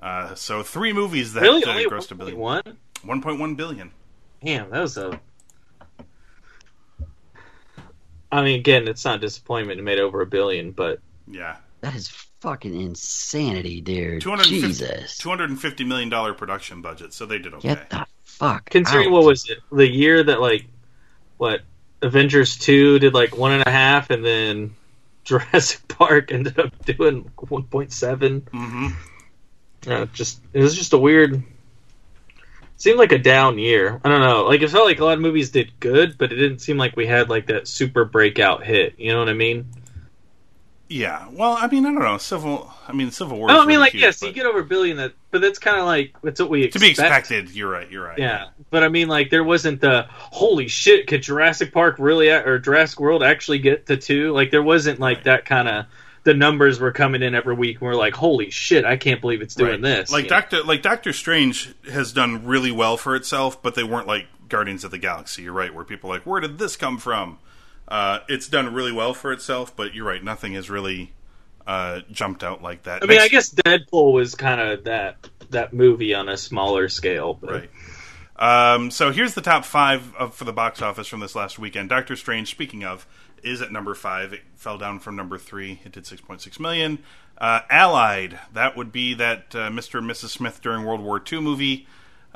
Uh, 0.00 0.34
so 0.34 0.62
three 0.62 0.92
movies 0.92 1.34
that 1.34 1.42
Really, 1.42 1.62
uh, 1.64 1.70
only 1.70 1.84
grossed 1.86 2.10
a 2.10 2.14
billion. 2.14 2.38
one. 2.38 2.78
One 3.04 3.20
point 3.22 3.38
one 3.38 3.54
billion. 3.54 3.92
Damn, 4.42 4.70
that 4.70 4.80
was 4.80 4.96
a. 4.96 5.20
I 8.32 8.42
mean, 8.42 8.58
again, 8.58 8.88
it's 8.88 9.04
not 9.04 9.20
disappointment. 9.20 9.78
It 9.78 9.82
made 9.82 9.98
over 10.00 10.22
a 10.22 10.26
billion, 10.26 10.72
but 10.72 11.00
Yeah, 11.28 11.56
That 11.82 11.94
is 11.94 12.08
fucking 12.40 12.74
insanity, 12.80 13.80
dude. 13.82 14.22
250, 14.22 14.60
Jesus. 14.66 15.18
250 15.18 15.84
million 15.84 16.08
dollar 16.08 16.32
production 16.34 16.80
budget. 16.82 17.12
So 17.12 17.26
they 17.26 17.38
did 17.38 17.52
okay. 17.54 17.68
Get 17.68 17.90
the 17.90 18.06
fuck 18.24 18.70
considering 18.70 19.08
out. 19.08 19.12
what 19.12 19.24
was 19.24 19.48
it 19.50 19.58
the 19.70 19.86
year 19.86 20.22
that 20.24 20.40
like 20.40 20.64
what 21.36 21.60
Avengers 22.00 22.56
two 22.56 22.98
did 22.98 23.14
like 23.14 23.36
one 23.36 23.52
and 23.52 23.64
a 23.66 23.70
half, 23.70 24.10
and 24.10 24.24
then 24.24 24.74
Jurassic 25.24 25.86
Park 25.88 26.32
ended 26.32 26.58
up 26.58 26.84
doing 26.84 27.30
one 27.48 27.64
point 27.64 27.92
seven. 27.92 28.40
hmm 28.50 28.88
Uh, 29.86 30.06
just 30.06 30.40
it 30.52 30.62
was 30.62 30.74
just 30.74 30.94
a 30.94 30.98
weird. 30.98 31.42
Seemed 32.82 32.98
like 32.98 33.12
a 33.12 33.18
down 33.18 33.60
year. 33.60 34.00
I 34.04 34.08
don't 34.08 34.20
know. 34.22 34.42
Like 34.42 34.60
it 34.60 34.68
felt 34.68 34.86
like 34.86 34.98
a 34.98 35.04
lot 35.04 35.12
of 35.14 35.20
movies 35.20 35.50
did 35.50 35.78
good, 35.78 36.18
but 36.18 36.32
it 36.32 36.34
didn't 36.34 36.58
seem 36.58 36.78
like 36.78 36.96
we 36.96 37.06
had 37.06 37.30
like 37.30 37.46
that 37.46 37.68
super 37.68 38.04
breakout 38.04 38.64
hit. 38.64 38.98
You 38.98 39.12
know 39.12 39.20
what 39.20 39.28
I 39.28 39.34
mean? 39.34 39.66
Yeah. 40.88 41.28
Well, 41.30 41.56
I 41.58 41.68
mean, 41.68 41.86
I 41.86 41.92
don't 41.92 42.02
know. 42.02 42.18
Civil. 42.18 42.68
I 42.88 42.92
mean, 42.92 43.12
Civil 43.12 43.38
War. 43.38 43.48
Oh, 43.48 43.52
I 43.52 43.56
don't 43.56 43.66
mean 43.68 43.76
really 43.76 43.82
like 43.84 43.92
huge, 43.92 44.02
yes, 44.02 44.18
but- 44.18 44.26
you 44.26 44.32
get 44.32 44.46
over 44.46 44.58
a 44.58 44.64
billion. 44.64 44.96
That, 44.96 45.12
but 45.30 45.40
that's 45.40 45.60
kind 45.60 45.78
of 45.78 45.84
like 45.86 46.16
that's 46.24 46.40
what 46.40 46.50
we 46.50 46.68
to 46.70 46.78
be 46.80 46.90
expected. 46.90 47.50
You're 47.52 47.70
right. 47.70 47.88
You're 47.88 48.04
right. 48.04 48.18
Yeah, 48.18 48.46
but 48.70 48.82
I 48.82 48.88
mean, 48.88 49.06
like, 49.06 49.30
there 49.30 49.44
wasn't 49.44 49.80
the 49.80 50.06
holy 50.10 50.66
shit. 50.66 51.06
Could 51.06 51.22
Jurassic 51.22 51.72
Park 51.72 51.96
really 52.00 52.30
or 52.30 52.58
Jurassic 52.58 52.98
World 52.98 53.22
actually 53.22 53.60
get 53.60 53.86
to 53.86 53.96
two? 53.96 54.32
Like, 54.32 54.50
there 54.50 54.60
wasn't 54.62 54.98
like 54.98 55.18
Right. 55.18 55.24
that 55.26 55.44
kind 55.44 55.68
of. 55.68 55.86
The 56.24 56.34
numbers 56.34 56.78
were 56.78 56.92
coming 56.92 57.22
in 57.22 57.34
every 57.34 57.54
week, 57.54 57.80
and 57.80 57.82
we're 57.82 57.94
like, 57.96 58.14
"Holy 58.14 58.50
shit! 58.50 58.84
I 58.84 58.96
can't 58.96 59.20
believe 59.20 59.42
it's 59.42 59.54
doing 59.54 59.72
Right. 59.72 59.82
this." 59.82 60.12
Like 60.12 60.24
know? 60.24 60.28
Doctor, 60.30 60.62
like 60.62 60.82
Doctor 60.82 61.12
Strange 61.12 61.74
has 61.90 62.12
done 62.12 62.46
really 62.46 62.70
well 62.70 62.96
for 62.96 63.16
itself, 63.16 63.60
but 63.62 63.74
they 63.74 63.84
weren't 63.84 64.06
like 64.06 64.26
Guardians 64.48 64.84
of 64.84 64.90
the 64.90 64.98
Galaxy. 64.98 65.42
You're 65.42 65.52
right, 65.52 65.74
where 65.74 65.84
people 65.84 66.10
are 66.10 66.14
like, 66.14 66.26
where 66.26 66.40
did 66.40 66.58
this 66.58 66.76
come 66.76 66.98
from? 66.98 67.38
Uh, 67.88 68.20
it's 68.28 68.48
done 68.48 68.72
really 68.72 68.92
well 68.92 69.14
for 69.14 69.32
itself, 69.32 69.74
but 69.74 69.94
you're 69.94 70.06
right, 70.06 70.22
nothing 70.22 70.52
has 70.52 70.70
really 70.70 71.12
uh, 71.66 72.00
jumped 72.10 72.44
out 72.44 72.62
like 72.62 72.84
that. 72.84 73.02
I 73.02 73.06
mean, 73.06 73.18
I 73.18 73.28
guess 73.28 73.52
Deadpool 73.52 74.12
was 74.12 74.34
kind 74.34 74.60
of 74.60 74.84
that 74.84 75.28
that 75.50 75.72
movie 75.72 76.14
on 76.14 76.28
a 76.28 76.36
smaller 76.36 76.88
scale. 76.88 77.34
But 77.34 77.50
Right. 77.50 77.70
Um, 78.36 78.90
so 78.90 79.12
here's 79.12 79.34
the 79.34 79.40
top 79.40 79.64
five 79.64 80.14
of, 80.16 80.34
for 80.34 80.44
the 80.44 80.52
box 80.52 80.82
office 80.82 81.06
from 81.06 81.20
this 81.20 81.34
last 81.34 81.58
weekend. 81.58 81.88
Doctor 81.90 82.16
Strange, 82.16 82.50
speaking 82.50 82.82
of, 82.84 83.06
is 83.42 83.62
at 83.62 83.72
number 83.72 83.94
five. 83.94 84.32
It 84.32 84.42
fell 84.56 84.78
down 84.78 85.00
from 85.00 85.16
number 85.16 85.38
three. 85.38 85.80
It 85.84 85.92
did 85.92 86.04
6.6 86.04 86.58
million. 86.60 86.98
Uh, 87.38 87.60
Allied, 87.70 88.38
that 88.52 88.76
would 88.76 88.92
be 88.92 89.14
that 89.14 89.54
uh, 89.54 89.68
Mr. 89.70 89.98
and 89.98 90.10
Mrs. 90.10 90.28
Smith 90.28 90.60
during 90.62 90.84
World 90.84 91.00
War 91.00 91.22
II 91.30 91.40
movie. 91.40 91.86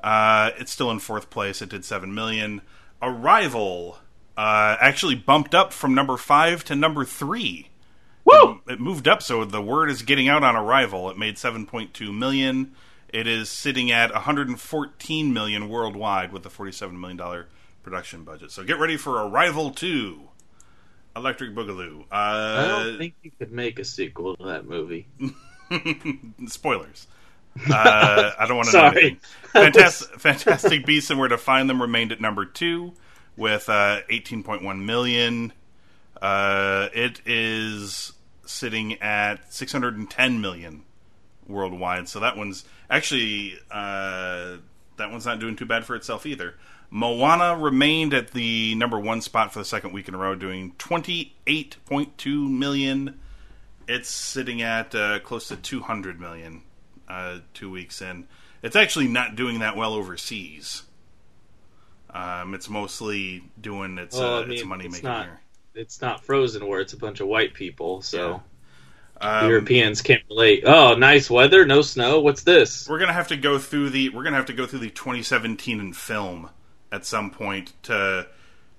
Uh, 0.02 0.50
it's 0.58 0.72
still 0.72 0.90
in 0.90 0.98
fourth 0.98 1.30
place. 1.30 1.62
It 1.62 1.68
did 1.70 1.84
7 1.84 2.14
million. 2.14 2.62
Arrival 3.00 3.98
uh, 4.36 4.76
actually 4.80 5.14
bumped 5.14 5.54
up 5.54 5.72
from 5.72 5.94
number 5.94 6.16
five 6.16 6.64
to 6.64 6.74
number 6.74 7.04
three. 7.04 7.70
Woo! 8.24 8.60
It 8.66 8.80
moved 8.80 9.06
up, 9.06 9.22
so 9.22 9.44
the 9.44 9.62
word 9.62 9.88
is 9.88 10.02
getting 10.02 10.28
out 10.28 10.42
on 10.42 10.56
Arrival. 10.56 11.08
It 11.10 11.16
made 11.16 11.36
7.2 11.36 12.12
million. 12.12 12.72
It 13.08 13.26
is 13.26 13.48
sitting 13.48 13.90
at 13.90 14.12
114 14.12 15.32
million 15.32 15.68
worldwide 15.68 16.32
with 16.32 16.44
a 16.44 16.50
47 16.50 17.00
million 17.00 17.16
dollar 17.16 17.46
production 17.82 18.24
budget. 18.24 18.50
So 18.50 18.64
get 18.64 18.80
ready 18.80 18.96
for 18.96 19.24
Arrival 19.24 19.70
2. 19.70 20.28
Electric 21.16 21.54
Boogaloo. 21.54 22.04
I 22.10 22.32
Uh, 22.34 22.68
don't 22.84 22.98
think 22.98 23.14
you 23.22 23.30
could 23.38 23.50
make 23.52 23.78
a 23.78 23.84
sequel 23.84 24.36
to 24.36 24.44
that 24.44 24.66
movie. 24.66 25.06
spoilers. 26.46 27.06
Uh, 27.70 28.32
I 28.38 28.46
don't 28.46 28.56
want 28.58 28.68
to 28.68 28.76
know 28.76 28.90
Sorry. 28.90 29.18
Fantastic, 29.52 30.08
Fantastic 30.20 30.84
Beasts 30.86 31.10
and 31.10 31.18
Where 31.18 31.28
to 31.28 31.38
Find 31.38 31.70
Them 31.70 31.80
remained 31.80 32.12
at 32.12 32.20
number 32.20 32.44
two 32.44 32.92
with 33.36 33.68
uh, 33.68 34.00
18.1 34.10 34.84
million. 34.84 35.52
Uh, 36.20 36.88
it 36.94 37.20
is 37.26 38.12
sitting 38.44 39.00
at 39.00 39.52
610 39.52 40.40
million 40.40 40.82
worldwide. 41.48 42.08
So 42.08 42.20
that 42.20 42.36
one's 42.36 42.64
actually 42.90 43.54
uh, 43.70 44.56
that 44.98 45.10
one's 45.10 45.24
not 45.26 45.40
doing 45.40 45.56
too 45.56 45.66
bad 45.66 45.84
for 45.86 45.94
itself 45.96 46.26
either. 46.26 46.54
Moana 46.90 47.56
remained 47.58 48.14
at 48.14 48.30
the 48.30 48.74
number 48.76 48.98
one 48.98 49.20
spot 49.20 49.52
for 49.52 49.58
the 49.58 49.64
second 49.64 49.92
week 49.92 50.08
in 50.08 50.14
a 50.14 50.18
row, 50.18 50.34
doing 50.34 50.72
28.2 50.78 52.50
million. 52.50 53.20
It's 53.88 54.08
sitting 54.08 54.62
at 54.62 54.94
uh, 54.94 55.18
close 55.20 55.48
to 55.48 55.56
200 55.56 56.20
million 56.20 56.62
uh, 57.08 57.38
two 57.54 57.70
weeks 57.70 58.00
in. 58.02 58.26
It's 58.62 58.76
actually 58.76 59.08
not 59.08 59.36
doing 59.36 59.60
that 59.60 59.76
well 59.76 59.94
overseas. 59.94 60.82
Um, 62.10 62.54
it's 62.54 62.68
mostly 62.70 63.44
doing 63.60 63.98
its 63.98 64.16
Well, 64.16 64.36
uh, 64.38 64.40
I 64.42 64.44
mean, 64.44 64.52
its 64.58 64.64
money 64.64 64.88
making 64.88 65.10
here. 65.10 65.40
It's 65.74 66.00
not 66.00 66.24
Frozen, 66.24 66.66
where 66.66 66.80
it's 66.80 66.94
a 66.94 66.96
bunch 66.96 67.20
of 67.20 67.28
white 67.28 67.52
people, 67.52 68.00
so 68.00 68.42
Um, 69.20 69.48
Europeans 69.48 70.00
can't 70.02 70.22
relate. 70.28 70.62
Oh, 70.66 70.94
nice 70.94 71.28
weather, 71.30 71.66
no 71.66 71.82
snow. 71.82 72.20
What's 72.20 72.42
this? 72.42 72.88
we're 72.88 72.98
gonna 72.98 73.12
have 73.12 73.28
to 73.28 73.36
go 73.36 73.58
through 73.58 73.90
the 73.90 74.08
we're 74.10 74.24
gonna 74.24 74.36
have 74.36 74.46
to 74.46 74.52
go 74.54 74.66
through 74.66 74.78
the 74.80 74.90
2017 74.90 75.78
in 75.80 75.92
film 75.92 76.48
at 76.92 77.04
some 77.04 77.30
point 77.30 77.72
to 77.84 78.26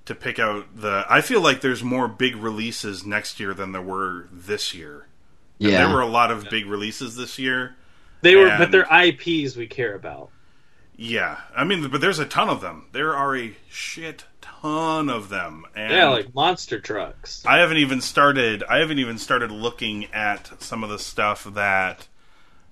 to 0.06 0.16
pick 0.16 0.40
out 0.40 0.66
the. 0.76 1.06
I 1.10 1.22
feel 1.22 1.42
like 1.42 1.62
there's 1.62 1.84
more 1.84 2.08
big 2.08 2.36
releases 2.38 3.06
next 3.06 3.40
year 3.40 3.54
than 3.54 3.72
there 3.74 3.82
were 3.82 4.28
this 4.32 4.74
year. 4.74 5.08
And 5.60 5.72
Yeah. 5.72 5.86
there 5.86 5.94
were 5.96 6.02
a 6.02 6.08
lot 6.08 6.32
of 6.32 6.50
big 6.50 6.66
releases 6.66 7.16
this 7.18 7.38
year. 7.40 7.76
They 8.22 8.36
were, 8.36 8.48
And- 8.48 8.58
but 8.60 8.72
they're 8.72 8.88
IPs 8.92 9.56
we 9.56 9.68
care 9.68 9.94
about. 9.96 10.30
Yeah, 10.96 11.38
I 11.56 11.64
mean, 11.64 11.88
but 11.90 12.02
there's 12.02 12.18
a 12.18 12.26
ton 12.26 12.50
of 12.50 12.62
them. 12.62 12.86
There 12.92 13.16
are 13.16 13.36
a 13.38 13.56
shit 13.70 14.24
ton 14.42 15.10
of 15.10 15.30
them, 15.30 15.66
and 15.76 15.92
Yeah, 15.94 16.08
like 16.10 16.34
monster 16.34 16.80
trucks. 16.80 17.44
I 17.46 17.58
haven't 17.58 17.78
even 17.78 18.02
started. 18.02 18.64
I 18.68 18.78
haven't 18.80 18.98
even 18.98 19.20
started 19.20 19.52
looking 19.52 20.06
at 20.14 20.50
some 20.64 20.84
of 20.84 20.90
the 20.90 20.98
stuff 20.98 21.44
that 21.44 22.08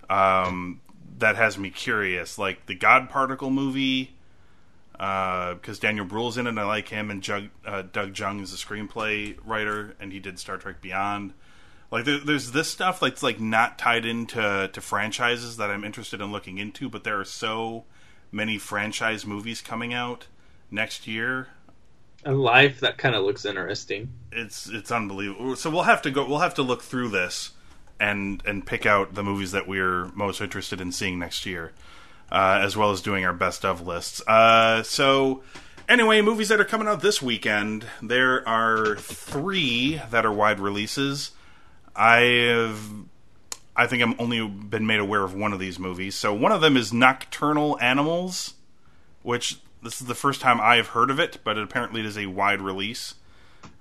um, 0.10 0.82
that 1.20 1.36
has 1.36 1.58
me 1.58 1.70
curious, 1.70 2.38
like 2.40 2.66
the 2.66 2.74
God 2.76 3.10
Particle 3.10 3.50
movie, 3.52 4.15
because 4.98 5.80
Daniel 5.80 6.06
Bruhl's 6.06 6.38
in 6.38 6.48
it. 6.48 6.50
and 6.50 6.60
I 6.60 6.64
like 6.64 6.90
him, 6.90 7.12
and 7.12 7.22
Jug, 7.22 7.50
uh, 7.66 7.84
Doug 7.84 8.18
Jung 8.18 8.40
is 8.40 8.54
a 8.54 8.58
screenplay 8.58 9.38
writer, 9.46 9.96
and 10.00 10.12
he 10.14 10.20
did 10.20 10.40
Star 10.40 10.58
Trek 10.58 10.82
Beyond. 10.82 11.34
Like 11.92 12.06
there, 12.06 12.20
there's 12.20 12.52
this 12.52 12.70
stuff 12.70 13.00
that's 13.00 13.22
like 13.24 13.40
not 13.40 13.78
tied 13.78 14.06
into 14.06 14.70
to 14.72 14.82
franchises 14.82 15.58
that 15.58 15.70
I'm 15.70 15.84
interested 15.84 16.22
in 16.22 16.32
looking 16.32 16.58
into, 16.58 16.90
but 16.90 17.04
there 17.04 17.20
are 17.20 17.26
so 17.26 17.86
many 18.32 18.58
franchise 18.58 19.26
movies 19.26 19.62
coming 19.62 19.94
out 19.94 20.28
next 20.72 21.08
year 21.08 21.48
And 22.24 22.40
life 22.42 22.80
that 22.80 22.98
kind 22.98 23.16
of 23.16 23.24
looks 23.24 23.46
interesting. 23.46 24.10
it's 24.32 24.68
it's 24.68 24.92
unbelievable. 24.92 25.56
So 25.56 25.70
we'll 25.70 25.84
have 25.84 26.02
to 26.04 26.12
go. 26.12 26.28
We'll 26.28 26.40
have 26.40 26.56
to 26.56 26.64
look 26.64 26.82
through 26.82 27.10
this 27.10 27.52
and 28.00 28.42
and 28.46 28.66
pick 28.66 28.86
out 28.86 29.14
the 29.14 29.24
movies 29.24 29.52
that 29.52 29.68
we're 29.68 30.06
most 30.16 30.42
interested 30.42 30.82
in 30.82 30.92
seeing 30.92 31.20
next 31.20 31.46
year, 31.46 31.72
uh, 32.32 32.60
as 32.62 32.76
well 32.76 32.92
as 32.92 33.02
doing 33.02 33.26
our 33.26 33.34
best 33.34 33.66
of 33.66 33.86
lists. 33.86 34.22
Uh, 34.28 34.84
so 34.84 35.44
anyway, 35.88 36.22
movies 36.22 36.50
that 36.50 36.60
are 36.60 36.66
coming 36.66 36.88
out 36.88 37.02
this 37.02 37.22
weekend. 37.22 37.86
There 38.02 38.48
are 38.48 38.96
three 38.98 40.02
that 40.12 40.26
are 40.26 40.32
wide 40.32 40.60
releases. 40.60 41.32
I 41.96 42.18
have 42.18 42.80
I 43.76 43.88
think 43.88 44.02
I'm 44.02 44.16
only 44.20 44.46
been 44.48 44.88
made 44.88 45.00
aware 45.00 45.24
of 45.24 45.34
one 45.34 45.52
of 45.52 45.60
these 45.60 45.80
movies. 45.80 46.16
So 46.16 46.34
one 46.34 46.52
of 46.52 46.62
them 46.62 46.78
is 46.78 46.94
Nocturnal 46.94 47.78
Animals, 47.82 48.54
which 49.22 49.60
this 49.84 50.00
is 50.00 50.08
the 50.08 50.16
first 50.16 50.40
time 50.40 50.62
I 50.62 50.78
have 50.78 50.88
heard 50.88 51.10
of 51.10 51.20
it, 51.20 51.40
but 51.44 51.58
apparently 51.58 52.00
it 52.00 52.06
is 52.06 52.18
a 52.18 52.28
wide 52.28 52.62
release. 52.62 53.16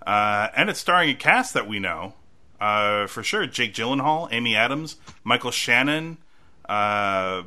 Uh, 0.05 0.49
and 0.57 0.68
it's 0.68 0.80
starring 0.80 1.11
a 1.11 1.14
cast 1.14 1.55
that 1.55 1.68
we 1.68 1.78
know 1.78 2.14
uh, 2.61 3.07
for 3.07 3.22
sure: 3.22 3.47
Jake 3.47 3.72
Gyllenhaal, 3.72 4.28
Amy 4.32 4.57
Adams, 4.57 4.97
Michael 5.22 5.51
Shannon. 5.51 6.18
Uh, 6.68 7.42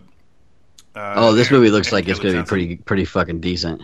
uh, 0.97 1.13
Oh, 1.17 1.33
this 1.33 1.51
movie 1.51 1.69
looks 1.69 1.91
like 1.91 2.07
it's 2.07 2.19
going 2.19 2.33
to 2.35 2.41
be 2.43 2.47
pretty 2.47 2.75
pretty 2.77 3.05
fucking 3.05 3.39
decent. 3.41 3.83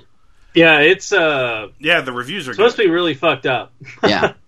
Yeah, 0.53 0.79
it's 0.79 1.11
uh 1.13 1.67
Yeah, 1.79 2.01
the 2.01 2.11
reviews 2.13 2.47
are 2.47 2.53
supposed 2.53 2.77
good. 2.77 2.83
to 2.83 2.87
be 2.89 2.93
really 2.93 3.13
fucked 3.13 3.45
up. 3.45 3.73
Yeah. 4.07 4.33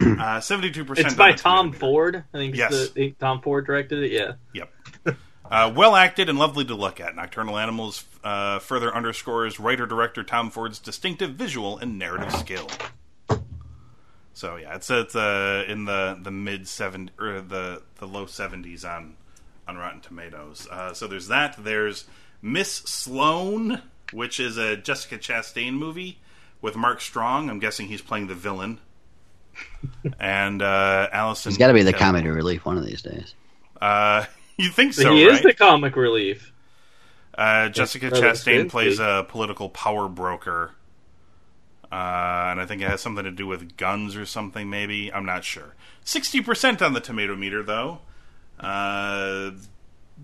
Uh, 0.00 0.38
Seventy-two 0.40 0.84
percent. 0.84 1.06
It's 1.06 1.16
by 1.16 1.32
Tom 1.32 1.72
Ford. 1.72 2.24
I 2.34 2.36
think 2.36 2.54
Yes. 2.56 2.90
the, 2.90 3.12
Tom 3.18 3.40
Ford 3.40 3.64
directed 3.66 4.02
it. 4.02 4.12
Yeah. 4.12 4.32
Yep. 4.52 5.16
Uh, 5.50 5.72
well 5.74 5.96
acted 5.96 6.28
and 6.28 6.38
lovely 6.38 6.64
to 6.66 6.74
look 6.74 7.00
at. 7.00 7.16
Nocturnal 7.16 7.56
Animals 7.56 8.04
uh, 8.22 8.58
further 8.58 8.94
underscores 8.94 9.58
writer 9.58 9.86
director 9.86 10.22
Tom 10.22 10.50
Ford's 10.50 10.78
distinctive 10.78 11.30
visual 11.30 11.78
and 11.78 11.98
narrative 11.98 12.32
skill. 12.32 12.68
So 14.34 14.56
yeah, 14.56 14.74
it's 14.74 14.90
it's 14.90 15.16
uh, 15.16 15.64
in 15.66 15.86
the 15.86 16.18
the 16.20 16.30
mid 16.30 16.68
seven 16.68 17.10
or 17.18 17.40
the 17.40 17.82
the 17.98 18.06
low 18.06 18.26
seventies 18.26 18.84
on 18.84 19.14
on 19.68 19.76
Rotten 19.76 20.00
Tomatoes. 20.00 20.68
Uh, 20.70 20.92
so 20.94 21.06
there's 21.06 21.28
that. 21.28 21.56
There's 21.58 22.04
Miss 22.42 22.70
Sloane, 22.70 23.82
which 24.12 24.38
is 24.40 24.56
a 24.56 24.76
Jessica 24.76 25.18
Chastain 25.18 25.74
movie 25.74 26.18
with 26.60 26.76
Mark 26.76 27.00
Strong. 27.00 27.50
I'm 27.50 27.58
guessing 27.58 27.88
he's 27.88 28.02
playing 28.02 28.28
the 28.28 28.34
villain. 28.34 28.80
and 30.20 30.62
uh, 30.62 31.08
Allison. 31.12 31.50
He's 31.50 31.58
got 31.58 31.68
to 31.68 31.74
be 31.74 31.82
the 31.82 31.92
Kelly. 31.92 32.00
comedy 32.00 32.28
relief 32.28 32.64
one 32.64 32.76
of 32.76 32.86
these 32.86 33.02
days. 33.02 33.34
Uh, 33.80 34.24
you 34.56 34.70
think 34.70 34.94
so? 34.94 35.14
he 35.14 35.26
right? 35.26 35.36
is 35.36 35.42
the 35.42 35.54
comic 35.54 35.96
relief. 35.96 36.52
Uh, 37.36 37.68
Jessica 37.68 38.10
Chastain 38.10 38.68
plays 38.68 38.98
a 38.98 39.26
political 39.28 39.68
power 39.68 40.08
broker. 40.08 40.72
Uh, 41.92 42.48
and 42.50 42.60
I 42.60 42.66
think 42.66 42.82
it 42.82 42.88
has 42.88 43.00
something 43.00 43.24
to 43.24 43.30
do 43.30 43.46
with 43.46 43.76
guns 43.76 44.16
or 44.16 44.26
something, 44.26 44.68
maybe. 44.68 45.12
I'm 45.12 45.26
not 45.26 45.44
sure. 45.44 45.74
60% 46.04 46.82
on 46.82 46.94
the 46.94 47.00
tomato 47.00 47.36
meter, 47.36 47.62
though. 47.62 48.00
Uh, 48.58 49.50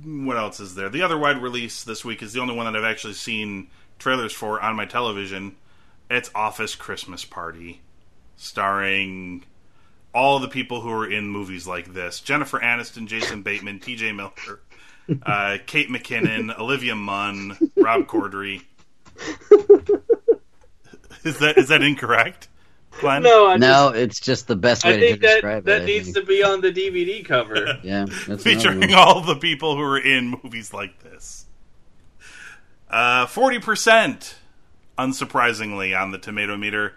what 0.04 0.36
else 0.36 0.60
is 0.60 0.74
there? 0.74 0.88
The 0.88 1.02
other 1.02 1.18
wide 1.18 1.42
release 1.42 1.84
this 1.84 2.04
week 2.04 2.22
is 2.22 2.32
the 2.32 2.40
only 2.40 2.54
one 2.54 2.66
that 2.70 2.78
I've 2.78 2.90
actually 2.90 3.14
seen 3.14 3.68
trailers 3.98 4.32
for 4.32 4.60
on 4.60 4.76
my 4.76 4.86
television. 4.86 5.56
It's 6.10 6.30
Office 6.34 6.74
Christmas 6.74 7.24
Party, 7.24 7.80
starring 8.36 9.44
all 10.14 10.38
the 10.38 10.48
people 10.48 10.80
who 10.80 10.90
are 10.90 11.10
in 11.10 11.28
movies 11.28 11.66
like 11.66 11.92
this 11.94 12.20
Jennifer 12.20 12.58
Aniston, 12.58 13.06
Jason 13.06 13.42
Bateman, 13.42 13.80
TJ 13.80 14.14
Miller, 14.14 14.60
uh, 15.26 15.58
Kate 15.66 15.88
McKinnon, 15.88 16.58
Olivia 16.58 16.94
Munn, 16.94 17.56
Rob 17.76 18.06
Corddry. 18.06 18.62
Is 21.24 21.38
that 21.38 21.56
is 21.56 21.68
that 21.68 21.82
incorrect, 21.82 22.48
Glenn? 23.00 23.22
No, 23.22 23.48
I 23.48 23.56
No, 23.56 23.88
it's 23.88 24.20
just 24.20 24.46
the 24.46 24.56
best 24.56 24.84
way 24.84 24.96
I 24.96 25.00
think 25.00 25.20
to 25.20 25.26
that 25.26 25.32
describe 25.34 25.64
that 25.64 25.80
it. 25.80 25.82
I 25.82 25.86
needs 25.86 26.04
think. 26.12 26.16
to 26.16 26.22
be 26.24 26.42
on 26.42 26.60
the 26.60 26.70
DVD 26.72 27.24
cover. 27.24 27.78
Yeah, 27.82 28.06
that's 28.26 28.42
featuring 28.42 28.94
all 28.94 29.20
the 29.22 29.36
people 29.36 29.76
who 29.76 29.82
are 29.82 29.98
in 29.98 30.38
movies 30.42 30.72
like 30.72 31.02
this. 31.02 31.46
Uh, 32.90 33.26
Forty 33.26 33.58
percent, 33.58 34.36
unsurprisingly, 34.98 35.98
on 35.98 36.10
the 36.10 36.18
tomato 36.18 36.56
meter. 36.56 36.94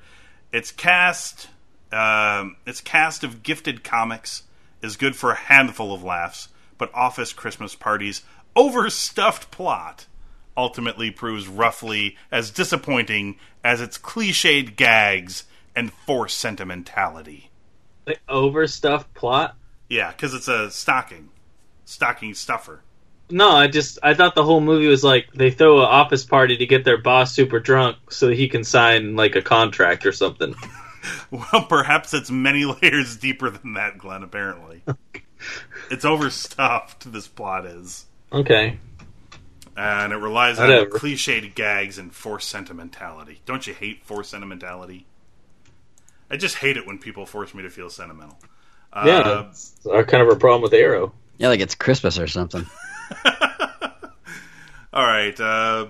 Its 0.51 0.71
cast, 0.71 1.47
um, 1.91 2.57
its 2.65 2.81
cast 2.81 3.23
of 3.23 3.43
gifted 3.43 3.83
comics 3.83 4.43
is 4.81 4.95
good 4.97 5.15
for 5.15 5.31
a 5.31 5.35
handful 5.35 5.93
of 5.93 6.03
laughs, 6.03 6.49
but 6.77 6.93
Office 6.93 7.33
Christmas 7.33 7.75
parties 7.75 8.21
overstuffed 8.55 9.51
plot 9.51 10.05
ultimately 10.55 11.11
proves 11.11 11.47
roughly 11.47 12.15
as 12.31 12.51
disappointing 12.51 13.37
as 13.63 13.81
its 13.81 13.97
cliched 13.97 14.75
gags 14.77 15.43
and 15.75 15.91
forced 15.91 16.37
sentimentality. 16.37 17.49
Like 18.05 18.21
overstuffed 18.29 19.13
plot. 19.13 19.55
Yeah, 19.89 20.11
because 20.11 20.33
it's 20.33 20.47
a 20.47 20.71
stocking, 20.71 21.29
stocking 21.85 22.33
stuffer. 22.33 22.81
No, 23.29 23.51
I 23.51 23.67
just 23.67 23.97
I 24.03 24.13
thought 24.13 24.35
the 24.35 24.43
whole 24.43 24.61
movie 24.61 24.87
was 24.87 25.03
like 25.03 25.31
they 25.33 25.49
throw 25.49 25.79
an 25.79 25.85
office 25.85 26.23
party 26.23 26.57
to 26.57 26.65
get 26.65 26.83
their 26.83 27.01
boss 27.01 27.33
super 27.33 27.59
drunk 27.59 28.11
so 28.11 28.29
he 28.29 28.47
can 28.47 28.63
sign 28.63 29.15
like 29.15 29.35
a 29.35 29.41
contract 29.41 30.05
or 30.05 30.11
something. 30.11 30.55
Well, 31.29 31.65
perhaps 31.67 32.13
it's 32.13 32.31
many 32.31 32.65
layers 32.65 33.17
deeper 33.17 33.49
than 33.49 33.73
that, 33.73 33.97
Glenn, 33.97 34.23
apparently. 34.23 34.81
it's 35.91 36.05
overstuffed, 36.05 37.11
this 37.11 37.27
plot 37.27 37.65
is. 37.65 38.05
Okay. 38.31 38.79
And 39.77 40.13
it 40.13 40.17
relies 40.17 40.57
on 40.57 40.69
cliched 40.89 41.53
gags 41.53 41.97
and 41.97 42.13
forced 42.13 42.49
sentimentality. 42.49 43.41
Don't 43.45 43.67
you 43.67 43.73
hate 43.73 44.03
forced 44.05 44.31
sentimentality? 44.31 45.05
I 46.29 46.37
just 46.37 46.55
hate 46.57 46.77
it 46.77 46.85
when 46.87 46.97
people 46.97 47.25
force 47.25 47.53
me 47.53 47.63
to 47.63 47.69
feel 47.69 47.89
sentimental. 47.89 48.37
Yeah, 48.95 49.19
Uh, 49.19 49.41
that's 49.43 49.75
our 49.91 50.03
kind 50.03 50.23
of 50.23 50.29
a 50.29 50.35
problem 50.39 50.61
with 50.61 50.73
Arrow. 50.73 51.13
Yeah, 51.37 51.49
like 51.49 51.59
it's 51.59 51.75
Christmas 51.75 52.17
or 52.17 52.27
something. 52.27 52.65
all 54.93 55.05
right. 55.05 55.37
Uh, 55.39 55.87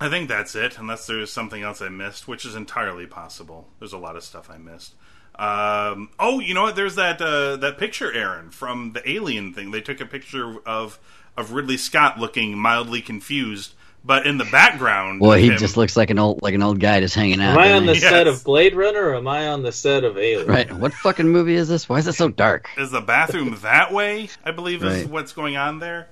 I 0.00 0.08
think 0.08 0.28
that's 0.28 0.54
it, 0.54 0.78
unless 0.78 1.06
there's 1.06 1.32
something 1.32 1.62
else 1.62 1.80
I 1.82 1.88
missed, 1.88 2.28
which 2.28 2.44
is 2.44 2.54
entirely 2.54 3.06
possible. 3.06 3.68
There's 3.78 3.92
a 3.92 3.98
lot 3.98 4.16
of 4.16 4.22
stuff 4.24 4.50
I 4.50 4.58
missed. 4.58 4.94
Um, 5.36 6.10
oh, 6.18 6.40
you 6.40 6.54
know 6.54 6.62
what? 6.62 6.74
There's 6.76 6.96
that 6.96 7.20
uh, 7.22 7.56
that 7.56 7.78
picture, 7.78 8.12
Aaron, 8.12 8.50
from 8.50 8.92
the 8.92 9.08
Alien 9.08 9.54
thing. 9.54 9.70
They 9.70 9.80
took 9.80 10.00
a 10.00 10.06
picture 10.06 10.56
of 10.66 10.98
of 11.36 11.52
Ridley 11.52 11.76
Scott 11.76 12.18
looking 12.18 12.58
mildly 12.58 13.00
confused, 13.00 13.74
but 14.04 14.26
in 14.26 14.38
the 14.38 14.44
background, 14.46 15.20
well, 15.20 15.32
he 15.36 15.48
him- 15.48 15.58
just 15.58 15.76
looks 15.76 15.96
like 15.96 16.10
an 16.10 16.18
old 16.18 16.42
like 16.42 16.54
an 16.54 16.62
old 16.62 16.80
guy 16.80 17.00
just 17.00 17.14
hanging 17.14 17.40
out. 17.40 17.52
Am 17.52 17.58
I 17.58 17.72
on 17.72 17.86
the 17.86 17.94
doesn't 17.94 18.08
he? 18.08 18.14
set 18.14 18.26
Yes. 18.26 18.38
of 18.38 18.44
Blade 18.44 18.74
Runner 18.74 19.02
or 19.10 19.14
am 19.16 19.28
I 19.28 19.48
on 19.48 19.62
the 19.62 19.72
set 19.72 20.04
of 20.04 20.16
Alien? 20.18 20.46
right? 20.48 20.72
What 20.72 20.92
fucking 20.94 21.28
movie 21.28 21.54
is 21.54 21.68
this? 21.68 21.88
Why 21.88 21.98
is 21.98 22.06
it 22.06 22.14
so 22.14 22.28
dark? 22.28 22.68
is 22.78 22.90
the 22.90 23.00
bathroom 23.00 23.56
that 23.62 23.92
way? 23.92 24.28
I 24.44 24.50
believe 24.52 24.82
is 24.84 25.06
what's 25.06 25.32
going 25.32 25.56
on 25.56 25.78
there. 25.78 26.08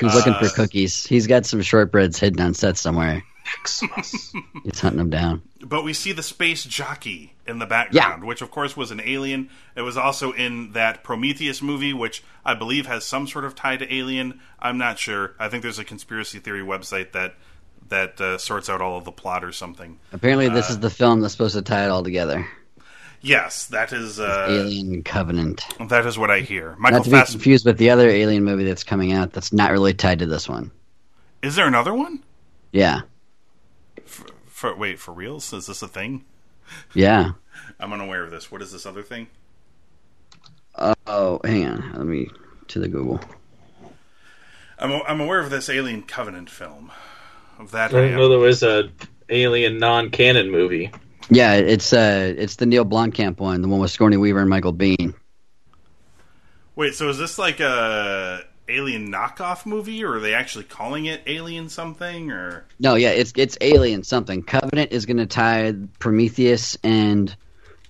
He's 0.00 0.14
looking 0.14 0.34
Uh, 0.34 0.40
for 0.40 0.48
cookies. 0.50 1.06
He's 1.06 1.26
got 1.26 1.46
some 1.46 1.60
shortbreads 1.60 2.18
hidden 2.18 2.40
on 2.44 2.52
set 2.54 2.76
somewhere. 2.76 3.22
He's 4.64 4.80
hunting 4.80 4.98
them 4.98 5.10
down. 5.10 5.42
But 5.62 5.84
we 5.84 5.92
see 5.92 6.12
the 6.12 6.22
space 6.22 6.64
jockey 6.64 7.34
in 7.46 7.58
the 7.58 7.66
background, 7.66 8.24
which 8.24 8.42
of 8.42 8.50
course 8.50 8.76
was 8.76 8.90
an 8.90 9.00
alien. 9.04 9.50
It 9.76 9.82
was 9.82 9.96
also 9.96 10.32
in 10.32 10.72
that 10.72 11.02
Prometheus 11.02 11.60
movie, 11.62 11.92
which 11.92 12.22
I 12.44 12.54
believe 12.54 12.86
has 12.86 13.04
some 13.04 13.26
sort 13.26 13.44
of 13.44 13.54
tie 13.54 13.76
to 13.76 13.92
Alien. 13.94 14.40
I'm 14.58 14.78
not 14.78 14.98
sure. 14.98 15.34
I 15.38 15.48
think 15.48 15.62
there's 15.62 15.78
a 15.78 15.84
conspiracy 15.84 16.38
theory 16.38 16.62
website 16.62 17.12
that 17.12 17.34
that 17.88 18.20
uh, 18.20 18.36
sorts 18.38 18.68
out 18.68 18.80
all 18.82 18.98
of 18.98 19.04
the 19.04 19.12
plot 19.12 19.42
or 19.44 19.52
something. 19.52 19.98
Apparently, 20.12 20.48
Uh, 20.48 20.54
this 20.54 20.68
is 20.68 20.78
the 20.80 20.90
film 20.90 21.20
that's 21.20 21.32
supposed 21.32 21.54
to 21.54 21.62
tie 21.62 21.84
it 21.84 21.88
all 21.88 22.02
together. 22.02 22.46
Yes, 23.20 23.66
that 23.66 23.92
is 23.92 24.20
uh, 24.20 24.46
Alien 24.48 25.02
Covenant. 25.02 25.64
that 25.88 26.06
is 26.06 26.16
what 26.18 26.30
I 26.30 26.40
hear. 26.40 26.76
Michael 26.78 26.98
Not 26.98 27.04
to 27.04 27.10
be 27.10 27.16
Fass- 27.16 27.30
confused 27.32 27.64
with 27.66 27.78
the 27.78 27.90
other 27.90 28.08
Alien 28.08 28.44
movie 28.44 28.64
that's 28.64 28.84
coming 28.84 29.12
out 29.12 29.32
that's 29.32 29.52
not 29.52 29.72
really 29.72 29.94
tied 29.94 30.18
to 30.20 30.26
this 30.26 30.48
one. 30.48 30.70
Is 31.42 31.56
there 31.56 31.66
another 31.66 31.94
one? 31.94 32.22
Yeah, 32.72 33.00
For 34.58 34.74
wait, 34.74 34.98
for 34.98 35.12
reals? 35.12 35.52
Is 35.52 35.66
this 35.68 35.82
a 35.82 35.86
thing? 35.86 36.24
yeah. 36.92 37.30
I'm 37.78 37.92
unaware 37.92 38.24
of 38.24 38.32
this. 38.32 38.50
What 38.50 38.60
is 38.60 38.72
this 38.72 38.86
other 38.86 39.04
thing? 39.04 39.28
Oh, 41.06 41.38
hang 41.44 41.64
on. 41.64 41.92
Let 41.92 42.06
me 42.06 42.28
to 42.66 42.80
the 42.80 42.88
Google. 42.88 43.20
I'm 44.80 44.90
I'm 45.06 45.20
aware 45.20 45.38
of 45.38 45.50
this 45.50 45.68
Alien 45.68 46.02
Covenant 46.02 46.50
film. 46.50 46.90
Of 47.60 47.70
that, 47.70 47.94
I 47.94 47.98
I 47.98 48.00
didn't 48.00 48.12
am. 48.14 48.18
know 48.18 48.28
there 48.28 48.38
was 48.40 48.64
a 48.64 48.90
Alien 49.28 49.78
non-canon 49.78 50.50
movie. 50.50 50.90
Yeah, 51.30 51.54
it's 51.54 51.92
uh, 51.92 52.34
it's 52.36 52.56
the 52.56 52.66
Neil 52.66 52.84
Blomkamp 52.84 53.38
one, 53.38 53.62
the 53.62 53.68
one 53.68 53.78
with 53.78 53.92
Sigourney 53.92 54.16
Weaver 54.16 54.40
and 54.40 54.50
Michael 54.50 54.74
Biehn. 54.74 55.14
Wait, 56.74 56.96
so 56.96 57.08
is 57.10 57.18
this 57.18 57.38
like 57.38 57.60
a 57.60 58.42
alien 58.68 59.10
knockoff 59.10 59.66
movie, 59.66 60.04
or 60.04 60.14
are 60.14 60.20
they 60.20 60.34
actually 60.34 60.64
calling 60.64 61.06
it 61.06 61.22
Alien 61.26 61.68
something? 61.68 62.30
Or 62.30 62.64
No, 62.78 62.94
yeah, 62.94 63.10
it's 63.10 63.32
it's 63.36 63.56
Alien 63.60 64.04
something. 64.04 64.42
Covenant 64.42 64.92
is 64.92 65.06
going 65.06 65.18
to 65.18 65.26
tie 65.26 65.74
Prometheus 65.98 66.76
and 66.82 67.34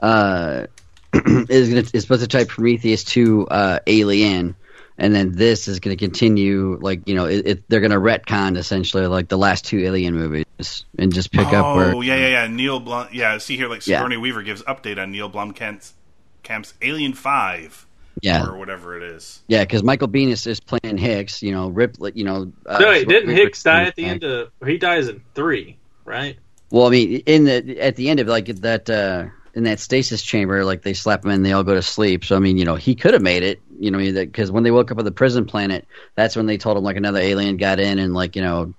uh, 0.00 0.66
is 1.14 1.70
going 1.70 1.84
to 1.84 1.96
is 1.96 2.02
supposed 2.02 2.22
to 2.22 2.28
tie 2.28 2.44
Prometheus 2.44 3.04
to 3.04 3.46
uh, 3.48 3.78
Alien, 3.86 4.54
and 4.96 5.14
then 5.14 5.32
this 5.32 5.68
is 5.68 5.80
going 5.80 5.96
to 5.96 6.04
continue 6.04 6.78
like 6.80 7.08
you 7.08 7.14
know 7.14 7.26
it, 7.26 7.46
it, 7.46 7.68
they're 7.68 7.80
going 7.80 7.90
to 7.92 7.98
retcon 7.98 8.56
essentially 8.56 9.06
like 9.06 9.28
the 9.28 9.38
last 9.38 9.64
two 9.64 9.80
Alien 9.80 10.14
movies 10.14 10.84
and 10.98 11.12
just 11.12 11.32
pick 11.32 11.46
up 11.46 11.76
where 11.76 11.94
oh 11.94 12.00
yeah, 12.00 12.16
yeah, 12.16 12.28
yeah. 12.28 12.46
Neil 12.46 12.80
Blum. 12.80 13.08
Yeah, 13.12 13.38
see 13.38 13.56
here, 13.56 13.68
like 13.68 13.86
Yeah. 13.86 14.06
Weaver 14.06 14.42
gives 14.42 14.62
update 14.62 15.00
on 15.00 15.12
Neil 15.12 15.30
Blomkamp's 15.30 15.94
Camp's 16.42 16.74
Alien 16.82 17.14
Five, 17.14 17.86
yeah 18.22 18.44
or 18.46 18.56
whatever 18.56 18.96
it 18.96 19.02
is. 19.02 19.42
yeah 19.48 19.62
because 19.62 19.82
Michael 19.82 20.08
Biehn 20.08 20.28
is, 20.28 20.46
is 20.46 20.60
playing 20.60 20.98
Hicks, 20.98 21.42
you 21.42 21.52
know 21.52 21.68
Rip, 21.68 21.96
you 22.14 22.24
know. 22.24 22.52
Uh, 22.66 22.78
no, 22.78 22.88
wait, 22.88 23.08
didn't 23.08 23.28
Rip- 23.28 23.38
Hicks 23.38 23.62
die 23.62 23.84
at 23.84 23.96
the 23.96 24.04
end 24.04 24.24
of? 24.24 24.50
He 24.64 24.78
dies 24.78 25.08
in 25.08 25.22
three, 25.34 25.76
right? 26.04 26.38
Well, 26.70 26.86
I 26.86 26.90
mean, 26.90 27.22
in 27.26 27.44
the 27.44 27.80
at 27.80 27.96
the 27.96 28.10
end 28.10 28.20
of 28.20 28.26
like 28.26 28.46
that 28.46 28.90
uh, 28.90 29.26
in 29.54 29.64
that 29.64 29.80
stasis 29.80 30.22
chamber, 30.22 30.64
like 30.64 30.82
they 30.82 30.94
slap 30.94 31.24
him 31.24 31.30
in, 31.30 31.42
they 31.42 31.52
all 31.52 31.64
go 31.64 31.74
to 31.74 31.82
sleep. 31.82 32.24
So 32.24 32.36
I 32.36 32.38
mean, 32.38 32.58
you 32.58 32.64
know, 32.64 32.74
he 32.74 32.94
could 32.94 33.14
have 33.14 33.22
made 33.22 33.42
it. 33.42 33.60
you 33.78 33.90
know, 33.90 33.98
because 33.98 34.50
when 34.50 34.64
they 34.64 34.70
woke 34.70 34.90
up 34.90 34.98
on 34.98 35.04
the 35.04 35.10
prison 35.10 35.46
planet, 35.46 35.86
that's 36.14 36.36
when 36.36 36.46
they 36.46 36.58
told 36.58 36.76
him 36.76 36.84
like 36.84 36.96
another 36.96 37.20
alien 37.20 37.56
got 37.56 37.80
in 37.80 37.98
and 37.98 38.14
like 38.14 38.36
you 38.36 38.42
know, 38.42 38.74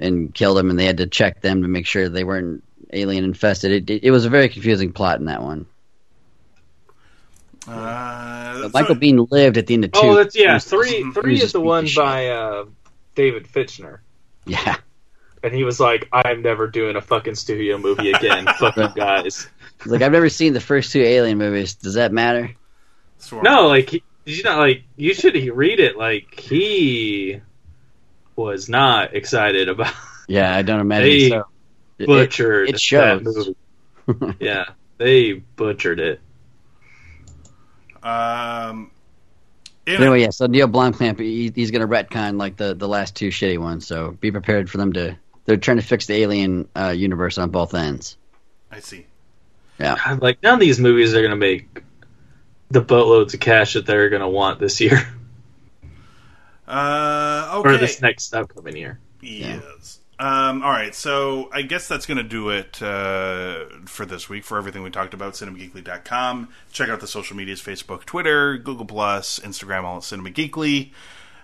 and 0.00 0.34
killed 0.34 0.56
them, 0.56 0.70
and 0.70 0.78
they 0.78 0.86
had 0.86 0.96
to 0.98 1.06
check 1.06 1.42
them 1.42 1.62
to 1.62 1.68
make 1.68 1.86
sure 1.86 2.08
they 2.08 2.24
weren't 2.24 2.64
alien 2.92 3.24
infested. 3.24 3.72
It, 3.72 3.90
it, 3.90 4.04
it 4.04 4.10
was 4.10 4.24
a 4.24 4.30
very 4.30 4.48
confusing 4.48 4.92
plot 4.92 5.18
in 5.18 5.26
that 5.26 5.42
one. 5.42 5.66
Uh, 7.66 8.62
But 8.62 8.72
Michael 8.74 8.94
so- 8.94 9.00
Biehn 9.00 9.26
lived 9.30 9.56
at 9.58 9.66
the 9.66 9.74
end 9.74 9.84
of 9.86 9.92
two. 9.92 10.00
Oh, 10.02 10.14
that's 10.14 10.36
yeah. 10.36 10.54
Was- 10.54 10.64
Three, 10.64 11.10
three 11.12 11.40
is 11.40 11.52
the 11.52 11.60
one 11.60 11.84
beating 11.84 12.02
by 12.02 12.28
uh, 12.28 12.64
David 13.14 13.46
Fincher, 13.46 14.02
Yeah, 14.44 14.76
and 15.42 15.54
he 15.54 15.64
was 15.64 15.80
like, 15.80 16.08
"I'm 16.12 16.42
never 16.42 16.66
doing 16.66 16.96
a 16.96 17.00
fucking 17.00 17.34
studio 17.36 17.78
movie 17.78 18.10
again. 18.12 18.46
Fuck 18.58 18.76
you 18.76 18.88
guys." 18.94 19.48
He's 19.82 19.92
like 19.92 20.02
I've 20.02 20.12
never 20.12 20.28
seen 20.28 20.52
the 20.52 20.60
first 20.60 20.92
two 20.92 21.00
Alien 21.02 21.38
movies. 21.38 21.74
Does 21.74 21.94
that 21.94 22.12
matter? 22.12 22.54
Sure. 23.24 23.42
No, 23.42 23.66
like 23.68 23.88
he, 23.90 24.02
did 24.26 24.36
you 24.36 24.42
not 24.44 24.58
like 24.58 24.82
you 24.96 25.14
should 25.14 25.34
read 25.34 25.80
it. 25.80 25.96
Like 25.96 26.38
he 26.38 27.40
was 28.36 28.68
not 28.68 29.14
excited 29.14 29.68
about 29.68 29.92
Yeah, 30.28 30.54
I 30.54 30.62
don't 30.62 30.80
imagine 30.82 31.08
They 31.08 31.28
so. 31.30 31.44
It- 31.98 32.06
butchered 32.06 32.68
it 32.70 32.80
shows. 32.80 33.22
that 33.24 33.54
movie. 34.08 34.36
yeah, 34.40 34.70
they 34.98 35.32
butchered 35.32 36.00
it. 36.00 36.20
Um, 38.04 38.90
in 39.86 39.96
But 39.96 40.02
anyway, 40.02 40.20
yeah. 40.22 40.30
So 40.30 40.46
Neil 40.46 40.68
Blomkamp, 40.68 41.18
he, 41.18 41.50
he's 41.54 41.70
going 41.70 41.80
to 41.80 41.88
retcon 41.88 42.38
like 42.38 42.56
the 42.56 42.74
the 42.74 42.88
last 42.88 43.16
two 43.16 43.28
shitty 43.28 43.58
ones. 43.58 43.86
So 43.86 44.12
be 44.12 44.30
prepared 44.30 44.70
for 44.70 44.76
them 44.78 44.92
to. 44.92 45.16
They're 45.46 45.56
trying 45.56 45.76
to 45.78 45.82
fix 45.82 46.06
the 46.06 46.14
Alien 46.14 46.68
uh, 46.74 46.88
universe 46.90 47.36
on 47.38 47.50
both 47.50 47.74
ends. 47.74 48.16
I 48.70 48.80
see. 48.80 49.06
Yeah. 49.78 49.96
I'm 50.04 50.18
like 50.20 50.42
none 50.42 50.54
of 50.54 50.60
these 50.60 50.78
movies 50.78 51.14
are 51.14 51.22
gonna 51.22 51.36
make 51.36 51.82
the 52.70 52.80
boatloads 52.80 53.34
of 53.34 53.40
cash 53.40 53.74
that 53.74 53.84
they're 53.86 54.08
gonna 54.08 54.28
want 54.28 54.58
this 54.60 54.80
year 54.80 55.06
Uh, 56.66 57.56
okay. 57.56 57.74
or 57.74 57.76
this 57.76 58.00
next 58.00 58.32
upcoming 58.34 58.76
year. 58.76 58.98
Yes. 59.20 60.00
Um, 60.16 60.62
all 60.62 60.70
right, 60.70 60.94
so 60.94 61.50
I 61.52 61.62
guess 61.62 61.88
that's 61.88 62.06
going 62.06 62.18
to 62.18 62.22
do 62.22 62.50
it 62.50 62.80
uh, 62.80 63.64
for 63.86 64.06
this 64.06 64.28
week. 64.28 64.44
For 64.44 64.56
everything 64.56 64.82
we 64.82 64.90
talked 64.90 65.12
about, 65.12 65.32
cinemageekly.com. 65.32 66.48
Check 66.72 66.88
out 66.88 67.00
the 67.00 67.08
social 67.08 67.36
medias 67.36 67.60
Facebook, 67.60 68.04
Twitter, 68.04 68.56
Google, 68.56 68.86
Plus, 68.86 69.40
Instagram, 69.40 69.82
all 69.82 69.96
at 69.96 70.04
Cinema 70.04 70.30
Geekly. 70.30 70.92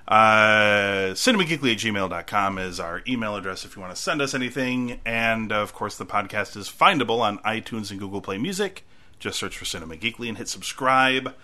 Uh, 0.07 1.15
cinemageekly 1.15 1.73
at 1.73 1.79
gmail.com 1.79 2.59
is 2.59 2.81
our 2.81 3.03
email 3.09 3.37
address 3.37 3.65
if 3.65 3.77
you 3.77 3.83
want 3.83 3.95
to 3.95 4.01
send 4.01 4.23
us 4.23 4.35
anything. 4.35 5.01
And, 5.05 5.51
of 5.51 5.73
course, 5.73 5.97
the 5.97 6.07
podcast 6.07 6.57
is 6.57 6.69
findable 6.69 7.21
on 7.21 7.39
iTunes 7.41 7.91
and 7.91 7.99
Google 7.99 8.21
Play 8.21 8.39
Music. 8.39 8.85
Just 9.19 9.39
search 9.39 9.57
for 9.59 9.65
Cinema 9.65 9.97
Geekly 9.97 10.29
and 10.29 10.39
hit 10.39 10.49
subscribe. 10.49 11.35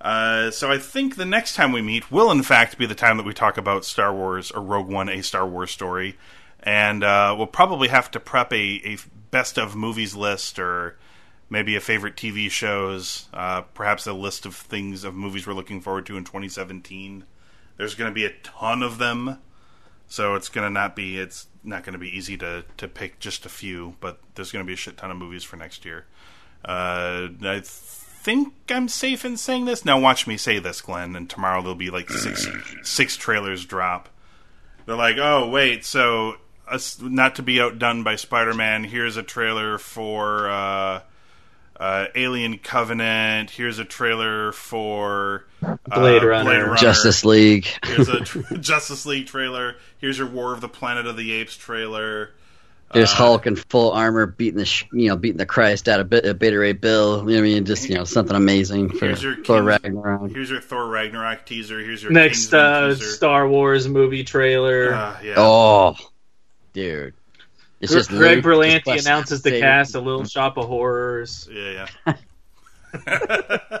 Uh, 0.00 0.50
so 0.50 0.70
I 0.70 0.78
think 0.78 1.16
the 1.16 1.24
next 1.24 1.56
time 1.56 1.72
we 1.72 1.80
meet 1.80 2.10
will, 2.10 2.30
in 2.30 2.42
fact, 2.42 2.78
be 2.78 2.86
the 2.86 2.94
time 2.94 3.16
that 3.16 3.26
we 3.26 3.32
talk 3.32 3.56
about 3.56 3.84
Star 3.84 4.14
Wars 4.14 4.50
or 4.50 4.62
Rogue 4.62 4.88
One, 4.88 5.08
a 5.08 5.22
Star 5.22 5.46
Wars 5.46 5.70
story, 5.70 6.16
and 6.60 7.04
uh, 7.04 7.34
we'll 7.36 7.46
probably 7.46 7.88
have 7.88 8.10
to 8.12 8.20
prep 8.20 8.52
a, 8.52 8.80
a 8.84 8.98
best 9.30 9.58
of 9.58 9.76
movies 9.76 10.14
list 10.14 10.58
or 10.58 10.96
maybe 11.48 11.76
a 11.76 11.80
favorite 11.80 12.16
TV 12.16 12.50
shows, 12.50 13.28
uh, 13.32 13.62
perhaps 13.62 14.06
a 14.06 14.12
list 14.12 14.46
of 14.46 14.54
things 14.54 15.04
of 15.04 15.14
movies 15.14 15.46
we're 15.46 15.54
looking 15.54 15.80
forward 15.80 16.06
to 16.06 16.16
in 16.16 16.24
2017. 16.24 17.24
There's 17.76 17.94
going 17.94 18.10
to 18.10 18.14
be 18.14 18.24
a 18.24 18.32
ton 18.42 18.82
of 18.82 18.98
them, 18.98 19.38
so 20.08 20.34
it's 20.34 20.48
going 20.48 20.66
to 20.66 20.70
not 20.70 20.96
be 20.96 21.18
it's 21.18 21.46
not 21.62 21.84
going 21.84 21.92
to 21.92 21.98
be 21.98 22.16
easy 22.16 22.36
to 22.38 22.64
to 22.78 22.88
pick 22.88 23.18
just 23.20 23.44
a 23.44 23.50
few, 23.50 23.96
but 24.00 24.18
there's 24.34 24.50
going 24.50 24.64
to 24.64 24.66
be 24.66 24.72
a 24.72 24.76
shit 24.76 24.96
ton 24.96 25.10
of 25.10 25.16
movies 25.16 25.44
for 25.44 25.56
next 25.56 25.84
year. 25.84 26.06
Uh, 26.64 27.28
I 27.42 27.60
think 27.62 28.54
I'm 28.70 28.88
safe 28.88 29.24
in 29.24 29.36
saying 29.36 29.66
this. 29.66 29.84
Now 29.84 30.00
watch 30.00 30.26
me 30.26 30.36
say 30.36 30.58
this, 30.58 30.80
Glenn, 30.80 31.14
and 31.14 31.28
tomorrow 31.28 31.60
there'll 31.60 31.74
be 31.74 31.90
like 31.90 32.10
six 32.10 32.48
six 32.82 33.16
trailers 33.16 33.64
drop. 33.64 34.08
They're 34.86 34.96
like, 34.96 35.18
oh 35.18 35.48
wait, 35.48 35.84
so 35.84 36.36
us 36.68 37.00
not 37.00 37.36
to 37.36 37.42
be 37.42 37.60
outdone 37.60 38.02
by 38.02 38.16
Spider-Man. 38.16 38.84
Here's 38.84 39.16
a 39.16 39.22
trailer 39.22 39.78
for 39.78 40.48
uh, 40.50 41.00
uh, 41.78 42.06
Alien 42.14 42.58
Covenant. 42.58 43.50
Here's 43.50 43.78
a 43.78 43.84
trailer 43.84 44.52
for 44.52 45.44
uh, 45.62 45.76
Blade 45.84 46.22
Runner. 46.22 46.74
Justice 46.76 47.24
League. 47.24 47.68
Here's 47.84 48.08
a 48.08 48.20
tr- 48.20 48.54
Justice 48.60 49.06
League 49.06 49.26
trailer. 49.26 49.76
Here's 49.98 50.18
your 50.18 50.28
War 50.28 50.52
of 50.52 50.60
the 50.60 50.68
Planet 50.68 51.06
of 51.06 51.16
the 51.16 51.32
Apes 51.32 51.56
trailer. 51.56 52.30
There's 52.92 53.10
Uh, 53.12 53.16
Hulk 53.16 53.46
in 53.48 53.56
full 53.56 53.90
armor 53.90 54.26
beating 54.26 54.58
the 54.58 54.64
sh- 54.64 54.84
you 54.92 55.08
know 55.08 55.16
beating 55.16 55.38
the 55.38 55.44
Christ 55.46 55.88
out 55.88 55.98
of 55.98 56.08
Beta, 56.08 56.34
Beta 56.34 56.56
Ray 56.56 56.72
Bill. 56.72 57.18
You 57.18 57.26
know 57.26 57.32
what 57.32 57.38
I 57.38 57.40
mean? 57.42 57.64
Just 57.64 57.88
you 57.88 57.96
know 57.96 58.04
something 58.04 58.36
amazing 58.36 58.90
for 58.90 59.06
Here's 59.06 59.22
your 59.24 59.34
Thor 59.34 59.56
King- 59.58 59.64
Ragnarok. 59.64 60.30
Here's 60.30 60.50
your 60.50 60.60
Thor 60.60 60.86
Ragnarok 60.86 61.44
teaser. 61.46 61.80
Here's 61.80 62.00
your 62.04 62.12
Next 62.12 62.54
uh, 62.54 62.90
teaser. 62.90 63.04
Star 63.06 63.48
Wars 63.48 63.88
movie 63.88 64.22
trailer. 64.22 64.94
Uh, 64.94 65.18
yeah. 65.20 65.34
Oh, 65.36 65.96
dude, 66.76 67.14
it's 67.80 67.90
Gre- 67.90 67.98
just 67.98 68.10
Greg 68.10 68.44
Luke, 68.44 68.44
Berlanti 68.44 69.00
announces 69.00 69.42
the 69.42 69.58
cast 69.60 69.94
of 69.94 70.04
Little 70.04 70.24
Shop 70.24 70.58
of 70.58 70.66
Horrors. 70.66 71.48
Yeah, 71.50 71.88
yeah. 72.06 72.14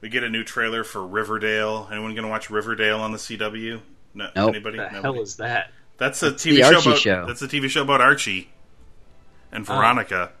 we 0.00 0.08
get 0.08 0.24
a 0.24 0.30
new 0.30 0.42
trailer 0.44 0.82
for 0.82 1.06
Riverdale. 1.06 1.88
Anyone 1.92 2.12
going 2.14 2.24
to 2.24 2.30
watch 2.30 2.48
Riverdale 2.50 3.00
on 3.00 3.12
the 3.12 3.18
CW? 3.18 3.80
No, 4.14 4.30
Nope. 4.34 4.48
anybody? 4.54 4.78
What 4.78 4.88
the 4.88 4.96
Nobody? 4.96 5.14
hell 5.14 5.22
is 5.22 5.36
that? 5.36 5.70
That's 5.98 6.22
a 6.22 6.30
the 6.30 6.36
TV 6.36 6.58
show 6.62 6.80
about. 6.80 6.98
show. 6.98 7.26
That's 7.26 7.42
a 7.42 7.48
TV 7.48 7.68
show 7.68 7.82
about 7.82 8.00
Archie 8.00 8.50
and 9.52 9.68
oh. 9.68 9.74
Veronica. 9.74 10.32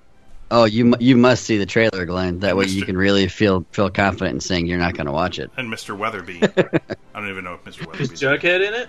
Oh, 0.50 0.64
you 0.64 0.94
you 1.00 1.16
must 1.16 1.44
see 1.44 1.58
the 1.58 1.66
trailer, 1.66 2.06
Glenn. 2.06 2.38
That 2.40 2.56
way 2.56 2.66
you 2.66 2.84
can 2.84 2.96
really 2.96 3.26
feel 3.28 3.66
feel 3.72 3.90
confident 3.90 4.34
in 4.34 4.40
saying 4.40 4.66
you're 4.66 4.78
not 4.78 4.94
going 4.94 5.06
to 5.06 5.12
watch 5.12 5.38
it. 5.40 5.50
and 5.56 5.72
Mr. 5.72 5.98
Weatherbee. 5.98 6.42
I 7.14 7.20
don't 7.20 7.28
even 7.30 7.42
know 7.44 7.54
if 7.54 7.64
Mr. 7.64 7.80
Is 8.00 8.10
Weatherbee's 8.10 8.20
Jughead 8.20 8.66
in 8.66 8.74
it? 8.74 8.88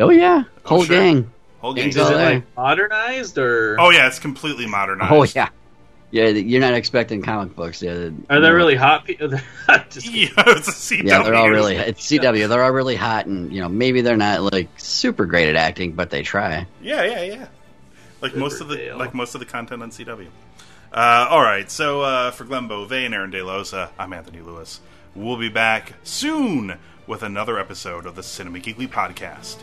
Oh 0.00 0.10
yeah, 0.10 0.44
oh, 0.46 0.68
whole 0.68 0.84
sure. 0.84 0.96
gang. 0.96 1.30
Whole 1.60 1.74
gang. 1.74 1.84
Gang's 1.84 1.96
Is 1.96 2.10
it 2.10 2.14
like 2.14 2.56
modernized 2.56 3.38
or 3.38 3.78
Oh 3.80 3.90
yeah, 3.90 4.06
it's 4.06 4.18
completely 4.18 4.66
modernized. 4.66 5.12
Oh 5.12 5.24
yeah, 5.24 5.48
yeah. 6.10 6.28
You're 6.28 6.60
not 6.60 6.74
expecting 6.74 7.22
comic 7.22 7.54
books. 7.54 7.82
Yeah, 7.82 8.10
are 8.30 8.40
they 8.40 8.50
really 8.50 8.76
hot 8.76 9.04
people? 9.04 9.28
Just 9.90 10.06
Yeah, 10.06 10.28
it's 10.36 10.68
a 10.68 10.72
CW. 10.72 11.04
Yeah, 11.04 11.22
they're 11.22 11.34
all 11.34 11.50
really. 11.50 11.76
It's 11.76 12.06
CW. 12.06 12.48
They're 12.48 12.62
all 12.62 12.72
really 12.72 12.96
hot, 12.96 13.26
and 13.26 13.52
you 13.52 13.60
know 13.60 13.68
maybe 13.68 14.00
they're 14.00 14.16
not 14.16 14.42
like 14.42 14.68
super 14.76 15.26
great 15.26 15.48
at 15.48 15.56
acting, 15.56 15.92
but 15.92 16.10
they 16.10 16.22
try. 16.22 16.66
Yeah, 16.80 17.04
yeah, 17.04 17.22
yeah. 17.22 17.46
Like 18.20 18.34
most 18.34 18.60
of 18.60 18.68
the 18.68 18.76
Riverdale. 18.76 18.98
like 18.98 19.14
most 19.14 19.34
of 19.34 19.40
the 19.40 19.46
content 19.46 19.82
on 19.82 19.90
CW. 19.90 20.28
Uh, 20.90 21.26
all 21.28 21.42
right, 21.42 21.70
so 21.70 22.00
uh, 22.00 22.30
for 22.30 22.44
Glenn 22.44 22.66
Beauvais 22.66 23.04
and 23.04 23.14
Aaron 23.14 23.30
DeLosa, 23.30 23.90
I'm 23.98 24.12
Anthony 24.14 24.40
Lewis. 24.40 24.80
We'll 25.14 25.36
be 25.36 25.50
back 25.50 25.94
soon 26.02 26.78
with 27.06 27.22
another 27.22 27.58
episode 27.58 28.06
of 28.06 28.14
the 28.14 28.22
Cinema 28.22 28.58
Geekly 28.58 28.88
podcast. 28.88 29.56